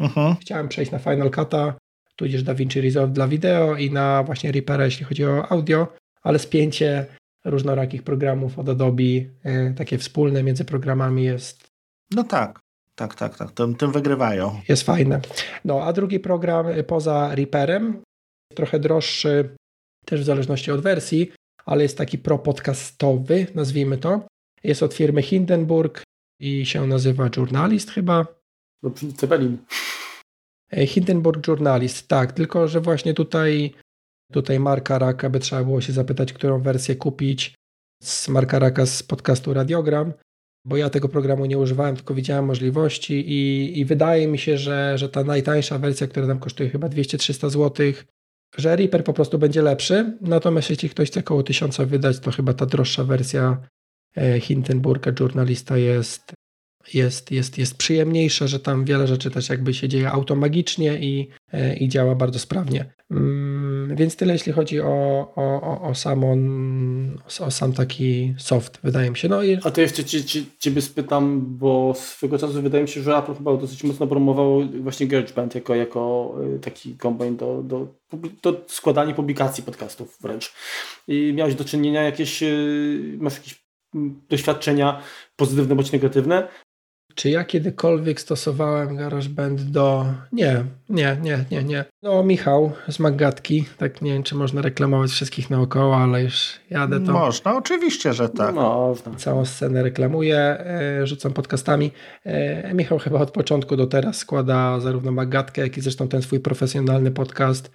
Uh-huh. 0.00 0.36
Chciałem 0.40 0.68
przejść 0.68 0.92
na 0.92 0.98
Final 0.98 1.30
Cut'a, 1.30 1.72
tudzież 2.16 2.42
DaVinci 2.42 2.80
Resolve 2.80 3.12
dla 3.12 3.28
wideo 3.28 3.76
i 3.76 3.90
na 3.90 4.22
właśnie 4.22 4.52
Reapera, 4.52 4.84
jeśli 4.84 5.04
chodzi 5.04 5.24
o 5.24 5.52
audio, 5.52 5.86
ale 6.24 6.38
spięcie 6.38 7.06
różnorakich 7.44 8.02
programów 8.02 8.58
od 8.58 8.68
Adobe, 8.68 9.02
yy, 9.02 9.28
takie 9.76 9.98
wspólne 9.98 10.42
między 10.42 10.64
programami 10.64 11.24
jest... 11.24 11.66
No 12.10 12.24
tak, 12.24 12.60
tak, 12.94 13.14
tak, 13.14 13.36
tak. 13.36 13.52
Tym, 13.52 13.74
tym 13.74 13.92
wygrywają. 13.92 14.60
Jest 14.68 14.82
fajne. 14.82 15.20
No, 15.64 15.82
a 15.82 15.92
drugi 15.92 16.20
program 16.20 16.66
y, 16.66 16.84
poza 16.84 17.34
Reaperem, 17.34 18.02
trochę 18.54 18.78
droższy, 18.78 19.56
też 20.06 20.20
w 20.20 20.24
zależności 20.24 20.70
od 20.70 20.80
wersji, 20.80 21.32
ale 21.66 21.82
jest 21.82 21.98
taki 21.98 22.18
pro-podcastowy, 22.18 23.46
nazwijmy 23.54 23.98
to. 23.98 24.26
Jest 24.64 24.82
od 24.82 24.94
firmy 24.94 25.22
Hindenburg 25.22 26.02
i 26.40 26.66
się 26.66 26.86
nazywa 26.86 27.30
Journalist 27.36 27.90
chyba. 27.90 28.26
No, 28.82 28.90
Cepelin. 29.16 29.58
E, 30.72 30.86
Hindenburg 30.86 31.48
Journalist, 31.48 32.08
tak, 32.08 32.32
tylko 32.32 32.68
że 32.68 32.80
właśnie 32.80 33.14
tutaj, 33.14 33.74
tutaj 34.32 34.60
Marka 34.60 34.98
Raka 34.98 35.30
by 35.30 35.40
trzeba 35.40 35.64
było 35.64 35.80
się 35.80 35.92
zapytać, 35.92 36.32
którą 36.32 36.62
wersję 36.62 36.96
kupić 36.96 37.54
z 38.02 38.28
Marka 38.28 38.58
Raka 38.58 38.86
z 38.86 39.02
podcastu 39.02 39.54
Radiogram, 39.54 40.12
bo 40.64 40.76
ja 40.76 40.90
tego 40.90 41.08
programu 41.08 41.46
nie 41.46 41.58
używałem, 41.58 41.96
tylko 41.96 42.14
widziałem 42.14 42.44
możliwości 42.44 43.14
i, 43.14 43.72
i 43.78 43.84
wydaje 43.84 44.28
mi 44.28 44.38
się, 44.38 44.58
że, 44.58 44.98
że 44.98 45.08
ta 45.08 45.24
najtańsza 45.24 45.78
wersja, 45.78 46.06
która 46.06 46.26
tam 46.26 46.38
kosztuje 46.38 46.70
chyba 46.70 46.88
200-300 46.88 47.50
zł, 47.50 47.92
że 48.56 48.76
Reaper 48.76 49.04
po 49.04 49.12
prostu 49.12 49.38
będzie 49.38 49.62
lepszy, 49.62 50.18
natomiast 50.20 50.70
jeśli 50.70 50.88
ktoś 50.88 51.10
chce 51.10 51.20
około 51.20 51.42
1000 51.42 51.76
wydać, 51.76 52.20
to 52.20 52.30
chyba 52.30 52.54
ta 52.54 52.66
droższa 52.66 53.04
wersja 53.04 53.60
e, 54.16 54.40
Hindenburga 54.40 55.12
Journalista 55.20 55.76
jest, 55.76 56.32
jest, 56.94 57.30
jest, 57.30 57.58
jest 57.58 57.76
przyjemniejsza, 57.76 58.46
że 58.46 58.60
tam 58.60 58.84
wiele 58.84 59.06
rzeczy 59.06 59.30
też 59.30 59.48
jakby 59.48 59.74
się 59.74 59.88
dzieje 59.88 60.10
automagicznie 60.10 60.98
i, 60.98 61.28
e, 61.52 61.76
i 61.76 61.88
działa 61.88 62.14
bardzo 62.14 62.38
sprawnie. 62.38 62.94
Mm, 63.10 63.63
więc 63.88 64.16
tyle 64.16 64.32
jeśli 64.32 64.52
chodzi 64.52 64.80
o, 64.80 65.32
o, 65.36 65.80
o, 65.82 65.94
samą, 65.94 66.36
o, 67.40 67.50
sam 67.50 67.72
taki 67.72 68.34
soft, 68.38 68.78
wydaje 68.82 69.10
mi 69.10 69.16
się. 69.16 69.28
No 69.28 69.42
i... 69.42 69.58
A 69.64 69.70
to 69.70 69.80
jeszcze 69.80 70.04
ci, 70.04 70.24
ci, 70.24 70.46
Ciebie 70.58 70.82
spytam, 70.82 71.40
bo 71.46 71.94
swego 71.96 72.38
czasu 72.38 72.62
wydaje 72.62 72.82
mi 72.84 72.88
się, 72.88 73.02
że 73.02 73.16
Apple 73.16 73.34
chyba 73.34 73.56
dosyć 73.56 73.84
mocno 73.84 74.06
promował 74.06 74.62
właśnie 74.80 75.06
GarageBand 75.06 75.54
jako, 75.54 75.74
jako 75.74 76.34
e, 76.56 76.58
taki 76.58 76.96
kombajn 76.96 77.36
do, 77.36 77.62
do, 77.62 77.88
do 78.42 78.64
składania 78.66 79.14
publikacji 79.14 79.64
podcastów 79.64 80.18
wręcz. 80.20 80.52
I 81.08 81.32
miałeś 81.34 81.54
do 81.54 81.64
czynienia 81.64 82.02
jakieś, 82.02 82.42
e, 82.42 82.48
masz 83.18 83.34
jakieś 83.34 83.64
doświadczenia 84.28 85.02
pozytywne 85.36 85.74
bądź 85.74 85.92
negatywne 85.92 86.48
czy 87.14 87.30
ja 87.30 87.44
kiedykolwiek 87.44 88.20
stosowałem 88.20 88.96
GarageBand 88.96 89.62
do... 89.62 90.06
Nie, 90.32 90.64
nie, 90.88 91.16
nie, 91.22 91.44
nie, 91.50 91.64
nie. 91.64 91.84
No 92.02 92.22
Michał 92.22 92.72
z 92.88 92.98
Maggatki, 92.98 93.64
tak 93.78 94.02
nie 94.02 94.12
wiem, 94.12 94.22
czy 94.22 94.34
można 94.34 94.62
reklamować 94.62 95.10
wszystkich 95.10 95.50
naokoło, 95.50 95.96
ale 95.96 96.22
już 96.22 96.60
jadę 96.70 97.00
to... 97.00 97.12
Można, 97.12 97.56
oczywiście, 97.56 98.12
że 98.12 98.28
tak. 98.28 98.54
Można. 98.54 99.14
Całą 99.14 99.44
scenę 99.44 99.82
reklamuję, 99.82 100.38
e, 100.38 101.06
rzucam 101.06 101.32
podcastami. 101.32 101.90
E, 102.24 102.74
Michał 102.74 102.98
chyba 102.98 103.20
od 103.20 103.30
początku 103.30 103.76
do 103.76 103.86
teraz 103.86 104.16
składa 104.16 104.80
zarówno 104.80 105.12
Maggatkę, 105.12 105.62
jak 105.62 105.76
i 105.76 105.80
zresztą 105.80 106.08
ten 106.08 106.22
swój 106.22 106.40
profesjonalny 106.40 107.10
podcast 107.10 107.70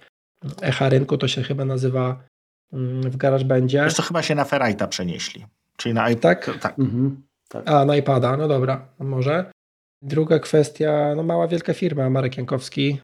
Echa 0.62 0.88
Rynku, 0.88 1.18
to 1.18 1.28
się 1.28 1.42
chyba 1.42 1.64
nazywa 1.64 2.22
mm, 2.72 3.10
w 3.10 3.16
GarageBandzie. 3.16 3.82
Wiesz 3.84 3.94
to 3.94 4.02
chyba 4.02 4.22
się 4.22 4.34
na 4.34 4.44
Ferrite'a 4.44 4.88
przenieśli. 4.88 5.46
Czyli 5.76 5.94
na 5.94 6.10
iPad. 6.10 6.22
Tak? 6.44 6.58
tak. 6.60 6.78
Mhm. 6.78 7.29
Tak. 7.52 7.70
A, 7.70 7.84
na 7.84 7.96
iPada, 7.96 8.36
no 8.36 8.48
dobra, 8.48 8.88
może. 8.98 9.50
Druga 10.02 10.38
kwestia, 10.38 11.14
no 11.16 11.22
mała 11.22 11.48
wielka 11.48 11.74
firma, 11.74 12.10
Marek 12.10 12.36
Jankowski. 12.36 13.00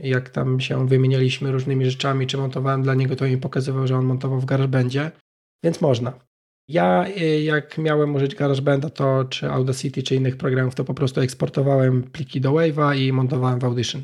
Jak 0.00 0.30
tam 0.30 0.60
się 0.60 0.88
wymienialiśmy 0.88 1.52
różnymi 1.52 1.90
rzeczami, 1.90 2.26
czy 2.26 2.38
montowałem 2.38 2.82
dla 2.82 2.94
niego, 2.94 3.16
to 3.16 3.24
mi 3.24 3.38
pokazywał, 3.38 3.86
że 3.86 3.96
on 3.96 4.04
montował 4.04 4.40
w 4.40 4.44
GarageBandzie, 4.44 5.10
więc 5.64 5.80
można. 5.80 6.12
Ja 6.68 7.06
y, 7.08 7.42
jak 7.42 7.78
miałem 7.78 8.14
użyć 8.14 8.34
GarageBanda, 8.34 8.90
to 8.90 9.24
czy 9.24 9.50
Audacity, 9.50 10.02
czy 10.02 10.14
innych 10.14 10.36
programów, 10.36 10.74
to 10.74 10.84
po 10.84 10.94
prostu 10.94 11.20
eksportowałem 11.20 12.02
pliki 12.02 12.40
do 12.40 12.52
Wave'a 12.52 12.96
i 12.96 13.12
montowałem 13.12 13.58
w 13.58 13.64
Audition. 13.64 14.02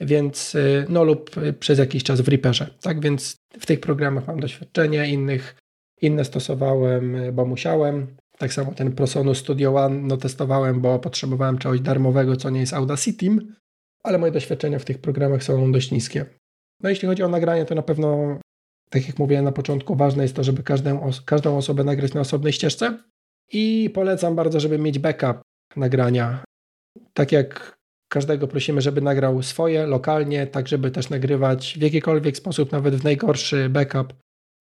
Więc 0.00 0.54
y, 0.54 0.86
no 0.88 1.04
lub 1.04 1.36
y, 1.36 1.52
przez 1.52 1.78
jakiś 1.78 2.04
czas 2.04 2.20
w 2.20 2.28
Reaperze. 2.28 2.70
Tak 2.80 3.00
więc 3.00 3.36
w 3.60 3.66
tych 3.66 3.80
programach 3.80 4.26
mam 4.26 4.40
doświadczenie, 4.40 5.08
innych, 5.08 5.56
inne 6.00 6.24
stosowałem, 6.24 7.16
bo 7.32 7.46
musiałem. 7.46 8.16
Tak 8.38 8.52
samo 8.52 8.74
ten 8.74 8.92
Prosonus 8.92 9.38
Studio 9.38 9.74
One 9.74 10.02
no, 10.02 10.16
testowałem, 10.16 10.80
bo 10.80 10.98
potrzebowałem 10.98 11.58
czegoś 11.58 11.80
darmowego, 11.80 12.36
co 12.36 12.50
nie 12.50 12.60
jest 12.60 12.74
Audacity, 12.74 13.26
ale 14.02 14.18
moje 14.18 14.32
doświadczenia 14.32 14.78
w 14.78 14.84
tych 14.84 14.98
programach 14.98 15.42
są 15.42 15.72
dość 15.72 15.90
niskie. 15.90 16.26
No 16.82 16.88
jeśli 16.88 17.08
chodzi 17.08 17.22
o 17.22 17.28
nagranie, 17.28 17.64
to 17.64 17.74
na 17.74 17.82
pewno, 17.82 18.38
tak 18.90 19.06
jak 19.08 19.18
mówiłem 19.18 19.44
na 19.44 19.52
początku, 19.52 19.96
ważne 19.96 20.22
jest 20.22 20.36
to, 20.36 20.44
żeby 20.44 20.62
każdą, 20.62 21.10
każdą 21.24 21.56
osobę 21.56 21.84
nagrać 21.84 22.14
na 22.14 22.20
osobnej 22.20 22.52
ścieżce 22.52 22.98
i 23.52 23.90
polecam 23.94 24.36
bardzo, 24.36 24.60
żeby 24.60 24.78
mieć 24.78 24.98
backup 24.98 25.40
nagrania. 25.76 26.44
Tak 27.14 27.32
jak 27.32 27.76
każdego 28.08 28.48
prosimy, 28.48 28.80
żeby 28.80 29.00
nagrał 29.00 29.42
swoje 29.42 29.86
lokalnie, 29.86 30.46
tak 30.46 30.68
żeby 30.68 30.90
też 30.90 31.10
nagrywać 31.10 31.74
w 31.78 31.82
jakikolwiek 31.82 32.36
sposób, 32.36 32.72
nawet 32.72 32.94
w 32.94 33.04
najgorszy 33.04 33.68
backup, 33.68 34.14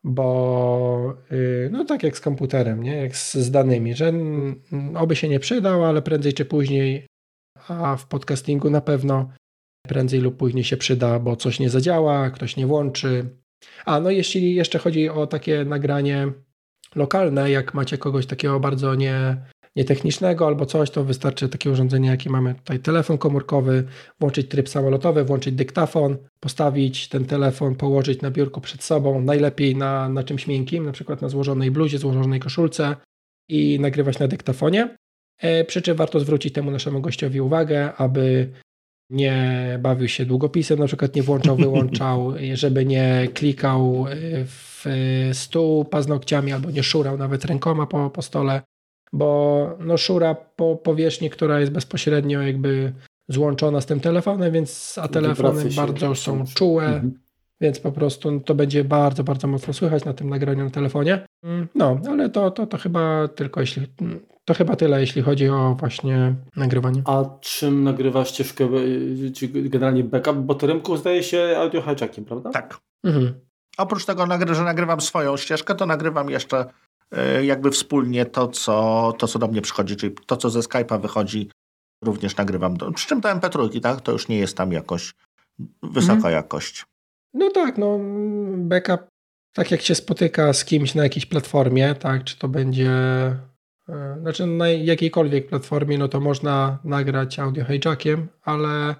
bo 0.06 1.18
y, 1.32 1.70
no 1.72 1.86
tak 1.86 2.04
jak 2.04 2.18
z 2.18 2.22
komputerem, 2.22 2.84
nie? 2.84 2.96
jak 2.96 3.18
z, 3.18 3.34
z 3.34 3.52
danymi, 3.52 3.94
że 3.94 4.14
oby 4.96 5.16
się 5.16 5.30
nie 5.30 5.40
przydał, 5.40 5.86
ale 5.86 6.02
prędzej 6.02 6.34
czy 6.34 6.46
później, 6.46 7.08
a 7.68 7.96
w 7.96 8.08
podcastingu 8.08 8.70
na 8.70 8.82
pewno 8.82 9.30
prędzej 9.88 10.22
lub 10.22 10.38
później 10.38 10.64
się 10.64 10.78
przyda, 10.78 11.20
bo 11.20 11.36
coś 11.36 11.60
nie 11.60 11.70
zadziała, 11.70 12.30
ktoś 12.30 12.58
nie 12.58 12.68
włączy. 12.68 13.30
A 13.86 14.00
no 14.00 14.10
jeśli 14.10 14.56
jeszcze 14.56 14.80
chodzi 14.80 15.10
o 15.10 15.28
takie 15.28 15.66
nagranie 15.66 16.32
lokalne, 16.96 17.52
jak 17.52 17.74
macie 17.74 17.98
kogoś 17.98 18.26
takiego 18.26 18.60
bardzo 18.60 18.96
nie, 18.96 19.38
nietechnicznego 19.76 20.48
albo 20.48 20.66
coś, 20.66 20.90
to 20.90 21.04
wystarczy 21.04 21.50
takie 21.50 21.72
urządzenie, 21.72 22.10
jakie 22.10 22.30
mamy 22.30 22.56
tutaj, 22.56 22.80
telefon 22.80 23.18
komórkowy, 23.18 23.84
włączyć 24.20 24.48
tryb 24.48 24.70
samolotowy, 24.70 25.24
włączyć 25.24 25.56
dyktafon, 25.56 26.18
postawić 26.40 27.10
ten 27.10 27.26
telefon, 27.26 27.76
położyć 27.76 28.22
na 28.22 28.32
biurku 28.32 28.62
przed 28.62 28.84
sobą, 28.84 29.22
najlepiej 29.22 29.76
na, 29.76 30.10
na 30.10 30.24
czymś 30.24 30.48
miękkim, 30.48 30.86
na 30.86 30.92
przykład 30.92 31.22
na 31.22 31.30
złożonej 31.30 31.72
bluzie, 31.72 31.98
złożonej 31.98 32.40
koszulce 32.40 32.96
i 33.50 33.80
nagrywać 33.80 34.20
na 34.20 34.28
dyktafonie. 34.28 34.98
E, 35.38 35.64
przy 35.64 35.82
czym 35.82 35.96
warto 35.96 36.20
zwrócić 36.20 36.54
temu 36.54 36.72
naszemu 36.72 37.02
gościowi 37.02 37.42
uwagę, 37.42 37.94
aby 37.94 38.50
nie 39.10 39.80
bawił 39.82 40.08
się 40.08 40.26
długopisem, 40.26 40.80
na 40.80 40.88
przykład 40.88 41.16
nie 41.16 41.24
włączał, 41.24 41.56
wyłączał, 41.56 42.34
żeby 42.54 42.86
nie 42.86 43.28
klikał 43.34 44.06
w 44.46 44.86
stół 45.34 45.86
paznokciami 45.86 46.52
albo 46.52 46.72
nie 46.72 46.84
szurał 46.84 47.18
nawet 47.18 47.46
rękoma 47.46 47.88
po, 47.88 48.10
po 48.10 48.22
stole, 48.22 48.62
bo 49.14 49.70
no 49.80 49.98
szura 49.98 50.36
po 50.36 50.76
powierzchni, 50.76 51.30
która 51.30 51.60
jest 51.60 51.72
bezpośrednio 51.72 52.42
jakby 52.42 52.94
złączona 53.28 53.82
z 53.82 53.86
tym 53.86 54.00
telefonem, 54.00 54.52
więc 54.52 55.00
a 55.02 55.08
telefony 55.08 55.64
bardzo 55.76 56.16
są 56.16 56.44
czułe, 56.56 56.86
mhm. 56.86 57.20
więc 57.62 57.80
po 57.80 57.92
prostu 57.92 58.40
to 58.40 58.56
będzie 58.56 58.84
bardzo, 58.84 59.24
bardzo 59.24 59.48
mocno 59.48 59.74
słychać 59.74 60.06
na 60.06 60.14
tym 60.14 60.30
nagraniu 60.30 60.64
na 60.64 60.70
telefonie. 60.70 61.26
Mm, 61.44 61.68
no, 61.76 62.00
ale 62.10 62.30
to, 62.30 62.52
to, 62.52 62.68
to 62.68 62.78
chyba 62.78 63.28
tylko 63.28 63.62
jeśli 63.62 63.88
to 64.46 64.54
chyba 64.54 64.76
tyle, 64.76 65.02
jeśli 65.02 65.22
chodzi 65.22 65.50
o 65.50 65.76
właśnie 65.80 66.36
nagrywanie. 66.56 67.02
A 67.06 67.26
czym 67.42 67.84
nagrywa 67.84 68.26
ścieżkę, 68.26 68.70
czy 69.36 69.48
generalnie 69.48 70.04
backup? 70.04 70.36
Bo 70.36 70.56
to 70.56 70.68
rynku 70.68 70.98
zdaje 70.98 71.24
się 71.24 71.56
audio 71.58 71.82
hijackiem, 71.82 72.26
prawda? 72.26 72.50
Tak. 72.50 72.78
Mhm. 73.04 73.34
Oprócz 73.78 74.06
tego, 74.06 74.26
że 74.52 74.64
nagrywam 74.64 75.02
swoją 75.02 75.38
ścieżkę, 75.38 75.76
to 75.76 75.86
nagrywam 75.86 76.30
jeszcze 76.30 76.58
e, 76.60 76.66
jakby 77.44 77.72
wspólnie 77.72 78.26
to 78.26 78.48
co, 78.48 79.14
to, 79.18 79.28
co 79.28 79.40
do 79.40 79.48
mnie 79.48 79.62
przychodzi, 79.62 79.96
czyli 79.96 80.16
to, 80.26 80.38
co 80.38 80.50
ze 80.50 80.60
Skype'a 80.60 81.02
wychodzi, 81.02 81.50
również 82.04 82.38
nagrywam. 82.38 82.78
Do, 82.78 82.92
przy 82.92 83.08
czym 83.08 83.22
to 83.22 83.30
MP3, 83.30 83.80
tak? 83.82 84.02
To 84.02 84.12
już 84.12 84.28
nie 84.28 84.38
jest 84.38 84.58
tam 84.58 84.72
jakoś 84.72 85.14
wysoka 85.84 86.14
mhm. 86.14 86.34
jakość. 86.34 86.86
No 87.34 87.50
tak, 87.50 87.78
no 87.78 88.00
backup, 88.58 89.02
tak 89.54 89.72
jak 89.72 89.82
się 89.82 89.96
spotyka 89.96 90.54
z 90.54 90.66
kimś 90.66 90.96
na 90.96 91.04
jakiejś 91.04 91.26
platformie, 91.26 91.96
tak, 91.96 92.24
czy 92.24 92.38
to 92.38 92.48
będzie 92.48 92.92
E, 93.90 94.18
znaczy 94.22 94.46
na 94.46 94.70
jakiejkolwiek 94.70 95.48
platformie, 95.48 95.98
no 95.98 96.08
to 96.08 96.20
można 96.20 96.80
nagrać 96.84 97.40
audio 97.40 97.66
hijackiem, 97.66 98.28
ale 98.44 98.96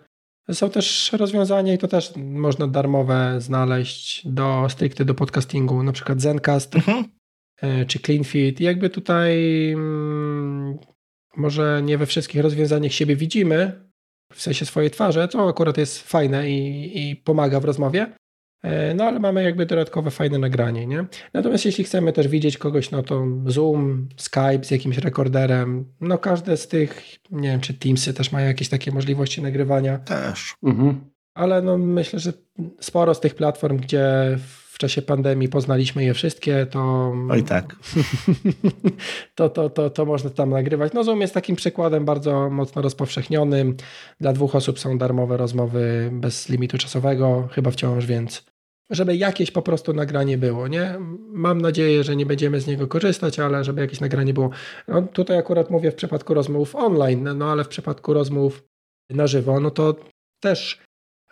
są 0.52 0.70
też 0.70 1.14
rozwiązania 1.14 1.74
i 1.74 1.78
to 1.78 1.88
też 1.88 2.14
można 2.16 2.68
darmowe 2.68 3.42
znaleźć 3.42 4.28
do 4.28 4.68
stricte 4.70 5.06
do 5.06 5.14
podcastingu, 5.14 5.84
na 5.84 5.92
przykład 5.92 6.22
Zencast 6.22 6.76
mhm. 6.76 7.04
E, 7.62 7.86
czy 7.86 8.00
CleanFeed. 8.00 8.60
Jakby 8.60 8.90
tutaj 8.90 9.34
mm, 9.72 10.78
może 11.38 11.82
nie 11.84 11.98
we 11.98 12.06
wszystkich 12.06 12.42
rozwiązaniach 12.42 12.92
siebie 12.92 13.16
widzimy, 13.16 13.90
w 14.34 14.42
sensie 14.42 14.66
swojej 14.66 14.92
twarzy, 14.92 15.28
co 15.28 15.50
akurat 15.50 15.78
jest 15.78 16.02
fajne 16.08 16.50
i, 16.50 17.10
i 17.10 17.16
pomaga 17.16 17.60
w 17.60 17.66
rozmowie, 17.66 18.08
E, 18.66 18.94
no 18.94 19.04
ale 19.04 19.20
mamy 19.20 19.44
jakby 19.44 19.66
dodatkowe 19.66 20.12
fajne 20.12 20.40
nagranie, 20.40 20.88
nie? 20.88 21.06
Natomiast 21.34 21.66
jeśli 21.66 21.84
chcemy 21.84 22.14
też 22.14 22.28
widzieć 22.28 22.58
kogoś, 22.58 22.92
no 22.92 23.04
to 23.04 23.28
Zoom, 23.46 24.10
Skype 24.18 24.64
z 24.64 24.72
jakimś 24.72 24.98
rekorderem, 24.98 25.86
no 26.02 26.18
każde 26.18 26.58
z 26.58 26.68
tych, 26.68 27.02
nie 27.32 27.50
wiem, 27.50 27.62
czy 27.62 27.74
Teamsy 27.74 28.14
też 28.14 28.32
mają 28.32 28.48
jakieś 28.48 28.70
takie 28.70 28.92
możliwości 28.92 29.42
nagrywania. 29.42 29.98
Też. 29.98 30.56
Mhm. 30.64 31.12
Ale 31.34 31.62
no 31.62 31.78
myślę, 31.78 32.20
że 32.20 32.34
sporo 32.80 33.14
z 33.14 33.20
tych 33.20 33.36
platform, 33.36 33.78
gdzie 33.78 34.38
w 34.76 34.78
czasie 34.78 35.02
pandemii 35.02 35.50
poznaliśmy 35.50 36.04
je 36.04 36.14
wszystkie, 36.14 36.66
to. 36.66 37.14
Oj 37.30 37.44
tak. 37.44 37.76
to, 39.36 39.50
to, 39.50 39.70
to, 39.70 39.90
to 39.90 40.06
można 40.06 40.30
tam 40.30 40.50
nagrywać. 40.50 40.94
No, 40.94 41.04
Zoom 41.04 41.22
jest 41.22 41.34
takim 41.34 41.56
przykładem 41.56 42.06
bardzo 42.06 42.50
mocno 42.50 42.82
rozpowszechnionym. 42.82 43.78
Dla 44.20 44.34
dwóch 44.34 44.56
osób 44.56 44.80
są 44.80 44.98
darmowe 44.98 45.38
rozmowy 45.38 46.10
bez 46.14 46.50
limitu 46.50 46.78
czasowego, 46.78 47.48
chyba 47.52 47.72
wciąż, 47.72 48.06
więc 48.06 48.46
żeby 48.90 49.16
jakieś 49.16 49.52
po 49.52 49.62
prostu 49.62 49.94
nagranie 49.94 50.38
było, 50.38 50.68
nie? 50.68 50.96
Mam 51.20 51.62
nadzieję, 51.62 52.04
że 52.04 52.16
nie 52.16 52.26
będziemy 52.26 52.60
z 52.60 52.68
niego 52.68 52.88
korzystać, 52.88 53.40
ale 53.40 53.64
żeby 53.64 53.82
jakieś 53.82 54.00
nagranie 54.00 54.34
było. 54.34 54.50
No, 54.88 55.02
tutaj 55.02 55.38
akurat 55.38 55.70
mówię 55.70 55.92
w 55.92 55.96
przypadku 55.96 56.34
rozmów 56.34 56.76
online, 56.76 57.38
no 57.38 57.52
ale 57.52 57.64
w 57.64 57.68
przypadku 57.68 58.14
rozmów 58.14 58.64
na 59.10 59.28
żywo, 59.28 59.60
no 59.60 59.72
to 59.72 59.96
też 60.40 60.82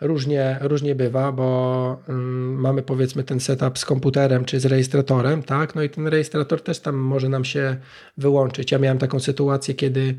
różnie, 0.00 0.58
różnie 0.60 0.94
bywa, 0.94 1.32
bo 1.32 1.98
um, 2.08 2.54
mamy 2.60 2.82
powiedzmy 2.82 3.24
ten 3.24 3.40
setup 3.40 3.78
z 3.78 3.84
komputerem 3.84 4.44
czy 4.44 4.60
z 4.60 4.66
rejestratorem, 4.66 5.42
tak? 5.42 5.74
No 5.74 5.82
i 5.82 5.90
ten 5.90 6.06
rejestrator 6.06 6.62
też 6.62 6.80
tam 6.80 6.96
może 6.96 7.28
nam 7.28 7.44
się 7.44 7.76
wyłączyć. 8.16 8.72
Ja 8.72 8.78
miałem 8.78 8.98
taką 8.98 9.20
sytuację, 9.20 9.74
kiedy 9.74 10.14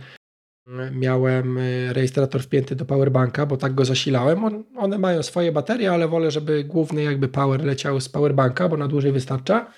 miałem 0.91 1.57
y, 1.57 1.93
rejestrator 1.93 2.43
wpięty 2.43 2.75
do 2.75 2.85
powerbanka, 2.85 3.45
bo 3.45 3.57
tak 3.57 3.73
go 3.73 3.85
zasilałem. 3.85 4.65
one 4.77 4.97
mają 4.97 5.23
swoje 5.23 5.51
baterie, 5.51 5.91
ale 5.91 6.07
wolę, 6.07 6.31
żeby 6.31 6.63
główny 6.63 7.03
jakby 7.03 7.27
power 7.27 7.65
leciał 7.65 8.01
z 8.01 8.09
powerbanka, 8.09 8.69
bo 8.69 8.77
na 8.77 8.87
dłużej 8.87 9.11
wystarcza. 9.11 9.71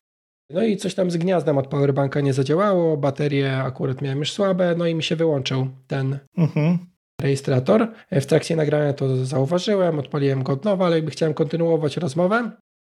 No 0.50 0.64
i 0.64 0.78
coś 0.78 0.96
tam 0.96 1.12
z 1.12 1.18
gniazdem 1.18 1.58
od 1.58 1.68
powerbanka 1.68 2.22
nie 2.22 2.34
zadziałało, 2.34 2.98
baterie 2.98 3.58
akurat 3.58 4.02
miałem 4.02 4.20
już 4.20 4.32
słabe, 4.32 4.76
no 4.78 4.88
i 4.88 4.96
mi 4.96 5.04
się 5.04 5.16
wyłączył 5.16 5.68
ten 5.88 6.20
mhm. 6.38 6.78
Rejestrator. 7.22 7.88
W 8.12 8.26
trakcie 8.26 8.56
nagrania 8.56 8.94
to 8.94 9.26
zauważyłem, 9.26 10.00
odpaliłem 10.00 10.44
go 10.44 10.54
od 10.54 10.66
nowa, 10.66 10.86
ale 10.86 10.96
jakby 10.96 11.12
chciałem 11.12 11.34
kontynuować 11.34 11.98
rozmowę, 11.98 12.52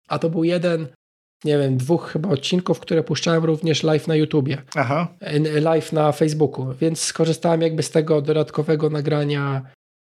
a 0.08 0.18
to 0.18 0.30
był 0.30 0.44
jeden 0.44 0.88
nie 1.44 1.58
wiem, 1.58 1.76
dwóch 1.76 2.10
chyba 2.12 2.28
odcinków, 2.28 2.80
które 2.80 3.02
puszczałem 3.02 3.44
również 3.44 3.82
live 3.82 4.08
na 4.08 4.16
YouTubie. 4.16 4.62
Aha. 4.74 5.08
Live 5.60 5.92
na 5.92 6.12
Facebooku, 6.12 6.74
więc 6.80 7.00
skorzystałem 7.00 7.62
jakby 7.62 7.82
z 7.82 7.90
tego 7.90 8.22
dodatkowego 8.22 8.90
nagrania 8.90 9.62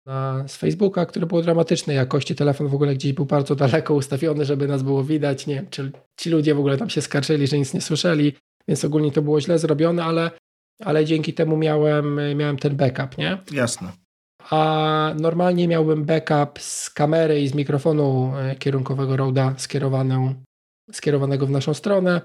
na, 0.07 0.45
z 0.49 0.57
Facebooka, 0.57 1.07
które 1.07 1.27
było 1.27 1.43
dramatycznej 1.43 1.97
jakości. 1.97 2.35
Telefon 2.35 2.69
w 2.69 2.75
ogóle 2.75 2.95
gdzieś 2.95 3.13
był 3.13 3.27
bardzo 3.27 3.55
daleko 3.55 3.95
ustawiony, 3.95 4.45
żeby 4.45 4.69
nas 4.69 4.83
było 4.83 5.05
widać. 5.05 5.47
Nie 5.47 5.55
wiem, 5.55 5.67
czy 5.71 5.93
ci 6.17 6.31
ludzie 6.31 6.55
w 6.55 6.59
ogóle 6.59 6.77
tam 6.77 6.91
się 6.91 7.03
skarżyli, 7.03 7.47
że 7.47 7.59
nic 7.59 7.75
nie 7.75 7.81
słyszeli, 7.81 8.33
więc 8.69 8.85
ogólnie 8.85 9.13
to 9.13 9.23
było 9.23 9.41
źle 9.41 9.59
zrobione, 9.59 10.05
ale, 10.05 10.31
ale 10.85 11.05
dzięki 11.05 11.35
temu 11.35 11.57
miałem, 11.57 12.21
miałem 12.37 12.57
ten 12.57 12.77
backup, 12.77 13.19
nie? 13.19 13.39
Jasne. 13.53 13.93
A 14.51 15.15
normalnie 15.21 15.69
miałbym 15.69 16.05
backup 16.05 16.59
z 16.59 16.91
kamery 16.91 17.41
i 17.41 17.49
z 17.49 17.55
mikrofonu 17.55 18.33
e, 18.37 18.57
kierunkowego 18.57 19.17
Roda 19.17 19.55
skierowanego 20.93 21.47
w 21.47 21.51
naszą 21.51 21.75
stronę, 21.75 22.21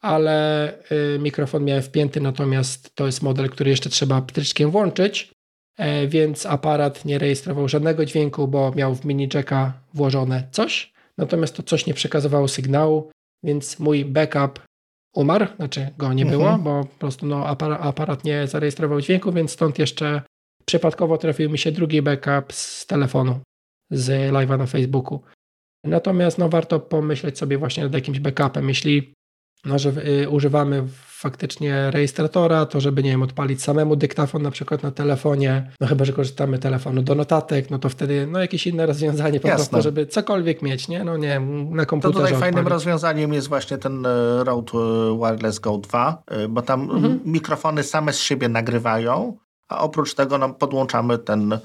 ale 0.00 0.72
y, 0.92 1.18
mikrofon 1.18 1.64
miałem 1.64 1.82
wpięty, 1.82 2.20
natomiast 2.20 2.94
to 2.94 3.06
jest 3.06 3.22
model, 3.22 3.50
który 3.50 3.70
jeszcze 3.70 3.90
trzeba 3.90 4.22
pstryczkiem 4.22 4.70
włączyć, 4.70 5.32
e, 5.78 6.06
więc 6.06 6.46
aparat 6.46 7.04
nie 7.04 7.18
rejestrował 7.18 7.68
żadnego 7.68 8.04
dźwięku, 8.04 8.48
bo 8.48 8.72
miał 8.76 8.94
w 8.94 9.04
mini 9.04 9.28
jacka 9.34 9.72
włożone 9.94 10.48
coś, 10.50 10.92
natomiast 11.18 11.56
to 11.56 11.62
coś 11.62 11.86
nie 11.86 11.94
przekazywało 11.94 12.48
sygnału, 12.48 13.10
więc 13.42 13.78
mój 13.78 14.04
backup 14.04 14.65
umarł, 15.16 15.46
znaczy 15.56 15.90
go 15.98 16.12
nie 16.12 16.26
było, 16.26 16.44
mhm. 16.44 16.62
bo 16.62 16.84
po 16.84 16.98
prostu 16.98 17.26
no, 17.26 17.46
aparat, 17.80 18.24
nie 18.24 18.46
zarejestrował 18.46 19.00
dźwięku, 19.00 19.32
więc 19.32 19.50
stąd 19.50 19.78
jeszcze 19.78 20.22
przypadkowo 20.64 21.18
trafił 21.18 21.50
mi 21.50 21.58
się 21.58 21.72
drugi 21.72 22.02
backup 22.02 22.52
z 22.52 22.86
telefonu, 22.86 23.40
z 23.90 24.32
live'a 24.32 24.58
na 24.58 24.66
Facebooku. 24.66 25.20
Natomiast 25.84 26.38
no, 26.38 26.48
warto 26.48 26.80
pomyśleć 26.80 27.38
sobie 27.38 27.58
właśnie 27.58 27.84
nad 27.84 27.94
jakimś 27.94 28.20
backupem. 28.20 28.68
Jeśli 28.68 29.12
no, 29.64 29.78
że, 29.78 29.92
y, 30.22 30.28
używamy 30.28 30.84
faktycznie 31.16 31.90
rejestratora, 31.90 32.66
to 32.66 32.80
żeby 32.80 33.02
nie 33.02 33.10
wiem, 33.10 33.22
odpalić 33.22 33.62
samemu 33.62 33.96
dyktafon 33.96 34.42
na 34.42 34.50
przykład 34.50 34.82
na 34.82 34.90
telefonie, 34.90 35.70
no 35.80 35.86
chyba, 35.86 36.04
że 36.04 36.12
korzystamy 36.12 36.58
telefonu 36.58 37.02
do 37.02 37.14
notatek, 37.14 37.70
no 37.70 37.78
to 37.78 37.88
wtedy 37.88 38.26
no 38.26 38.40
jakieś 38.40 38.66
inne 38.66 38.86
rozwiązanie 38.86 39.40
po 39.40 39.48
Jasne. 39.48 39.68
prostu, 39.68 39.82
żeby 39.82 40.06
cokolwiek 40.06 40.62
mieć, 40.62 40.88
nie? 40.88 41.04
No 41.04 41.16
nie 41.16 41.28
wiem, 41.28 41.76
na 41.76 41.86
komputerze. 41.86 42.18
To 42.18 42.26
tutaj 42.26 42.40
fajnym 42.40 42.68
rozwiązaniem 42.68 43.32
jest 43.32 43.48
właśnie 43.48 43.78
ten 43.78 44.06
e, 44.06 44.44
Rode 44.44 44.72
Wireless 45.18 45.58
Go 45.58 45.78
2, 45.78 46.22
e, 46.26 46.48
bo 46.48 46.62
tam 46.62 46.82
mhm. 46.82 47.20
mikrofony 47.24 47.82
same 47.82 48.12
z 48.12 48.18
siebie 48.18 48.48
nagrywają, 48.48 49.36
a 49.68 49.80
oprócz 49.80 50.14
tego 50.14 50.38
no, 50.38 50.54
podłączamy 50.54 51.18
ten 51.18 51.58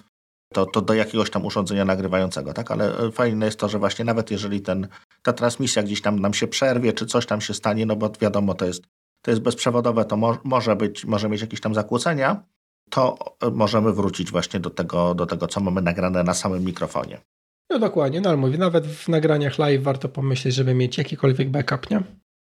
to, 0.53 0.65
to 0.65 0.81
do 0.81 0.93
jakiegoś 0.93 1.29
tam 1.29 1.45
urządzenia 1.45 1.85
nagrywającego, 1.85 2.53
tak? 2.53 2.71
Ale 2.71 2.97
e, 2.97 3.11
fajne 3.11 3.45
jest 3.45 3.59
to, 3.59 3.69
że 3.69 3.79
właśnie 3.79 4.05
nawet 4.05 4.31
jeżeli 4.31 4.61
ten, 4.61 4.87
ta 5.21 5.33
transmisja 5.33 5.83
gdzieś 5.83 6.01
tam 6.01 6.19
nam 6.19 6.33
się 6.33 6.47
przerwie, 6.47 6.93
czy 6.93 7.05
coś 7.05 7.25
tam 7.25 7.41
się 7.41 7.53
stanie, 7.53 7.85
no 7.85 7.95
bo 7.95 8.11
wiadomo, 8.21 8.53
to 8.53 8.65
jest, 8.65 8.83
to 9.21 9.31
jest 9.31 9.41
bezprzewodowe, 9.41 10.05
to 10.05 10.17
mo 10.17 10.37
może 10.43 10.75
być, 10.75 11.05
może 11.05 11.29
mieć 11.29 11.41
jakieś 11.41 11.61
tam 11.61 11.75
zakłócenia, 11.75 12.43
to 12.89 13.17
e, 13.41 13.51
możemy 13.51 13.93
wrócić 13.93 14.31
właśnie 14.31 14.59
do 14.59 14.69
tego, 14.69 15.15
do 15.15 15.25
tego, 15.25 15.47
co 15.47 15.59
mamy 15.59 15.81
nagrane 15.81 16.23
na 16.23 16.33
samym 16.33 16.63
mikrofonie. 16.63 17.21
No 17.69 17.79
dokładnie, 17.79 18.21
no 18.21 18.29
ale 18.29 18.37
mówię, 18.37 18.57
nawet 18.57 18.87
w 18.87 19.07
nagraniach 19.07 19.59
live 19.59 19.83
warto 19.83 20.09
pomyśleć, 20.09 20.55
żeby 20.55 20.73
mieć 20.73 20.97
jakikolwiek 20.97 21.49
backup, 21.49 21.89
nie? 21.89 21.97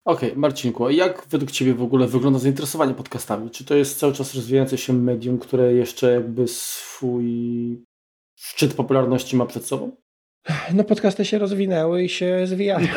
Okej, 0.05 0.29
okay, 0.29 0.41
Marcinku, 0.41 0.87
a 0.87 0.93
jak 0.93 1.27
według 1.31 1.51
Ciebie 1.51 1.75
w 1.75 1.83
ogóle 1.83 2.07
wygląda 2.07 2.39
zainteresowanie 2.39 2.95
podcastami? 2.95 3.51
Czy 3.51 3.65
to 3.65 3.75
jest 3.75 3.99
cały 3.99 4.13
czas 4.13 4.35
rozwijające 4.35 4.79
się 4.79 4.93
medium, 4.93 5.39
które 5.39 5.73
jeszcze 5.73 6.13
jakby 6.13 6.49
swój 6.49 7.25
szczyt 8.35 8.75
popularności 8.75 9.37
ma 9.37 9.47
przed 9.47 9.67
sobą? 9.67 9.97
No 10.75 10.85
podcasty 10.85 11.25
się 11.25 11.39
rozwinęły 11.39 12.05
i 12.05 12.09
się 12.09 12.47
zwijają. 12.47 12.89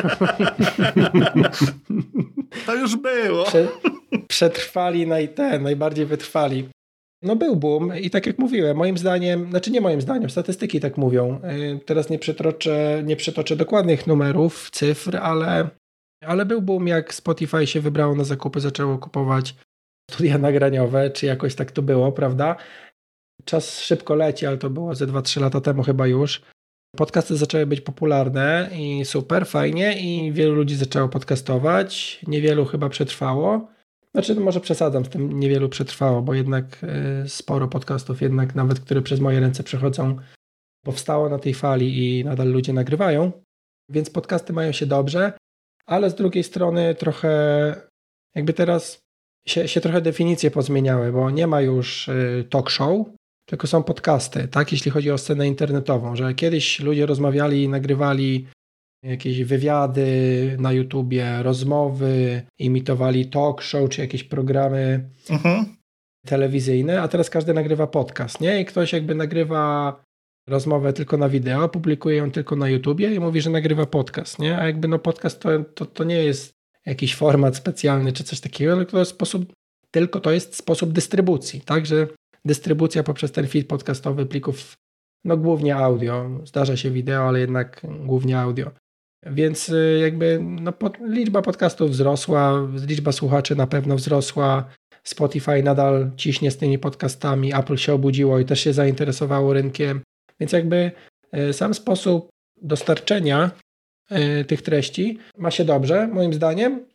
To 2.66 2.76
już 2.76 2.96
było. 2.96 3.44
Prze, 3.44 3.68
przetrwali 4.28 5.08
naj, 5.08 5.30
ten, 5.30 5.64
najbardziej 5.64 6.06
wytrwali. 6.06 6.70
No 7.22 7.36
był 7.36 7.56
boom 7.56 7.98
i 7.98 8.10
tak 8.10 8.26
jak 8.26 8.40
mówiłem, 8.40 8.78
moim 8.78 8.98
zdaniem, 8.98 9.50
znaczy 9.50 9.72
nie 9.72 9.82
moim 9.82 10.02
zdaniem, 10.02 10.30
statystyki 10.30 10.80
tak 10.80 10.98
mówią. 10.98 11.42
Y, 11.76 11.80
teraz 11.86 12.10
nie 12.10 12.20
przytoczę, 12.20 13.04
nie 13.06 13.16
przytoczę 13.16 13.56
dokładnych 13.56 14.08
numerów, 14.08 14.70
cyfr, 14.72 15.18
ale, 15.18 15.70
ale 16.22 16.46
był 16.46 16.62
boom, 16.62 16.88
jak 16.88 17.14
Spotify 17.14 17.68
się 17.68 17.82
wybrało 17.82 18.16
na 18.16 18.24
zakupy, 18.24 18.60
zaczęło 18.60 18.98
kupować 18.98 19.56
studia 20.12 20.38
nagraniowe, 20.38 21.10
czy 21.10 21.26
jakoś 21.26 21.56
tak 21.56 21.72
to 21.72 21.82
było, 21.82 22.12
prawda? 22.12 22.56
Czas 23.46 23.80
szybko 23.80 24.16
leci, 24.16 24.46
ale 24.46 24.58
to 24.58 24.70
było 24.70 24.96
ze 24.96 25.08
2-3 25.08 25.42
lata 25.42 25.62
temu 25.62 25.84
chyba 25.84 26.08
już. 26.08 26.42
Podcasty 26.96 27.38
zaczęły 27.38 27.66
być 27.66 27.82
popularne 27.82 28.70
i 28.74 29.06
super, 29.06 29.48
fajnie 29.48 30.00
i 30.00 30.32
wielu 30.32 30.56
ludzi 30.56 30.76
zaczęło 30.76 31.10
podcastować. 31.10 32.20
Niewielu 32.28 32.66
chyba 32.66 32.90
przetrwało. 32.90 33.68
Znaczy, 34.12 34.36
może 34.36 34.60
przesadzam 34.60 35.06
z 35.06 35.10
tym, 35.10 35.40
niewielu 35.40 35.70
przetrwało, 35.70 36.22
bo 36.22 36.34
jednak 36.34 36.84
y, 37.26 37.30
sporo 37.30 37.68
podcastów, 37.68 38.22
jednak 38.22 38.56
nawet, 38.56 38.80
które 38.80 39.02
przez 39.02 39.20
moje 39.20 39.40
ręce 39.40 39.64
przechodzą, 39.64 40.16
powstało 40.86 41.30
na 41.30 41.40
tej 41.40 41.54
fali 41.54 42.20
i 42.20 42.26
nadal 42.26 42.48
ludzie 42.48 42.74
nagrywają. 42.74 43.32
Więc 43.90 44.10
podcasty 44.10 44.54
mają 44.54 44.72
się 44.72 44.86
dobrze, 44.86 45.34
ale 45.86 46.10
z 46.10 46.16
drugiej 46.16 46.44
strony 46.44 46.96
trochę 46.96 47.30
jakby 48.36 48.54
teraz 48.54 49.00
się, 49.48 49.68
się 49.68 49.82
trochę 49.82 50.02
definicje 50.02 50.52
pozmieniały, 50.52 51.12
bo 51.12 51.30
nie 51.32 51.48
ma 51.48 51.62
już 51.62 52.08
y, 52.08 52.48
talk 52.50 52.70
show, 52.70 53.08
tylko 53.46 53.68
są 53.68 53.84
podcasty, 53.84 54.48
tak? 54.48 54.72
Jeśli 54.72 54.92
chodzi 54.92 55.12
o 55.12 55.18
scenę 55.18 55.48
internetową, 55.48 56.16
że 56.16 56.34
kiedyś 56.34 56.80
ludzie 56.80 57.06
rozmawiali 57.06 57.64
i 57.64 57.70
nagrywali 57.70 58.48
jakieś 59.04 59.44
wywiady 59.44 60.56
na 60.60 60.72
YouTubie, 60.72 61.44
rozmowy, 61.44 62.42
imitowali 62.60 63.26
talk 63.26 63.62
show 63.62 63.90
czy 63.90 64.02
jakieś 64.02 64.24
programy 64.24 65.10
mhm. 65.30 65.66
telewizyjne, 66.26 67.02
a 67.02 67.08
teraz 67.08 67.30
każdy 67.30 67.54
nagrywa 67.54 67.88
podcast, 67.88 68.42
nie? 68.42 68.62
I 68.62 68.66
ktoś 68.66 68.94
jakby 68.94 69.16
nagrywa 69.16 69.96
rozmowę 70.48 70.94
tylko 70.94 71.18
na 71.18 71.30
wideo, 71.30 71.70
publikuje 71.70 72.18
ją 72.18 72.32
tylko 72.32 72.56
na 72.56 72.70
YouTubie 72.70 73.16
i 73.16 73.20
mówi, 73.20 73.42
że 73.42 73.50
nagrywa 73.50 73.86
podcast, 73.86 74.40
nie? 74.40 74.58
A 74.58 74.66
jakby 74.66 74.88
no 74.88 75.00
podcast 75.00 75.40
to, 75.40 75.50
to, 75.64 75.86
to 75.86 76.04
nie 76.04 76.24
jest 76.24 76.54
jakiś 76.86 77.16
format 77.16 77.56
specjalny 77.56 78.14
czy 78.14 78.24
coś 78.24 78.40
takiego, 78.40 78.76
tylko 78.76 78.92
to 78.92 79.00
jest 79.00 79.12
sposób, 79.12 79.54
tylko 79.92 80.20
to 80.20 80.32
jest 80.32 80.56
sposób 80.56 80.92
dystrybucji, 80.92 81.62
tak? 81.62 81.86
Że 81.86 82.08
dystrybucja 82.46 83.04
poprzez 83.04 83.32
ten 83.32 83.48
feed 83.48 83.68
podcastowy 83.68 84.26
plików, 84.26 84.78
no 85.24 85.38
głównie 85.38 85.76
audio, 85.76 86.30
zdarza 86.44 86.78
się 86.78 86.92
wideo, 86.92 87.28
ale 87.28 87.40
jednak 87.40 87.82
głównie 88.06 88.40
audio. 88.40 88.72
Więc 89.26 89.70
y, 89.70 90.00
jakby 90.02 90.40
no, 90.42 90.74
liczba 91.08 91.42
podcastów 91.42 91.92
wzrosła, 91.92 92.68
liczba 92.88 93.12
słuchaczy 93.12 93.56
na 93.56 93.68
pewno 93.68 93.96
wzrosła. 93.96 94.66
Spotify 95.04 95.64
nadal 95.64 96.12
ciśnie 96.18 96.52
z 96.52 96.58
tymi 96.58 96.80
podcastami, 96.80 97.56
Apple 97.56 97.78
się 97.78 97.94
obudziło 97.94 98.40
i 98.40 98.46
też 98.46 98.60
się 98.60 98.74
zainteresowało 98.74 99.54
rynkiem. 99.54 100.02
Więc 100.40 100.52
jakby 100.52 100.92
y, 101.38 101.54
sam 101.54 101.74
sposób 101.74 102.30
dostarczenia 102.62 103.52
y, 104.12 104.46
tych 104.46 104.62
treści 104.62 105.20
ma 105.38 105.52
się 105.52 105.66
dobrze, 105.66 106.08
moim 106.08 106.34
zdaniem. 106.34 106.86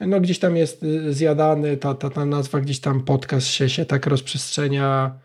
No 0.00 0.20
gdzieś 0.20 0.38
tam 0.38 0.56
jest 0.56 0.84
zjadany, 1.10 1.76
ta, 1.76 1.94
ta, 1.94 2.10
ta 2.10 2.26
nazwa 2.26 2.60
gdzieś 2.60 2.80
tam 2.80 3.04
podcast 3.04 3.46
się, 3.46 3.68
się 3.68 3.84
tak 3.84 4.06
rozprzestrzenia 4.06 5.18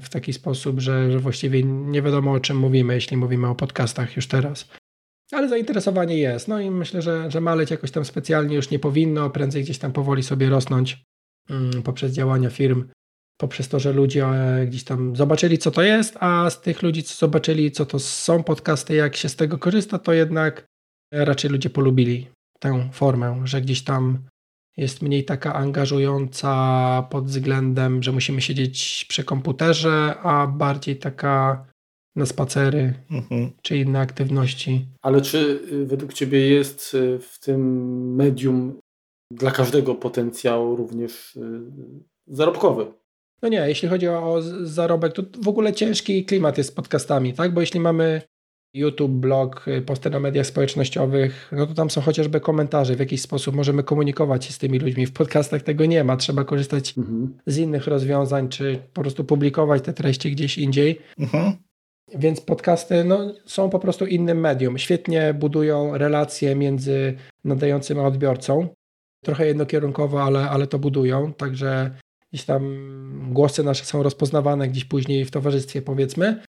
w 0.00 0.08
taki 0.08 0.32
sposób, 0.32 0.80
że, 0.80 1.12
że 1.12 1.18
właściwie 1.18 1.62
nie 1.62 2.02
wiadomo 2.02 2.32
o 2.32 2.40
czym 2.40 2.56
mówimy, 2.56 2.94
jeśli 2.94 3.16
mówimy 3.16 3.48
o 3.48 3.54
podcastach 3.54 4.16
już 4.16 4.26
teraz. 4.26 4.68
Ale 5.32 5.48
zainteresowanie 5.48 6.18
jest. 6.18 6.48
No 6.48 6.60
i 6.60 6.70
myślę, 6.70 7.02
że, 7.02 7.30
że 7.30 7.40
maleć 7.40 7.70
jakoś 7.70 7.90
tam 7.90 8.04
specjalnie 8.04 8.56
już 8.56 8.70
nie 8.70 8.78
powinno, 8.78 9.30
prędzej 9.30 9.62
gdzieś 9.62 9.78
tam 9.78 9.92
powoli 9.92 10.22
sobie 10.22 10.48
rosnąć 10.48 11.04
mm, 11.50 11.82
poprzez 11.82 12.12
działania 12.12 12.50
firm, 12.50 12.88
poprzez 13.40 13.68
to, 13.68 13.80
że 13.80 13.92
ludzie 13.92 14.26
e, 14.26 14.66
gdzieś 14.66 14.84
tam 14.84 15.16
zobaczyli, 15.16 15.58
co 15.58 15.70
to 15.70 15.82
jest, 15.82 16.16
a 16.20 16.50
z 16.50 16.60
tych 16.60 16.82
ludzi, 16.82 17.02
co 17.02 17.14
zobaczyli, 17.14 17.72
co 17.72 17.86
to 17.86 17.98
są 17.98 18.42
podcasty, 18.42 18.94
jak 18.94 19.16
się 19.16 19.28
z 19.28 19.36
tego 19.36 19.58
korzysta, 19.58 19.98
to 19.98 20.12
jednak 20.12 20.66
raczej 21.12 21.50
ludzie 21.50 21.70
polubili 21.70 22.28
tę 22.58 22.88
formę, 22.92 23.40
że 23.44 23.60
gdzieś 23.60 23.84
tam 23.84 24.18
jest 24.76 25.02
mniej 25.02 25.24
taka 25.24 25.54
angażująca 25.54 27.08
pod 27.10 27.26
względem, 27.26 28.02
że 28.02 28.12
musimy 28.12 28.40
siedzieć 28.40 29.06
przy 29.08 29.24
komputerze, 29.24 30.14
a 30.22 30.46
bardziej 30.46 30.96
taka 30.96 31.66
na 32.16 32.26
spacery 32.26 32.94
mhm. 33.10 33.50
czy 33.62 33.76
inne 33.76 34.00
aktywności. 34.00 34.86
Ale 35.02 35.20
czy 35.20 35.38
y, 35.72 35.86
według 35.86 36.12
Ciebie 36.12 36.48
jest 36.48 36.94
y, 36.94 37.18
w 37.18 37.40
tym 37.40 38.14
medium 38.14 38.78
dla 39.32 39.50
każdego 39.50 39.94
potencjał 39.94 40.76
również 40.76 41.36
y, 41.36 41.60
zarobkowy? 42.26 42.86
No 43.42 43.48
nie, 43.48 43.68
jeśli 43.68 43.88
chodzi 43.88 44.08
o 44.08 44.42
zarobek, 44.62 45.12
to 45.12 45.22
w 45.42 45.48
ogóle 45.48 45.72
ciężki 45.72 46.24
klimat 46.24 46.58
jest 46.58 46.70
z 46.70 46.72
podcastami, 46.72 47.34
tak? 47.34 47.54
Bo 47.54 47.60
jeśli 47.60 47.80
mamy 47.80 48.22
YouTube, 48.74 49.12
blog, 49.12 49.66
posty 49.86 50.10
na 50.10 50.20
mediach 50.20 50.46
społecznościowych, 50.46 51.50
no 51.52 51.66
to 51.66 51.74
tam 51.74 51.90
są 51.90 52.00
chociażby 52.00 52.40
komentarze, 52.40 52.96
w 52.96 53.00
jakiś 53.00 53.20
sposób 53.20 53.54
możemy 53.54 53.82
komunikować 53.82 54.44
się 54.44 54.52
z 54.52 54.58
tymi 54.58 54.78
ludźmi. 54.78 55.06
W 55.06 55.12
podcastach 55.12 55.62
tego 55.62 55.86
nie 55.86 56.04
ma, 56.04 56.16
trzeba 56.16 56.44
korzystać 56.44 56.98
mhm. 56.98 57.38
z 57.46 57.58
innych 57.58 57.86
rozwiązań, 57.86 58.48
czy 58.48 58.78
po 58.92 59.00
prostu 59.00 59.24
publikować 59.24 59.82
te 59.82 59.92
treści 59.92 60.32
gdzieś 60.32 60.58
indziej. 60.58 60.98
Mhm. 61.18 61.52
Więc 62.14 62.40
podcasty 62.40 63.04
no, 63.04 63.34
są 63.46 63.70
po 63.70 63.78
prostu 63.78 64.06
innym 64.06 64.40
medium. 64.40 64.78
Świetnie 64.78 65.34
budują 65.34 65.98
relacje 65.98 66.54
między 66.54 67.14
nadającym 67.44 67.98
a 67.98 68.06
odbiorcą. 68.06 68.68
Trochę 69.24 69.46
jednokierunkowo, 69.46 70.22
ale, 70.22 70.50
ale 70.50 70.66
to 70.66 70.78
budują. 70.78 71.32
Także 71.32 71.90
gdzieś 72.32 72.44
tam 72.44 72.62
głosy 73.32 73.62
nasze 73.64 73.84
są 73.84 74.02
rozpoznawane 74.02 74.68
gdzieś 74.68 74.84
później 74.84 75.24
w 75.24 75.30
towarzystwie, 75.30 75.82
powiedzmy. 75.82 76.42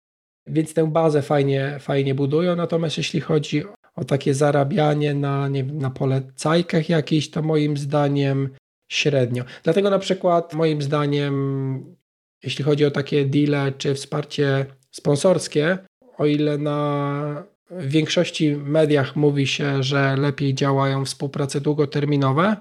Więc 0.47 0.73
tę 0.73 0.91
bazę 0.91 1.21
fajnie, 1.21 1.77
fajnie 1.79 2.15
budują. 2.15 2.55
Natomiast 2.55 2.97
jeśli 2.97 3.21
chodzi 3.21 3.63
o 3.95 4.05
takie 4.05 4.33
zarabianie 4.33 5.13
na, 5.13 5.47
nie 5.47 5.63
wiem, 5.63 5.77
na 5.77 5.89
polecajkach 5.89 6.89
jakichś, 6.89 7.29
to 7.29 7.41
moim 7.41 7.77
zdaniem 7.77 8.49
średnio. 8.91 9.43
Dlatego 9.63 9.89
na 9.89 9.99
przykład 9.99 10.53
moim 10.53 10.81
zdaniem, 10.81 11.95
jeśli 12.43 12.65
chodzi 12.65 12.85
o 12.85 12.91
takie 12.91 13.25
deale 13.25 13.71
czy 13.71 13.95
wsparcie 13.95 14.65
sponsorskie, 14.91 15.77
o 16.17 16.25
ile 16.25 16.57
na 16.57 17.43
większości 17.71 18.55
mediach 18.55 19.15
mówi 19.15 19.47
się, 19.47 19.83
że 19.83 20.15
lepiej 20.15 20.53
działają 20.53 21.05
współprace 21.05 21.61
długoterminowe, 21.61 22.55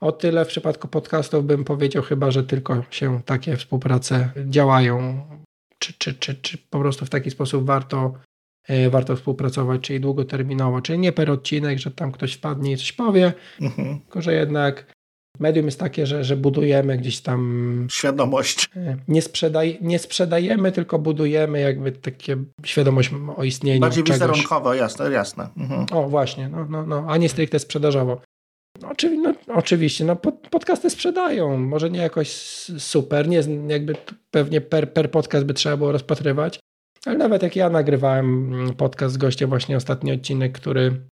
o 0.00 0.12
tyle 0.12 0.44
w 0.44 0.48
przypadku 0.48 0.88
podcastów 0.88 1.46
bym 1.46 1.64
powiedział 1.64 2.02
chyba, 2.02 2.30
że 2.30 2.44
tylko 2.44 2.84
się 2.90 3.20
takie 3.24 3.56
współprace 3.56 4.30
działają, 4.46 5.22
czy, 5.78 5.92
czy, 5.98 6.14
czy, 6.14 6.34
czy 6.34 6.58
po 6.58 6.78
prostu 6.78 7.06
w 7.06 7.10
taki 7.10 7.30
sposób 7.30 7.64
warto, 7.64 8.12
e, 8.68 8.90
warto 8.90 9.16
współpracować, 9.16 9.80
czyli 9.80 10.00
długoterminowo, 10.00 10.80
czyli 10.80 10.98
nie 10.98 11.12
per 11.12 11.30
odcinek, 11.30 11.78
że 11.78 11.90
tam 11.90 12.12
ktoś 12.12 12.32
wpadnie 12.32 12.72
i 12.72 12.76
coś 12.76 12.92
powie, 12.92 13.32
mhm. 13.60 14.00
tylko 14.00 14.22
że 14.22 14.34
jednak 14.34 14.98
medium 15.40 15.66
jest 15.66 15.80
takie, 15.80 16.06
że, 16.06 16.24
że 16.24 16.36
budujemy 16.36 16.98
gdzieś 16.98 17.20
tam. 17.20 17.86
Świadomość. 17.90 18.70
E, 18.76 18.96
nie, 19.08 19.22
sprzedaj, 19.22 19.78
nie 19.80 19.98
sprzedajemy, 19.98 20.72
tylko 20.72 20.98
budujemy 20.98 21.60
jakby 21.60 21.92
takie 21.92 22.36
świadomość 22.64 23.10
o 23.36 23.44
istnieniu. 23.44 23.80
Bardziej 23.80 24.04
wizerunkowo, 24.04 24.74
jasne, 24.74 25.10
jasne. 25.10 25.48
Mhm. 25.56 25.86
O, 25.92 26.08
właśnie, 26.08 26.48
no, 26.48 26.66
no, 26.70 26.86
no, 26.86 27.04
a 27.08 27.16
nie 27.16 27.28
stricte 27.28 27.58
sprzedażowo. 27.58 28.20
No, 28.82 28.88
oczywi 28.88 29.18
no, 29.18 29.34
oczywiście, 29.46 30.04
no, 30.04 30.16
pod, 30.16 30.34
podcasty 30.34 30.90
sprzedają. 30.90 31.58
Może 31.58 31.90
nie 31.90 32.00
jakoś 32.00 32.30
super, 32.78 33.28
nie, 33.28 33.42
jakby 33.68 33.94
pewnie 34.30 34.60
per, 34.60 34.92
per 34.92 35.10
podcast 35.10 35.46
by 35.46 35.54
trzeba 35.54 35.76
było 35.76 35.92
rozpatrywać, 35.92 36.60
ale 37.06 37.18
nawet 37.18 37.42
jak 37.42 37.56
ja 37.56 37.70
nagrywałem 37.70 38.52
podcast 38.76 39.14
z 39.14 39.18
gościem, 39.18 39.48
właśnie 39.48 39.76
ostatni 39.76 40.12
odcinek, 40.12 40.52
który 40.52 41.06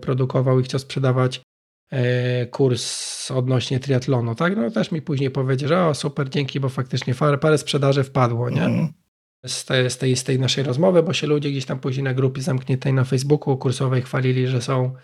produkował 0.00 0.60
i 0.60 0.62
chciał 0.62 0.80
sprzedawać 0.80 1.40
E, 1.90 2.46
kurs 2.46 3.30
odnośnie 3.30 3.80
triatlonu, 3.80 4.34
tak? 4.34 4.56
No 4.56 4.70
też 4.70 4.92
mi 4.92 5.02
później 5.02 5.30
powiedział, 5.30 5.68
że 5.68 5.86
o 5.86 5.94
super, 5.94 6.28
dzięki, 6.28 6.60
bo 6.60 6.68
faktycznie 6.68 7.14
parę, 7.14 7.38
parę 7.38 7.58
sprzedaży 7.58 8.04
wpadło, 8.04 8.50
nie? 8.50 8.64
Mm. 8.64 8.92
Z, 9.46 9.64
tej, 9.64 9.90
z, 9.90 9.98
tej, 9.98 10.16
z 10.16 10.24
tej 10.24 10.38
naszej 10.38 10.64
rozmowy, 10.64 11.02
bo 11.02 11.12
się 11.12 11.26
ludzie 11.26 11.50
gdzieś 11.50 11.66
tam 11.66 11.80
później 11.80 12.04
na 12.04 12.14
grupie 12.14 12.42
zamkniętej 12.42 12.92
na 12.92 13.04
Facebooku 13.04 13.56
kursowej 13.56 14.02
chwalili, 14.02 14.46
że 14.46 14.62
są, 14.62 14.94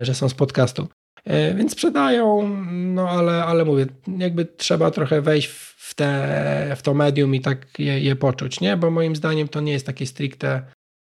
że 0.00 0.14
są 0.14 0.28
z 0.28 0.34
podcastu. 0.34 0.88
E, 1.24 1.54
więc 1.54 1.72
sprzedają, 1.72 2.56
no 2.70 3.08
ale, 3.10 3.44
ale 3.44 3.64
mówię, 3.64 3.86
jakby 4.18 4.44
trzeba 4.44 4.90
trochę 4.90 5.20
wejść 5.20 5.48
w, 5.48 5.94
te, 5.94 6.74
w 6.76 6.82
to 6.82 6.94
medium 6.94 7.34
i 7.34 7.40
tak 7.40 7.78
je, 7.78 8.00
je 8.00 8.16
poczuć, 8.16 8.60
nie? 8.60 8.76
Bo 8.76 8.90
moim 8.90 9.16
zdaniem 9.16 9.48
to 9.48 9.60
nie 9.60 9.72
jest 9.72 9.86
takie 9.86 10.06
stricte, 10.06 10.62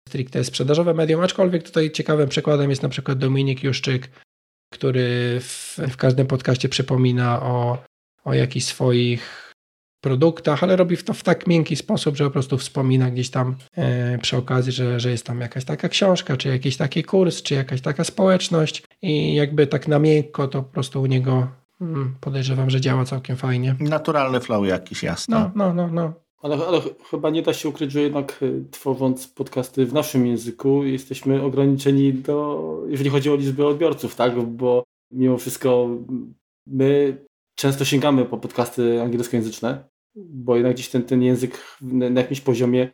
stricte 0.08 0.44
sprzedażowe 0.44 0.94
medium, 0.94 1.20
aczkolwiek 1.20 1.62
tutaj 1.62 1.90
ciekawym 1.90 2.28
przykładem 2.28 2.70
jest 2.70 2.82
na 2.82 2.88
przykład 2.88 3.18
Dominik 3.18 3.64
Juszczyk, 3.64 4.10
który 4.72 5.40
w, 5.40 5.78
w 5.90 5.96
każdym 5.96 6.26
podcaście 6.26 6.68
przypomina 6.68 7.42
o, 7.42 7.78
o 8.24 8.34
jakichś 8.34 8.66
swoich 8.66 9.54
produktach, 10.04 10.62
ale 10.62 10.76
robi 10.76 10.96
to 10.96 11.14
w 11.14 11.22
tak 11.22 11.46
miękki 11.46 11.76
sposób, 11.76 12.16
że 12.16 12.24
po 12.24 12.30
prostu 12.30 12.58
wspomina 12.58 13.10
gdzieś 13.10 13.30
tam 13.30 13.56
e, 13.76 14.18
przy 14.18 14.36
okazji, 14.36 14.72
że, 14.72 15.00
że 15.00 15.10
jest 15.10 15.26
tam 15.26 15.40
jakaś 15.40 15.64
taka 15.64 15.88
książka, 15.88 16.36
czy 16.36 16.48
jakiś 16.48 16.76
taki 16.76 17.04
kurs, 17.04 17.42
czy 17.42 17.54
jakaś 17.54 17.80
taka 17.80 18.04
społeczność 18.04 18.82
i 19.04 19.34
jakby 19.34 19.66
tak 19.66 19.88
na 19.88 19.98
miękko 19.98 20.48
to 20.48 20.62
po 20.62 20.72
prostu 20.72 21.02
u 21.02 21.06
niego 21.06 21.48
mm, 21.80 22.14
podejrzewam, 22.20 22.70
że 22.70 22.80
działa 22.80 23.04
całkiem 23.04 23.36
fajnie. 23.36 23.76
Naturalny 23.80 24.40
flow 24.40 24.66
jakiś, 24.66 25.02
jasny. 25.02 25.36
No, 25.36 25.50
no, 25.54 25.74
no, 25.74 25.88
no. 25.88 26.12
Ale, 26.42 26.66
ale 26.66 26.80
chyba 27.10 27.30
nie 27.30 27.42
da 27.42 27.52
się 27.52 27.68
ukryć, 27.68 27.92
że 27.92 28.00
jednak 28.00 28.42
y, 28.42 28.64
tworząc 28.70 29.28
podcasty 29.28 29.86
w 29.86 29.92
naszym 29.92 30.26
języku 30.26 30.84
jesteśmy 30.84 31.42
ograniczeni 31.42 32.12
do, 32.12 32.78
jeżeli 32.88 33.10
chodzi 33.10 33.30
o 33.30 33.36
liczbę 33.36 33.66
odbiorców, 33.66 34.14
tak? 34.14 34.42
Bo 34.42 34.84
mimo 35.10 35.38
wszystko 35.38 35.88
my 36.66 37.18
często 37.54 37.84
sięgamy 37.84 38.24
po 38.24 38.38
podcasty 38.38 39.02
angielskojęzyczne, 39.02 39.84
bo 40.16 40.56
jednak 40.56 40.74
gdzieś 40.74 40.88
ten, 40.88 41.02
ten 41.02 41.22
język 41.22 41.78
na 41.80 42.20
jakimś 42.20 42.40
poziomie 42.40 42.90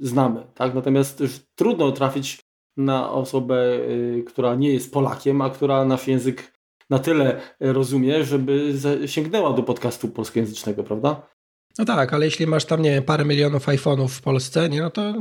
znamy, 0.00 0.46
tak? 0.54 0.74
Natomiast 0.74 1.20
już 1.20 1.40
trudno 1.54 1.92
trafić 1.92 2.40
na 2.76 3.12
osobę, 3.12 3.74
y, 3.74 4.24
która 4.26 4.54
nie 4.54 4.72
jest 4.72 4.92
Polakiem, 4.92 5.40
a 5.40 5.50
która 5.50 5.84
nasz 5.84 6.08
język 6.08 6.52
na 6.90 6.98
tyle 6.98 7.40
rozumie, 7.60 8.24
żeby 8.24 8.74
sięgnęła 9.06 9.52
do 9.52 9.62
podcastu 9.62 10.08
polskojęzycznego, 10.08 10.84
prawda? 10.84 11.28
No 11.78 11.84
tak, 11.84 12.12
ale 12.12 12.24
jeśli 12.24 12.46
masz 12.46 12.64
tam, 12.64 12.82
nie 12.82 12.90
wiem, 12.90 13.02
parę 13.02 13.24
milionów 13.24 13.66
iPhone'ów 13.66 14.08
w 14.08 14.22
Polsce, 14.22 14.68
nie, 14.68 14.80
no 14.80 14.90
to 14.90 15.14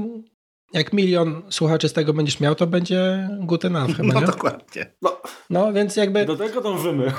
jak 0.76 0.94
milion 0.94 1.42
słuchaczy 1.50 1.90
z 1.90 1.94
tego 1.94 2.14
będziesz 2.14 2.40
miał, 2.40 2.56
to 2.56 2.68
będzie 2.68 3.30
good 3.40 3.66
enough 3.66 3.96
chyba, 3.98 4.14
No 4.14 4.20
nie? 4.20 4.26
dokładnie. 4.26 4.86
No, 5.02 5.18
No 5.50 5.74
więc 5.74 5.96
jakby... 5.96 6.26
do 6.26 6.36
tego 6.36 6.62
dążymy. 6.62 7.12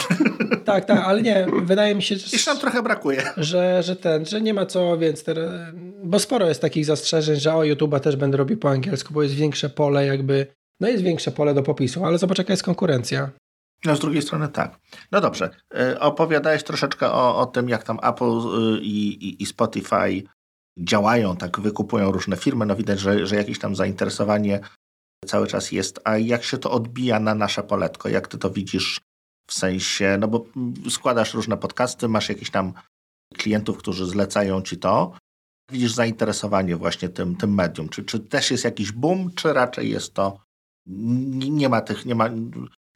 Tak, 0.65 0.85
tak, 0.85 0.99
ale 0.99 1.23
nie, 1.23 1.47
wydaje 1.63 1.95
mi 1.95 2.03
się, 2.03 2.15
Jeszcze 2.15 2.51
nam 2.51 2.61
trochę 2.61 2.83
brakuje. 2.83 3.23
że, 3.37 3.83
że 3.83 3.97
ten, 3.97 4.25
że 4.27 4.41
nie 4.41 4.55
ma 4.55 4.67
co, 4.67 4.99
więc 4.99 5.25
teraz, 5.25 5.51
bo 6.05 6.19
sporo 6.19 6.49
jest 6.49 6.61
takich 6.61 6.85
zastrzeżeń, 6.85 7.41
że 7.41 7.55
o 7.55 7.61
YouTube'a 7.61 8.01
też 8.01 8.17
będę 8.17 8.37
robił 8.37 8.57
po 8.59 8.71
angielsku, 8.71 9.15
bo 9.15 9.23
jest 9.23 9.35
większe 9.35 9.69
pole 9.69 10.07
jakby, 10.07 10.47
no 10.81 10.89
jest 10.89 11.03
większe 11.03 11.31
pole 11.31 11.55
do 11.55 11.63
popisu, 11.63 12.05
ale 12.05 12.19
zobacz 12.19 12.39
jaka 12.39 12.53
jest 12.53 12.63
konkurencja. 12.63 13.31
No 13.85 13.97
z 13.97 14.01
drugiej 14.01 14.23
strony 14.23 14.49
tak. 14.49 14.79
No 15.13 15.21
dobrze. 15.21 15.51
Y, 15.93 16.01
Opowiadałeś 16.01 16.63
troszeczkę 16.63 17.11
o, 17.13 17.37
o 17.39 17.47
tym, 17.47 17.69
jak 17.69 17.83
tam 17.85 17.99
Apple 18.03 18.25
y, 18.77 18.81
i, 18.83 19.09
i, 19.29 19.43
i 19.43 19.47
Spotify 19.47 20.23
działają, 20.79 21.37
tak 21.37 21.61
wykupują 21.61 22.13
różne 22.13 22.37
firmy. 22.37 22.67
No 22.67 22.77
widać, 22.77 23.01
że, 23.01 23.27
że 23.27 23.37
jakieś 23.37 23.59
tam 23.59 23.77
zainteresowanie 23.77 24.61
cały 25.27 25.47
czas 25.47 25.73
jest. 25.73 26.01
A 26.05 26.19
jak 26.19 26.45
się 26.45 26.59
to 26.59 26.71
odbija 26.71 27.21
na 27.21 27.35
nasze 27.35 27.63
poletko? 27.63 28.09
Jak 28.09 28.29
ty 28.29 28.39
to 28.39 28.51
widzisz 28.51 29.01
w 29.51 29.55
sensie, 29.55 30.17
no 30.21 30.29
bo 30.29 30.47
składasz 30.91 31.35
różne 31.35 31.57
podcasty, 31.57 32.09
masz 32.09 32.29
jakiś 32.29 32.51
tam 32.51 32.73
klientów, 33.35 33.79
którzy 33.79 34.07
zlecają 34.07 34.63
ci 34.63 34.79
to. 34.79 35.13
Widzisz 35.73 35.93
zainteresowanie 35.93 36.77
właśnie 36.77 37.09
tym, 37.09 37.37
tym 37.37 37.55
medium. 37.55 37.89
Czy, 37.89 38.05
czy 38.05 38.21
też 38.21 38.51
jest 38.51 38.65
jakiś 38.65 38.93
boom, 38.93 39.35
czy 39.35 39.53
raczej 39.53 39.91
jest 39.91 40.15
to 40.15 40.47
nie 40.87 41.69
ma 41.69 41.81
tych, 41.81 42.07
nie 42.07 42.15
ma 42.15 42.31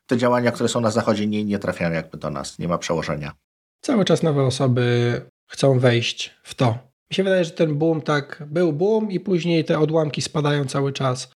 te 0.06 0.16
działania, 0.16 0.52
które 0.52 0.68
są 0.68 0.80
na 0.80 0.90
zachodzie, 0.90 1.26
nie, 1.26 1.44
nie 1.44 1.58
trafiają 1.58 1.92
jakby 1.92 2.18
do 2.18 2.30
nas, 2.30 2.58
nie 2.58 2.68
ma 2.68 2.78
przełożenia. 2.78 3.32
Cały 3.80 4.04
czas 4.04 4.22
nowe 4.22 4.42
osoby 4.42 5.20
chcą 5.50 5.78
wejść 5.78 6.34
w 6.42 6.54
to. 6.54 6.89
Mi 7.10 7.14
się 7.14 7.24
wydaje, 7.24 7.44
że 7.44 7.50
ten 7.50 7.78
boom 7.78 8.02
tak 8.02 8.42
był 8.46 8.72
boom 8.72 9.10
i 9.10 9.20
później 9.20 9.64
te 9.64 9.78
odłamki 9.78 10.22
spadają 10.22 10.64
cały 10.64 10.92
czas. 10.92 11.32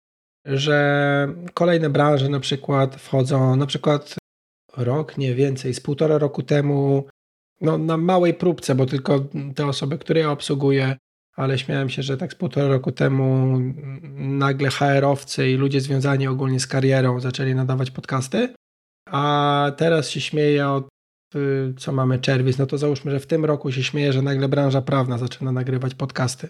Że 0.46 1.28
kolejne 1.54 1.90
branże 1.90 2.28
na 2.28 2.40
przykład 2.40 2.96
wchodzą, 2.96 3.56
na 3.56 3.66
przykład 3.66 4.14
rok, 4.76 5.18
nie 5.18 5.34
więcej, 5.34 5.74
z 5.74 5.80
półtora 5.80 6.18
roku 6.18 6.42
temu, 6.42 7.06
no 7.60 7.78
na 7.78 7.96
małej 7.96 8.34
próbce, 8.34 8.74
bo 8.74 8.86
tylko 8.86 9.24
te 9.54 9.66
osoby, 9.66 9.98
które 9.98 10.20
ja 10.20 10.30
obsługuję, 10.30 10.96
ale 11.36 11.58
śmiałem 11.58 11.88
się, 11.88 12.02
że 12.02 12.16
tak 12.16 12.32
z 12.32 12.36
półtora 12.36 12.68
roku 12.68 12.92
temu 12.92 13.58
nagle 14.14 14.70
HR-owcy 14.70 15.50
i 15.50 15.56
ludzie 15.56 15.80
związani 15.80 16.26
ogólnie 16.26 16.60
z 16.60 16.66
karierą 16.66 17.20
zaczęli 17.20 17.54
nadawać 17.54 17.90
podcasty, 17.90 18.54
a 19.06 19.72
teraz 19.76 20.10
się 20.10 20.20
śmieję 20.20 20.68
od 20.68 20.91
co 21.78 21.92
mamy 21.92 22.18
czerwiec, 22.18 22.58
no 22.58 22.66
to 22.66 22.78
załóżmy, 22.78 23.10
że 23.10 23.20
w 23.20 23.26
tym 23.26 23.44
roku 23.44 23.72
się 23.72 23.82
śmieje, 23.82 24.12
że 24.12 24.22
nagle 24.22 24.48
branża 24.48 24.82
prawna 24.82 25.18
zaczyna 25.18 25.52
nagrywać 25.52 25.94
podcasty. 25.94 26.48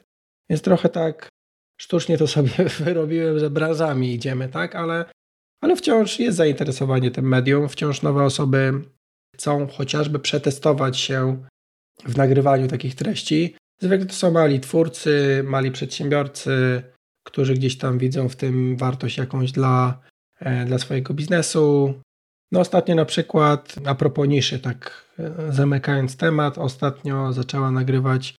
Więc 0.50 0.62
trochę 0.62 0.88
tak 0.88 1.28
sztucznie 1.80 2.18
to 2.18 2.26
sobie 2.26 2.50
wyrobiłem, 2.84 3.38
że 3.38 3.50
branżami 3.50 4.14
idziemy, 4.14 4.48
tak? 4.48 4.76
Ale, 4.76 5.04
ale 5.60 5.76
wciąż 5.76 6.18
jest 6.18 6.36
zainteresowanie 6.36 7.10
tym 7.10 7.28
medium, 7.28 7.68
wciąż 7.68 8.02
nowe 8.02 8.24
osoby 8.24 8.82
chcą 9.36 9.66
chociażby 9.66 10.18
przetestować 10.18 10.98
się 10.98 11.44
w 12.04 12.16
nagrywaniu 12.16 12.68
takich 12.68 12.94
treści. 12.94 13.56
Zwykle 13.80 14.06
to 14.06 14.14
są 14.14 14.30
mali 14.30 14.60
twórcy, 14.60 15.42
mali 15.46 15.70
przedsiębiorcy, 15.70 16.82
którzy 17.26 17.54
gdzieś 17.54 17.78
tam 17.78 17.98
widzą 17.98 18.28
w 18.28 18.36
tym 18.36 18.76
wartość 18.76 19.18
jakąś 19.18 19.52
dla, 19.52 20.00
e, 20.40 20.64
dla 20.64 20.78
swojego 20.78 21.14
biznesu. 21.14 21.94
No 22.52 22.60
ostatnio 22.60 22.94
na 22.94 23.04
przykład, 23.04 23.74
a 23.86 23.94
propos 23.94 24.28
niszy, 24.28 24.58
tak 24.58 25.06
e, 25.18 25.52
zamykając 25.52 26.16
temat, 26.16 26.58
ostatnio 26.58 27.32
zaczęła 27.32 27.70
nagrywać 27.70 28.34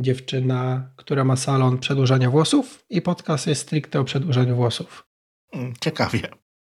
dziewczyna, 0.00 0.90
która 0.96 1.24
ma 1.24 1.36
salon 1.36 1.78
przedłużania 1.78 2.30
włosów 2.30 2.84
i 2.90 3.02
podcast 3.02 3.46
jest 3.46 3.62
stricte 3.62 4.00
o 4.00 4.04
przedłużaniu 4.04 4.56
włosów. 4.56 5.04
Mm, 5.52 5.74
Ciekawie. 5.80 6.20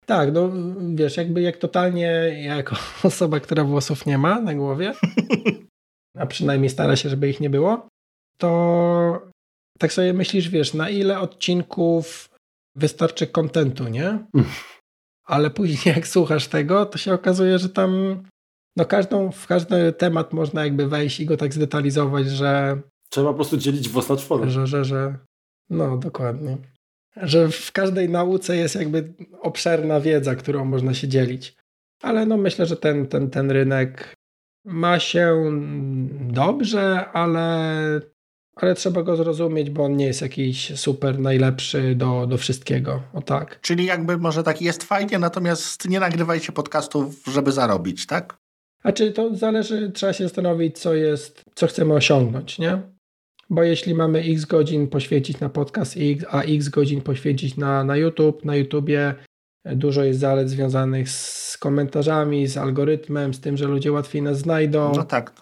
Tak, 0.06 0.32
no 0.32 0.50
wiesz, 0.94 1.16
jakby 1.16 1.42
jak 1.42 1.56
totalnie 1.56 2.04
jako 2.44 2.76
osoba, 3.02 3.40
która 3.40 3.64
włosów 3.64 4.06
nie 4.06 4.18
ma 4.18 4.40
na 4.40 4.54
głowie, 4.54 4.94
a 6.18 6.26
przynajmniej 6.26 6.70
stara 6.70 6.96
się, 6.96 7.08
żeby 7.08 7.28
ich 7.28 7.40
nie 7.40 7.50
było, 7.50 7.88
to 8.38 9.32
tak 9.78 9.92
sobie 9.92 10.12
myślisz, 10.12 10.48
wiesz, 10.48 10.74
na 10.74 10.88
ile 10.90 11.20
odcinków 11.20 12.28
wystarczy 12.76 13.26
kontentu, 13.26 13.88
nie? 13.88 14.18
Ale 15.32 15.50
później 15.50 15.78
jak 15.96 16.06
słuchasz 16.06 16.48
tego, 16.48 16.86
to 16.86 16.98
się 16.98 17.14
okazuje, 17.14 17.58
że 17.58 17.68
tam 17.68 18.22
no 18.76 18.84
każdą, 18.84 19.30
w 19.30 19.46
każdy 19.46 19.92
temat 19.92 20.32
można 20.32 20.64
jakby 20.64 20.88
wejść 20.88 21.20
i 21.20 21.26
go 21.26 21.36
tak 21.36 21.54
zdetalizować, 21.54 22.26
że 22.26 22.80
Trzeba 23.08 23.28
po 23.28 23.34
prostu 23.34 23.56
dzielić 23.56 23.88
włos 23.88 24.08
na 24.08 24.16
czworo. 24.16 24.50
że, 24.50 24.66
że, 24.66 24.84
że 24.84 25.18
no 25.70 25.96
dokładnie. 25.96 26.58
Że 27.16 27.48
w 27.48 27.72
każdej 27.72 28.08
nauce 28.08 28.56
jest 28.56 28.74
jakby 28.74 29.14
obszerna 29.40 30.00
wiedza, 30.00 30.34
którą 30.34 30.64
można 30.64 30.94
się 30.94 31.08
dzielić. 31.08 31.56
Ale 32.02 32.26
no 32.26 32.36
myślę, 32.36 32.66
że 32.66 32.76
ten, 32.76 33.06
ten, 33.06 33.30
ten 33.30 33.50
rynek 33.50 34.14
ma 34.64 34.98
się 34.98 35.50
dobrze, 36.20 37.10
ale, 37.12 38.00
ale 38.56 38.74
trzeba 38.74 39.02
go 39.02 39.16
zrozumieć, 39.16 39.70
bo 39.70 39.84
on 39.84 39.96
nie 39.96 40.06
jest 40.06 40.22
jakiś 40.22 40.78
super 40.78 41.18
najlepszy 41.18 41.94
do, 41.94 42.26
do 42.26 42.38
wszystkiego. 42.38 43.02
O 43.12 43.22
tak. 43.22 43.60
Czyli 43.60 43.84
jakby 43.84 44.18
może 44.18 44.42
tak 44.42 44.62
jest 44.62 44.82
fajnie, 44.82 45.18
natomiast 45.18 45.88
nie 45.88 46.00
nagrywajcie 46.00 46.52
podcastów, 46.52 47.22
żeby 47.26 47.52
zarobić, 47.52 48.06
tak? 48.06 48.36
A 48.82 48.92
czy 48.92 49.12
to 49.12 49.36
zależy, 49.36 49.90
trzeba 49.90 50.12
się 50.12 50.24
zastanowić, 50.24 50.78
co 50.78 50.94
jest, 50.94 51.42
co 51.54 51.66
chcemy 51.66 51.94
osiągnąć, 51.94 52.58
nie? 52.58 52.82
Bo 53.50 53.62
jeśli 53.62 53.94
mamy 53.94 54.18
x 54.18 54.44
godzin 54.44 54.88
poświęcić 54.88 55.40
na 55.40 55.48
podcast, 55.48 55.96
X, 55.96 56.24
a 56.30 56.42
x 56.42 56.68
godzin 56.68 57.00
poświęcić 57.00 57.56
na, 57.56 57.84
na 57.84 57.96
YouTube, 57.96 58.44
na 58.44 58.56
YouTubie 58.56 59.14
dużo 59.64 60.04
jest 60.04 60.20
zalet 60.20 60.50
związanych 60.50 61.10
z 61.10 61.58
komentarzami, 61.58 62.46
z 62.46 62.56
algorytmem, 62.56 63.34
z 63.34 63.40
tym, 63.40 63.56
że 63.56 63.66
ludzie 63.66 63.92
łatwiej 63.92 64.22
nas 64.22 64.38
znajdą. 64.38 64.92
No 64.96 65.04
tak. 65.04 65.32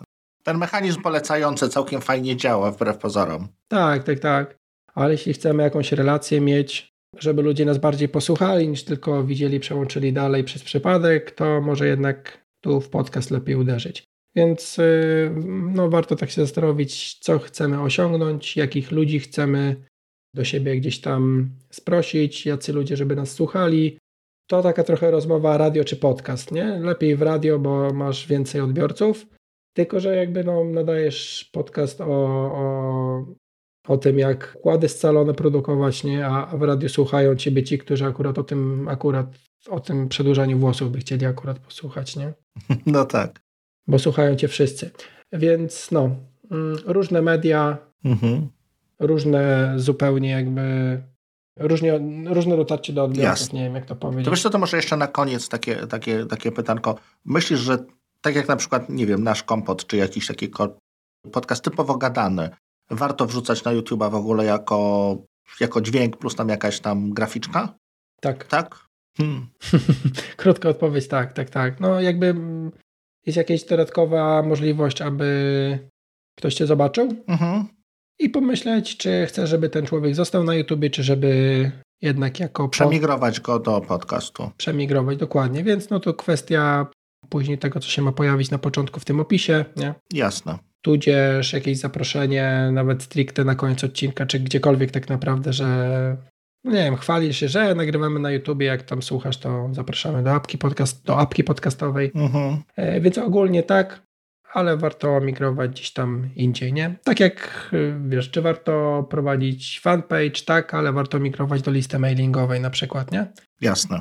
Ten 0.43 0.59
mechanizm 0.59 1.03
polecający 1.03 1.69
całkiem 1.69 2.01
fajnie 2.01 2.37
działa, 2.37 2.71
wbrew 2.71 2.99
pozorom. 2.99 3.49
Tak, 3.69 4.05
tak, 4.05 4.19
tak. 4.19 4.57
Ale 4.95 5.13
jeśli 5.13 5.33
chcemy 5.33 5.63
jakąś 5.63 5.93
relację 5.93 6.41
mieć, 6.41 6.91
żeby 7.19 7.43
ludzie 7.43 7.65
nas 7.65 7.79
bardziej 7.79 8.09
posłuchali, 8.09 8.69
niż 8.69 8.85
tylko 8.85 9.25
widzieli, 9.25 9.61
przełączyli 9.61 10.13
dalej 10.13 10.45
przez 10.45 10.63
przypadek, 10.63 11.31
to 11.31 11.61
może 11.61 11.87
jednak 11.87 12.45
tu 12.61 12.81
w 12.81 12.89
podcast 12.89 13.31
lepiej 13.31 13.57
uderzyć. 13.57 14.05
Więc 14.37 14.77
yy, 14.77 15.35
no, 15.75 15.89
warto 15.89 16.17
tak 16.17 16.31
się 16.31 16.41
zastanowić, 16.41 17.19
co 17.19 17.39
chcemy 17.39 17.81
osiągnąć, 17.83 18.57
jakich 18.57 18.91
ludzi 18.91 19.21
chcemy 19.21 19.77
do 20.35 20.45
siebie 20.45 20.77
gdzieś 20.77 21.01
tam 21.01 21.51
sprosić, 21.71 22.47
jacy 22.47 22.73
ludzie, 22.73 22.97
żeby 22.97 23.17
nas 23.17 23.33
słuchali. 23.33 23.99
To 24.47 24.63
taka 24.63 24.85
trochę 24.85 25.11
rozmowa 25.11 25.59
radio 25.59 25.85
czy 25.85 25.97
podcast, 25.97 26.53
nie? 26.53 26.65
Lepiej 26.65 27.17
w 27.17 27.23
radio, 27.23 27.59
bo 27.59 27.93
masz 27.93 28.27
więcej 28.27 28.61
odbiorców, 28.61 29.27
tylko 29.73 30.01
że 30.01 30.17
jakby 30.17 30.45
no, 30.45 30.65
nadajesz 30.65 31.51
podcast 31.53 32.01
o, 32.01 32.07
o, 32.55 33.25
o 33.89 33.97
tym, 33.97 34.19
jak 34.19 34.53
kłady 34.53 34.89
scalone 34.89 35.35
produkować, 35.35 36.05
nie? 36.05 36.27
A, 36.27 36.47
a 36.51 36.57
w 36.57 36.63
radiu 36.63 36.89
słuchają 36.89 37.37
ciebie 37.37 37.63
ci, 37.63 37.79
którzy 37.79 38.07
akurat 38.07 38.39
o 38.39 38.43
tym, 38.43 38.89
akurat 38.89 39.27
o 39.69 39.81
tym 39.81 40.09
przedłużaniu 40.09 40.59
włosów 40.59 40.93
by 40.93 40.99
chcieli 40.99 41.27
akurat 41.27 41.59
posłuchać, 41.59 42.17
nie? 42.17 42.33
No 42.87 43.05
tak. 43.05 43.41
Bo 43.87 43.99
słuchają 43.99 44.37
cię 44.37 44.49
wszyscy. 44.49 44.91
Więc 45.33 45.91
no, 45.91 46.11
mm, 46.51 46.77
różne 46.87 47.23
media, 47.23 47.79
Mhm. 48.05 48.49
różne 48.99 49.73
zupełnie 49.77 50.31
jakby, 50.31 50.63
różnie, 51.59 52.01
różne 52.27 52.57
dotarcie 52.57 52.93
do 52.93 53.05
odbiorców, 53.05 53.41
Jasne. 53.41 53.59
nie 53.59 53.65
wiem 53.65 53.75
jak 53.75 53.87
to 53.87 53.97
powiedzieć. 53.97 54.25
To 54.25 54.31
wiesz 54.31 54.43
co, 54.43 54.51
to 54.51 54.59
może 54.59 54.77
jeszcze 54.77 54.97
na 54.97 55.07
koniec 55.07 55.49
takie, 55.49 55.77
takie, 55.77 56.27
takie 56.27 56.53
pytanko. 56.53 56.95
Myślisz, 57.25 57.61
że 57.61 57.79
tak 58.23 58.35
jak 58.37 58.49
na 58.49 58.57
przykład, 58.57 58.89
nie 58.89 59.07
wiem, 59.07 59.23
nasz 59.25 59.43
kompot, 59.43 59.87
czy 59.87 59.97
jakiś 59.97 60.27
taki 60.27 60.51
podcast 61.33 61.65
typowo 61.65 61.97
gadany, 61.97 62.51
warto 62.91 63.27
wrzucać 63.27 63.65
na 63.65 63.73
YouTube'a 63.75 64.11
w 64.11 64.15
ogóle 64.15 64.45
jako, 64.45 65.17
jako 65.61 65.81
dźwięk 65.81 66.17
plus 66.17 66.35
tam 66.35 66.49
jakaś 66.49 66.81
tam 66.81 67.11
graficzka? 67.11 67.75
Tak. 68.21 68.45
Tak? 68.45 68.87
Hmm. 69.17 69.47
Krótka 70.37 70.69
odpowiedź, 70.69 71.09
tak, 71.09 71.33
tak, 71.33 71.51
tak. 71.51 71.81
No 71.81 72.01
jakby 72.01 72.35
jest 73.27 73.37
jakaś 73.37 73.65
dodatkowa 73.65 74.43
możliwość, 74.43 75.03
aby 75.03 75.89
ktoś 76.39 76.55
cię 76.55 76.67
zobaczył 76.67 77.09
Mhm. 77.27 77.65
i 78.19 78.31
pomyśleć, 78.31 78.97
czy 78.97 79.27
chce, 79.27 79.47
żeby 79.47 79.71
ten 79.71 79.87
człowiek 79.87 80.15
został 80.15 80.45
na 80.45 80.55
YouTubie, 80.55 80.91
czy 80.91 81.03
żeby 81.03 81.73
jednak 82.03 82.41
jako 82.41 82.63
pod- 82.63 82.73
Przemigrować 82.73 83.41
go 83.41 83.59
do 83.59 83.81
podcastu. 83.81 84.51
przemigrować 84.57 85.17
dokładnie. 85.19 85.65
Więc 85.65 85.91
no 85.91 86.01
to 86.01 86.15
kwestia 86.15 86.87
później 87.31 87.59
tego, 87.59 87.81
co 87.81 87.89
się 87.89 88.03
ma 88.03 88.13
pojawić 88.13 88.51
na 88.51 88.59
początku 88.59 89.01
w 89.01 89.05
tym 89.05 89.21
opisie, 89.21 89.65
nie? 89.77 89.95
Jasne. 90.13 90.59
tudzież 90.83 91.53
jakieś 91.53 91.79
zaproszenie, 91.79 92.69
nawet 92.73 93.03
stricte 93.03 93.45
na 93.45 93.55
koniec 93.55 93.85
odcinka, 93.85 94.27
czy 94.27 94.41
gdziekolwiek 94.41 94.91
tak 94.91 95.09
naprawdę, 95.09 95.53
że 95.53 95.67
no 96.65 96.71
nie 96.71 96.85
wiem, 96.85 96.97
chwalisz 96.97 97.37
się, 97.37 97.49
że 97.49 97.75
nagrywamy 97.75 98.21
na 98.21 98.31
YouTubie, 98.31 98.67
jak 98.67 98.83
tam 98.83 99.03
słuchasz, 99.03 99.37
to 99.37 99.69
zapraszamy 99.73 100.23
do 100.23 100.33
apki, 100.35 100.59
podcast, 100.59 101.05
do 101.05 101.19
apki 101.19 101.45
podcastowej, 101.45 102.11
Mhm. 102.15 102.63
e, 102.77 103.01
więc 103.01 103.19
ogólnie 103.19 103.63
tak, 103.63 104.03
ale 104.53 104.77
warto 104.77 105.21
migrować 105.21 105.71
gdzieś 105.71 105.93
tam 105.93 106.31
indziej, 106.37 106.73
nie? 106.73 106.95
Tak 107.05 107.21
jak, 107.21 107.71
y, 107.73 107.95
wiesz, 108.09 108.31
czy 108.31 108.43
warto 108.43 109.07
prowadzić 109.11 109.81
fanpage, 109.83 110.43
tak, 110.47 110.75
ale 110.75 110.93
warto 110.93 111.19
migrować 111.21 111.63
do 111.63 111.71
listy 111.71 111.99
mailingowej 111.99 112.61
na 112.61 112.71
przykład, 112.71 113.13
nie? 113.13 113.27
Jasne. 113.61 114.01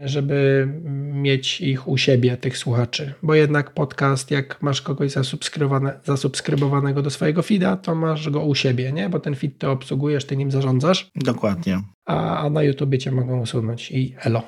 Żeby 0.00 0.68
mieć 1.12 1.60
ich 1.60 1.88
u 1.88 1.98
siebie, 1.98 2.36
tych 2.36 2.58
słuchaczy. 2.58 3.14
Bo 3.22 3.34
jednak 3.34 3.74
podcast, 3.74 4.30
jak 4.30 4.62
masz 4.62 4.82
kogoś 4.82 5.10
zasubskrybowane, 5.10 6.00
zasubskrybowanego 6.04 7.02
do 7.02 7.10
swojego 7.10 7.42
feeda, 7.42 7.76
to 7.76 7.94
masz 7.94 8.30
go 8.30 8.44
u 8.44 8.54
siebie, 8.54 8.92
nie? 8.92 9.08
Bo 9.08 9.20
ten 9.20 9.34
feed 9.34 9.58
ty 9.58 9.68
obsługujesz, 9.68 10.24
ty 10.24 10.36
nim 10.36 10.50
zarządzasz, 10.50 11.10
Dokładnie. 11.14 11.82
a, 12.06 12.38
a 12.38 12.50
na 12.50 12.62
YouTubie 12.62 12.98
cię 12.98 13.10
mogą 13.10 13.40
usunąć 13.40 13.90
i 13.90 14.14
elo. 14.18 14.42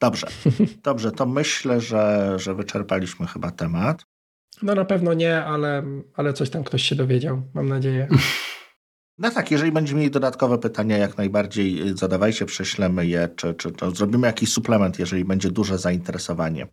Dobrze. 0.00 0.26
Dobrze, 0.84 1.12
to 1.12 1.26
myślę, 1.26 1.80
że, 1.80 2.34
że 2.38 2.54
wyczerpaliśmy 2.54 3.26
chyba 3.26 3.50
temat. 3.50 4.04
No 4.62 4.74
na 4.74 4.84
pewno 4.84 5.14
nie, 5.14 5.44
ale, 5.44 5.82
ale 6.14 6.32
coś 6.32 6.50
tam 6.50 6.64
ktoś 6.64 6.82
się 6.82 6.96
dowiedział, 6.96 7.42
mam 7.54 7.68
nadzieję. 7.68 8.08
No 9.18 9.30
tak, 9.30 9.50
jeżeli 9.50 9.72
będziecie 9.72 9.96
mieli 9.96 10.10
dodatkowe 10.10 10.58
pytania, 10.58 10.98
jak 10.98 11.16
najbardziej 11.16 11.88
y, 11.88 11.96
zadawajcie, 11.96 12.46
prześlemy 12.46 13.06
je, 13.06 13.28
czy, 13.36 13.54
czy 13.54 13.72
to 13.72 13.90
zrobimy 13.90 14.26
jakiś 14.26 14.52
suplement, 14.52 14.98
jeżeli 14.98 15.24
będzie 15.24 15.50
duże 15.50 15.78
zainteresowanie. 15.78 16.68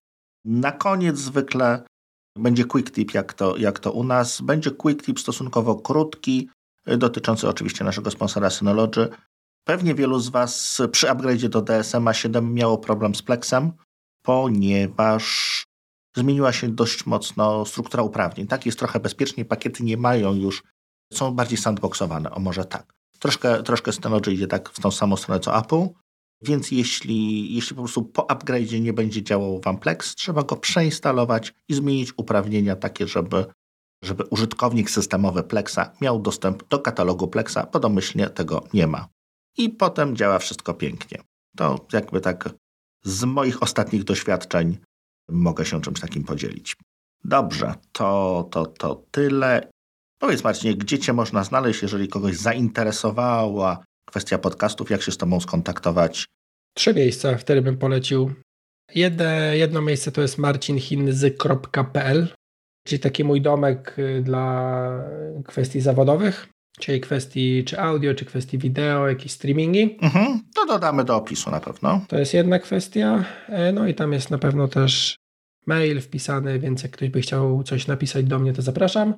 Na 0.46 0.72
koniec 0.72 1.18
zwykle 1.18 1.84
będzie 2.38 2.66
quick 2.66 2.92
tip, 2.92 3.14
jak 3.14 3.34
to, 3.34 3.58
jak 3.58 3.80
to 3.80 3.92
u 3.92 4.04
nas. 4.04 4.42
Będzie 4.42 4.72
quick 4.72 5.06
tip 5.06 5.20
stosunkowo 5.20 5.76
krótki, 5.76 6.50
y, 6.90 6.98
dotyczący 6.98 7.50
oczywiście 7.50 7.84
naszego 7.84 8.12
sponsora 8.12 8.50
Synology. 8.50 9.10
Pewnie 9.68 9.96
wielu 9.96 10.20
z 10.20 10.30
Was 10.30 10.82
przy 10.92 11.08
upgrade'zie 11.08 11.50
do 11.50 11.62
DSM 11.62 12.14
7 12.14 12.54
miało 12.54 12.78
problem 12.78 13.16
z 13.16 13.22
Plexem, 13.22 13.72
ponieważ 14.22 15.64
zmieniła 16.18 16.52
się 16.54 16.70
dość 16.70 17.06
mocno 17.06 17.66
struktura 17.66 18.04
uprawnień. 18.04 18.48
Tak 18.48 18.66
jest 18.66 18.80
trochę 18.80 19.00
bezpieczniej, 19.00 19.46
pakiety 19.46 19.84
nie 19.84 19.98
mają 19.98 20.34
już 20.34 20.64
są 21.14 21.32
bardziej 21.32 21.58
sandboxowane, 21.58 22.32
o 22.32 22.40
może 22.40 22.66
tak. 22.66 22.94
Troszkę, 23.20 23.64
troszkę 23.64 23.94
Synology 23.94 24.34
idzie 24.34 24.48
tak 24.48 24.70
w 24.70 24.80
tą 24.80 24.92
samą 24.92 25.16
stronę 25.16 25.40
co 25.40 25.60
Apple, 25.60 25.88
więc 26.42 26.72
jeśli, 26.72 27.54
jeśli 27.56 27.76
po 27.76 27.82
prostu 27.82 28.04
po 28.04 28.22
upgrade'zie 28.22 28.82
nie 28.82 28.94
będzie 28.94 29.24
działał 29.24 29.62
Wam 29.62 29.78
Plex, 29.78 30.16
trzeba 30.16 30.44
go 30.44 30.56
przeinstalować 30.56 31.54
i 31.70 31.74
zmienić 31.74 32.14
uprawnienia 32.18 32.76
takie, 32.76 33.08
żeby, 33.08 33.46
żeby 34.04 34.24
użytkownik 34.24 34.90
systemowy 34.90 35.44
Plexa 35.44 35.92
miał 36.02 36.20
dostęp 36.20 36.68
do 36.68 36.80
katalogu 36.80 37.28
Plexa, 37.28 37.68
bo 37.74 37.80
domyślnie 37.80 38.30
tego 38.30 38.64
nie 38.74 38.88
ma. 38.88 39.08
I 39.58 39.70
potem 39.70 40.16
działa 40.16 40.40
wszystko 40.40 40.74
pięknie. 40.74 41.22
To 41.58 41.86
jakby 41.94 42.22
tak 42.22 42.50
z 43.04 43.24
moich 43.24 43.64
ostatnich 43.64 44.04
doświadczeń 44.04 44.78
mogę 45.30 45.66
się 45.66 45.82
czymś 45.82 46.00
takim 46.00 46.24
podzielić. 46.24 46.76
Dobrze, 47.24 47.74
to, 47.92 48.48
to, 48.52 48.66
to 48.66 49.04
tyle. 49.12 49.70
Powiedz 50.20 50.44
Marcinie, 50.44 50.76
gdzie 50.76 51.00
Cię 51.00 51.14
można 51.14 51.44
znaleźć, 51.44 51.82
jeżeli 51.82 52.08
kogoś 52.08 52.36
zainteresowała 52.38 53.84
kwestia 54.10 54.38
podcastów, 54.38 54.90
jak 54.90 55.02
się 55.02 55.12
z 55.12 55.18
Tobą 55.18 55.40
skontaktować? 55.40 56.26
Trzy 56.78 56.94
miejsca, 56.94 57.38
wtedy 57.38 57.62
bym 57.62 57.78
polecił. 57.78 58.34
Jedne, 58.96 59.58
jedno 59.58 59.82
miejsce 59.82 60.12
to 60.12 60.22
jest 60.22 60.38
marcinhinzy.pl, 60.38 62.28
czyli 62.88 63.00
taki 63.00 63.24
mój 63.24 63.42
domek 63.42 63.96
y, 64.00 64.22
dla 64.22 64.82
kwestii 65.46 65.82
zawodowych, 65.82 66.48
czyli 66.80 67.02
kwestii 67.02 67.64
czy 67.64 67.80
audio, 67.80 68.14
czy 68.14 68.26
kwestii 68.26 68.58
wideo, 68.58 69.08
jakieś 69.08 69.32
streamingi. 69.32 69.98
Mhm, 70.02 70.42
to 70.56 70.66
dodamy 70.66 71.04
do 71.04 71.16
opisu 71.16 71.52
na 71.52 71.60
pewno. 71.60 72.06
To 72.08 72.18
jest 72.20 72.34
jedna 72.34 72.60
kwestia. 72.60 73.26
E, 73.50 73.72
No 73.72 73.88
i 73.88 73.96
tam 73.96 74.14
jest 74.14 74.32
na 74.32 74.38
pewno 74.38 74.68
też 74.68 75.16
mail 75.68 76.02
wpisany, 76.02 76.60
więc 76.60 76.84
jak 76.84 76.92
ktoś 76.92 77.10
by 77.10 77.22
chciał 77.22 77.64
coś 77.64 77.88
napisać 77.88 78.26
do 78.26 78.40
mnie, 78.40 78.54
to 78.54 78.62
zapraszam. 78.62 79.14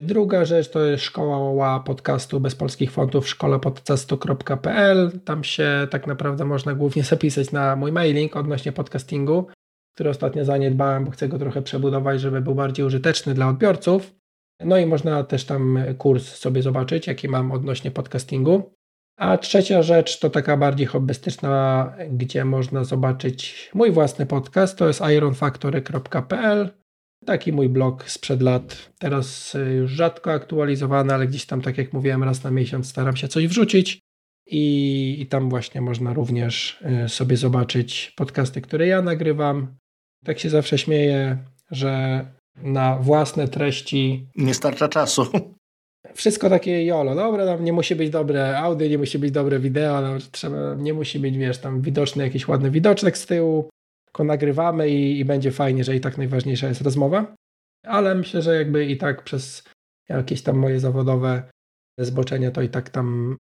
Druga 0.00 0.44
rzecz 0.44 0.70
to 0.70 0.84
jest 0.84 1.04
szkoła 1.04 1.80
podcastu 1.80 2.40
bez 2.40 2.54
polskich 2.54 2.90
fontów 2.90 3.28
szkolapodcastu.pl. 3.28 5.20
Tam 5.24 5.44
się 5.44 5.86
tak 5.90 6.06
naprawdę 6.06 6.44
można 6.44 6.74
głównie 6.74 7.02
zapisać 7.02 7.52
na 7.52 7.76
mój 7.76 7.92
mailing 7.92 8.36
odnośnie 8.36 8.72
podcastingu, 8.72 9.46
który 9.94 10.10
ostatnio 10.10 10.44
zaniedbałem, 10.44 11.04
bo 11.04 11.10
chcę 11.10 11.28
go 11.28 11.38
trochę 11.38 11.62
przebudować, 11.62 12.20
żeby 12.20 12.40
był 12.40 12.54
bardziej 12.54 12.86
użyteczny 12.86 13.34
dla 13.34 13.48
odbiorców. 13.48 14.14
No 14.60 14.78
i 14.78 14.86
można 14.86 15.24
też 15.24 15.44
tam 15.44 15.78
kurs 15.98 16.34
sobie 16.34 16.62
zobaczyć, 16.62 17.06
jaki 17.06 17.28
mam 17.28 17.52
odnośnie 17.52 17.90
podcastingu. 17.90 18.72
A 19.18 19.38
trzecia 19.38 19.82
rzecz 19.82 20.18
to 20.18 20.30
taka 20.30 20.56
bardziej 20.56 20.86
hobbystyczna, 20.86 21.92
gdzie 22.10 22.44
można 22.44 22.84
zobaczyć 22.84 23.70
mój 23.74 23.90
własny 23.90 24.26
podcast, 24.26 24.78
to 24.78 24.86
jest 24.86 25.00
ironfactory.pl. 25.16 26.70
Taki 27.26 27.52
mój 27.52 27.68
blog 27.68 28.10
sprzed 28.10 28.42
lat. 28.42 28.92
Teraz 28.98 29.54
y, 29.54 29.58
już 29.58 29.90
rzadko 29.90 30.32
aktualizowany, 30.32 31.14
ale 31.14 31.26
gdzieś 31.26 31.46
tam, 31.46 31.62
tak 31.62 31.78
jak 31.78 31.92
mówiłem, 31.92 32.22
raz 32.22 32.44
na 32.44 32.50
miesiąc 32.50 32.88
staram 32.88 33.16
się 33.16 33.28
coś 33.28 33.46
wrzucić. 33.46 34.00
I, 34.46 35.16
i 35.20 35.26
tam 35.26 35.50
właśnie 35.50 35.80
można 35.80 36.12
również 36.14 36.82
y, 37.04 37.08
sobie 37.08 37.36
zobaczyć 37.36 38.12
podcasty, 38.16 38.60
które 38.60 38.86
ja 38.86 39.02
nagrywam. 39.02 39.76
Tak 40.24 40.38
się 40.38 40.50
zawsze 40.50 40.78
śmieję, 40.78 41.38
że 41.70 42.24
na 42.56 42.96
własne 42.96 43.48
treści 43.48 44.26
Nie 44.36 44.54
starcza 44.54 44.88
czasu. 44.88 45.26
wszystko 46.14 46.50
takie 46.50 46.84
jolo, 46.84 47.14
dobra, 47.14 47.46
tam 47.46 47.64
nie 47.64 47.72
musi 47.72 47.96
być 47.96 48.10
dobre 48.10 48.58
audio, 48.58 48.88
nie 48.88 48.98
musi 48.98 49.18
być 49.18 49.30
dobre 49.30 49.58
wideo, 49.58 50.18
trzeba, 50.30 50.74
nie 50.74 50.94
musi 50.94 51.18
być, 51.18 51.38
wiesz, 51.38 51.58
tam 51.58 51.80
widoczny 51.80 52.24
jakiś 52.24 52.48
ładny 52.48 52.70
widoczek 52.70 53.18
z 53.18 53.26
tyłu, 53.26 53.68
tylko 54.12 54.24
nagrywamy 54.24 54.90
i, 54.90 55.18
i 55.18 55.24
będzie 55.24 55.52
fajnie, 55.52 55.84
że 55.84 55.96
i 55.96 56.00
tak 56.00 56.18
najważniejsza 56.18 56.68
jest 56.68 56.80
rozmowa, 56.80 57.34
ale 57.86 58.14
myślę, 58.14 58.42
że 58.42 58.56
jakby 58.56 58.86
i 58.86 58.96
tak 58.96 59.24
przez 59.24 59.64
jakieś 60.08 60.42
tam 60.42 60.56
moje 60.56 60.80
zawodowe 60.80 61.42
zboczenia, 61.98 62.50
to 62.50 62.62
i 62.62 62.68
tak 62.68 62.90
tam 62.90 63.36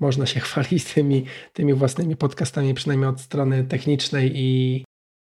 można 0.00 0.26
się 0.26 0.40
chwalić 0.46 0.84
tymi, 0.84 1.26
tymi 1.52 1.74
własnymi 1.74 2.16
podcastami, 2.16 2.74
przynajmniej 2.74 3.10
od 3.10 3.20
strony 3.20 3.64
technicznej 3.64 4.32
i 4.34 4.84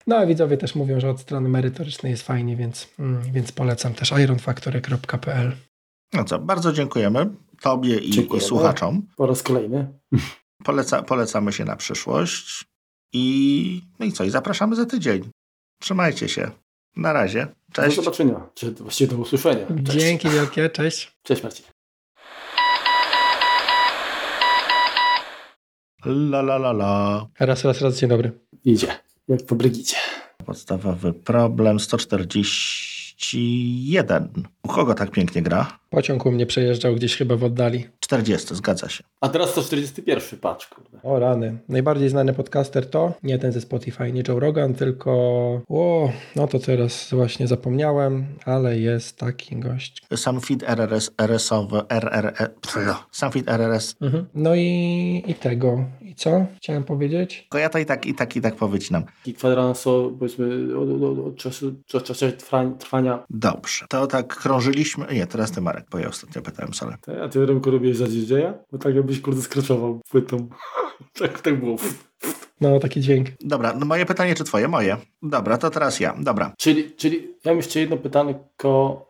no 0.06 0.16
a 0.16 0.26
widzowie 0.26 0.56
też 0.56 0.74
mówią, 0.74 1.00
że 1.00 1.10
od 1.10 1.20
strony 1.20 1.48
merytorycznej 1.48 2.10
jest 2.10 2.22
fajnie, 2.22 2.56
więc, 2.56 2.94
mm, 2.98 3.22
więc 3.32 3.52
polecam 3.52 3.94
też 3.94 4.12
ironfactory.pl 4.12 5.52
No 6.12 6.24
co, 6.24 6.38
bardzo 6.38 6.72
dziękujemy 6.72 7.30
Tobie 7.60 7.98
i, 7.98 8.10
Dziękujemy. 8.10 8.46
słuchaczom. 8.46 9.06
Po 9.16 9.26
raz 9.26 9.42
kolejny. 9.42 9.98
Poleca, 10.64 11.02
polecamy 11.02 11.52
się 11.52 11.64
na 11.64 11.76
przyszłość. 11.76 12.71
I 13.12 13.82
no 13.98 14.06
i 14.06 14.12
co, 14.12 14.24
i 14.24 14.30
zapraszamy 14.30 14.76
za 14.76 14.86
tydzień. 14.86 15.30
Trzymajcie 15.80 16.28
się. 16.28 16.50
Na 16.96 17.12
razie. 17.12 17.46
Cześć. 17.72 17.96
Do 17.96 18.02
zobaczenia, 18.02 18.46
czy 18.54 18.70
właściwie 18.70 19.10
do 19.10 19.16
usłyszenia. 19.22 19.66
Cześć. 19.66 19.98
Dzięki 19.98 20.28
wielkie, 20.28 20.70
cześć. 20.70 21.12
Cześć 21.22 21.42
Marcin. 21.42 21.66
La 26.04 26.40
la 26.40 26.56
la 26.56 26.70
la. 26.70 27.26
Raz, 27.40 27.64
raz, 27.64 27.80
raz, 27.80 27.98
dzień 27.98 28.08
dobry. 28.08 28.32
Idzie, 28.64 28.86
jak 29.28 29.46
po 29.46 29.54
Brygicie. 29.54 29.96
Podstawowy 30.46 31.12
problem 31.12 31.80
141. 31.80 34.28
U 34.62 34.68
kogo 34.68 34.94
tak 34.94 35.10
pięknie 35.10 35.42
gra? 35.42 35.78
Pociąg 35.90 36.26
u 36.26 36.32
mnie 36.32 36.46
przejeżdżał 36.46 36.94
gdzieś 36.94 37.16
chyba 37.16 37.36
w 37.36 37.44
oddali. 37.44 37.88
40, 38.00 38.54
zgadza 38.54 38.88
się. 38.88 39.04
A 39.20 39.28
teraz 39.28 39.50
141, 39.50 40.38
patrz, 40.38 40.66
kurde. 40.66 40.98
O 41.02 41.18
rany. 41.18 41.58
Najbardziej 41.68 42.08
znany 42.08 42.32
podcaster 42.34 42.90
to 42.90 43.12
nie 43.22 43.38
ten 43.38 43.52
ze 43.52 43.60
Spotify, 43.60 44.12
nie 44.12 44.22
Joe 44.28 44.40
Rogan, 44.40 44.74
tylko... 44.74 45.12
O, 45.68 46.10
no 46.36 46.46
to 46.46 46.58
teraz 46.58 47.10
właśnie 47.10 47.46
zapomniałem, 47.46 48.26
ale 48.44 48.78
jest 48.78 49.18
taki 49.18 49.56
gość. 49.56 50.02
Sam 50.16 50.40
feed 50.40 50.62
RRS, 50.62 51.10
RS-owy, 51.18 51.82
RRS, 51.88 52.50
sam 53.10 53.32
feed 53.32 53.48
RRS. 53.48 53.96
Mhm. 54.00 54.26
No 54.34 54.54
i, 54.54 55.24
i 55.26 55.34
tego. 55.34 55.84
I 56.00 56.14
co 56.14 56.46
chciałem 56.56 56.84
powiedzieć? 56.84 57.40
Tylko 57.40 57.58
ja 57.58 57.68
to 57.68 57.78
i 57.78 57.86
tak, 57.86 58.06
i 58.06 58.14
tak, 58.14 58.36
i 58.36 58.40
tak 58.40 58.54
powycinam. 58.54 59.02
I 59.26 59.34
kwadrans 59.34 59.86
o, 59.86 60.12
powiedzmy, 60.18 60.78
od, 60.78 61.02
od, 61.02 61.18
od 61.26 61.36
czasu, 61.36 61.72
od 61.94 62.04
czasu 62.04 62.32
trwania, 62.32 62.70
trwania 62.70 63.24
Dobrze. 63.30 63.86
To 63.88 64.06
tak 64.06 64.34
drążyliśmy... 64.52 65.06
Nie, 65.14 65.26
teraz 65.26 65.52
ty 65.52 65.60
Marek, 65.60 65.86
bo 65.90 65.98
ja 65.98 66.08
ostatnio 66.08 66.42
pytałem 66.42 66.74
Solę. 66.74 66.96
A 67.24 67.28
ty 67.28 67.46
Remko 67.46 67.70
robiłeś 67.70 67.96
za 67.96 68.06
DJ-a? 68.06 68.54
Bo 68.72 68.78
tak 68.78 68.94
jakbyś 68.94 69.20
kurde 69.20 69.42
skraczował 69.42 70.00
płytą. 70.10 70.48
tak, 71.20 71.40
tak 71.40 71.60
było. 71.60 71.76
No, 72.60 72.78
taki 72.78 73.00
dźwięk. 73.00 73.28
Dobra, 73.40 73.72
no 73.78 73.86
moje 73.86 74.06
pytanie 74.06 74.34
czy 74.34 74.44
twoje? 74.44 74.68
Moje. 74.68 74.96
Dobra, 75.22 75.58
to 75.58 75.70
teraz 75.70 76.00
ja. 76.00 76.14
Dobra, 76.20 76.52
Czyli, 76.58 76.92
czyli 76.96 77.16
ja 77.44 77.50
mam 77.52 77.56
jeszcze 77.56 77.80
jedno 77.80 77.96
pytanko. 77.96 79.06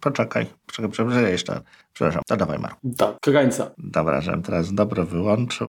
poczekaj. 0.00 0.46
Poczekaj, 0.66 0.90
przepraszam, 0.90 1.24
jeszcze. 1.24 1.60
Przepraszam, 1.92 2.22
to 2.26 2.36
dawaj 2.36 2.58
Marku. 2.58 2.90
Tak, 2.98 3.20
kagańca. 3.20 3.70
Dobra, 3.78 4.20
żebym 4.20 4.42
teraz 4.42 4.74
dobro 4.74 5.06
wyłączył. 5.06 5.66